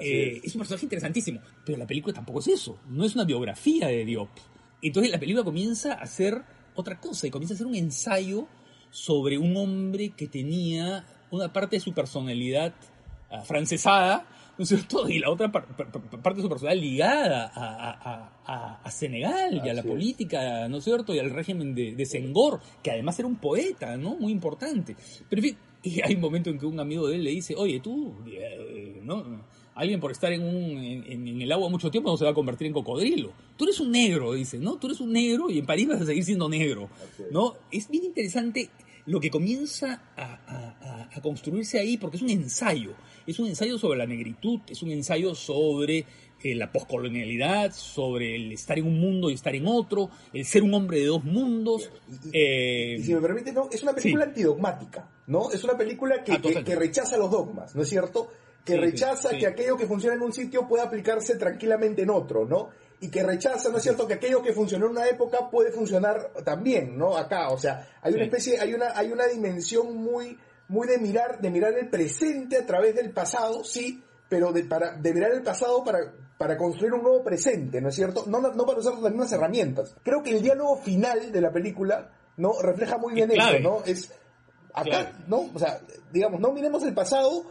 Eh, 0.00 0.38
es. 0.38 0.44
es 0.46 0.54
un 0.56 0.60
personaje 0.60 0.86
interesantísimo, 0.86 1.40
pero 1.64 1.78
la 1.78 1.86
película 1.86 2.12
tampoco 2.12 2.40
es 2.40 2.48
eso, 2.48 2.76
no 2.88 3.04
es 3.04 3.14
una 3.14 3.24
biografía 3.24 3.86
de 3.86 4.04
Diop. 4.04 4.28
Entonces 4.82 5.10
la 5.12 5.18
película 5.18 5.44
comienza 5.44 5.94
a 5.94 6.06
ser 6.06 6.42
otra 6.74 7.00
cosa 7.00 7.26
y 7.26 7.30
comienza 7.30 7.54
a 7.54 7.58
ser 7.58 7.66
un 7.66 7.74
ensayo 7.74 8.46
sobre 8.90 9.38
un 9.38 9.56
hombre 9.56 10.10
que 10.10 10.28
tenía 10.28 11.04
una 11.30 11.52
parte 11.52 11.76
de 11.76 11.80
su 11.80 11.92
personalidad 11.92 12.74
ah, 13.30 13.40
francesada, 13.42 14.26
¿no 14.58 14.62
es 14.62 14.68
cierto? 14.68 15.08
Y 15.08 15.18
la 15.18 15.30
otra 15.30 15.50
par- 15.50 15.66
par- 15.76 15.90
par- 15.90 16.22
parte 16.22 16.36
de 16.36 16.42
su 16.42 16.48
personalidad 16.48 16.82
ligada 16.82 17.52
a, 17.54 17.90
a- 17.90 18.32
a- 18.46 18.80
a 18.84 18.90
Senegal 18.90 19.54
y 19.64 19.68
a 19.68 19.74
la 19.74 19.80
Así 19.80 19.88
política, 19.88 20.68
¿no 20.68 20.76
es 20.78 20.84
cierto? 20.84 21.14
Y 21.14 21.18
al 21.18 21.30
régimen 21.30 21.74
de, 21.74 21.94
de 21.94 22.06
Senghor, 22.06 22.60
que 22.82 22.90
además 22.90 23.18
era 23.18 23.26
un 23.26 23.36
poeta, 23.36 23.96
¿no? 23.96 24.16
Muy 24.16 24.32
importante. 24.32 24.94
Pero 25.28 25.40
en 25.42 25.48
fin, 25.48 25.58
y 25.82 26.00
hay 26.02 26.14
un 26.14 26.20
momento 26.20 26.50
en 26.50 26.58
que 26.58 26.66
un 26.66 26.78
amigo 26.78 27.08
de 27.08 27.16
él 27.16 27.24
le 27.24 27.30
dice, 27.30 27.54
oye, 27.56 27.80
tú, 27.80 28.14
eh, 28.28 29.00
¿no? 29.02 29.42
Alguien 29.74 29.98
por 30.00 30.12
estar 30.12 30.32
en, 30.32 30.42
un, 30.42 30.78
en, 31.06 31.40
el 31.42 31.50
agua 31.50 31.68
mucho 31.68 31.90
tiempo 31.90 32.08
no 32.10 32.16
se 32.16 32.24
va 32.24 32.30
a 32.30 32.34
convertir 32.34 32.66
en 32.68 32.72
cocodrilo. 32.72 33.32
Tú 33.56 33.64
eres 33.64 33.80
un 33.80 33.90
negro, 33.90 34.32
dice, 34.34 34.58
¿no? 34.58 34.76
Tú 34.76 34.86
eres 34.86 35.00
un 35.00 35.12
negro 35.12 35.50
y 35.50 35.58
en 35.58 35.66
París 35.66 35.88
vas 35.88 36.00
a 36.00 36.06
seguir 36.06 36.24
siendo 36.24 36.48
negro. 36.48 36.88
¿no? 37.32 37.54
Es 37.72 37.88
bien 37.88 38.04
interesante 38.04 38.70
lo 39.06 39.18
que 39.20 39.30
comienza 39.30 40.00
a, 40.16 40.22
a- 40.22 40.76
a- 40.80 41.10
a 41.12 41.20
construirse 41.20 41.78
ahí 41.80 41.96
porque 41.96 42.16
es 42.18 42.22
un 42.22 42.30
ensayo. 42.30 42.92
Es 43.26 43.38
un 43.38 43.48
ensayo 43.48 43.76
sobre 43.78 43.98
la 43.98 44.06
negritud, 44.06 44.60
es 44.68 44.82
un 44.82 44.90
ensayo 44.92 45.34
sobre 45.34 46.04
eh, 46.42 46.54
la 46.54 46.70
poscolonialidad, 46.70 47.72
sobre 47.72 48.36
el 48.36 48.52
estar 48.52 48.78
en 48.78 48.86
un 48.86 49.00
mundo 49.00 49.30
y 49.30 49.34
estar 49.34 49.54
en 49.56 49.66
otro, 49.66 50.10
el 50.32 50.44
ser 50.44 50.62
un 50.62 50.74
hombre 50.74 51.00
de 51.00 51.06
dos 51.06 51.24
mundos. 51.24 51.90
eh, 52.32 52.96
Y 52.98 53.02
si 53.02 53.14
me 53.14 53.20
permite, 53.20 53.52
no, 53.52 53.68
es 53.72 53.82
una 53.82 53.92
película 53.94 54.24
Sí. 54.24 54.28
antidogmática, 54.30 55.08
¿no? 55.26 55.50
Es 55.50 55.64
una 55.64 55.76
película 55.76 56.22
que, 56.22 56.32
Ah, 56.32 56.36
que, 56.40 56.48
total. 56.48 56.64
que 56.64 56.76
rechaza 56.76 57.16
los 57.16 57.30
dogmas, 57.30 57.74
¿no 57.74 57.82
es 57.82 57.88
cierto? 57.88 58.28
Que 58.64 58.74
Sí, 58.74 58.78
rechaza 58.78 59.30
sí. 59.30 59.38
que 59.38 59.46
aquello 59.46 59.76
que 59.76 59.86
funciona 59.86 60.16
en 60.16 60.22
un 60.22 60.32
sitio 60.32 60.66
pueda 60.66 60.84
aplicarse 60.84 61.36
tranquilamente 61.36 62.02
en 62.02 62.10
otro, 62.10 62.46
¿no? 62.46 62.70
Y 63.00 63.10
que 63.10 63.22
rechaza, 63.22 63.68
¿no 63.68 63.76
es 63.76 63.82
cierto?, 63.82 64.06
que 64.06 64.14
aquello 64.14 64.42
que 64.42 64.52
funcionó 64.54 64.86
en 64.86 64.92
una 64.92 65.06
época 65.06 65.50
puede 65.50 65.70
funcionar 65.70 66.32
también, 66.44 66.96
¿no? 66.96 67.16
Acá, 67.16 67.50
o 67.50 67.58
sea, 67.58 67.86
hay 68.00 68.14
una 68.14 68.24
especie, 68.24 68.58
hay 68.58 68.72
una, 68.72 68.96
hay 68.96 69.12
una 69.12 69.26
dimensión 69.26 69.94
muy, 69.96 70.38
muy 70.68 70.88
de 70.88 70.98
mirar, 70.98 71.40
de 71.40 71.50
mirar 71.50 71.74
el 71.78 71.90
presente 71.90 72.56
a 72.56 72.64
través 72.64 72.94
del 72.94 73.10
pasado, 73.10 73.62
sí, 73.64 74.02
pero 74.28 74.52
de, 74.52 74.64
para, 74.64 74.96
de 74.96 75.12
mirar 75.12 75.32
el 75.32 75.42
pasado 75.42 75.84
para, 75.84 75.98
para 76.38 76.56
construir 76.56 76.94
un 76.94 77.02
nuevo 77.02 77.22
presente, 77.22 77.82
¿no 77.82 77.90
es 77.90 77.94
cierto? 77.94 78.24
No, 78.26 78.40
no, 78.40 78.64
para 78.64 78.78
usar 78.78 78.94
las 78.94 79.10
mismas 79.12 79.32
herramientas. 79.32 79.94
Creo 80.02 80.22
que 80.22 80.30
el 80.30 80.40
diálogo 80.42 80.78
final 80.78 81.30
de 81.30 81.40
la 81.42 81.52
película, 81.52 82.10
¿no? 82.38 82.52
Refleja 82.62 82.96
muy 82.96 83.12
bien 83.12 83.30
eso, 83.30 83.58
¿no? 83.60 83.82
Es, 83.84 84.10
acá. 84.72 85.12
¿no? 85.26 85.50
O 85.54 85.58
sea, 85.58 85.80
digamos, 86.12 86.40
no 86.40 86.52
miremos 86.52 86.82
el 86.84 86.94
pasado, 86.94 87.44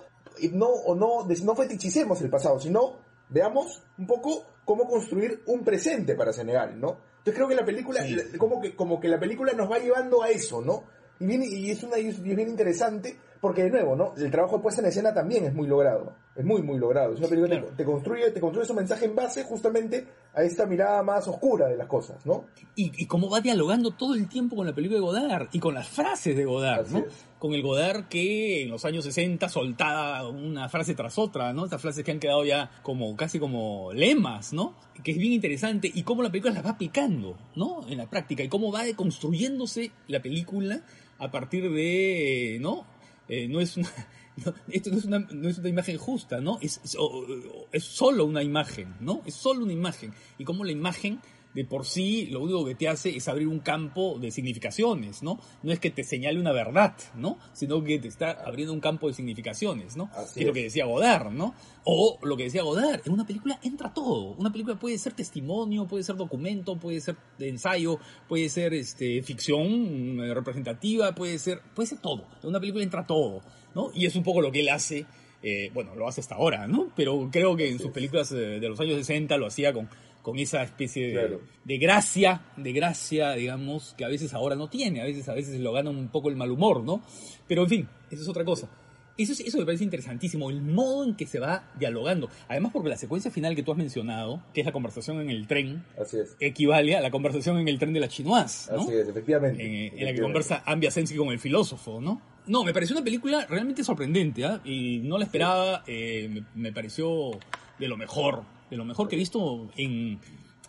no, 0.53 0.67
o 0.67 0.95
no, 0.95 1.27
no 1.27 1.55
fetichicemos 1.55 2.21
el 2.21 2.29
pasado, 2.29 2.59
sino 2.59 2.97
veamos 3.29 3.83
un 3.97 4.07
poco 4.07 4.45
cómo 4.65 4.87
construir 4.87 5.41
un 5.47 5.63
presente 5.63 6.15
para 6.15 6.33
Senegal, 6.33 6.79
¿no? 6.79 6.97
Entonces 7.19 7.35
creo 7.35 7.47
que 7.47 7.55
la 7.55 7.65
película, 7.65 8.03
Sí. 8.03 8.17
como 8.37 8.61
que, 8.61 8.75
como 8.75 8.99
que 8.99 9.07
la 9.07 9.19
película 9.19 9.53
nos 9.53 9.71
va 9.71 9.79
llevando 9.79 10.21
a 10.23 10.29
eso, 10.29 10.61
¿no? 10.61 10.83
Y, 11.19 11.25
viene, 11.25 11.45
y 11.47 11.71
es 11.71 11.83
una 11.83 11.97
y 11.99 12.07
es 12.09 12.21
bien 12.21 12.39
interesante 12.39 13.17
porque 13.43 13.63
de 13.63 13.69
nuevo, 13.71 13.93
¿no? 13.95 14.13
El 14.15 14.31
trabajo 14.31 14.55
de 14.55 14.63
puesta 14.63 14.79
en 14.81 14.87
escena 14.87 15.13
también 15.13 15.43
es 15.43 15.53
muy 15.53 15.67
logrado, 15.67 16.13
es 16.33 16.45
muy 16.45 16.61
muy 16.61 16.79
logrado. 16.79 17.13
Es 17.13 17.19
una 17.19 17.27
película 17.27 17.49
que 17.49 17.59
Claro. 17.61 17.75
te, 17.75 17.83
te 17.83 17.85
construye, 17.85 18.31
te 18.31 18.39
construye 18.39 18.65
su 18.65 18.73
mensaje 18.73 19.05
en 19.05 19.15
base 19.15 19.43
justamente 19.43 20.07
a 20.33 20.43
esta 20.43 20.65
mirada 20.65 21.03
más 21.03 21.27
oscura 21.27 21.67
de 21.67 21.75
las 21.75 21.87
cosas, 21.87 22.25
¿no? 22.25 22.45
y, 22.75 22.91
y 23.03 23.05
cómo 23.05 23.29
va 23.29 23.41
dialogando 23.41 23.91
todo 23.91 24.15
el 24.15 24.27
tiempo 24.29 24.55
con 24.55 24.65
la 24.65 24.73
película 24.73 24.97
de 24.99 25.05
Godard 25.05 25.47
y 25.51 25.59
con 25.59 25.73
las 25.75 25.87
frases 25.89 26.35
de 26.37 26.45
Godard, 26.45 26.85
Así 26.85 26.93
¿no? 26.93 26.99
es. 27.01 27.25
Con 27.37 27.53
el 27.53 27.61
Godard 27.61 28.05
que 28.07 28.63
en 28.63 28.69
los 28.71 28.85
años 28.85 29.03
60 29.03 29.49
soltaba 29.49 30.27
una 30.29 30.69
frase 30.69 30.95
tras 30.95 31.17
otra, 31.19 31.51
¿no? 31.51 31.65
Estas 31.65 31.81
frases 31.81 32.03
que 32.05 32.11
han 32.11 32.19
quedado 32.19 32.45
ya 32.45 32.71
como 32.81 33.15
casi 33.17 33.37
como 33.37 33.91
lemas, 33.93 34.53
¿no? 34.53 34.75
Que 35.03 35.11
es 35.11 35.17
bien 35.17 35.33
interesante 35.33 35.91
y 35.93 36.03
cómo 36.03 36.23
la 36.23 36.29
película 36.31 36.53
las 36.53 36.65
va 36.65 36.69
aplicando, 36.69 37.35
¿no? 37.57 37.81
En 37.89 37.97
la 37.97 38.09
práctica 38.09 38.41
y 38.43 38.47
cómo 38.47 38.71
va 38.71 38.83
construyéndose 38.95 39.91
la 40.07 40.21
película 40.21 40.81
a 41.19 41.29
partir 41.31 41.69
de, 41.71 42.57
¿no? 42.61 42.85
Eh, 43.27 43.47
no 43.47 43.61
es 43.61 43.77
una, 43.77 43.89
no, 44.45 44.53
esto 44.69 44.89
no 44.91 44.97
es, 44.97 45.05
una, 45.05 45.19
no 45.19 45.49
es 45.49 45.57
una 45.57 45.69
imagen 45.69 45.97
justa, 45.97 46.41
¿no? 46.41 46.57
Es, 46.61 46.79
es, 46.83 47.83
solo 47.83 48.25
una 48.25 48.43
imagen, 48.43 48.93
¿no? 48.99 49.21
Es 49.25 49.35
solo 49.35 49.63
una 49.63 49.73
imagen. 49.73 50.13
Y 50.37 50.43
cómo 50.43 50.63
la 50.63 50.71
imagen 50.71 51.19
de 51.53 51.65
por 51.65 51.85
sí 51.85 52.27
lo 52.27 52.41
único 52.41 52.65
que 52.65 52.75
te 52.75 52.87
hace 52.87 53.15
es 53.15 53.27
abrir 53.27 53.47
un 53.47 53.59
campo 53.59 54.17
de 54.19 54.31
significaciones, 54.31 55.21
¿no? 55.21 55.39
No 55.61 55.71
es 55.71 55.79
que 55.79 55.91
te 55.91 56.03
señale 56.03 56.39
una 56.39 56.51
verdad, 56.51 56.95
¿no? 57.15 57.37
Sino 57.53 57.83
que 57.83 57.99
te 57.99 58.07
está 58.07 58.31
abriendo 58.31 58.73
un 58.73 58.79
campo 58.79 59.07
de 59.07 59.13
significaciones, 59.13 59.95
¿no? 59.95 60.09
Así 60.15 60.35
que 60.35 60.39
es 60.41 60.47
lo 60.47 60.53
que 60.53 60.63
decía 60.63 60.85
Godard, 60.85 61.31
¿no? 61.31 61.53
O 61.83 62.17
lo 62.23 62.37
que 62.37 62.45
decía 62.45 62.63
Godard, 62.63 63.01
en 63.05 63.13
una 63.13 63.25
película 63.25 63.59
entra 63.63 63.93
todo. 63.93 64.35
Una 64.37 64.51
película 64.51 64.79
puede 64.79 64.97
ser 64.97 65.13
testimonio, 65.13 65.87
puede 65.87 66.03
ser 66.03 66.15
documento, 66.15 66.77
puede 66.77 67.01
ser 67.01 67.17
ensayo, 67.39 67.99
puede 68.27 68.49
ser 68.49 68.73
este, 68.73 69.21
ficción 69.21 70.19
eh, 70.19 70.33
representativa, 70.33 71.13
puede 71.13 71.37
ser, 71.37 71.61
puede 71.75 71.87
ser 71.87 71.99
todo. 71.99 72.25
En 72.41 72.49
una 72.49 72.59
película 72.59 72.83
entra 72.83 73.05
todo, 73.05 73.41
¿no? 73.75 73.91
Y 73.93 74.05
es 74.05 74.15
un 74.15 74.23
poco 74.23 74.41
lo 74.41 74.51
que 74.51 74.61
él 74.61 74.69
hace, 74.69 75.05
eh, 75.43 75.69
bueno, 75.73 75.95
lo 75.95 76.07
hace 76.07 76.21
hasta 76.21 76.35
ahora, 76.35 76.67
¿no? 76.67 76.91
Pero 76.95 77.29
creo 77.31 77.55
que 77.55 77.69
en 77.69 77.79
sus 77.79 77.91
películas 77.91 78.31
eh, 78.31 78.59
de 78.59 78.69
los 78.69 78.79
años 78.79 78.95
60 78.97 79.37
lo 79.37 79.47
hacía 79.47 79.73
con, 79.73 79.89
con 80.23 80.39
esa 80.39 80.63
especie 80.63 81.07
de, 81.07 81.13
Claro. 81.13 81.41
de 81.65 81.77
gracia, 81.77 82.41
de 82.57 82.73
gracia, 82.73 83.33
digamos, 83.33 83.93
que 83.95 84.05
a 84.05 84.07
veces 84.07 84.33
ahora 84.33 84.55
no 84.55 84.69
tiene, 84.69 85.01
a 85.01 85.05
veces, 85.05 85.29
a 85.29 85.33
veces 85.35 85.59
lo 85.59 85.71
gana 85.73 85.91
un 85.91 86.07
poco 86.07 86.29
el 86.29 86.35
mal 86.35 86.49
humor, 86.49 86.81
¿no? 86.83 87.03
Pero 87.47 87.63
en 87.63 87.69
fin, 87.69 87.87
eso 88.09 88.23
es 88.23 88.27
otra 88.29 88.43
cosa. 88.43 88.67
Eso, 89.15 89.31
es- 89.33 89.41
eso 89.41 89.59
me 89.59 89.65
parece 89.65 89.83
interesantísimo, 89.83 90.49
el 90.49 90.59
modo 90.63 91.03
en 91.03 91.13
que 91.15 91.27
se 91.27 91.37
va 91.37 91.69
dialogando. 91.77 92.29
Además, 92.47 92.71
porque 92.73 92.89
la 92.89 92.97
secuencia 92.97 93.29
final 93.29 93.55
que 93.55 93.61
tú 93.61 93.71
has 93.71 93.77
mencionado, 93.77 94.41
que 94.55 94.61
es 94.61 94.65
la 94.65 94.71
conversación 94.71 95.21
en 95.21 95.29
el 95.29 95.45
tren, 95.45 95.83
Así 96.01 96.17
es. 96.17 96.35
equivale 96.39 96.95
a 96.95 97.01
la 97.01 97.11
conversación 97.11 97.59
en 97.59 97.67
el 97.67 97.77
tren 97.77 97.93
de 97.93 97.99
la 97.99 98.07
Chinoise, 98.07 98.71
¿no? 98.73 98.81
Así 98.81 98.93
es, 98.93 99.07
efectivamente. 99.07 99.61
en, 99.63 99.69
en 99.71 99.83
la 99.83 99.89
que 99.89 99.95
Efectivamente. 99.97 100.21
conversa 100.23 100.63
Ambia 100.65 100.89
Sensky 100.89 101.15
con 101.17 101.27
el 101.29 101.37
filósofo, 101.39 102.01
¿no? 102.01 102.19
No, 102.47 102.63
me 102.63 102.73
pareció 102.73 102.95
una 102.95 103.03
película 103.05 103.45
realmente 103.47 103.83
sorprendente, 103.83 104.45
¿ah? 104.45 104.59
Y 104.65 104.99
no 105.03 105.19
la 105.19 105.25
esperaba, 105.25 105.83
eh, 105.85 106.27
me, 106.31 106.43
me 106.55 106.71
pareció 106.73 107.31
de 107.77 107.87
lo 107.87 107.97
mejor, 107.97 108.43
de 108.73 108.77
lo 108.77 108.85
mejor 108.85 109.07
que 109.07 109.15
he 109.15 109.19
visto 109.19 109.69
en, 109.77 110.19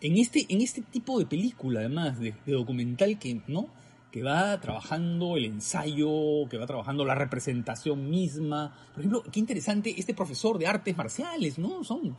en 0.01 0.19
este, 0.19 0.47
en 0.49 0.61
este 0.61 0.83
tipo 0.83 1.19
de 1.19 1.27
película, 1.27 1.81
además, 1.81 2.21
de, 2.21 2.35
documental 2.47 3.19
que, 3.19 3.41
¿no? 3.49 3.69
que 4.13 4.23
va 4.23 4.61
trabajando 4.61 5.37
el 5.37 5.47
ensayo, 5.47 6.49
que 6.49 6.59
va 6.59 6.67
trabajando 6.67 7.05
la 7.05 7.17
representación 7.17 8.11
misma. 8.11 8.77
Por 8.93 9.01
ejemplo, 9.01 9.25
qué 9.33 9.41
interesante 9.41 9.95
este 9.99 10.15
profesor 10.15 10.59
de 10.59 10.69
artes 10.69 10.97
marciales, 10.97 11.59
¿no? 11.59 11.83
Son 11.83 12.15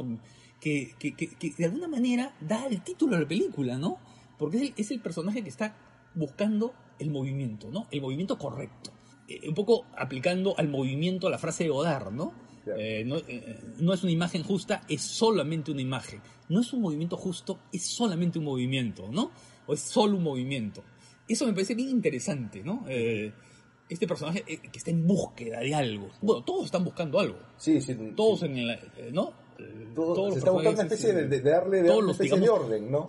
que, 0.60 0.94
que 1.00 1.54
de 1.58 1.66
alguna 1.66 1.88
manera 1.88 2.36
da 2.42 2.66
el 2.66 2.82
título 2.82 3.16
a 3.16 3.20
la 3.22 3.28
película, 3.28 3.78
¿no? 3.78 3.98
Porque 4.38 4.58
es 4.58 4.64
el, 4.64 4.74
es 4.76 4.92
el 4.92 5.00
personaje 5.00 5.42
que 5.42 5.50
está 5.50 5.78
buscando 6.16 6.74
el 7.00 7.12
movimiento, 7.12 7.70
¿no? 7.72 7.88
El 7.92 8.02
movimiento 8.02 8.38
correcto. 8.38 8.92
Eh, 9.28 9.48
un 9.48 9.56
poco 9.56 9.86
aplicando 9.98 10.56
al 10.58 10.68
movimiento 10.68 11.30
la 11.30 11.38
frase 11.38 11.64
de 11.64 11.70
Godard, 11.70 12.12
¿no? 12.12 12.34
Eh, 12.78 13.04
no, 13.06 13.18
eh, 13.18 13.60
no, 13.80 13.94
es 13.94 14.04
una 14.04 14.12
imagen 14.12 14.44
justa, 14.44 14.82
es 14.90 15.02
solamente 15.02 15.72
una 15.72 15.82
imagen. 15.82 16.22
No 16.50 16.62
es 16.62 16.74
un 16.74 16.82
movimiento 16.82 17.18
justo, 17.18 17.60
es 17.72 17.84
solamente 17.84 18.40
un 18.40 18.46
movimiento, 18.46 19.08
¿no? 19.12 19.32
O 19.68 19.74
es 19.74 19.82
solo 19.82 20.18
un 20.18 20.24
movimiento. 20.24 20.84
Eso 21.28 21.46
me 21.46 21.54
parece 21.54 21.76
bien 21.76 21.90
interesante, 21.90 22.64
¿no? 22.64 22.86
Eh, 22.88 23.32
este 23.90 24.08
personaje 24.08 24.44
eh, 24.48 24.60
que 24.60 24.78
está 24.78 24.92
en 24.92 25.06
búsqueda 25.06 25.60
de 25.60 25.74
algo. 25.74 26.10
Bueno, 26.22 26.44
todos 26.44 26.66
están 26.66 26.84
buscando 26.84 27.20
algo. 27.20 27.38
Sí, 27.58 27.82
sí. 27.82 27.96
Todos 28.16 28.40
sí. 28.40 28.46
en 28.48 28.58
el, 28.58 28.70
eh, 28.72 29.10
¿no? 29.12 29.34
Todos, 29.94 30.16
todos 30.16 30.34
se 30.34 30.40
está 30.40 30.52
buscando 30.52 30.82
una 30.82 30.90
especie 30.90 31.14
de, 31.14 31.28
de, 31.28 31.42
darle, 31.42 31.82
de 31.82 31.92
una 31.92 32.12
especie 32.12 32.38
digamos, 32.38 32.60
de 32.60 32.66
orden, 32.66 32.92
¿no? 32.92 33.08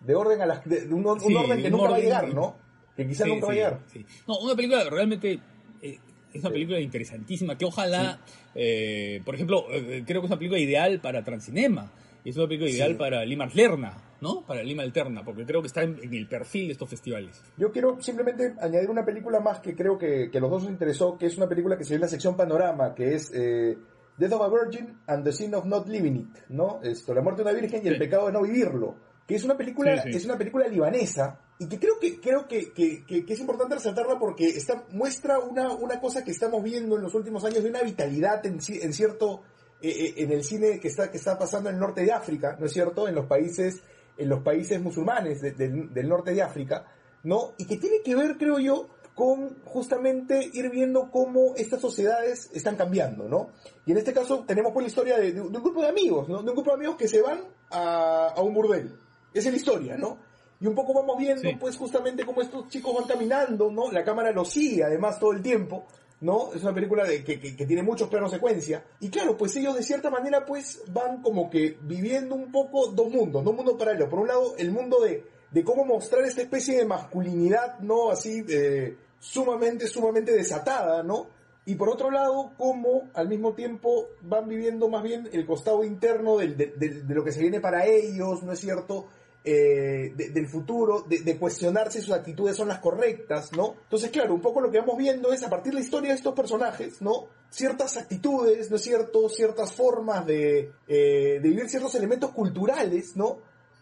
De 0.00 0.14
orden 0.14 0.40
a 0.40 0.46
las, 0.46 0.64
de, 0.64 0.86
un, 0.86 1.06
un 1.06 1.20
sí, 1.20 1.34
orden 1.34 1.62
que 1.62 1.70
nunca 1.70 1.84
orden, 1.84 1.92
va 1.92 1.96
a 1.96 2.00
llegar, 2.00 2.34
¿no? 2.34 2.56
Que 2.96 3.06
quizás 3.06 3.26
sí, 3.26 3.32
nunca 3.32 3.46
va 3.46 3.52
a 3.52 3.54
llegar. 3.54 3.80
No, 4.26 4.38
una 4.38 4.54
película 4.54 4.88
realmente 4.88 5.40
eh, 5.82 5.98
es 6.32 6.40
una 6.40 6.50
película 6.50 6.80
interesantísima 6.80 7.56
que 7.56 7.64
ojalá, 7.64 8.20
eh, 8.54 9.20
por 9.24 9.34
ejemplo, 9.34 9.66
eh, 9.70 10.02
creo 10.06 10.20
que 10.20 10.26
es 10.26 10.30
una 10.30 10.38
película 10.38 10.60
ideal 10.60 11.00
para 11.00 11.22
Transcinema. 11.22 11.90
Y 12.24 12.30
es 12.30 12.36
una 12.36 12.46
película 12.46 12.70
ideal 12.70 12.96
para 12.96 13.24
Lima 13.24 13.44
Alterna, 13.44 13.96
¿no? 14.20 14.46
Para 14.46 14.62
Lima 14.62 14.84
Alterna, 14.84 15.24
porque 15.24 15.44
creo 15.44 15.60
que 15.60 15.66
está 15.66 15.82
en, 15.82 15.98
en, 16.00 16.14
el 16.14 16.28
perfil 16.28 16.68
de 16.68 16.72
estos 16.72 16.88
festivales. 16.88 17.42
Yo 17.56 17.72
quiero 17.72 18.00
simplemente 18.00 18.54
añadir 18.60 18.90
una 18.90 19.04
película 19.04 19.40
más 19.40 19.58
que 19.58 19.74
creo 19.74 19.98
que, 19.98 20.30
que 20.30 20.38
los 20.38 20.48
dos 20.48 20.62
nos 20.62 20.70
interesó, 20.70 21.18
que 21.18 21.26
es 21.26 21.36
una 21.36 21.48
película 21.48 21.76
que 21.76 21.82
se 21.82 21.90
ve 21.90 21.94
en 21.96 22.02
la 22.02 22.08
sección 22.08 22.36
Panorama, 22.36 22.94
que 22.94 23.14
es 23.14 23.32
eh, 23.34 23.76
Death 24.16 24.32
of 24.34 24.42
a 24.42 24.48
Virgin 24.48 24.98
and 25.08 25.24
the 25.24 25.32
Sin 25.32 25.52
of 25.54 25.64
Not 25.64 25.88
Living 25.88 26.14
It, 26.14 26.38
¿no? 26.50 26.80
Esto, 26.84 27.12
la 27.12 27.22
muerte 27.22 27.42
de 27.42 27.50
una 27.50 27.60
virgen 27.60 27.80
y 27.80 27.82
sí. 27.82 27.88
el 27.88 27.98
pecado 27.98 28.26
de 28.26 28.32
no 28.32 28.42
vivirlo. 28.42 28.94
Que 29.26 29.34
es 29.36 29.44
una 29.44 29.56
película, 29.56 29.94
es 29.94 30.24
una 30.24 30.38
película 30.38 30.68
libanesa 30.68 31.40
y 31.62 31.68
que 31.68 31.78
creo 31.78 31.98
que 32.00 32.20
creo 32.20 32.48
que, 32.48 32.72
que, 32.72 33.24
es 33.28 33.40
importante 33.40 33.76
resaltarla 33.76 34.18
porque 34.18 34.48
está, 34.48 34.84
muestra 34.90 35.38
una, 35.38 35.72
una 35.74 36.00
cosa 36.00 36.24
que 36.24 36.32
estamos 36.32 36.62
viendo 36.62 36.96
en 36.96 37.02
los 37.02 37.14
últimos 37.14 37.44
años 37.44 37.62
de 37.62 37.70
una 37.70 37.82
vitalidad 37.82 38.44
en, 38.46 38.58
en 38.68 38.92
cierto 38.92 39.42
en 39.82 40.30
el 40.30 40.44
cine 40.44 40.78
que 40.78 40.88
está, 40.88 41.10
que 41.10 41.16
está 41.16 41.38
pasando 41.38 41.68
en 41.68 41.74
el 41.74 41.80
norte 41.80 42.02
de 42.02 42.12
África, 42.12 42.56
¿no 42.58 42.66
es 42.66 42.72
cierto? 42.72 43.08
En 43.08 43.14
los 43.14 43.26
países, 43.26 43.82
en 44.16 44.28
los 44.28 44.42
países 44.42 44.80
musulmanes 44.80 45.40
de, 45.40 45.52
de, 45.52 45.68
del 45.68 46.08
norte 46.08 46.32
de 46.32 46.42
África, 46.42 46.86
¿no? 47.24 47.54
Y 47.58 47.66
que 47.66 47.78
tiene 47.78 48.00
que 48.02 48.14
ver, 48.14 48.36
creo 48.36 48.58
yo, 48.58 48.88
con 49.14 49.62
justamente 49.64 50.50
ir 50.52 50.70
viendo 50.70 51.10
cómo 51.10 51.54
estas 51.56 51.80
sociedades 51.80 52.48
están 52.54 52.76
cambiando, 52.76 53.28
¿no? 53.28 53.50
Y 53.84 53.92
en 53.92 53.98
este 53.98 54.12
caso 54.12 54.44
tenemos 54.46 54.72
pues 54.72 54.84
la 54.84 54.88
historia 54.88 55.18
de, 55.18 55.32
de 55.32 55.40
un 55.40 55.52
grupo 55.52 55.82
de 55.82 55.88
amigos, 55.88 56.28
¿no? 56.28 56.42
De 56.42 56.50
un 56.50 56.54
grupo 56.54 56.70
de 56.70 56.76
amigos 56.76 56.96
que 56.96 57.08
se 57.08 57.20
van 57.20 57.40
a, 57.70 58.28
a 58.28 58.40
un 58.40 58.54
burdel. 58.54 58.96
Esa 59.34 59.48
es 59.48 59.52
la 59.52 59.58
historia, 59.58 59.96
¿no? 59.96 60.18
Y 60.62 60.66
un 60.68 60.76
poco 60.76 60.94
vamos 60.94 61.18
viendo, 61.18 61.42
sí. 61.42 61.56
pues, 61.58 61.76
justamente 61.76 62.24
cómo 62.24 62.40
estos 62.40 62.68
chicos 62.68 62.94
van 62.94 63.08
caminando, 63.08 63.68
¿no? 63.68 63.90
La 63.90 64.04
cámara 64.04 64.30
los 64.30 64.48
sigue, 64.48 64.84
además, 64.84 65.18
todo 65.18 65.32
el 65.32 65.42
tiempo, 65.42 65.86
¿no? 66.20 66.52
Es 66.54 66.62
una 66.62 66.72
película 66.72 67.02
de, 67.02 67.24
que, 67.24 67.40
que, 67.40 67.56
que, 67.56 67.66
tiene 67.66 67.82
muchos 67.82 68.08
planos 68.08 68.30
secuencia. 68.30 68.84
Y 69.00 69.08
claro, 69.10 69.36
pues 69.36 69.56
ellos 69.56 69.74
de 69.74 69.82
cierta 69.82 70.08
manera 70.08 70.46
pues 70.46 70.80
van 70.92 71.20
como 71.20 71.50
que 71.50 71.78
viviendo 71.82 72.36
un 72.36 72.52
poco 72.52 72.86
dos 72.92 73.10
mundos, 73.10 73.42
dos 73.42 73.52
mundos 73.52 73.74
paralelos. 73.76 74.08
Por 74.08 74.20
un 74.20 74.28
lado, 74.28 74.54
el 74.56 74.70
mundo 74.70 75.00
de, 75.00 75.24
de 75.50 75.64
cómo 75.64 75.84
mostrar 75.84 76.24
esta 76.24 76.42
especie 76.42 76.76
de 76.76 76.84
masculinidad, 76.84 77.80
¿no? 77.80 78.12
Así, 78.12 78.44
eh, 78.48 78.96
sumamente, 79.18 79.88
sumamente 79.88 80.30
desatada, 80.30 81.02
¿no? 81.02 81.26
Y 81.66 81.74
por 81.74 81.88
otro 81.88 82.08
lado, 82.08 82.52
cómo 82.56 83.10
al 83.14 83.28
mismo 83.28 83.54
tiempo 83.54 84.10
van 84.20 84.48
viviendo 84.48 84.88
más 84.88 85.02
bien 85.02 85.28
el 85.32 85.44
costado 85.44 85.82
interno 85.82 86.36
de, 86.36 86.54
de, 86.54 86.66
de, 86.76 86.88
de 87.02 87.14
lo 87.16 87.24
que 87.24 87.32
se 87.32 87.40
viene 87.40 87.58
para 87.58 87.84
ellos, 87.84 88.44
¿no 88.44 88.52
es 88.52 88.60
cierto? 88.60 89.08
Eh, 89.44 90.12
de, 90.14 90.28
del 90.28 90.46
futuro, 90.46 91.04
de, 91.08 91.22
de, 91.22 91.36
cuestionarse 91.36 91.98
si 91.98 92.06
sus 92.06 92.14
actitudes 92.14 92.54
son 92.54 92.68
las 92.68 92.78
correctas, 92.78 93.50
¿no? 93.56 93.74
Entonces, 93.82 94.12
claro, 94.12 94.34
un 94.34 94.40
poco 94.40 94.60
lo 94.60 94.70
que 94.70 94.78
vamos 94.78 94.96
viendo 94.96 95.32
es 95.32 95.42
a 95.42 95.50
partir 95.50 95.72
de 95.72 95.80
la 95.80 95.84
historia 95.84 96.10
de 96.10 96.16
estos 96.16 96.32
personajes, 96.32 97.02
¿no? 97.02 97.26
Ciertas 97.50 97.96
actitudes, 97.96 98.70
¿no 98.70 98.76
es 98.76 98.82
cierto? 98.82 99.28
Ciertas 99.28 99.72
formas 99.72 100.24
de, 100.26 100.70
eh, 100.86 101.40
de 101.42 101.48
vivir 101.48 101.68
ciertos 101.68 101.92
elementos 101.96 102.30
culturales, 102.30 103.16
¿no? 103.16 103.38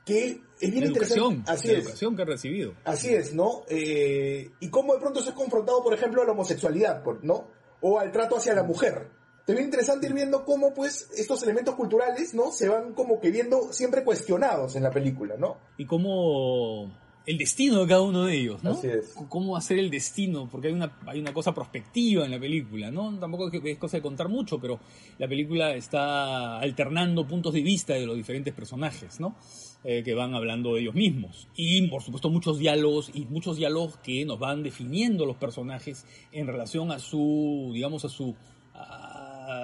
Que 0.07 0.41
es 0.59 0.71
bien 0.71 0.87
interesante. 0.87 1.21
Educación, 1.21 1.45
Así 1.47 1.69
la 1.69 1.75
es. 1.75 1.81
educación 1.81 2.17
que 2.17 2.23
ha 2.23 2.25
recibido. 2.25 2.75
Así 2.85 3.15
es, 3.15 3.35
¿no? 3.35 3.65
Eh, 3.69 4.51
y 4.61 4.71
cómo 4.71 4.95
de 4.95 5.01
pronto 5.01 5.21
se 5.21 5.29
es 5.29 5.35
confrontado, 5.35 5.83
por 5.83 5.93
ejemplo, 5.93 6.23
a 6.23 6.25
la 6.25 6.33
homosexualidad, 6.33 7.05
¿no? 7.21 7.49
O 7.83 7.99
al 7.99 8.11
trato 8.13 8.39
hacia 8.39 8.55
la 8.55 8.63
mujer, 8.63 9.09
es 9.51 9.57
bien 9.57 9.67
interesante 9.67 10.07
ir 10.07 10.15
viendo 10.15 10.45
cómo 10.45 10.75
pues 10.75 11.09
estos 11.17 11.43
elementos 11.43 11.75
culturales, 11.75 12.35
¿no? 12.35 12.51
Se 12.51 12.69
van 12.69 12.95
como 12.95 13.21
que 13.21 13.31
viendo 13.31 13.73
siempre 13.73 14.05
cuestionados 14.05 14.77
en 14.77 14.83
la 14.83 14.91
película, 14.91 15.37
¿no? 15.37 15.57
Y 15.77 15.87
cómo 15.87 16.91
el 17.27 17.39
destino 17.39 17.81
de 17.81 17.87
cada 17.87 18.03
uno 18.03 18.25
de 18.25 18.37
ellos, 18.37 18.65
¿no? 18.65 18.73
Así 18.73 18.89
es. 18.89 19.15
Cómo 19.29 19.57
hacer 19.57 19.79
el 19.79 19.91
destino, 19.91 20.49
porque 20.51 20.69
hay 20.69 20.73
una, 20.73 20.99
hay 21.07 21.21
una 21.21 21.33
cosa 21.33 21.53
prospectiva 21.55 22.25
en 22.25 22.31
la 22.31 22.41
película, 22.41 22.91
¿no? 22.91 23.19
Tampoco 23.19 23.51
es 23.53 23.79
cosa 23.79 23.99
de 23.99 24.03
contar 24.03 24.29
mucho, 24.29 24.59
pero 24.59 24.81
la 25.19 25.29
película 25.29 25.75
está 25.75 26.59
alternando 26.59 27.27
puntos 27.27 27.53
de 27.53 27.63
vista 27.63 27.95
de 27.95 28.07
los 28.07 28.17
diferentes 28.17 28.55
personajes, 28.55 29.21
¿no? 29.21 29.37
Eh, 29.85 30.03
que 30.03 30.15
van 30.15 30.35
hablando 30.35 30.75
de 30.75 30.81
ellos 30.81 30.95
mismos. 30.95 31.49
Y 31.55 31.87
por 31.89 32.03
supuesto 32.03 32.31
muchos 32.31 32.59
diálogos 32.59 33.11
y 33.15 33.27
muchos 33.27 33.57
diálogos 33.57 33.97
que 33.99 34.25
nos 34.25 34.39
van 34.39 34.63
definiendo 34.63 35.25
los 35.25 35.37
personajes 35.37 36.07
en 36.33 36.47
relación 36.47 36.91
a 36.91 36.99
su, 36.99 37.71
digamos, 37.73 38.05
a 38.05 38.09
su... 38.09 38.35
A, 38.75 39.10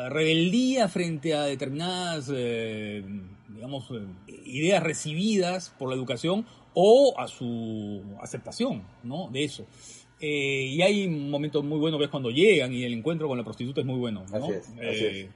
rebeldía 0.09 0.89
frente 0.89 1.35
a 1.35 1.45
determinadas, 1.45 2.31
eh, 2.35 3.05
digamos, 3.49 3.91
eh, 3.91 4.43
ideas 4.45 4.83
recibidas 4.83 5.75
por 5.79 5.89
la 5.89 5.95
educación 5.95 6.47
o 6.75 7.15
a 7.19 7.29
su 7.29 8.03
aceptación, 8.21 8.83
¿no? 9.03 9.29
De 9.31 9.45
eso. 9.45 9.67
Eh, 10.21 10.73
y 10.75 10.83
hay 10.83 11.07
un 11.07 11.31
momento 11.31 11.63
muy 11.63 11.79
bueno 11.79 11.99
que 11.99 12.05
es 12.05 12.11
cuando 12.11 12.31
llegan 12.31 12.73
y 12.73 12.85
el 12.85 12.95
encuentro 12.95 13.29
con 13.29 13.37
la 13.37 13.45
prostituta 13.45 13.81
es 13.81 13.87
muy 13.87 13.99
bueno, 13.99 14.25
¿no? 14.31 14.37
Así 14.37 14.53
es, 14.53 14.69
así 14.69 15.05
es. 15.05 15.29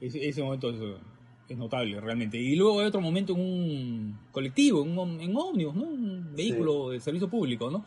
Ese, 0.00 0.28
ese, 0.28 0.42
momento 0.42 0.70
es, 0.70 0.76
es, 1.48 1.58
notable, 1.58 2.00
realmente. 2.00 2.38
Y 2.38 2.54
luego 2.54 2.80
hay 2.80 2.86
otro 2.86 3.00
momento 3.00 3.32
en 3.32 3.40
un 3.40 4.18
colectivo, 4.30 4.84
en 4.84 4.96
un 4.96 5.20
en 5.20 5.36
ómnibus, 5.36 5.74
¿no? 5.74 5.82
Un 5.82 6.36
vehículo 6.36 6.88
sí. 6.88 6.94
de 6.94 7.00
servicio 7.00 7.28
público, 7.28 7.70
¿no? 7.70 7.84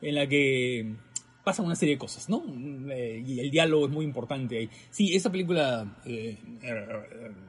En 0.00 0.14
la 0.14 0.26
que 0.26 0.94
pasan 1.42 1.66
una 1.66 1.76
serie 1.76 1.94
de 1.94 1.98
cosas, 1.98 2.28
¿no? 2.28 2.42
Eh, 2.90 3.22
y 3.24 3.40
el 3.40 3.50
diálogo 3.50 3.86
es 3.86 3.92
muy 3.92 4.04
importante 4.04 4.58
ahí. 4.58 4.70
Sí, 4.90 5.14
esa 5.14 5.30
película 5.30 6.00
eh, 6.04 6.38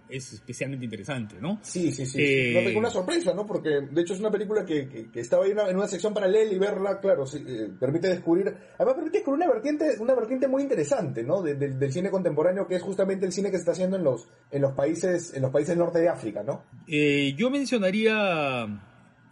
es 0.09 0.33
especialmente 0.33 0.85
interesante, 0.85 1.35
¿no? 1.39 1.59
Sí, 1.61 1.91
sí, 1.91 2.05
sí. 2.05 2.21
Eh, 2.21 2.69
una, 2.69 2.79
una 2.79 2.89
sorpresa, 2.89 3.33
¿no? 3.33 3.45
Porque 3.45 3.69
de 3.89 4.01
hecho 4.01 4.13
es 4.13 4.19
una 4.19 4.31
película 4.31 4.65
que, 4.65 4.87
que, 4.87 5.11
que 5.11 5.19
estaba 5.19 5.45
ahí 5.45 5.51
en 5.51 5.59
una, 5.59 5.69
en 5.69 5.75
una, 5.75 5.87
sección 5.87 6.13
paralela 6.13 6.51
y 6.51 6.57
verla, 6.57 6.99
claro, 6.99 7.25
sí, 7.25 7.43
eh, 7.47 7.69
permite 7.79 8.07
descubrir, 8.07 8.53
además 8.77 8.95
permite 8.95 9.17
descubrir 9.19 9.43
una 9.43 9.53
vertiente, 9.53 9.95
una 9.99 10.13
vertiente 10.13 10.47
muy 10.47 10.63
interesante, 10.63 11.23
¿no? 11.23 11.41
De, 11.41 11.55
de, 11.55 11.69
del 11.69 11.91
cine 11.91 12.09
contemporáneo, 12.09 12.67
que 12.67 12.75
es 12.75 12.81
justamente 12.81 13.25
el 13.25 13.31
cine 13.31 13.49
que 13.49 13.57
se 13.57 13.61
está 13.61 13.71
haciendo 13.73 13.97
en 13.97 14.03
los, 14.03 14.27
en 14.51 14.61
los 14.61 14.73
países, 14.73 15.33
en 15.33 15.41
los 15.41 15.51
países 15.51 15.77
norte 15.77 15.99
de 15.99 16.09
África, 16.09 16.43
¿no? 16.43 16.63
Eh, 16.87 17.33
yo 17.37 17.49
mencionaría 17.49 18.67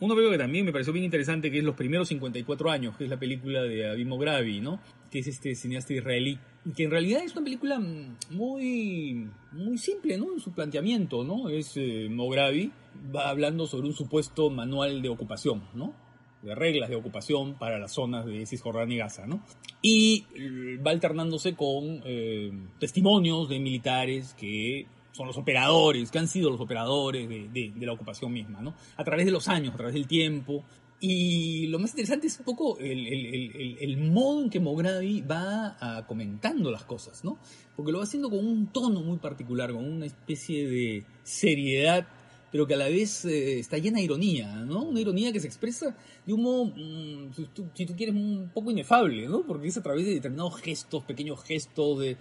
una 0.02 0.16
película 0.16 0.38
que 0.38 0.44
también 0.44 0.66
me 0.66 0.72
pareció 0.72 0.92
bien 0.92 1.06
interesante, 1.06 1.52
que 1.52 1.60
es 1.60 1.64
Los 1.64 1.76
primeros 1.76 2.08
54 2.08 2.72
años, 2.72 2.98
que 2.98 3.04
es 3.04 3.10
la 3.10 3.20
película 3.20 3.62
de 3.62 3.88
Abimo 3.90 4.18
Gravi, 4.18 4.60
¿no? 4.60 4.80
Que 5.12 5.20
es 5.20 5.28
este 5.28 5.54
cineasta 5.54 5.94
israelí, 5.94 6.40
que 6.76 6.86
en 6.86 6.92
realidad 6.92 7.24
es 7.24 7.34
una 7.34 7.44
película 7.44 7.80
muy, 8.32 9.30
muy 9.52 9.78
simple, 9.78 10.18
¿no? 10.18 10.34
En 10.34 10.40
su 10.40 10.54
planteamiento, 10.54 11.24
¿no? 11.24 11.50
Es 11.50 11.74
eh, 11.76 12.08
Mogravi, 12.10 12.72
va 13.16 13.30
hablando 13.30 13.68
sobre 13.68 13.88
un 13.88 13.94
supuesto 13.94 14.50
manual 14.50 15.04
de 15.04 15.10
ocupación, 15.10 15.64
¿no? 15.76 15.94
De 16.42 16.56
reglas 16.56 16.90
de 16.90 16.96
ocupación 16.96 17.54
para 17.60 17.78
las 17.78 17.94
zonas 17.94 18.26
de 18.26 18.44
Cisjordania 18.48 18.96
y 18.96 19.00
Gaza, 19.00 19.28
¿no? 19.28 19.44
Y 19.84 20.26
va 20.84 20.90
alternándose 20.90 21.54
con 21.54 22.02
eh, 22.06 22.52
testimonios 22.80 23.50
de 23.50 23.60
militares 23.60 24.34
que 24.34 24.88
son 25.12 25.28
los 25.28 25.38
operadores, 25.38 26.12
que 26.12 26.20
han 26.20 26.28
sido 26.28 26.50
los 26.50 26.60
operadores 26.62 27.28
de, 27.28 27.74
la 27.80 27.94
ocupación 27.94 28.32
misma, 28.32 28.62
¿no? 28.62 28.74
A 28.98 29.04
través 29.04 29.26
de 29.26 29.32
los 29.32 29.48
años, 29.48 29.74
a 29.74 29.78
través 29.78 29.94
del 29.94 30.08
tiempo. 30.08 30.64
Y 31.00 31.66
lo 31.68 31.80
más 31.80 31.92
interesante 31.92 32.28
es 32.28 32.38
un 32.38 32.46
poco 32.46 32.78
el, 32.78 33.98
modo 33.98 34.44
en 34.44 34.50
que 34.50 34.60
Mogravi 34.60 35.22
va 35.22 35.76
a, 35.80 36.06
comentando 36.06 36.70
las 36.70 36.84
cosas, 36.84 37.24
¿no? 37.24 37.40
Porque 37.76 37.92
lo 37.92 37.98
va 37.98 38.04
haciendo 38.04 38.30
con 38.30 38.46
un 38.46 38.68
tono 38.68 39.02
muy 39.02 39.18
particular, 39.18 39.72
con 39.72 39.84
una 39.84 40.06
especie 40.06 40.68
de 40.68 41.04
seriedad 41.24 42.08
pero 42.52 42.68
que 42.68 42.74
a 42.74 42.78
la 42.78 42.90
vez 42.90 43.26
eh, 43.26 43.60
está 43.60 43.78
llena 43.78 43.98
de 43.98 44.04
ironía, 44.04 44.48
¿no? 44.66 44.84
Una 44.84 45.00
ironía 45.00 45.32
que 45.32 45.40
se 45.40 45.48
expresa 45.48 45.96
de 46.26 46.34
un 46.34 46.42
modo, 46.44 46.66
mm, 46.66 47.34
si, 47.34 47.46
tú, 47.54 47.70
si, 47.74 47.86
tú, 47.86 47.96
quieres, 47.96 48.14
un 48.14 48.52
poco 48.54 48.72
inefable, 48.72 49.28
¿no? 49.28 49.44
Porque 49.46 49.68
es 49.68 49.78
a 49.78 49.82
través 49.82 50.06
de 50.06 50.16
determinados 50.16 50.60
gestos, 50.62 51.04
pequeños 51.06 51.42
gestos, 51.44 52.00
de, 52.00 52.12
eh, 52.12 52.18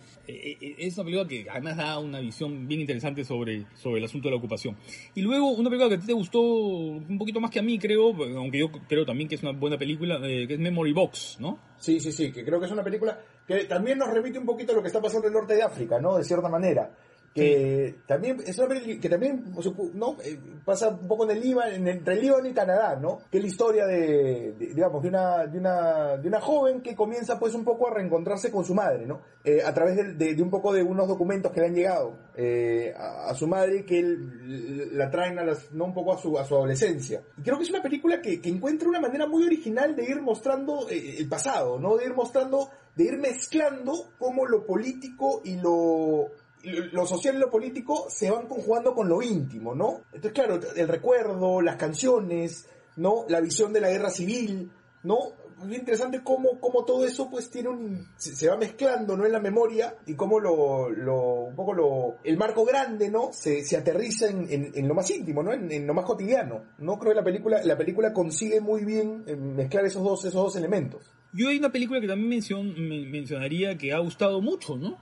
eh, 0.60 0.74
es 0.78 0.94
una 0.96 1.04
película 1.04 1.28
que 1.28 1.46
además 1.50 1.76
da 1.76 1.98
una 1.98 2.20
visión 2.20 2.68
bien 2.68 2.80
interesante 2.80 3.24
sobre, 3.24 3.66
sobre 3.74 3.98
el 3.98 4.04
asunto 4.04 4.28
de 4.28 4.32
la 4.32 4.38
ocupación. 4.38 4.76
Y 5.14 5.22
luego, 5.22 5.50
una 5.50 5.68
película 5.68 5.88
que 5.88 5.96
a 5.96 6.00
ti 6.00 6.06
te 6.06 6.12
gustó 6.12 6.40
un 6.40 7.18
poquito 7.18 7.40
más 7.40 7.50
que 7.50 7.58
a 7.58 7.62
mí, 7.62 7.78
creo, 7.78 8.14
aunque 8.36 8.58
yo 8.58 8.70
creo 8.88 9.04
también 9.04 9.28
que 9.28 9.34
es 9.34 9.42
una 9.42 9.52
buena 9.52 9.76
película, 9.76 10.20
que 10.20 10.54
es 10.54 10.58
Memory 10.58 10.92
Box, 10.92 11.38
¿no? 11.40 11.58
Sí, 11.78 11.98
sí, 11.98 12.12
sí, 12.12 12.30
que 12.30 12.44
creo 12.44 12.60
que 12.60 12.66
es 12.66 12.72
una 12.72 12.84
película 12.84 13.18
que 13.46 13.64
también 13.64 13.98
nos 13.98 14.08
remite 14.08 14.38
un 14.38 14.46
poquito 14.46 14.72
a 14.72 14.76
lo 14.76 14.82
que 14.82 14.88
está 14.88 15.00
pasando 15.00 15.26
en 15.26 15.32
el 15.32 15.40
norte 15.40 15.54
de 15.54 15.62
África, 15.62 15.98
¿no? 15.98 16.16
De 16.16 16.24
cierta 16.24 16.48
manera 16.48 16.90
que 17.34 18.00
también 18.06 18.38
es 18.44 18.58
una 18.58 18.80
que 18.80 19.08
también 19.08 19.54
no 19.94 20.16
eh, 20.24 20.38
pasa 20.64 20.88
un 20.88 21.06
poco 21.06 21.24
en 21.24 21.36
el 21.36 21.40
Líbano 21.40 21.70
entre 21.88 22.14
el 22.14 22.22
Líbano 22.22 22.48
y 22.48 22.52
Canadá 22.52 22.96
no 22.96 23.20
que 23.30 23.38
es 23.38 23.44
la 23.44 23.48
historia 23.48 23.86
de, 23.86 24.52
digamos 24.58 25.00
de 25.02 25.08
una 25.08 25.46
de 25.46 25.58
una 25.58 26.16
de 26.16 26.26
una 26.26 26.40
joven 26.40 26.80
que 26.80 26.96
comienza 26.96 27.38
pues 27.38 27.54
un 27.54 27.64
poco 27.64 27.86
a 27.86 27.94
reencontrarse 27.94 28.50
con 28.50 28.64
su 28.64 28.74
madre 28.74 29.06
no 29.06 29.20
eh, 29.44 29.62
a 29.64 29.72
través 29.72 30.18
de, 30.18 30.42
un 30.42 30.50
poco 30.50 30.72
de 30.72 30.82
unos 30.82 31.06
documentos 31.06 31.52
que 31.52 31.60
le 31.60 31.66
han 31.66 31.74
llegado 31.74 32.18
eh, 32.34 32.92
a, 32.96 33.32
su 33.34 33.46
madre 33.46 33.84
que 33.84 34.00
él, 34.00 34.90
la 34.96 35.08
traen 35.08 35.38
a 35.38 35.44
las, 35.44 35.70
no 35.72 35.84
un 35.84 35.94
poco 35.94 36.12
a 36.12 36.18
su 36.18 36.38
a 36.38 36.44
su 36.44 36.54
adolescencia. 36.56 37.22
Y 37.38 37.42
creo 37.42 37.56
que 37.56 37.64
es 37.64 37.70
una 37.70 37.82
película 37.82 38.20
que, 38.20 38.40
que 38.40 38.48
encuentra 38.48 38.88
una 38.88 39.00
manera 39.00 39.26
muy 39.26 39.44
original 39.44 39.96
de 39.96 40.04
ir 40.04 40.20
mostrando 40.20 40.88
el 40.90 41.28
pasado 41.28 41.78
no 41.78 41.96
de 41.96 42.06
ir 42.06 42.14
mostrando 42.14 42.68
de 42.96 43.04
ir 43.04 43.18
mezclando 43.18 44.10
cómo 44.18 44.46
lo 44.46 44.66
político 44.66 45.40
y 45.44 45.56
lo 45.56 46.28
lo 46.62 47.06
social 47.06 47.36
y 47.36 47.38
lo 47.38 47.50
político 47.50 48.06
se 48.08 48.30
van 48.30 48.46
conjugando 48.46 48.94
con 48.94 49.08
lo 49.08 49.22
íntimo, 49.22 49.74
¿no? 49.74 50.02
Entonces, 50.12 50.32
claro, 50.32 50.60
el 50.76 50.88
recuerdo, 50.88 51.60
las 51.60 51.76
canciones, 51.76 52.68
¿no? 52.96 53.24
La 53.28 53.40
visión 53.40 53.72
de 53.72 53.80
la 53.80 53.90
guerra 53.90 54.10
civil, 54.10 54.70
¿no? 55.02 55.18
Muy 55.58 55.76
interesante 55.76 56.22
cómo, 56.24 56.58
cómo 56.58 56.86
todo 56.86 57.04
eso 57.04 57.28
pues 57.30 57.50
tiene 57.50 57.68
un, 57.68 58.08
se, 58.16 58.48
va 58.48 58.56
mezclando, 58.56 59.14
¿no? 59.14 59.26
En 59.26 59.32
la 59.32 59.40
memoria 59.40 59.94
y 60.06 60.14
cómo 60.14 60.40
lo, 60.40 60.88
lo 60.88 61.44
un 61.44 61.54
poco 61.54 61.74
lo, 61.74 62.16
el 62.24 62.38
marco 62.38 62.64
grande, 62.64 63.10
¿no? 63.10 63.30
Se, 63.32 63.62
se 63.62 63.76
aterriza 63.76 64.28
en, 64.28 64.50
en, 64.50 64.72
en, 64.74 64.88
lo 64.88 64.94
más 64.94 65.10
íntimo, 65.10 65.42
¿no? 65.42 65.52
En, 65.52 65.70
en, 65.70 65.86
lo 65.86 65.92
más 65.92 66.06
cotidiano, 66.06 66.62
¿no? 66.78 66.98
Creo 66.98 67.12
que 67.12 67.18
la 67.18 67.24
película, 67.24 67.60
la 67.62 67.76
película 67.76 68.12
consigue 68.14 68.60
muy 68.60 68.86
bien 68.86 69.24
mezclar 69.54 69.84
esos 69.84 70.02
dos, 70.02 70.24
esos 70.24 70.42
dos 70.42 70.56
elementos. 70.56 71.12
Yo 71.32 71.48
hay 71.48 71.58
una 71.58 71.70
película 71.70 72.00
que 72.00 72.08
también 72.08 72.30
mencion, 72.30 72.74
mencionaría 73.10 73.76
que 73.76 73.92
ha 73.92 73.98
gustado 73.98 74.40
mucho, 74.40 74.76
¿no? 74.76 74.98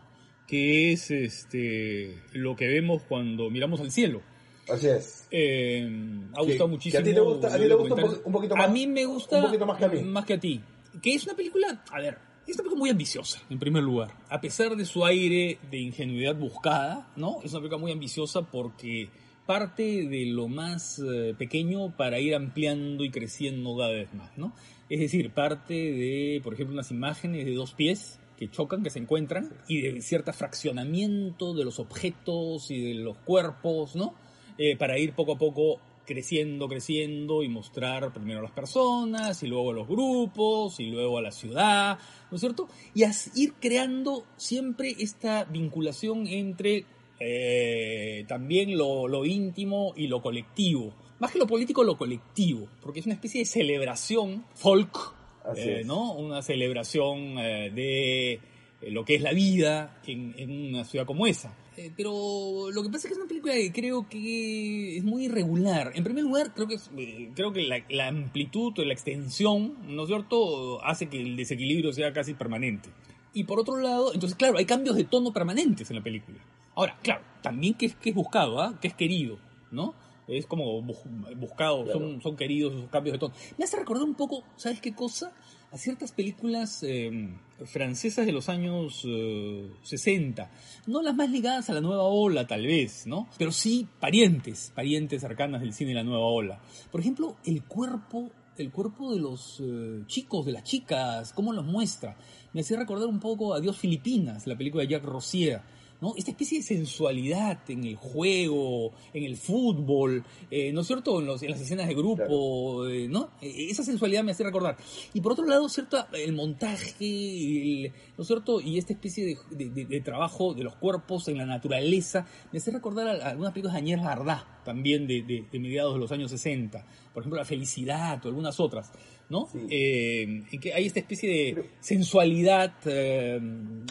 Que 0.49 0.93
es 0.93 1.11
este 1.11 2.19
lo 2.33 2.57
que 2.57 2.67
vemos 2.67 3.03
cuando 3.03 3.51
miramos 3.51 3.81
al 3.81 3.93
cielo. 3.93 4.23
Así 4.69 4.89
es. 4.89 5.29
Eh, 5.31 5.87
ha 6.35 6.43
gustado 6.43 6.69
sí. 6.69 6.73
muchísimo. 6.73 7.01
¿A 7.01 7.05
ti 7.05 7.15
te 7.15 7.21
gusta, 7.21 7.49
a 7.49 7.59
ti 7.59 7.69
te 7.69 7.75
gusta 7.75 7.95
un, 8.25 8.33
poquito 8.33 8.57
más? 8.57 8.69
A 8.69 8.73
mí 8.73 8.87
me 8.87 9.05
gusta 9.05 9.37
un 9.37 9.45
poquito 9.45 9.67
más 9.67 9.79
que 9.79 9.85
a 9.85 9.89
mí. 9.89 10.03
Más 10.03 10.25
que 10.25 10.35
a 10.35 10.41
ti. 10.41 10.61
Que 11.01 11.15
es 11.15 11.25
una 11.25 11.37
película, 11.37 11.85
a 11.91 12.01
ver, 12.01 12.19
es 12.47 12.55
una 12.55 12.63
película 12.63 12.79
muy 12.79 12.91
ambiciosa, 12.91 13.43
en 13.51 13.59
primer 13.59 13.83
lugar. 13.83 14.11
A 14.31 14.41
pesar 14.41 14.75
de 14.75 14.85
su 14.85 15.05
aire 15.05 15.59
de 15.71 15.79
ingenuidad 15.79 16.35
buscada, 16.35 17.13
¿no? 17.15 17.41
Es 17.45 17.53
una 17.53 17.61
película 17.61 17.79
muy 17.79 17.93
ambiciosa 17.93 18.43
porque 18.43 19.11
parte 19.47 20.07
de 20.07 20.27
lo 20.27 20.49
más 20.49 20.99
eh, 20.99 21.35
pequeño 21.39 21.95
para 21.97 22.19
ir 22.21 22.35
ampliando 22.35 23.05
y 23.05 23.11
creciendo 23.11 23.77
cada 23.77 23.91
vez 23.91 24.13
más, 24.15 24.37
¿no? 24.37 24.55
Es 24.89 25.01
decir, 25.01 25.31
parte 25.31 25.75
de, 25.75 26.41
por 26.43 26.55
ejemplo, 26.55 26.73
unas 26.75 26.91
imágenes 26.91 27.45
de 27.45 27.55
dos 27.55 27.75
pies 27.75 28.19
que 28.39 28.51
chocan, 28.51 28.83
que 28.83 28.91
se 28.91 29.01
encuentran, 29.01 29.53
y 29.67 29.81
de 29.81 30.01
cierto 30.01 30.33
fraccionamiento 30.33 31.55
de 31.55 31.65
los 31.65 31.81
objetos 31.81 32.71
y 32.71 32.81
de 32.81 32.95
los 32.95 33.19
cuerpos, 33.19 33.97
¿no? 33.97 34.15
Eh, 34.57 34.77
para 34.77 34.99
ir 34.99 35.13
poco 35.15 35.33
a 35.33 35.39
poco 35.39 35.81
creciendo, 36.07 36.69
creciendo 36.69 37.43
y 37.43 37.49
mostrar 37.49 38.13
primero 38.13 38.39
a 38.39 38.43
las 38.43 38.53
personas, 38.53 39.43
y 39.43 39.49
luego 39.49 39.73
a 39.73 39.75
los 39.75 39.89
grupos, 39.89 40.79
y 40.81 40.87
luego 40.87 41.19
a 41.19 41.23
la 41.23 41.33
ciudad, 41.33 41.99
¿no 42.31 42.37
es 42.37 42.41
cierto? 42.41 42.69
Y 42.95 43.03
ir 43.35 43.55
creando 43.61 44.25
siempre 44.37 44.95
esta 44.99 45.45
vinculación 45.45 46.27
entre 46.29 46.87
eh, 47.21 48.25
también 48.29 48.79
lo, 48.79 49.09
lo 49.09 49.27
íntimo 49.27 49.93
y 49.97 50.07
lo 50.07 50.23
colectivo. 50.23 50.95
Más 51.19 51.33
que 51.33 51.39
lo 51.39 51.49
político, 51.49 51.83
lo 51.83 51.99
colectivo, 51.99 52.69
porque 52.81 53.01
es 53.01 53.07
una 53.07 53.17
especie 53.17 53.41
de 53.41 53.47
celebración 53.47 54.45
folk 54.55 55.18
eh, 55.57 55.83
¿no? 55.85 56.13
Una 56.13 56.43
celebración 56.43 57.39
eh, 57.39 57.71
de 57.75 58.33
eh, 58.33 58.91
lo 58.91 59.05
que 59.05 59.17
es 59.17 59.23
la 59.23 59.33
vida 59.33 60.01
en, 60.07 60.35
en 60.37 60.75
una 60.75 60.85
ciudad 60.85 61.07
como 61.07 61.27
esa. 61.27 61.57
Eh, 61.77 61.93
pero 61.97 62.71
lo 62.73 62.83
que 62.83 62.89
pasa 62.89 63.07
es 63.07 63.07
que 63.07 63.13
es 63.13 63.19
una 63.19 63.29
película 63.29 63.55
que 63.55 63.73
creo 63.73 64.09
que 64.09 64.97
es 64.97 65.05
muy 65.05 65.27
irregular. 65.27 65.93
En 65.95 66.03
primer 66.03 66.25
lugar, 66.25 66.53
creo 66.53 66.67
que 66.67 66.75
es, 66.75 66.91
creo 67.35 67.53
que 67.53 67.63
la, 67.63 67.85
la 67.89 68.09
amplitud 68.09 68.77
o 68.79 68.85
la 68.85 68.93
extensión, 68.93 69.77
¿no 69.87 70.03
es 70.03 70.09
cierto?, 70.09 70.85
hace 70.85 71.09
que 71.09 71.21
el 71.21 71.37
desequilibrio 71.37 71.93
sea 71.93 72.13
casi 72.13 72.35
permanente. 72.35 72.91
Y 73.33 73.45
por 73.45 73.61
otro 73.61 73.77
lado, 73.77 74.13
entonces, 74.13 74.37
claro, 74.37 74.59
hay 74.59 74.65
cambios 74.65 74.97
de 74.97 75.05
tono 75.05 75.33
permanentes 75.33 75.89
en 75.91 75.97
la 75.97 76.03
película. 76.03 76.39
Ahora, 76.75 76.99
claro, 77.03 77.23
también 77.43 77.75
que 77.75 77.87
es, 77.87 77.95
que 77.95 78.11
es 78.11 78.15
buscado, 78.15 78.61
¿ah? 78.61 78.79
que 78.81 78.89
es 78.89 78.95
querido, 78.95 79.39
¿no? 79.71 79.95
Es 80.29 80.47
como 80.47 80.83
buscado, 80.83 81.85
claro. 81.85 81.99
son, 81.99 82.23
son 82.23 82.37
queridos 82.37 82.75
esos 82.75 82.91
cambios 82.91 83.15
de 83.15 83.19
tono. 83.19 83.35
Me 83.57 83.65
hace 83.65 83.77
recordar 83.77 84.05
un 84.05 84.15
poco, 84.15 84.45
¿sabes 84.57 84.81
qué 84.81 84.95
cosa? 84.95 85.33
A 85.73 85.79
ciertas 85.79 86.13
películas 86.13 86.83
eh, 86.83 87.31
francesas 87.65 88.27
de 88.27 88.33
los 88.33 88.49
años 88.49 89.03
eh, 89.07 89.71
60. 89.83 90.51
No 90.87 91.03
las 91.03 91.15
más 91.15 91.31
ligadas 91.31 91.71
a 91.71 91.75
la 91.75 91.81
nueva 91.81 92.05
ola, 92.05 92.47
tal 92.47 92.67
vez, 92.67 93.07
¿no? 93.07 93.29
Pero 93.39 93.53
sí 93.53 93.87
parientes, 94.01 94.73
parientes 94.75 95.21
cercanas 95.23 95.61
del 95.61 95.73
cine 95.73 95.91
de 95.91 95.97
la 95.97 96.05
nueva 96.05 96.27
ola. 96.27 96.61
Por 96.91 97.01
ejemplo, 97.01 97.37
el 97.45 97.65
cuerpo, 97.65 98.31
el 98.57 98.71
cuerpo 98.71 99.13
de 99.13 99.21
los 99.21 99.61
eh, 99.61 100.03
chicos, 100.07 100.47
de 100.47 100.53
las 100.53 100.65
chicas, 100.65 101.33
cómo 101.33 101.53
los 101.53 101.65
muestra. 101.65 102.17
Me 102.53 102.63
hacía 102.63 102.79
recordar 102.79 103.09
un 103.09 103.21
poco 103.21 103.55
a 103.55 103.61
Dios 103.61 103.77
Filipinas, 103.79 104.47
la 104.47 104.57
película 104.57 104.85
de 104.85 104.91
Jacques 104.91 105.09
Rossier 105.09 105.61
¿no? 106.01 106.15
Esta 106.17 106.31
especie 106.31 106.59
de 106.59 106.65
sensualidad 106.65 107.59
en 107.69 107.85
el 107.85 107.97
juego, 107.97 108.93
en 109.13 109.25
el 109.25 109.37
fútbol, 109.37 110.25
eh, 110.51 110.73
¿no 110.73 110.83
es 110.83 110.87
cierto? 110.87 111.21
En, 111.21 111.27
los, 111.27 111.43
en, 111.43 111.51
las 111.51 111.61
escenas 111.61 111.89
de 111.89 111.95
grupo, 111.95 112.17
claro. 112.17 112.89
eh, 112.89 113.09
¿no? 113.09 113.31
Esa 113.41 113.83
sensualidad 113.83 114.23
me 114.25 114.33
hace 114.33 114.45
recordar. 114.45 114.77
Y 115.15 115.21
por 115.21 115.33
otro 115.33 115.47
lado, 115.47 115.69
¿cierto? 115.69 116.07
El 116.13 116.33
montaje, 116.33 116.95
el, 117.01 117.93
¿no 118.17 118.23
es 118.23 118.27
cierto? 118.27 118.61
Y 118.61 118.79
esta 118.79 118.93
especie 118.93 119.25
de, 119.51 119.69
de, 119.71 119.85
de, 119.85 120.01
trabajo 120.01 120.55
de 120.55 120.65
los 120.65 120.77
cuerpos 120.77 121.29
en 121.29 121.39
la 121.39 121.47
naturaleza, 121.47 122.27
me 122.53 122.59
hace 122.59 122.71
recordar 122.71 123.09
a, 123.09 123.27
a 123.27 123.31
algunas 123.31 123.53
películas 123.53 123.75
de 123.75 123.79
Añez 123.81 124.01
Ardá, 124.01 124.61
también 124.65 125.07
de, 125.07 125.23
de 125.51 125.59
mediados 125.59 125.95
de 125.95 126.01
los 126.01 126.13
años 126.13 126.31
60. 126.31 126.85
Por 127.13 127.23
ejemplo, 127.23 127.39
La 127.39 127.45
Felicidad 127.45 128.25
o 128.25 128.29
algunas 128.29 128.61
otras. 128.61 128.93
¿No? 129.29 129.47
Sí. 129.53 129.67
Eh, 129.71 130.45
y 130.51 130.59
que 130.59 130.73
hay 130.73 130.87
esta 130.87 131.01
especie 131.01 131.29
de 131.29 131.71
sensualidad 131.81 132.73
eh, 132.87 133.41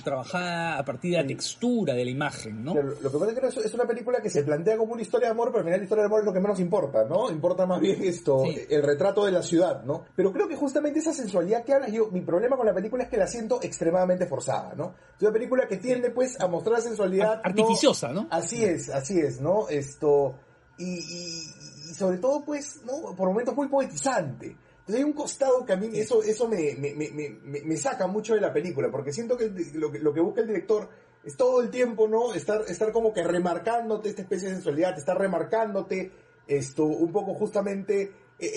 trabajada 0.04 0.80
a 0.80 0.86
partir 0.86 1.12
de 1.12 1.18
la 1.18 1.28
textura 1.28 1.94
de 1.94 2.04
la 2.04 2.12
imagen, 2.12 2.64
¿no? 2.64 2.74
Pero 2.74 2.90
lo 3.02 3.12
que 3.12 3.18
pasa 3.18 3.48
es 3.48 3.54
que 3.56 3.68
es 3.68 3.74
una 3.74 3.86
película 3.86 4.20
que 4.22 4.30
se 4.30 4.44
plantea 4.44 4.78
como 4.78 4.94
una 4.94 5.02
historia 5.02 5.28
de 5.28 5.32
amor, 5.32 5.50
pero 5.50 5.60
al 5.60 5.66
final 5.66 5.80
la 5.80 5.84
historia 5.84 6.02
de 6.04 6.08
amor 6.08 6.20
es 6.22 6.26
lo 6.26 6.34
que 6.34 6.40
menos 6.40 6.60
importa, 6.60 7.06
¿no? 7.06 7.30
Importa 7.30 7.66
más 7.66 7.80
bien 7.80 8.04
esto, 8.04 8.44
sí. 8.46 8.62
el 8.70 8.82
retrato 8.82 9.26
de 9.26 9.32
la 9.32 9.44
ciudad, 9.44 9.84
¿no? 9.84 10.06
Pero 10.16 10.34
creo 10.34 10.48
que 10.48 10.56
justamente 10.56 11.00
esa 11.00 11.14
sensualidad 11.14 11.64
que 11.64 11.74
hablas, 11.74 11.92
yo, 11.92 12.10
mi 12.12 12.22
problema 12.22 12.58
con 12.58 12.66
la 12.66 12.74
película 12.74 13.04
es 13.04 13.10
que 13.10 13.18
la 13.18 13.28
siento 13.28 13.60
extremadamente 13.62 14.26
forzada, 14.26 14.74
¿no? 14.76 14.96
Es 15.16 15.22
una 15.22 15.34
película 15.34 15.68
que 15.68 15.78
tiende, 15.78 16.10
pues, 16.10 16.40
a 16.40 16.48
mostrar 16.48 16.82
sensualidad... 16.82 17.42
Artificiosa, 17.44 18.10
¿no? 18.10 18.24
¿no? 18.24 18.28
Así 18.32 18.64
es, 18.64 18.90
así 18.90 19.20
es, 19.20 19.40
¿no? 19.40 19.70
Esto... 19.70 20.36
Y, 20.80 20.86
y, 20.86 21.90
y 21.90 21.94
sobre 21.96 22.18
todo, 22.18 22.44
pues, 22.46 22.82
¿no? 22.86 23.16
Por 23.16 23.30
momentos 23.30 23.56
muy 23.56 23.68
poetizante. 23.68 24.56
Entonces 24.88 25.04
hay 25.04 25.12
un 25.12 25.18
costado 25.18 25.66
que 25.66 25.74
a 25.74 25.76
mí 25.76 25.90
eso, 25.96 26.24
eso 26.24 26.48
me, 26.48 26.74
me, 26.78 26.94
me, 26.96 27.30
me, 27.44 27.76
saca 27.76 28.08
mucho 28.08 28.36
de 28.36 28.40
la 28.40 28.54
película, 28.54 28.90
porque 28.90 29.12
siento 29.12 29.36
que 29.36 29.52
lo, 29.74 29.92
que 29.92 30.00
lo 30.00 30.14
que 30.14 30.22
busca 30.22 30.40
el 30.40 30.48
director 30.48 30.88
es 31.26 31.36
todo 31.36 31.62
el 31.62 31.70
tiempo, 31.70 32.08
¿no? 32.08 32.34
Estar, 32.34 32.62
estar 32.70 32.94
como 32.94 33.12
que 33.12 33.22
remarcándote 33.22 34.08
esta 34.08 34.22
especie 34.22 34.48
de 34.48 34.56
sensualidad, 34.56 34.98
estar 34.98 35.18
remarcándote 35.18 36.10
esto, 36.48 36.86
un 36.86 37.12
poco 37.12 37.34
justamente 37.34 38.14
eh, 38.40 38.50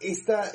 esta, 0.00 0.52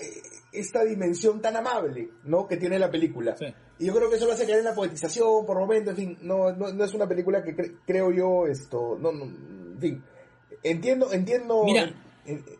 esta 0.51 0.83
dimensión 0.83 1.41
tan 1.41 1.55
amable, 1.55 2.11
¿no? 2.25 2.47
Que 2.47 2.57
tiene 2.57 2.77
la 2.77 2.91
película. 2.91 3.35
Sí. 3.35 3.47
Y 3.79 3.87
yo 3.87 3.95
creo 3.95 4.11
que 4.11 4.17
eso 4.17 4.27
lo 4.27 4.33
hace 4.33 4.45
caer 4.45 4.59
en 4.59 4.65
la 4.65 4.75
poetización 4.75 5.43
por 5.43 5.57
momentos, 5.57 5.97
en 5.97 5.97
fin, 5.97 6.17
no, 6.21 6.51
no, 6.51 6.71
no 6.71 6.83
es 6.83 6.93
una 6.93 7.07
película 7.07 7.43
que 7.43 7.55
cre 7.55 7.77
creo 7.83 8.11
yo, 8.11 8.45
esto, 8.45 8.95
no, 9.01 9.11
no, 9.11 9.23
en 9.23 9.79
fin, 9.79 10.03
entiendo, 10.61 11.11
entiendo... 11.11 11.63
Mira. 11.63 11.91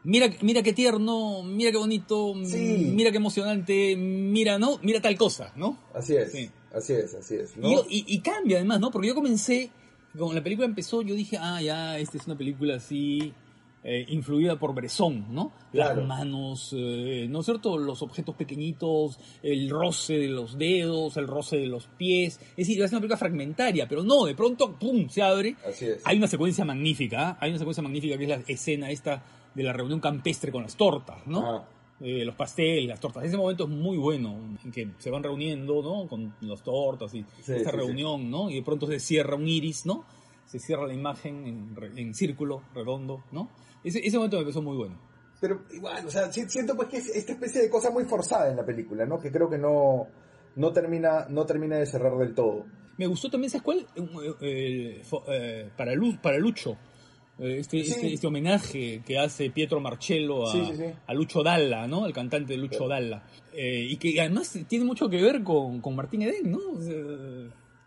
Mira, 0.03 0.30
mira 0.41 0.61
qué 0.61 0.74
tierno, 0.74 1.41
mira 1.43 1.72
qué 1.72 1.78
bonito, 1.78 2.34
sí. 2.45 2.91
mira 2.93 3.11
qué 3.11 3.18
emocionante, 3.18 3.95
mira, 3.95 4.59
¿no? 4.59 4.80
Mira 4.84 5.01
tal 5.01 5.18
cosa, 5.18 5.53
¿no? 5.55 5.80
Así 5.93 6.16
es, 6.16 6.32
sí. 6.32 6.49
así 6.74 6.93
es, 6.93 7.16
así 7.16 7.36
es. 7.36 7.57
¿no? 7.57 7.70
Y, 7.89 7.97
y, 7.97 8.05
y, 8.07 8.20
cambia 8.20 8.57
además, 8.57 8.80
¿no? 8.80 8.91
Porque 8.91 9.07
yo 9.07 9.16
comencé, 9.16 9.72
cuando 10.16 10.36
la 10.36 10.43
película 10.43 10.68
empezó, 10.68 11.01
yo 11.01 11.16
dije, 11.16 11.38
ah, 11.39 11.61
ya, 11.61 11.97
esta 11.97 12.18
es 12.18 12.28
una 12.28 12.38
película 12.38 12.76
así, 12.76 13.34
eh, 13.88 14.03
influida 14.09 14.57
por 14.57 14.74
Bresson, 14.74 15.28
¿no? 15.30 15.51
Claro. 15.72 15.97
Las 15.97 16.07
manos, 16.07 16.76
eh, 16.76 17.28
¿no 17.30 17.41
es 17.41 17.45
cierto? 17.45 17.78
Los 17.78 18.01
objetos 18.01 18.36
pequeñitos, 18.36 19.20
el 19.43 19.70
roce 19.70 20.18
de 20.18 20.28
los 20.28 20.57
dedos, 20.57 21.18
el 21.18 21.28
roce 21.28 21.57
de 21.57 21.68
los 21.68 21.86
pies. 21.86 22.39
Es 22.51 22.68
decir, 22.68 22.82
es 22.82 22.91
una 22.91 22.99
película 22.99 23.18
fragmentaria, 23.18 23.88
pero 23.88 24.03
no, 24.03 24.26
de 24.26 24.34
pronto, 24.34 24.74
¡pum!, 24.74 25.07
se 25.07 25.22
abre. 25.22 25.55
Así 25.63 25.86
es. 25.86 26.01
Hay 26.03 26.18
una 26.18 26.28
secuencia 26.28 26.66
magnífica, 26.66 27.30
¿ah? 27.30 27.38
hay 27.39 27.51
una 27.51 27.59
secuencia 27.59 27.84
magnífica 27.84 28.18
que 28.18 28.24
es 28.24 28.30
la 28.30 28.41
escena 28.47 28.89
esta 28.89 29.24
de 29.56 29.64
la 29.64 29.74
reunión 29.74 29.99
campestre 29.99 30.51
con 30.51 30.62
las 30.64 30.76
tortas, 30.76 31.26
¿no? 31.26 31.39
Ajá. 31.56 31.70
Eh, 32.01 32.26
los 32.26 32.36
pasteles, 32.36 32.88
las 32.89 32.99
tortas. 32.99 33.24
Ese 33.24 33.38
momento 33.38 33.64
es 33.64 33.70
muy 33.70 33.97
bueno, 33.97 34.38
en 34.64 34.72
que 34.72 34.89
se 34.97 35.10
van 35.10 35.24
reuniendo, 35.24 35.82
¿no? 35.82 36.08
Con 36.10 36.36
las 36.41 36.62
tortas 36.62 37.14
y 37.16 37.24
Sí, 37.41 37.53
esta 37.53 37.72
sí, 37.72 37.78
reunión, 37.78 38.30
¿no? 38.30 38.49
Y 38.49 38.56
de 38.56 38.64
pronto 38.64 38.86
se 38.86 38.99
cierra 38.99 39.36
un 39.36 39.47
iris, 39.47 39.86
¿no? 39.86 40.03
Se 40.45 40.60
cierra 40.60 40.86
la 40.88 40.93
imagen 40.93 41.74
en, 41.95 42.14
círculo, 42.14 42.62
redondo, 42.74 43.24
¿no? 43.32 43.49
Ese, 43.84 44.06
ese 44.06 44.18
momento 44.18 44.38
me 44.38 44.43
pareció 44.43 44.62
muy 44.62 44.76
bueno. 44.78 44.99
Pero 45.39 45.62
igual, 45.72 46.06
o 46.06 46.10
sea, 46.12 46.30
si- 46.32 46.49
siento 46.49 46.76
pues 46.76 46.89
que 46.89 46.97
es 46.97 47.10
esta 47.16 47.32
especie 47.34 47.62
de 47.62 47.70
cosa 47.70 47.89
muy 47.91 48.03
forzada 48.03 48.49
en 48.49 48.58
la 48.58 48.66
película, 48.66 49.06
¿no? 49.06 49.18
Que 49.18 49.32
creo 49.32 49.49
que 49.49 49.58
no, 49.58 50.08
no, 50.58 50.74
termina, 50.74 51.28
no 51.30 51.45
termina 51.45 51.78
de 51.78 51.86
cerrar 51.86 52.18
del 52.18 52.34
todo. 52.36 52.66
Me 52.97 53.08
gustó 53.08 53.30
también, 53.30 53.49
¿sabes 53.51 53.64
cuál? 53.64 53.88
Eh, 53.95 54.34
eh, 54.41 55.01
eh, 55.30 55.70
para, 55.78 55.93
Lu- 55.95 56.18
para 56.22 56.38
Lucho. 56.38 56.78
Eh, 57.40 57.58
Este, 57.60 57.84
Sí. 57.84 57.92
este, 57.92 58.14
este 58.14 58.28
homenaje 58.28 59.02
que 59.06 59.18
hace 59.20 59.50
Pietro 59.50 59.80
Marcello 59.82 60.48
a, 60.48 60.52
Sí, 60.52 60.62
sí, 60.72 60.78
sí. 60.78 60.84
a 61.06 61.14
Lucho 61.14 61.44
Dalla, 61.44 61.86
¿no? 61.88 62.06
El 62.06 62.14
cantante 62.14 62.54
de 62.54 62.58
Lucho 62.60 62.86
Claro. 62.86 62.90
Dalla. 63.04 63.24
Eh, 63.54 63.88
y 63.90 63.98
que 63.98 64.20
además 64.22 64.58
tiene 64.68 64.86
mucho 64.86 65.10
que 65.10 65.22
ver 65.22 65.44
con, 65.44 65.82
con 65.82 65.96
Martín 65.96 66.22
Edén, 66.22 66.52
¿no? 66.52 66.60
O 66.74 66.82
sea, 66.82 66.96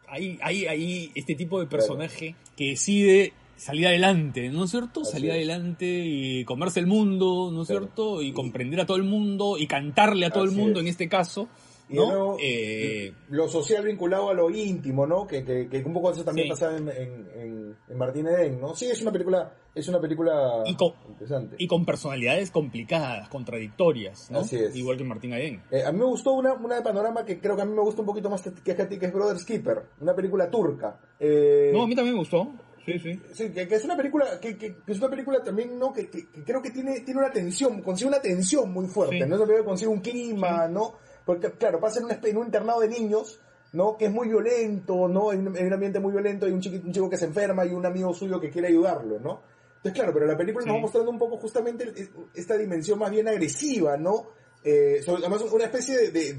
hay, 0.08 0.38
hay, 0.42 0.66
hay 0.66 1.10
este 1.14 1.34
tipo 1.34 1.60
de 1.60 1.66
personaje 1.66 2.34
que 2.56 2.70
decide 2.70 3.32
salir 3.56 3.86
adelante, 3.88 4.48
¿no 4.50 4.64
es 4.64 4.70
cierto? 4.70 5.00
Así 5.02 5.12
salir 5.12 5.30
es. 5.30 5.36
adelante 5.36 5.86
y 6.06 6.44
comerse 6.44 6.80
el 6.80 6.86
mundo, 6.86 7.50
¿no 7.52 7.62
es 7.62 7.68
Claro. 7.68 7.84
cierto? 7.86 8.22
Y 8.22 8.32
comprender 8.32 8.80
a 8.80 8.86
todo 8.86 8.96
el 8.96 9.02
mundo 9.04 9.56
y 9.58 9.66
cantarle 9.66 10.26
a 10.26 10.30
todo 10.30 10.44
el 10.44 10.52
mundo 10.52 10.78
es. 10.80 10.84
en 10.84 10.88
este 10.88 11.08
caso, 11.08 11.48
Y 11.90 11.96
¿no? 11.96 12.06
nuevo, 12.06 12.36
Eh, 12.40 13.12
lo 13.30 13.48
social 13.48 13.84
vinculado 13.84 14.28
a 14.28 14.34
lo 14.34 14.50
íntimo, 14.50 15.06
¿no? 15.06 15.26
Que, 15.26 15.42
que, 15.44 15.68
que 15.68 15.78
un 15.78 15.92
poco 15.94 16.10
eso 16.12 16.22
también 16.24 16.46
Sí. 16.46 16.50
pasaba 16.50 16.76
en, 16.76 16.88
en, 16.90 17.28
en, 17.34 17.76
en 17.88 17.96
Martín 17.98 18.26
Eden, 18.26 18.60
¿no? 18.60 18.74
Sí, 18.74 18.86
es 18.86 19.00
una 19.00 19.10
película, 19.10 19.52
es 19.74 19.88
una 19.88 19.98
película 20.00 20.62
Y 20.66 20.74
con- 20.76 20.92
interesante. 21.08 21.56
y 21.58 21.66
con 21.66 21.86
personalidades 21.86 22.50
complicadas, 22.50 23.28
contradictorias, 23.28 24.30
¿no? 24.30 24.40
Así 24.40 24.56
es. 24.56 24.76
Igual 24.76 24.96
que 24.98 25.04
Martín 25.04 25.32
Aden. 25.32 25.62
Eh, 25.70 25.82
a 25.84 25.92
mí 25.92 25.98
me 25.98 26.04
gustó 26.04 26.34
una, 26.34 26.52
una 26.54 26.76
de 26.76 26.82
panorama 26.82 27.24
que 27.24 27.40
creo 27.40 27.56
que 27.56 27.62
a 27.62 27.64
mí 27.64 27.72
me 27.74 27.82
gusta 27.82 28.02
un 28.02 28.06
poquito 28.06 28.28
más 28.30 28.42
que 28.42 28.72
a 28.72 28.88
ti, 28.88 28.98
que 28.98 29.06
es 29.06 29.12
Brother 29.12 29.38
Skipper, 29.38 29.82
una 30.00 30.14
película 30.14 30.50
turca. 30.50 30.98
Eh, 31.18 31.70
No, 31.72 31.82
a 31.82 31.86
mí 31.86 31.94
también 31.94 32.14
me 32.14 32.20
gustó. 32.20 32.48
Sí, 32.84 32.98
sí. 33.00 33.20
Sí, 33.32 33.50
que, 33.50 33.68
que 33.68 33.74
es 33.74 33.84
una 33.84 33.96
película, 33.96 34.40
que, 34.40 34.56
que- 34.56 34.76
que 34.76 34.92
es 34.92 34.98
una 34.98 35.10
película 35.10 35.42
también, 35.42 35.78
¿no? 35.78 35.92
Que, 35.92 36.08
creo 36.08 36.62
que 36.62 36.70
tiene, 36.70 37.00
tiene 37.00 37.20
una 37.20 37.30
tensión, 37.30 37.82
consigue 37.82 38.08
una 38.08 38.20
tensión 38.20 38.72
muy 38.72 38.86
fuerte, 38.86 39.16
Sí. 39.16 39.20
¿no? 39.26 39.34
Es 39.34 39.40
una 39.40 39.46
película 39.46 39.58
que 39.58 39.64
consigue 39.68 39.90
un 39.90 40.00
clima, 40.00 40.68
¿no? 40.68 40.94
Porque, 41.28 41.50
claro, 41.52 41.78
pasa 41.78 41.98
en 42.00 42.06
un, 42.06 42.12
en 42.24 42.36
un 42.38 42.46
internado 42.46 42.80
de 42.80 42.88
niños, 42.88 43.38
¿no? 43.74 43.98
Que 43.98 44.06
es 44.06 44.10
muy 44.10 44.28
violento, 44.28 45.08
¿no? 45.08 45.28
Hay 45.28 45.36
un, 45.36 45.54
hay 45.54 45.64
un 45.64 45.72
ambiente 45.74 46.00
muy 46.00 46.10
violento, 46.10 46.46
hay 46.46 46.52
un, 46.52 46.60
chiqui- 46.62 46.82
un 46.82 46.90
chico 46.90 47.10
que 47.10 47.18
se 47.18 47.26
enferma 47.26 47.66
y 47.66 47.72
un 47.74 47.84
amigo 47.84 48.14
suyo 48.14 48.40
que 48.40 48.48
quiere 48.48 48.68
ayudarlo, 48.68 49.18
¿no? 49.20 49.42
Entonces, 49.76 49.92
claro, 49.92 50.14
pero 50.14 50.24
la 50.26 50.38
película 50.38 50.62
Sí. 50.62 50.68
nos 50.70 50.78
va 50.78 50.80
mostrando 50.80 51.10
un 51.10 51.18
poco 51.18 51.36
justamente 51.36 51.92
esta 52.34 52.56
dimensión 52.56 52.98
más 52.98 53.10
bien 53.10 53.28
agresiva, 53.28 53.98
¿no? 53.98 54.28
Eh, 54.64 55.02
sobre- 55.04 55.20
además, 55.20 55.42
una 55.52 55.64
especie 55.64 55.98
de, 55.98 56.10
de, 56.12 56.32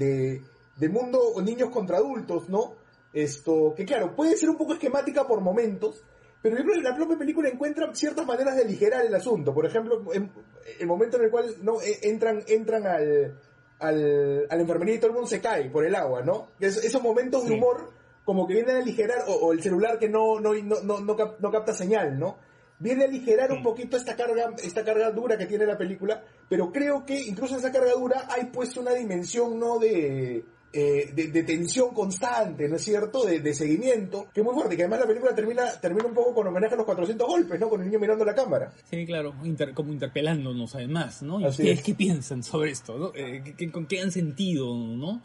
de- 0.76 0.88
mundo 0.88 1.20
niños 1.40 1.70
contra 1.70 1.98
adultos, 1.98 2.48
¿no? 2.48 2.74
Esto, 3.12 3.72
que 3.76 3.84
claro, 3.84 4.16
puede 4.16 4.36
ser 4.36 4.50
un 4.50 4.56
poco 4.56 4.72
esquemática 4.72 5.24
por 5.24 5.40
momentos, 5.40 6.02
pero 6.42 6.56
yo 6.56 6.64
creo 6.64 6.74
que 6.76 6.82
la 6.82 6.96
propia 6.96 7.16
película 7.16 7.48
encuentra 7.48 7.94
ciertas 7.94 8.26
maneras 8.26 8.56
de 8.56 8.62
aligerar 8.62 9.06
el 9.06 9.14
asunto. 9.14 9.54
Por 9.54 9.66
ejemplo, 9.66 10.02
en- 10.12 10.32
el 10.80 10.86
momento 10.88 11.16
en 11.16 11.24
el 11.24 11.30
cual 11.30 11.54
no 11.62 11.80
Eh, 11.80 11.98
entran, 12.02 12.42
entran 12.48 12.86
al, 12.86 13.38
al, 13.80 14.46
a 14.48 14.54
la 14.54 14.60
enfermería 14.62 14.94
y 14.94 14.98
todo 14.98 15.08
el 15.08 15.14
mundo 15.14 15.28
se 15.28 15.40
cae 15.40 15.70
por 15.70 15.84
el 15.84 15.94
agua, 15.94 16.22
¿no? 16.22 16.48
Es- 16.60 16.84
esos 16.84 17.02
momentos 17.02 17.44
de 17.46 17.54
humor 17.54 17.90
como 18.24 18.46
que 18.46 18.54
vienen 18.54 18.76
a 18.76 18.80
aligerar, 18.80 19.24
o, 19.26 19.32
o 19.32 19.52
el 19.52 19.62
celular 19.62 19.98
que 19.98 20.08
no, 20.08 20.38
no, 20.38 20.54
no, 20.54 20.76
no, 20.82 21.00
no, 21.00 21.16
cap- 21.16 21.40
no 21.40 21.50
capta 21.50 21.72
señal, 21.72 22.18
¿no? 22.18 22.36
Viene 22.78 23.04
a 23.04 23.08
aligerar 23.08 23.50
un 23.52 23.62
poquito 23.62 23.96
esta 23.96 24.16
carga, 24.16 24.54
esta 24.62 24.84
carga 24.84 25.10
dura 25.10 25.36
que 25.36 25.46
tiene 25.46 25.66
la 25.66 25.76
película, 25.76 26.22
pero 26.48 26.70
creo 26.72 27.04
que 27.04 27.18
incluso 27.20 27.54
en 27.54 27.60
esa 27.60 27.72
carga 27.72 27.92
dura 27.92 28.26
hay 28.30 28.46
pues 28.46 28.76
una 28.76 28.92
dimensión, 28.92 29.58
¿no? 29.58 29.78
De, 29.78 30.44
eh, 30.72 31.10
de, 31.14 31.28
de 31.28 31.42
tensión 31.42 31.92
constante, 31.92 32.68
¿no 32.68 32.76
es 32.76 32.82
cierto? 32.82 33.24
De, 33.24 33.40
de 33.40 33.54
seguimiento, 33.54 34.26
que 34.32 34.40
es 34.40 34.44
muy 34.46 34.54
fuerte, 34.54 34.76
que 34.76 34.82
además 34.82 35.00
la 35.00 35.06
película 35.06 35.34
termina, 35.34 35.80
termina 35.80 36.06
un 36.06 36.14
poco 36.14 36.34
con 36.34 36.46
homenaje 36.46 36.74
a 36.74 36.76
los 36.76 36.86
400 36.86 37.26
golpes, 37.26 37.58
¿no? 37.58 37.68
Con 37.68 37.80
el 37.80 37.86
niño 37.88 37.98
mirando 37.98 38.24
la 38.24 38.34
cámara. 38.34 38.72
Sí, 38.88 39.04
claro, 39.06 39.34
inter- 39.44 39.74
como 39.74 39.92
interpelándonos 39.92 40.74
además, 40.74 41.22
¿no? 41.22 41.40
¿Y 41.40 41.46
ustedes 41.46 41.78
es. 41.78 41.84
qué 41.84 41.94
piensan 41.94 42.42
sobre 42.42 42.70
esto, 42.70 42.96
no? 42.98 43.12
Eh, 43.14 43.42
¿qué- 43.44 43.54
qué- 43.56 43.72
¿Con 43.72 43.86
qué 43.86 44.00
han 44.00 44.12
sentido, 44.12 44.66
no? 44.76 45.20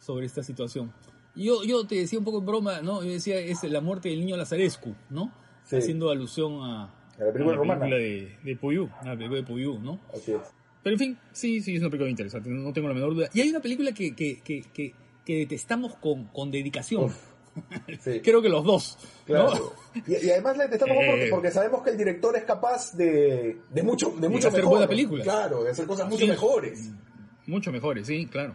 Sobre 0.00 0.26
esta 0.26 0.42
situación. 0.42 0.92
Yo, 1.34 1.62
yo 1.64 1.86
te 1.86 1.96
decía 1.96 2.18
un 2.18 2.24
poco 2.24 2.38
en 2.38 2.46
broma, 2.46 2.80
¿no? 2.80 3.02
Yo 3.04 3.10
decía, 3.10 3.38
es 3.38 3.62
la 3.64 3.80
muerte 3.80 4.08
del 4.08 4.20
niño 4.20 4.36
Lazarescu, 4.36 4.94
¿no? 5.10 5.30
Sí. 5.64 5.76
Haciendo 5.76 6.10
alusión 6.10 6.62
a, 6.62 6.84
A 7.18 7.24
la 7.24 7.32
película 7.32 7.56
romana. 7.56 7.80
película 7.80 7.98
de, 8.02 8.38
de 8.42 8.56
Puyú, 8.56 8.88
a 9.02 9.04
la 9.08 9.12
película 9.16 9.40
de 9.40 9.46
Puyú, 9.46 9.78
¿no? 9.78 10.00
Así 10.14 10.32
es. 10.32 10.40
Pero 10.82 10.94
en 10.94 10.98
fin, 10.98 11.18
sí, 11.32 11.60
sí, 11.60 11.74
es 11.74 11.80
una 11.80 11.90
película 11.90 12.10
interesante, 12.10 12.48
no 12.50 12.72
tengo 12.72 12.88
la 12.88 12.94
menor 12.94 13.14
duda. 13.14 13.28
Y 13.34 13.40
hay 13.40 13.50
una 13.50 13.60
película 13.60 13.92
que, 13.92 14.14
que, 14.14 14.40
que, 14.40 14.62
que, 14.72 14.94
que 15.24 15.36
detestamos 15.38 15.96
con, 15.96 16.24
con 16.26 16.50
dedicación. 16.50 17.04
Uf. 17.04 17.14
Sí. 18.04 18.20
Creo 18.22 18.40
que 18.40 18.48
los 18.48 18.62
dos. 18.64 18.96
¿no? 19.26 19.34
Claro. 19.34 19.72
Y, 20.06 20.26
y 20.26 20.30
además 20.30 20.56
la 20.56 20.64
detestamos 20.64 20.96
Eh. 21.02 21.06
porque, 21.10 21.26
porque 21.28 21.50
sabemos 21.50 21.82
que 21.82 21.90
el 21.90 21.98
director 21.98 22.36
es 22.36 22.44
capaz 22.44 22.96
de, 22.96 23.56
de 23.70 23.82
mucho, 23.82 24.10
de 24.10 24.28
mucho 24.28 24.46
hacer 24.46 24.60
mejor. 24.60 24.70
buenas 24.74 24.88
películas. 24.88 25.24
Claro, 25.24 25.64
de 25.64 25.70
hacer 25.72 25.86
cosas 25.86 26.08
mucho 26.08 26.24
Sí. 26.24 26.30
mejores. 26.30 26.90
Mucho 27.46 27.72
mejores, 27.72 28.06
sí, 28.06 28.26
claro. 28.26 28.54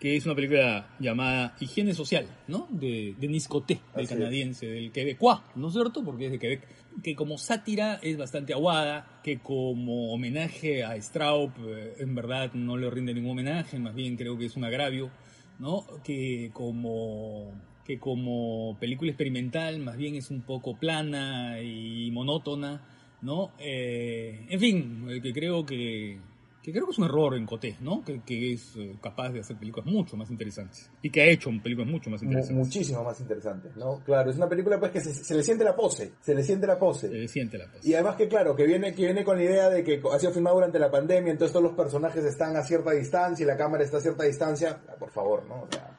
Que 0.00 0.16
es 0.16 0.24
una 0.24 0.34
película 0.34 0.88
llamada 0.98 1.54
Higiene 1.60 1.92
Social, 1.94 2.26
¿no? 2.48 2.66
De 2.70 3.14
Denis 3.20 3.46
Coté, 3.46 3.74
del 3.74 3.84
Así 3.92 4.02
es. 4.04 4.08
canadiense, 4.08 4.66
del 4.66 4.90
quebecois, 4.90 5.40
¿no 5.54 5.68
es 5.68 5.74
cierto? 5.74 6.02
Porque 6.02 6.26
es 6.26 6.32
de 6.32 6.38
Quebec. 6.38 6.66
Que 7.02 7.14
como 7.14 7.38
sátira 7.38 8.00
es 8.02 8.16
bastante 8.16 8.54
aguada, 8.54 9.20
que 9.22 9.38
como 9.38 10.12
homenaje 10.12 10.82
a 10.82 10.96
Straub, 11.00 11.52
eh, 11.68 11.94
en 11.98 12.14
verdad 12.14 12.52
no 12.54 12.76
le 12.76 12.90
rinde 12.90 13.14
ningún 13.14 13.32
homenaje, 13.32 13.78
más 13.78 13.94
bien 13.94 14.16
creo 14.16 14.36
que 14.38 14.46
es 14.46 14.56
un 14.56 14.64
agravio, 14.64 15.10
¿no? 15.58 15.84
Que 16.02 16.50
como 16.52 17.52
que 17.84 17.98
como 17.98 18.76
película 18.78 19.10
experimental 19.10 19.80
más 19.80 19.96
bien 19.96 20.14
es 20.14 20.30
un 20.30 20.42
poco 20.42 20.76
plana 20.76 21.60
y 21.60 22.10
monótona, 22.12 22.82
¿no? 23.22 23.52
Eh, 23.58 24.46
en 24.48 24.60
fin, 24.60 25.06
que 25.22 25.32
creo 25.32 25.66
que, 25.66 26.18
que 26.62 26.72
creo 26.72 26.84
que 26.84 26.92
es 26.92 26.98
un 26.98 27.04
error 27.06 27.34
en 27.36 27.46
Coté, 27.46 27.76
¿no? 27.80 28.04
Que, 28.04 28.20
que 28.20 28.52
es 28.52 28.74
eh, 28.76 28.94
capaz 29.00 29.30
de 29.30 29.40
hacer 29.40 29.56
películas 29.56 29.86
mucho 29.86 30.16
más 30.16 30.30
interesantes 30.30 30.90
y 31.02 31.08
que 31.10 31.22
ha 31.22 31.26
hecho 31.26 31.50
películas 31.62 31.88
mucho 31.90 32.10
más 32.10 32.22
interesantes. 32.22 32.56
muchísimo 32.56 33.02
más 33.02 33.18
interesante, 33.20 33.70
¿no? 33.76 34.00
Claro, 34.04 34.30
es 34.30 34.36
una 34.36 34.48
película 34.48 34.78
pues 34.78 34.92
que 34.92 35.00
se, 35.00 35.14
se 35.14 35.34
le 35.34 35.42
siente 35.42 35.64
la 35.64 35.74
pose, 35.74 36.12
se 36.20 36.34
le 36.34 36.42
siente 36.42 36.66
la 36.66 36.78
pose. 36.78 37.24
Eh, 37.24 37.28
siéntela, 37.28 37.64
pues. 37.72 37.86
Y 37.86 37.94
además 37.94 38.16
que 38.16 38.28
claro, 38.28 38.54
que 38.54 38.66
viene, 38.66 38.94
que 38.94 39.04
viene 39.04 39.24
con 39.24 39.38
la 39.38 39.44
idea 39.44 39.70
de 39.70 39.82
que 39.82 40.02
ha 40.12 40.18
sido 40.18 40.32
filmado 40.32 40.56
durante 40.56 40.78
la 40.78 40.90
pandemia, 40.90 41.32
entonces 41.32 41.52
todos 41.52 41.64
los 41.64 41.74
personajes 41.74 42.24
están 42.24 42.54
a 42.56 42.62
cierta 42.62 42.90
distancia 42.92 43.42
y 43.42 43.46
la 43.46 43.56
cámara 43.56 43.82
está 43.82 43.96
a 43.96 44.00
cierta 44.00 44.24
distancia. 44.24 44.82
Ah, 44.88 44.96
Por 44.98 45.10
favor, 45.10 45.44
¿no? 45.46 45.62
O 45.62 45.68
sea, 45.70 45.96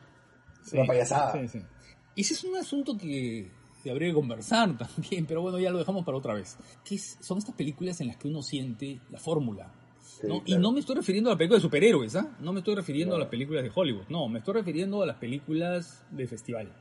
es 0.66 0.74
una 0.74 0.86
payasada. 0.86 1.34
Sí, 1.42 1.48
sí. 1.48 1.62
Y 2.14 2.22
ese 2.22 2.34
es 2.36 2.44
un 2.44 2.56
asunto 2.58 2.96
que 2.98 3.50
habría 3.90 4.10
que 4.10 4.14
conversar 4.14 4.78
también, 4.78 5.26
pero 5.26 5.42
bueno, 5.42 5.58
ya 5.60 5.72
lo 5.72 5.80
dejamos 5.80 6.06
para 6.06 6.18
otra 6.20 6.36
vez. 6.36 6.56
Que 6.86 6.96
es- 6.96 7.18
son 7.20 7.40
estas 7.40 7.56
películas 7.56 8.00
en 8.02 8.08
las 8.10 8.18
que 8.18 8.28
uno 8.28 8.44
siente 8.44 9.00
la 9.10 9.18
fórmula. 9.18 9.74
Sí, 10.22 10.28
¿no? 10.28 10.42
Y 10.46 10.56
no 10.58 10.72
me 10.72 10.80
estoy 10.80 10.96
refiriendo 10.96 11.30
a 11.30 11.34
las 11.34 11.38
películas 11.38 11.62
de 11.62 11.68
superhéroes, 11.68 12.16
¿ah? 12.16 12.36
No 12.40 12.54
me 12.54 12.60
estoy 12.60 12.76
refiriendo 12.76 13.14
No. 13.14 13.18
a 13.18 13.20
las 13.22 13.30
películas 13.30 13.64
de 13.64 13.72
Hollywood, 13.74 14.04
no, 14.10 14.28
me 14.30 14.40
estoy 14.40 14.54
refiriendo 14.56 15.02
a 15.02 15.06
las 15.06 15.18
películas 15.18 16.04
de 16.12 16.28
festival, 16.28 16.72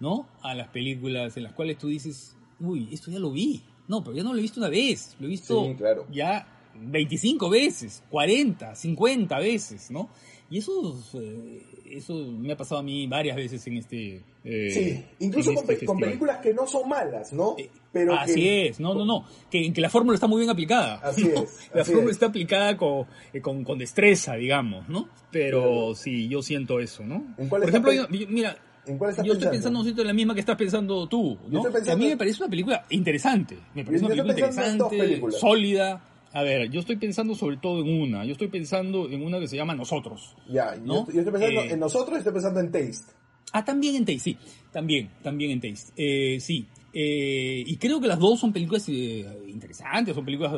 ¿no? 0.00 0.28
A 0.42 0.54
las 0.54 0.68
películas 0.68 1.36
en 1.36 1.44
las 1.44 1.52
cuales 1.52 1.78
tú 1.78 1.88
dices, 1.88 2.36
uy, 2.60 2.88
esto 2.92 3.10
ya 3.10 3.18
lo 3.18 3.30
vi. 3.32 3.62
No, 3.88 4.04
pero 4.04 4.14
ya 4.16 4.22
no 4.22 4.32
lo 4.32 4.38
he 4.38 4.42
visto 4.42 4.60
una 4.60 4.68
vez, 4.68 5.16
lo 5.18 5.26
he 5.26 5.30
visto 5.30 5.64
Sí, 5.64 5.74
claro. 5.76 6.06
ya 6.12 6.46
25 6.80 7.50
veces, 7.50 8.02
40, 8.10 8.74
50 8.76 9.38
veces, 9.40 9.90
¿no? 9.90 10.08
Y 10.50 10.58
eso, 10.58 10.98
eh, 11.14 11.62
eso 11.92 12.12
me 12.14 12.52
ha 12.52 12.56
pasado 12.56 12.80
a 12.80 12.82
mí 12.82 13.06
varias 13.06 13.36
veces 13.36 13.64
en 13.68 13.76
este... 13.76 14.20
eh, 14.42 14.70
Sí, 14.70 15.04
incluso 15.20 15.54
con, 15.54 15.70
este 15.70 15.86
con 15.86 15.96
películas 15.98 16.38
que 16.38 16.52
no 16.52 16.66
son 16.66 16.88
malas, 16.88 17.32
¿no? 17.32 17.54
Eh, 17.56 17.70
Pero 17.92 18.14
así 18.14 18.34
que, 18.34 18.66
es, 18.66 18.80
no, 18.80 18.92
no, 18.94 19.04
no, 19.04 19.24
que, 19.48 19.72
que 19.72 19.80
la 19.80 19.88
fórmula 19.88 20.16
está 20.16 20.26
muy 20.26 20.38
bien 20.40 20.50
aplicada. 20.50 20.96
Así 21.04 21.22
¿no? 21.34 21.42
es, 21.44 21.70
La 21.72 21.82
así 21.82 21.92
fórmula 21.92 22.10
es. 22.10 22.16
está 22.16 22.26
aplicada 22.26 22.76
con, 22.76 23.06
con, 23.42 23.62
con 23.62 23.78
destreza, 23.78 24.34
digamos, 24.34 24.88
¿no? 24.88 25.08
Pero 25.30 25.60
Claro. 25.62 25.94
sí, 25.94 26.26
yo 26.28 26.42
siento 26.42 26.80
eso, 26.80 27.04
¿no? 27.04 27.24
¿En 27.38 27.48
cuál 27.48 27.60
Por 27.62 27.70
ejemplo, 27.70 27.92
yo- 27.92 28.06
mira, 28.08 28.56
¿En 28.86 28.98
cuál 28.98 29.10
estás 29.10 29.24
yo 29.24 29.34
estoy 29.34 29.50
pensando? 29.50 29.82
siento 29.84 30.00
en 30.00 30.08
la 30.08 30.14
misma 30.14 30.34
que 30.34 30.40
estás 30.40 30.56
pensando 30.56 31.06
tú, 31.06 31.38
¿no? 31.48 31.62
pensando 31.62 31.92
a 31.92 31.96
mí 31.96 32.08
me 32.08 32.16
parece 32.16 32.42
una 32.42 32.50
película 32.50 32.84
interesante, 32.90 33.56
me 33.74 33.84
parece 33.84 34.04
una 34.04 34.14
película 34.16 34.32
interesante, 34.32 35.20
sólida. 35.38 36.02
A 36.32 36.42
ver, 36.42 36.70
yo 36.70 36.80
estoy 36.80 36.96
pensando 36.96 37.34
sobre 37.34 37.56
todo 37.56 37.80
en 37.80 38.00
una, 38.00 38.24
yo 38.24 38.32
estoy 38.32 38.48
pensando 38.48 39.08
en 39.10 39.22
una 39.22 39.40
que 39.40 39.48
se 39.48 39.56
llama 39.56 39.74
Nosotros. 39.74 40.36
Ya, 40.48 40.76
¿no? 40.76 41.06
yo 41.10 41.20
estoy 41.20 41.32
pensando 41.32 41.60
Eh, 41.62 41.72
en 41.72 41.80
nosotros 41.80 42.14
y 42.16 42.18
estoy 42.18 42.32
pensando 42.32 42.60
en 42.60 42.70
Taste. 42.70 43.12
Ah, 43.52 43.64
también 43.64 43.96
en 43.96 44.04
Taste, 44.04 44.20
sí. 44.20 44.38
También, 44.70 45.10
también 45.22 45.50
en 45.50 45.60
Taste. 45.60 45.92
Eh, 45.96 46.38
sí. 46.40 46.68
Eh, 46.92 47.62
y 47.66 47.76
creo 47.76 48.00
que 48.00 48.08
las 48.08 48.18
dos 48.18 48.38
son 48.40 48.52
películas 48.52 48.88
eh, 48.88 49.24
interesantes, 49.48 50.14
son 50.14 50.24
películas 50.24 50.52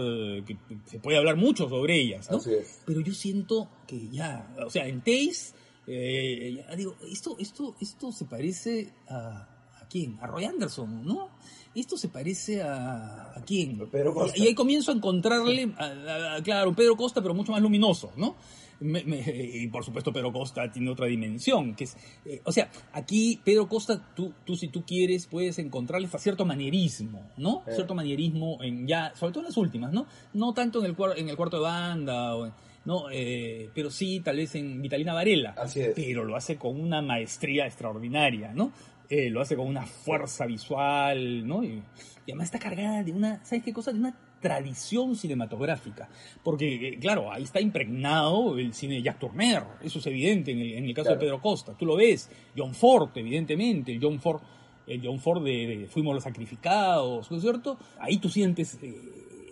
que 0.47 0.57
se 0.87 0.99
puede 0.99 1.19
hablar 1.19 1.37
mucho 1.37 1.69
sobre 1.69 2.01
ellas, 2.01 2.31
¿no? 2.31 2.39
Así 2.39 2.55
es. 2.55 2.81
Pero 2.87 3.01
yo 3.01 3.13
siento 3.13 3.69
que 3.87 4.09
ya, 4.09 4.55
o 4.65 4.71
sea, 4.71 4.87
en 4.87 5.01
Taze, 5.01 5.55
eh, 5.87 6.65
ya 6.69 6.77
digo, 6.77 6.97
esto, 7.11 7.37
esto, 7.39 7.77
esto 7.81 8.13
se 8.13 8.25
parece 8.25 8.93
¿a 9.09 9.49
quién? 9.93 10.19
A 10.23 10.27
Roy 10.27 10.45
Anderson, 10.47 11.05
¿no? 11.05 11.29
Esto 11.75 11.97
se 11.97 12.09
parece 12.09 12.63
a, 12.63 13.33
¿a 13.37 13.43
quién? 13.47 13.79
Pedro 13.91 14.13
Costa. 14.15 14.39
Y 14.39 14.47
ahí 14.47 14.55
comienzo 14.55 14.91
a 14.93 14.95
encontrarle, 14.95 15.73
a- 15.79 15.85
a- 15.85 16.35
a- 16.37 16.43
claro, 16.43 16.75
Pedro 16.75 16.97
Costa, 16.97 17.21
pero 17.23 17.35
mucho 17.35 17.53
más 17.53 17.61
luminoso, 17.63 18.13
¿no? 18.17 18.37
Me- 18.81 19.05
me- 19.05 19.23
y 19.29 19.69
por 19.69 19.85
supuesto 19.85 20.13
Pedro 20.13 20.33
Costa 20.33 20.71
tiene 20.73 20.91
otra 20.91 21.07
dimensión, 21.07 21.75
que 21.77 21.85
es, 21.85 21.97
eh, 22.25 22.41
o 22.45 22.51
sea, 22.51 22.69
aquí 22.93 23.39
Pedro 23.45 23.69
Costa, 23.69 24.13
tú, 24.15 24.33
tú 24.45 24.57
si 24.57 24.69
tú 24.69 24.83
quieres, 24.85 25.27
puedes 25.29 25.59
encontrarle 25.61 26.09
cierto 26.19 26.45
manierismo, 26.45 27.31
¿no? 27.37 27.63
Eh. 27.69 27.73
Cierto 27.77 27.95
manierismo 27.95 28.59
en 28.63 28.87
ya, 28.89 29.13
sobre 29.15 29.33
todo 29.35 29.43
en 29.43 29.47
las 29.49 29.57
últimas, 29.57 29.93
¿no? 29.93 30.07
No 30.35 30.53
tanto 30.53 30.85
en 30.85 30.87
el, 30.87 30.97
en 31.17 31.29
el 31.29 31.37
cuarto 31.37 31.59
de 31.59 31.63
banda, 31.63 32.35
o 32.35 32.47
en- 32.47 32.53
no, 32.85 33.05
eh, 33.13 33.71
pero 33.73 33.93
sí 33.93 34.19
tal 34.19 34.37
vez 34.39 34.57
en 34.57 34.83
Vitalina 34.83 35.15
Varela, 35.15 35.55
Así 35.57 35.79
es. 35.81 35.93
pero 35.95 36.25
lo 36.25 36.35
hace 36.35 36.57
con 36.57 36.81
una 36.81 37.01
maestría 37.01 37.65
extraordinaria, 37.67 38.53
¿no? 38.53 38.73
Eh, 39.15 39.29
lo 39.29 39.43
hace 39.43 39.57
con 39.57 39.67
una 39.67 39.85
fuerza 39.85 40.47
visual, 40.47 41.47
¿no? 41.47 41.63
Y, 41.63 41.83
y 42.27 42.31
además 42.31 42.47
está 42.47 42.59
cargada 42.59 43.03
de 43.03 43.13
una, 43.13 43.45
¿sabes 43.45 43.63
qué 43.63 43.73
cosa? 43.73 43.93
De 43.93 43.99
una 43.99 44.17
tradición 44.41 45.17
cinematográfica. 45.17 46.09
Porque, 46.43 46.89
eh, 46.89 46.99
claro, 46.99 47.31
ahí 47.31 47.43
está 47.43 47.61
impregnado 47.61 48.59
el 48.59 48.73
cine 48.73 48.95
de 48.95 49.03
Jack 49.03 49.19
Turner, 49.19 49.65
eso 49.83 49.99
es 49.99 50.07
evidente 50.07 50.53
en 50.53 50.61
el, 50.61 50.73
en 50.75 50.85
el 50.87 50.95
caso 50.95 51.09
Claro. 51.09 51.21
de 51.21 51.27
Pedro 51.27 51.41
Costa. 51.43 51.77
Tú 51.77 51.85
lo 51.85 51.97
ves, 51.97 52.31
John 52.57 52.75
Ford, 52.75 53.11
evidentemente, 53.17 53.93
el 53.93 54.01
John 54.03 54.19
Ford, 54.19 54.41
el 54.87 55.01
John 55.05 55.21
Ford 55.21 55.45
de, 55.45 55.67
de 55.67 55.87
Fuimos 55.89 56.15
los 56.15 56.25
Sacrificados, 56.25 57.31
¿no 57.31 57.37
es 57.37 57.43
cierto? 57.43 57.79
Ahí 58.01 58.17
tú 58.17 58.31
sientes 58.31 58.79
eh, 58.83 58.95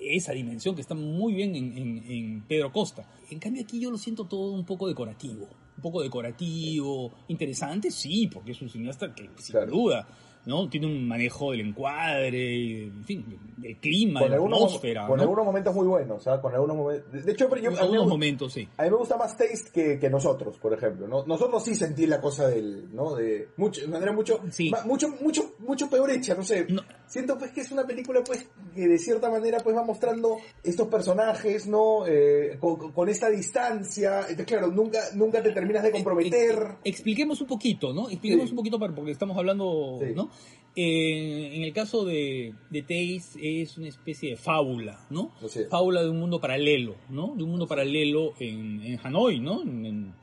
esa 0.01 0.33
dimensión 0.33 0.75
que 0.75 0.81
está 0.81 0.95
muy 0.95 1.35
bien 1.35 1.55
en, 1.55 1.77
en- 1.77 2.05
en 2.11 2.41
Pedro 2.49 2.73
Costa. 2.73 3.05
En 3.31 3.39
cambio 3.39 3.63
aquí 3.63 3.79
yo 3.79 3.91
lo 3.91 3.99
siento 3.99 4.25
todo 4.25 4.53
un 4.53 4.65
poco 4.65 4.89
decorativo. 4.89 5.49
Un 5.81 5.83
poco 5.83 6.03
decorativo, 6.03 7.11
interesante, 7.29 7.91
sí, 7.91 8.27
porque 8.27 8.53
es 8.53 8.61
un 8.61 8.69
cineasta 8.69 9.15
que 9.15 9.31
sin 9.39 9.53
Claro. 9.55 9.71
duda 9.73 10.07
¿no? 10.47 10.69
tiene 10.69 10.87
un 10.87 11.07
manejo 11.07 11.53
del 11.53 11.61
encuadre, 11.61 12.85
en 12.85 13.05
fin, 13.05 13.25
del 13.59 13.77
clima, 13.79 14.21
de 14.23 14.29
la 14.31 14.35
algunos, 14.37 14.59
atmósfera. 14.59 15.07
con 15.07 15.17
¿no? 15.17 15.23
algunos 15.23 15.45
momentos 15.45 15.75
muy 15.75 15.87
buenos, 15.87 16.27
¿ah? 16.27 16.41
Con 16.41 16.55
algunos 16.55 16.77
momentos... 16.77 17.25
De 17.25 17.33
hecho, 17.33 17.49
pero 17.49 17.63
yo, 17.63 17.71
Algunos 17.79 18.07
me, 18.07 18.11
momentos, 18.11 18.53
sí. 18.53 18.69
a 18.77 18.83
mí 18.85 18.91
me 18.91 18.97
gusta 18.97 19.17
más 19.17 19.37
Taste 19.37 19.71
que, 19.73 19.99
que 19.99 20.09
nosotros, 20.11 20.57
por 20.59 20.73
ejemplo, 20.73 21.07
¿no? 21.07 21.25
Nosotros 21.27 21.63
sí 21.65 21.75
sentí 21.75 22.07
la 22.07 22.21
cosa 22.21 22.49
del, 22.49 22.95
¿no? 22.95 23.15
De 23.15 23.49
mucho, 23.57 23.81
de 23.83 23.89
manera 23.89 24.13
mucho, 24.13 24.41
Sí. 24.51 24.71
ma- 24.71 24.83
mucho, 24.85 25.09
mucho, 25.23 25.55
mucho 25.59 25.89
peor 25.91 26.11
hecha, 26.11 26.35
no 26.35 26.43
sé. 26.43 26.67
No. 26.69 26.83
Siento 27.07 27.37
pues 27.37 27.51
que 27.51 27.61
es 27.63 27.73
una 27.73 27.85
película 27.87 28.21
pues 28.25 28.49
que 28.75 28.87
de 28.87 28.99
cierta 28.99 29.29
manera 29.31 29.59
pues 29.59 29.77
va 29.77 29.85
mostrando 29.85 30.37
estos 30.63 30.87
personajes, 30.89 31.67
¿no? 31.67 32.07
Eh, 32.07 32.57
con, 32.61 32.93
con 32.93 33.09
esta 33.09 33.29
distancia. 33.29 34.21
Entonces, 34.21 34.47
claro, 34.47 34.69
nunca, 34.69 35.01
nunca 35.15 35.43
te 35.43 35.51
terminas 35.51 35.83
de 35.83 35.91
comprometer. 35.91 36.55
Ex- 36.85 36.97
expliquemos 37.01 37.41
un 37.41 37.47
poquito, 37.49 37.93
¿no? 37.93 38.09
Expliquemos 38.09 38.47
Sí. 38.47 38.51
un 38.53 38.57
poquito 38.57 38.79
para- 38.79 38.95
porque 38.95 39.11
estamos 39.11 39.37
hablando, 39.37 39.99
Sí. 40.01 40.13
¿no? 40.15 40.30
Eh, 40.77 41.51
en 41.57 41.63
el 41.63 41.73
caso 41.73 42.05
de, 42.05 42.55
de 42.71 42.83
Taze 42.83 43.61
es 43.63 43.77
una 43.77 43.89
especie 43.89 44.31
de 44.31 44.37
fábula, 44.37 45.05
¿no? 45.11 45.33
Fábula 45.69 46.03
de 46.03 46.11
un 46.11 46.19
mundo 46.21 46.41
paralelo, 46.41 46.95
¿no? 47.09 47.35
De 47.37 47.43
un 47.43 47.51
mundo 47.51 47.67
paralelo 47.67 48.35
en, 48.39 48.81
en 48.83 48.99
Hanoi, 49.03 49.41
¿no? 49.41 49.63
En, 49.63 49.85
en- 49.87 50.15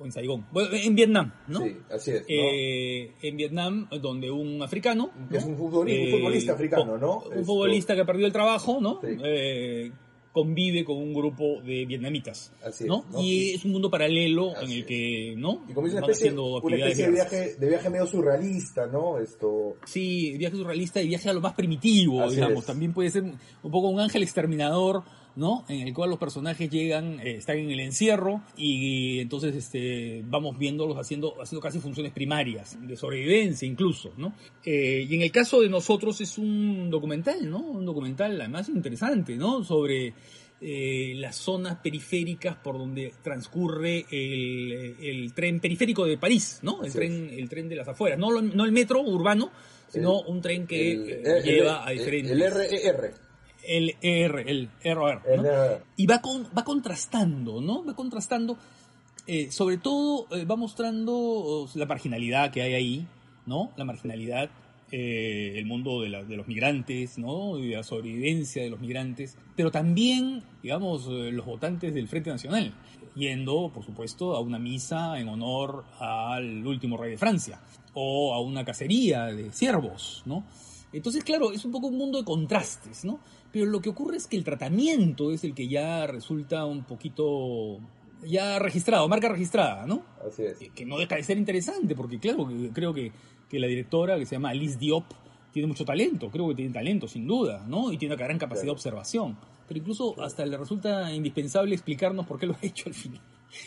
o 0.00 0.04
en 0.04 0.12
Saigón. 0.12 0.46
Bueno, 0.52 0.68
en 0.74 0.94
Vietnam, 0.94 1.32
¿no? 1.48 1.60
Sí, 1.60 1.76
así 1.90 2.10
es, 2.12 2.20
¿no? 2.20 2.26
Eh, 2.28 3.10
en 3.20 3.36
Vietnam, 3.36 3.88
donde 4.00 4.30
un 4.30 4.62
africano... 4.62 5.10
Que 5.28 5.38
es 5.38 5.44
¿no? 5.44 5.50
un 5.52 5.58
futbolista, 5.58 6.00
un 6.02 6.08
Eh, 6.08 6.12
futbolista 6.12 6.52
africano, 6.52 6.98
¿no? 6.98 7.16
Un 7.18 7.32
Esto- 7.32 7.44
futbolista 7.46 7.94
que 7.96 8.00
ha 8.02 8.06
perdido 8.06 8.26
el 8.28 8.32
trabajo, 8.32 8.78
¿no? 8.80 9.00
Sí. 9.02 9.16
Convive 10.32 10.84
con 10.84 10.96
un 10.98 11.14
grupo 11.14 11.60
de 11.62 11.84
vietnamitas, 11.86 12.52
Así 12.62 12.84
es, 12.84 12.88
¿no? 12.88 13.04
¿no? 13.10 13.20
Y 13.20 13.50
es 13.54 13.64
un 13.64 13.72
mundo 13.72 13.90
paralelo 13.90 14.52
en 14.60 14.70
el 14.70 14.86
que, 14.86 15.34
¿no? 15.36 15.64
Y 15.68 15.72
como 15.72 15.86
es 15.86 15.94
una 15.94 16.02
especie, 16.02 16.28
haciendo 16.28 16.46
una 16.46 16.58
actividades 16.58 16.98
especie 16.98 17.06
de 17.06 17.12
viaje, 17.12 17.56
de 17.58 17.68
viaje 17.68 17.90
medio 17.90 18.06
surrealista, 18.06 18.86
¿no? 18.86 19.18
Esto... 19.18 19.76
Sí, 19.86 20.36
viaje 20.36 20.56
surrealista 20.56 21.00
y 21.00 21.08
viaje 21.08 21.28
a 21.30 21.32
lo 21.32 21.40
más 21.40 21.54
primitivo, 21.54 22.22
Así 22.22 22.36
digamos. 22.36 22.60
es. 22.60 22.66
También 22.66 22.92
puede 22.92 23.10
ser 23.10 23.22
un 23.24 23.70
poco 23.70 23.88
un 23.88 24.00
ángel 24.00 24.22
exterminador, 24.22 25.02
¿no? 25.38 25.64
En 25.68 25.86
el 25.86 25.94
cual 25.94 26.10
los 26.10 26.18
personajes 26.18 26.68
llegan, 26.68 27.20
eh, 27.20 27.36
están 27.36 27.56
en 27.58 27.70
el 27.70 27.80
encierro 27.80 28.42
y 28.56 29.20
entonces 29.20 29.54
este, 29.54 30.22
vamos 30.26 30.58
viéndolos 30.58 30.96
haciendo, 30.98 31.40
haciendo 31.40 31.62
casi 31.62 31.78
funciones 31.78 32.12
primarias, 32.12 32.76
de 32.86 32.96
sobrevivencia 32.96 33.66
incluso, 33.66 34.12
¿no? 34.18 34.34
Eh, 34.64 35.06
y 35.08 35.14
en 35.14 35.22
el 35.22 35.30
caso 35.32 35.60
de 35.60 35.68
nosotros 35.68 36.20
es 36.20 36.36
un 36.38 36.90
documental, 36.90 37.48
¿no? 37.48 37.60
Un 37.60 37.86
documental 37.86 38.38
además 38.40 38.68
interesante, 38.68 39.36
¿no? 39.36 39.62
Sobre 39.64 40.12
eh, 40.60 41.12
las 41.16 41.36
zonas 41.36 41.76
periféricas 41.76 42.56
por 42.56 42.76
donde 42.76 43.12
transcurre 43.22 44.04
el, 44.10 44.96
el 45.00 45.32
tren 45.34 45.60
periférico 45.60 46.04
de 46.04 46.18
París, 46.18 46.58
¿no? 46.62 46.80
El 46.82 46.88
Así 46.88 46.98
tren, 46.98 47.30
el 47.32 47.48
tren 47.48 47.68
de 47.68 47.76
las 47.76 47.86
afueras, 47.86 48.18
no, 48.18 48.42
no 48.42 48.64
el 48.64 48.72
metro 48.72 49.00
urbano, 49.02 49.52
sino 49.86 50.20
un 50.22 50.40
tren 50.42 50.66
que 50.66 50.92
el, 50.92 51.08
eh, 51.10 51.22
el- 51.38 51.42
lleva 51.44 51.86
a 51.86 51.92
el- 51.92 51.98
diferentes... 51.98 52.32
El 52.32 52.94
RER. 52.98 53.27
El 53.68 53.94
ER, 54.00 54.44
el 54.48 54.70
ROR, 54.94 55.22
El 55.26 55.36
¿no? 55.36 55.42
Y 55.96 56.06
va, 56.06 56.20
con, 56.20 56.44
va 56.56 56.64
contrastando, 56.64 57.60
¿no? 57.60 57.84
Va 57.84 57.94
contrastando, 57.94 58.56
eh, 59.26 59.50
sobre 59.52 59.76
todo 59.76 60.26
eh, 60.36 60.44
va 60.44 60.56
mostrando 60.56 61.68
la 61.74 61.86
marginalidad 61.86 62.50
que 62.50 62.62
hay 62.62 62.74
ahí, 62.74 63.06
¿no? 63.46 63.70
La 63.76 63.84
marginalidad, 63.84 64.48
eh, 64.90 65.52
el 65.56 65.66
mundo 65.66 66.00
de, 66.00 66.08
la- 66.08 66.24
de 66.24 66.36
los 66.36 66.48
migrantes, 66.48 67.18
¿no? 67.18 67.58
Y 67.58 67.70
la 67.74 67.82
sobrevivencia 67.82 68.62
de 68.62 68.70
los 68.70 68.80
migrantes, 68.80 69.36
pero 69.54 69.70
también, 69.70 70.42
digamos, 70.62 71.06
los 71.06 71.44
votantes 71.44 71.92
del 71.92 72.08
Frente 72.08 72.30
Nacional, 72.30 72.72
yendo, 73.14 73.70
por 73.74 73.84
supuesto, 73.84 74.34
a 74.34 74.40
una 74.40 74.58
misa 74.58 75.18
en 75.18 75.28
honor 75.28 75.84
al 76.00 76.66
último 76.66 76.96
rey 76.96 77.10
de 77.10 77.18
Francia, 77.18 77.60
o 77.92 78.32
a 78.32 78.40
una 78.40 78.64
cacería 78.64 79.26
de 79.26 79.50
ciervos, 79.52 80.22
¿no? 80.24 80.44
Entonces, 80.90 81.22
claro, 81.22 81.52
es 81.52 81.66
un 81.66 81.72
poco 81.72 81.88
un 81.88 81.98
mundo 81.98 82.16
de 82.18 82.24
contrastes, 82.24 83.04
¿no? 83.04 83.18
Pero 83.52 83.66
lo 83.66 83.80
que 83.80 83.88
ocurre 83.88 84.16
es 84.16 84.26
que 84.26 84.36
el 84.36 84.44
tratamiento 84.44 85.32
es 85.32 85.44
el 85.44 85.54
que 85.54 85.68
ya 85.68 86.06
resulta 86.06 86.64
un 86.66 86.84
poquito 86.84 87.78
ya 88.26 88.58
registrado, 88.58 89.08
marca 89.08 89.28
registrada, 89.28 89.86
¿no? 89.86 90.02
Así 90.26 90.42
es. 90.42 90.58
Que, 90.58 90.70
que 90.70 90.84
no 90.84 90.98
deja 90.98 91.16
de 91.16 91.22
ser 91.22 91.38
interesante, 91.38 91.94
porque 91.94 92.18
claro, 92.18 92.48
creo 92.72 92.92
que, 92.92 93.12
que 93.48 93.58
la 93.58 93.66
directora, 93.66 94.18
que 94.18 94.26
se 94.26 94.34
llama 94.34 94.50
Alice 94.50 94.78
Diop, 94.78 95.04
tiene 95.52 95.68
mucho 95.68 95.84
talento, 95.84 96.30
creo 96.30 96.48
que 96.48 96.54
tiene 96.54 96.72
talento, 96.72 97.08
sin 97.08 97.26
duda, 97.26 97.64
¿no? 97.66 97.92
Y 97.92 97.96
tiene 97.96 98.14
una 98.14 98.22
gran 98.22 98.38
capacidad 98.38 98.66
de 98.66 98.72
observación. 98.72 99.36
Pero 99.66 99.80
incluso 99.80 100.20
hasta 100.22 100.44
le 100.46 100.56
resulta 100.56 101.12
indispensable 101.12 101.74
explicarnos 101.74 102.26
por 102.26 102.38
qué 102.38 102.46
lo 102.46 102.54
ha 102.54 102.58
hecho 102.62 102.88
al 102.88 102.94
final. 102.94 103.20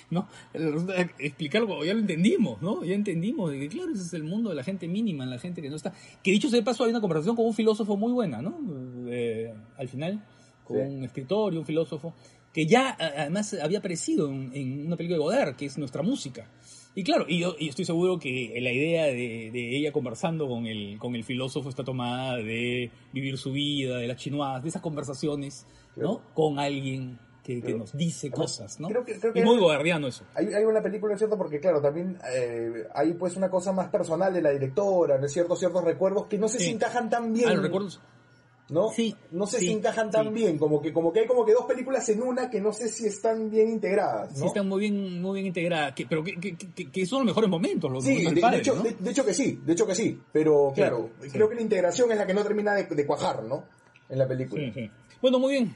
¿No? 0.10 0.28
Resulta 0.54 1.02
explicarlo, 1.20 1.84
ya 1.84 1.94
lo 1.94 2.00
entendimos, 2.00 2.62
¿no? 2.62 2.84
Ya 2.84 2.94
entendimos 2.94 3.52
de 3.52 3.60
que, 3.60 3.68
claro, 3.70 3.92
ese 3.92 4.04
es 4.04 4.14
el 4.14 4.24
mundo 4.24 4.50
de 4.50 4.56
la 4.56 4.64
gente 4.64 4.88
mínima, 4.88 5.26
la 5.26 5.40
gente 5.40 5.62
que 5.62 5.70
no 5.70 5.76
está. 5.76 5.94
Que 6.24 6.32
dicho 6.32 6.50
sea 6.50 6.60
de 6.60 6.66
paso, 6.66 6.84
hay 6.84 6.92
una 6.92 7.02
conversación 7.02 7.36
con 7.36 7.46
un 7.46 7.54
filósofo 7.54 7.98
muy 7.98 8.12
buena, 8.12 8.42
¿no? 8.42 8.58
Eh, 9.10 9.54
al 9.78 9.88
final, 9.88 10.24
con 10.64 10.78
Sí. 10.78 10.84
un 10.96 11.04
escritor 11.04 11.54
y 11.54 11.58
un 11.58 11.66
filósofo, 11.66 12.14
que 12.54 12.66
ya 12.66 12.96
además 13.00 13.54
había 13.62 13.80
aparecido 13.80 14.30
en, 14.30 14.52
en 14.54 14.86
una 14.88 14.98
película 14.98 15.18
de 15.18 15.24
Godard, 15.24 15.56
que 15.56 15.66
es 15.66 15.78
nuestra 15.78 16.04
música. 16.04 16.50
Y 16.94 17.04
claro, 17.04 17.26
y 17.30 17.40
yo, 17.40 17.56
y 17.58 17.70
estoy 17.70 17.86
seguro 17.86 18.20
que 18.20 18.54
la 18.60 18.72
idea 18.74 19.06
de, 19.06 19.50
de 19.54 19.78
ella 19.78 19.94
conversando 19.94 20.48
con 20.50 20.66
el, 20.68 20.98
con 21.00 21.16
el 21.16 21.24
filósofo 21.24 21.70
está 21.70 21.86
tomada 21.86 22.36
de 22.36 22.92
vivir 23.14 23.38
su 23.38 23.54
vida, 23.54 23.98
de 23.98 24.08
las 24.08 24.18
chinoas, 24.18 24.62
de 24.62 24.68
esas 24.68 24.82
conversaciones, 24.82 25.66
¿no? 25.96 26.18
Claro. 26.18 26.22
Con 26.34 26.60
alguien 26.60 27.18
que, 27.60 27.74
nos 27.74 27.92
dice 27.98 28.30
cosas, 28.30 28.80
¿no? 28.80 28.88
creo 28.88 29.04
que- 29.04 29.20
creo 29.20 29.34
que 29.34 29.40
y 29.40 29.44
muy 29.44 29.58
godardiano 29.58 30.08
eso. 30.08 30.24
Hay, 30.36 30.54
hay 30.54 30.64
una 30.64 30.82
película, 30.82 31.12
¿no 31.12 31.16
es 31.16 31.20
cierto? 31.20 31.38
Porque, 31.38 31.60
claro, 31.60 31.82
también 31.82 32.18
eh, 32.32 32.88
hay 32.94 33.14
pues 33.16 33.36
una 33.36 33.50
cosa 33.50 33.72
más 33.72 33.90
personal 33.90 34.34
de 34.34 34.42
la 34.42 34.52
directora, 34.52 35.18
¿no 35.18 35.26
es 35.26 35.34
cierto? 35.34 35.56
Ciertos 35.56 35.84
recuerdos 35.84 36.28
que 36.28 36.38
no 36.38 36.48
sé 36.48 36.60
Sí. 36.60 36.66
si 36.66 36.72
encajan 36.72 37.10
tan 37.10 37.34
bien. 37.34 37.50
Ah, 37.50 37.54
los 37.56 37.64
recuerdos. 37.64 38.00
¿No? 38.70 38.88
Sí, 38.90 39.14
No 39.32 39.46
sé 39.48 39.60
sí, 39.60 39.66
si 39.68 39.72
encajan 39.74 40.10
tan 40.10 40.28
sí. 40.28 40.34
bien, 40.34 40.58
como 40.58 40.82
que, 40.82 40.94
como 40.94 41.12
que 41.12 41.20
hay 41.20 41.28
como 41.28 41.44
que 41.44 41.52
dos 41.52 41.66
películas 41.66 42.08
en 42.08 42.22
una 42.22 42.50
que 42.50 42.62
no 42.62 42.72
sé 42.72 42.88
si 42.88 43.06
están 43.06 43.50
bien 43.50 43.70
integradas, 43.70 44.32
Sí 44.34 44.40
¿no? 44.40 44.46
están 44.46 44.70
muy 44.70 44.80
bien, 44.80 45.22
muy 45.22 45.34
bien 45.34 45.48
integradas, 45.48 45.94
que, 45.94 46.06
pero 46.06 46.24
que, 46.24 46.36
que, 46.56 47.06
son 47.06 47.20
los 47.20 47.26
mejores 47.26 47.50
momentos, 47.50 47.92
los 47.92 48.02
Sí, 48.02 48.16
de, 48.20 48.24
del 48.26 48.36
de 48.36 48.40
padre, 48.42 48.58
hecho, 48.60 48.76
¿no? 48.76 48.84
de, 48.84 48.96
de 48.98 49.12
hecho 49.12 49.26
que 49.26 49.34
sí, 49.34 49.60
de 49.66 49.74
hecho 49.74 49.86
que 49.86 49.94
sí, 49.94 50.18
pero 50.32 50.70
Sí, 50.70 50.76
claro, 50.76 51.10
sí. 51.22 51.30
creo 51.32 51.50
que 51.50 51.56
la 51.56 51.62
integración 51.64 52.14
es 52.14 52.18
la 52.18 52.26
que 52.26 52.34
no 52.34 52.44
termina 52.44 52.74
de, 52.76 53.06
cuajar, 53.06 53.44
¿no? 53.44 53.66
En 54.08 54.18
la 54.20 54.26
película. 54.28 54.64
Sí, 54.64 54.72
sí. 54.74 54.92
Bueno, 55.22 55.38
muy 55.40 55.52
bien. 55.52 55.76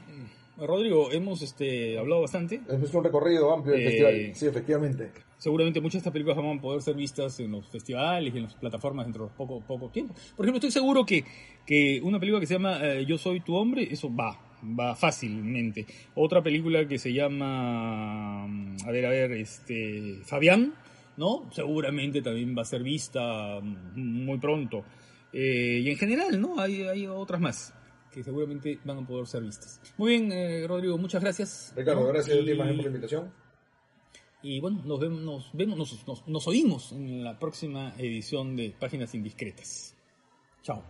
Rodrigo, 0.58 1.12
hemos 1.12 1.42
este, 1.42 1.98
hablado 1.98 2.22
bastante. 2.22 2.60
Es 2.68 2.94
un 2.94 3.04
recorrido 3.04 3.52
amplio 3.52 3.74
del 3.74 3.82
Eh, 3.82 3.90
festival, 3.90 4.34
sí, 4.34 4.46
efectivamente. 4.46 5.10
Seguramente 5.36 5.80
muchas 5.80 5.94
de 5.94 5.98
estas 5.98 6.12
películas 6.12 6.38
van 6.38 6.58
a 6.58 6.60
poder 6.60 6.80
ser 6.80 6.94
vistas 6.94 7.38
en 7.40 7.52
los 7.52 7.66
festivales 7.68 8.34
y 8.34 8.38
en 8.38 8.44
las 8.44 8.54
plataformas 8.54 9.04
dentro 9.04 9.24
de 9.24 9.30
poco, 9.36 9.60
poco 9.60 9.90
tiempo. 9.90 10.14
Por 10.34 10.46
ejemplo, 10.46 10.56
estoy 10.56 10.70
seguro 10.70 11.04
que, 11.04 11.24
que 11.66 12.00
una 12.02 12.18
película 12.18 12.40
que 12.40 12.46
se 12.46 12.54
llama 12.54 12.78
eh, 12.82 13.04
Yo 13.06 13.18
soy 13.18 13.40
tu 13.40 13.54
hombre, 13.54 13.86
eso 13.90 14.10
va, 14.14 14.38
va 14.78 14.96
fácilmente. 14.96 15.84
Otra 16.14 16.42
película 16.42 16.88
que 16.88 16.98
se 16.98 17.12
llama, 17.12 18.46
mm, 18.48 18.76
a 18.86 18.90
ver, 18.90 19.06
a 19.06 19.10
ver, 19.10 19.32
este, 19.32 20.20
Fabián, 20.24 20.72
¿no? 21.18 21.50
Seguramente 21.52 22.22
también 22.22 22.56
va 22.56 22.62
a 22.62 22.64
ser 22.64 22.82
vista 22.82 23.60
mm, 23.60 24.24
muy 24.24 24.38
pronto. 24.38 24.84
Eh, 25.34 25.82
y 25.84 25.90
en 25.90 25.96
general, 25.98 26.40
¿no? 26.40 26.58
Hay, 26.58 26.82
hay 26.82 27.06
otras 27.06 27.42
más 27.42 27.74
que 28.16 28.24
seguramente 28.24 28.78
van 28.82 28.96
a 28.98 29.06
poder 29.06 29.26
ser 29.26 29.42
vistas. 29.42 29.78
Muy 29.98 30.12
bien, 30.16 30.32
eh, 30.32 30.66
Rodrigo, 30.66 30.96
muchas 30.96 31.20
gracias. 31.22 31.74
Ricardo, 31.76 32.06
gracias 32.06 32.34
Y- 32.34 32.54
por 32.54 32.64
la 32.66 32.72
invitación. 32.72 33.30
Y 34.42 34.58
bueno, 34.60 34.80
nos 34.86 34.98
vemos, 34.98 35.20
nos, 35.20 35.50
vemos 35.52 35.76
nos, 35.76 36.06
nos- 36.06 36.26
nos 36.26 36.46
oímos 36.46 36.92
en 36.92 37.22
la 37.22 37.38
próxima 37.38 37.92
edición 37.98 38.56
de 38.56 38.70
Páginas 38.78 39.14
Indiscretas. 39.14 39.94
Chao. 40.62 40.82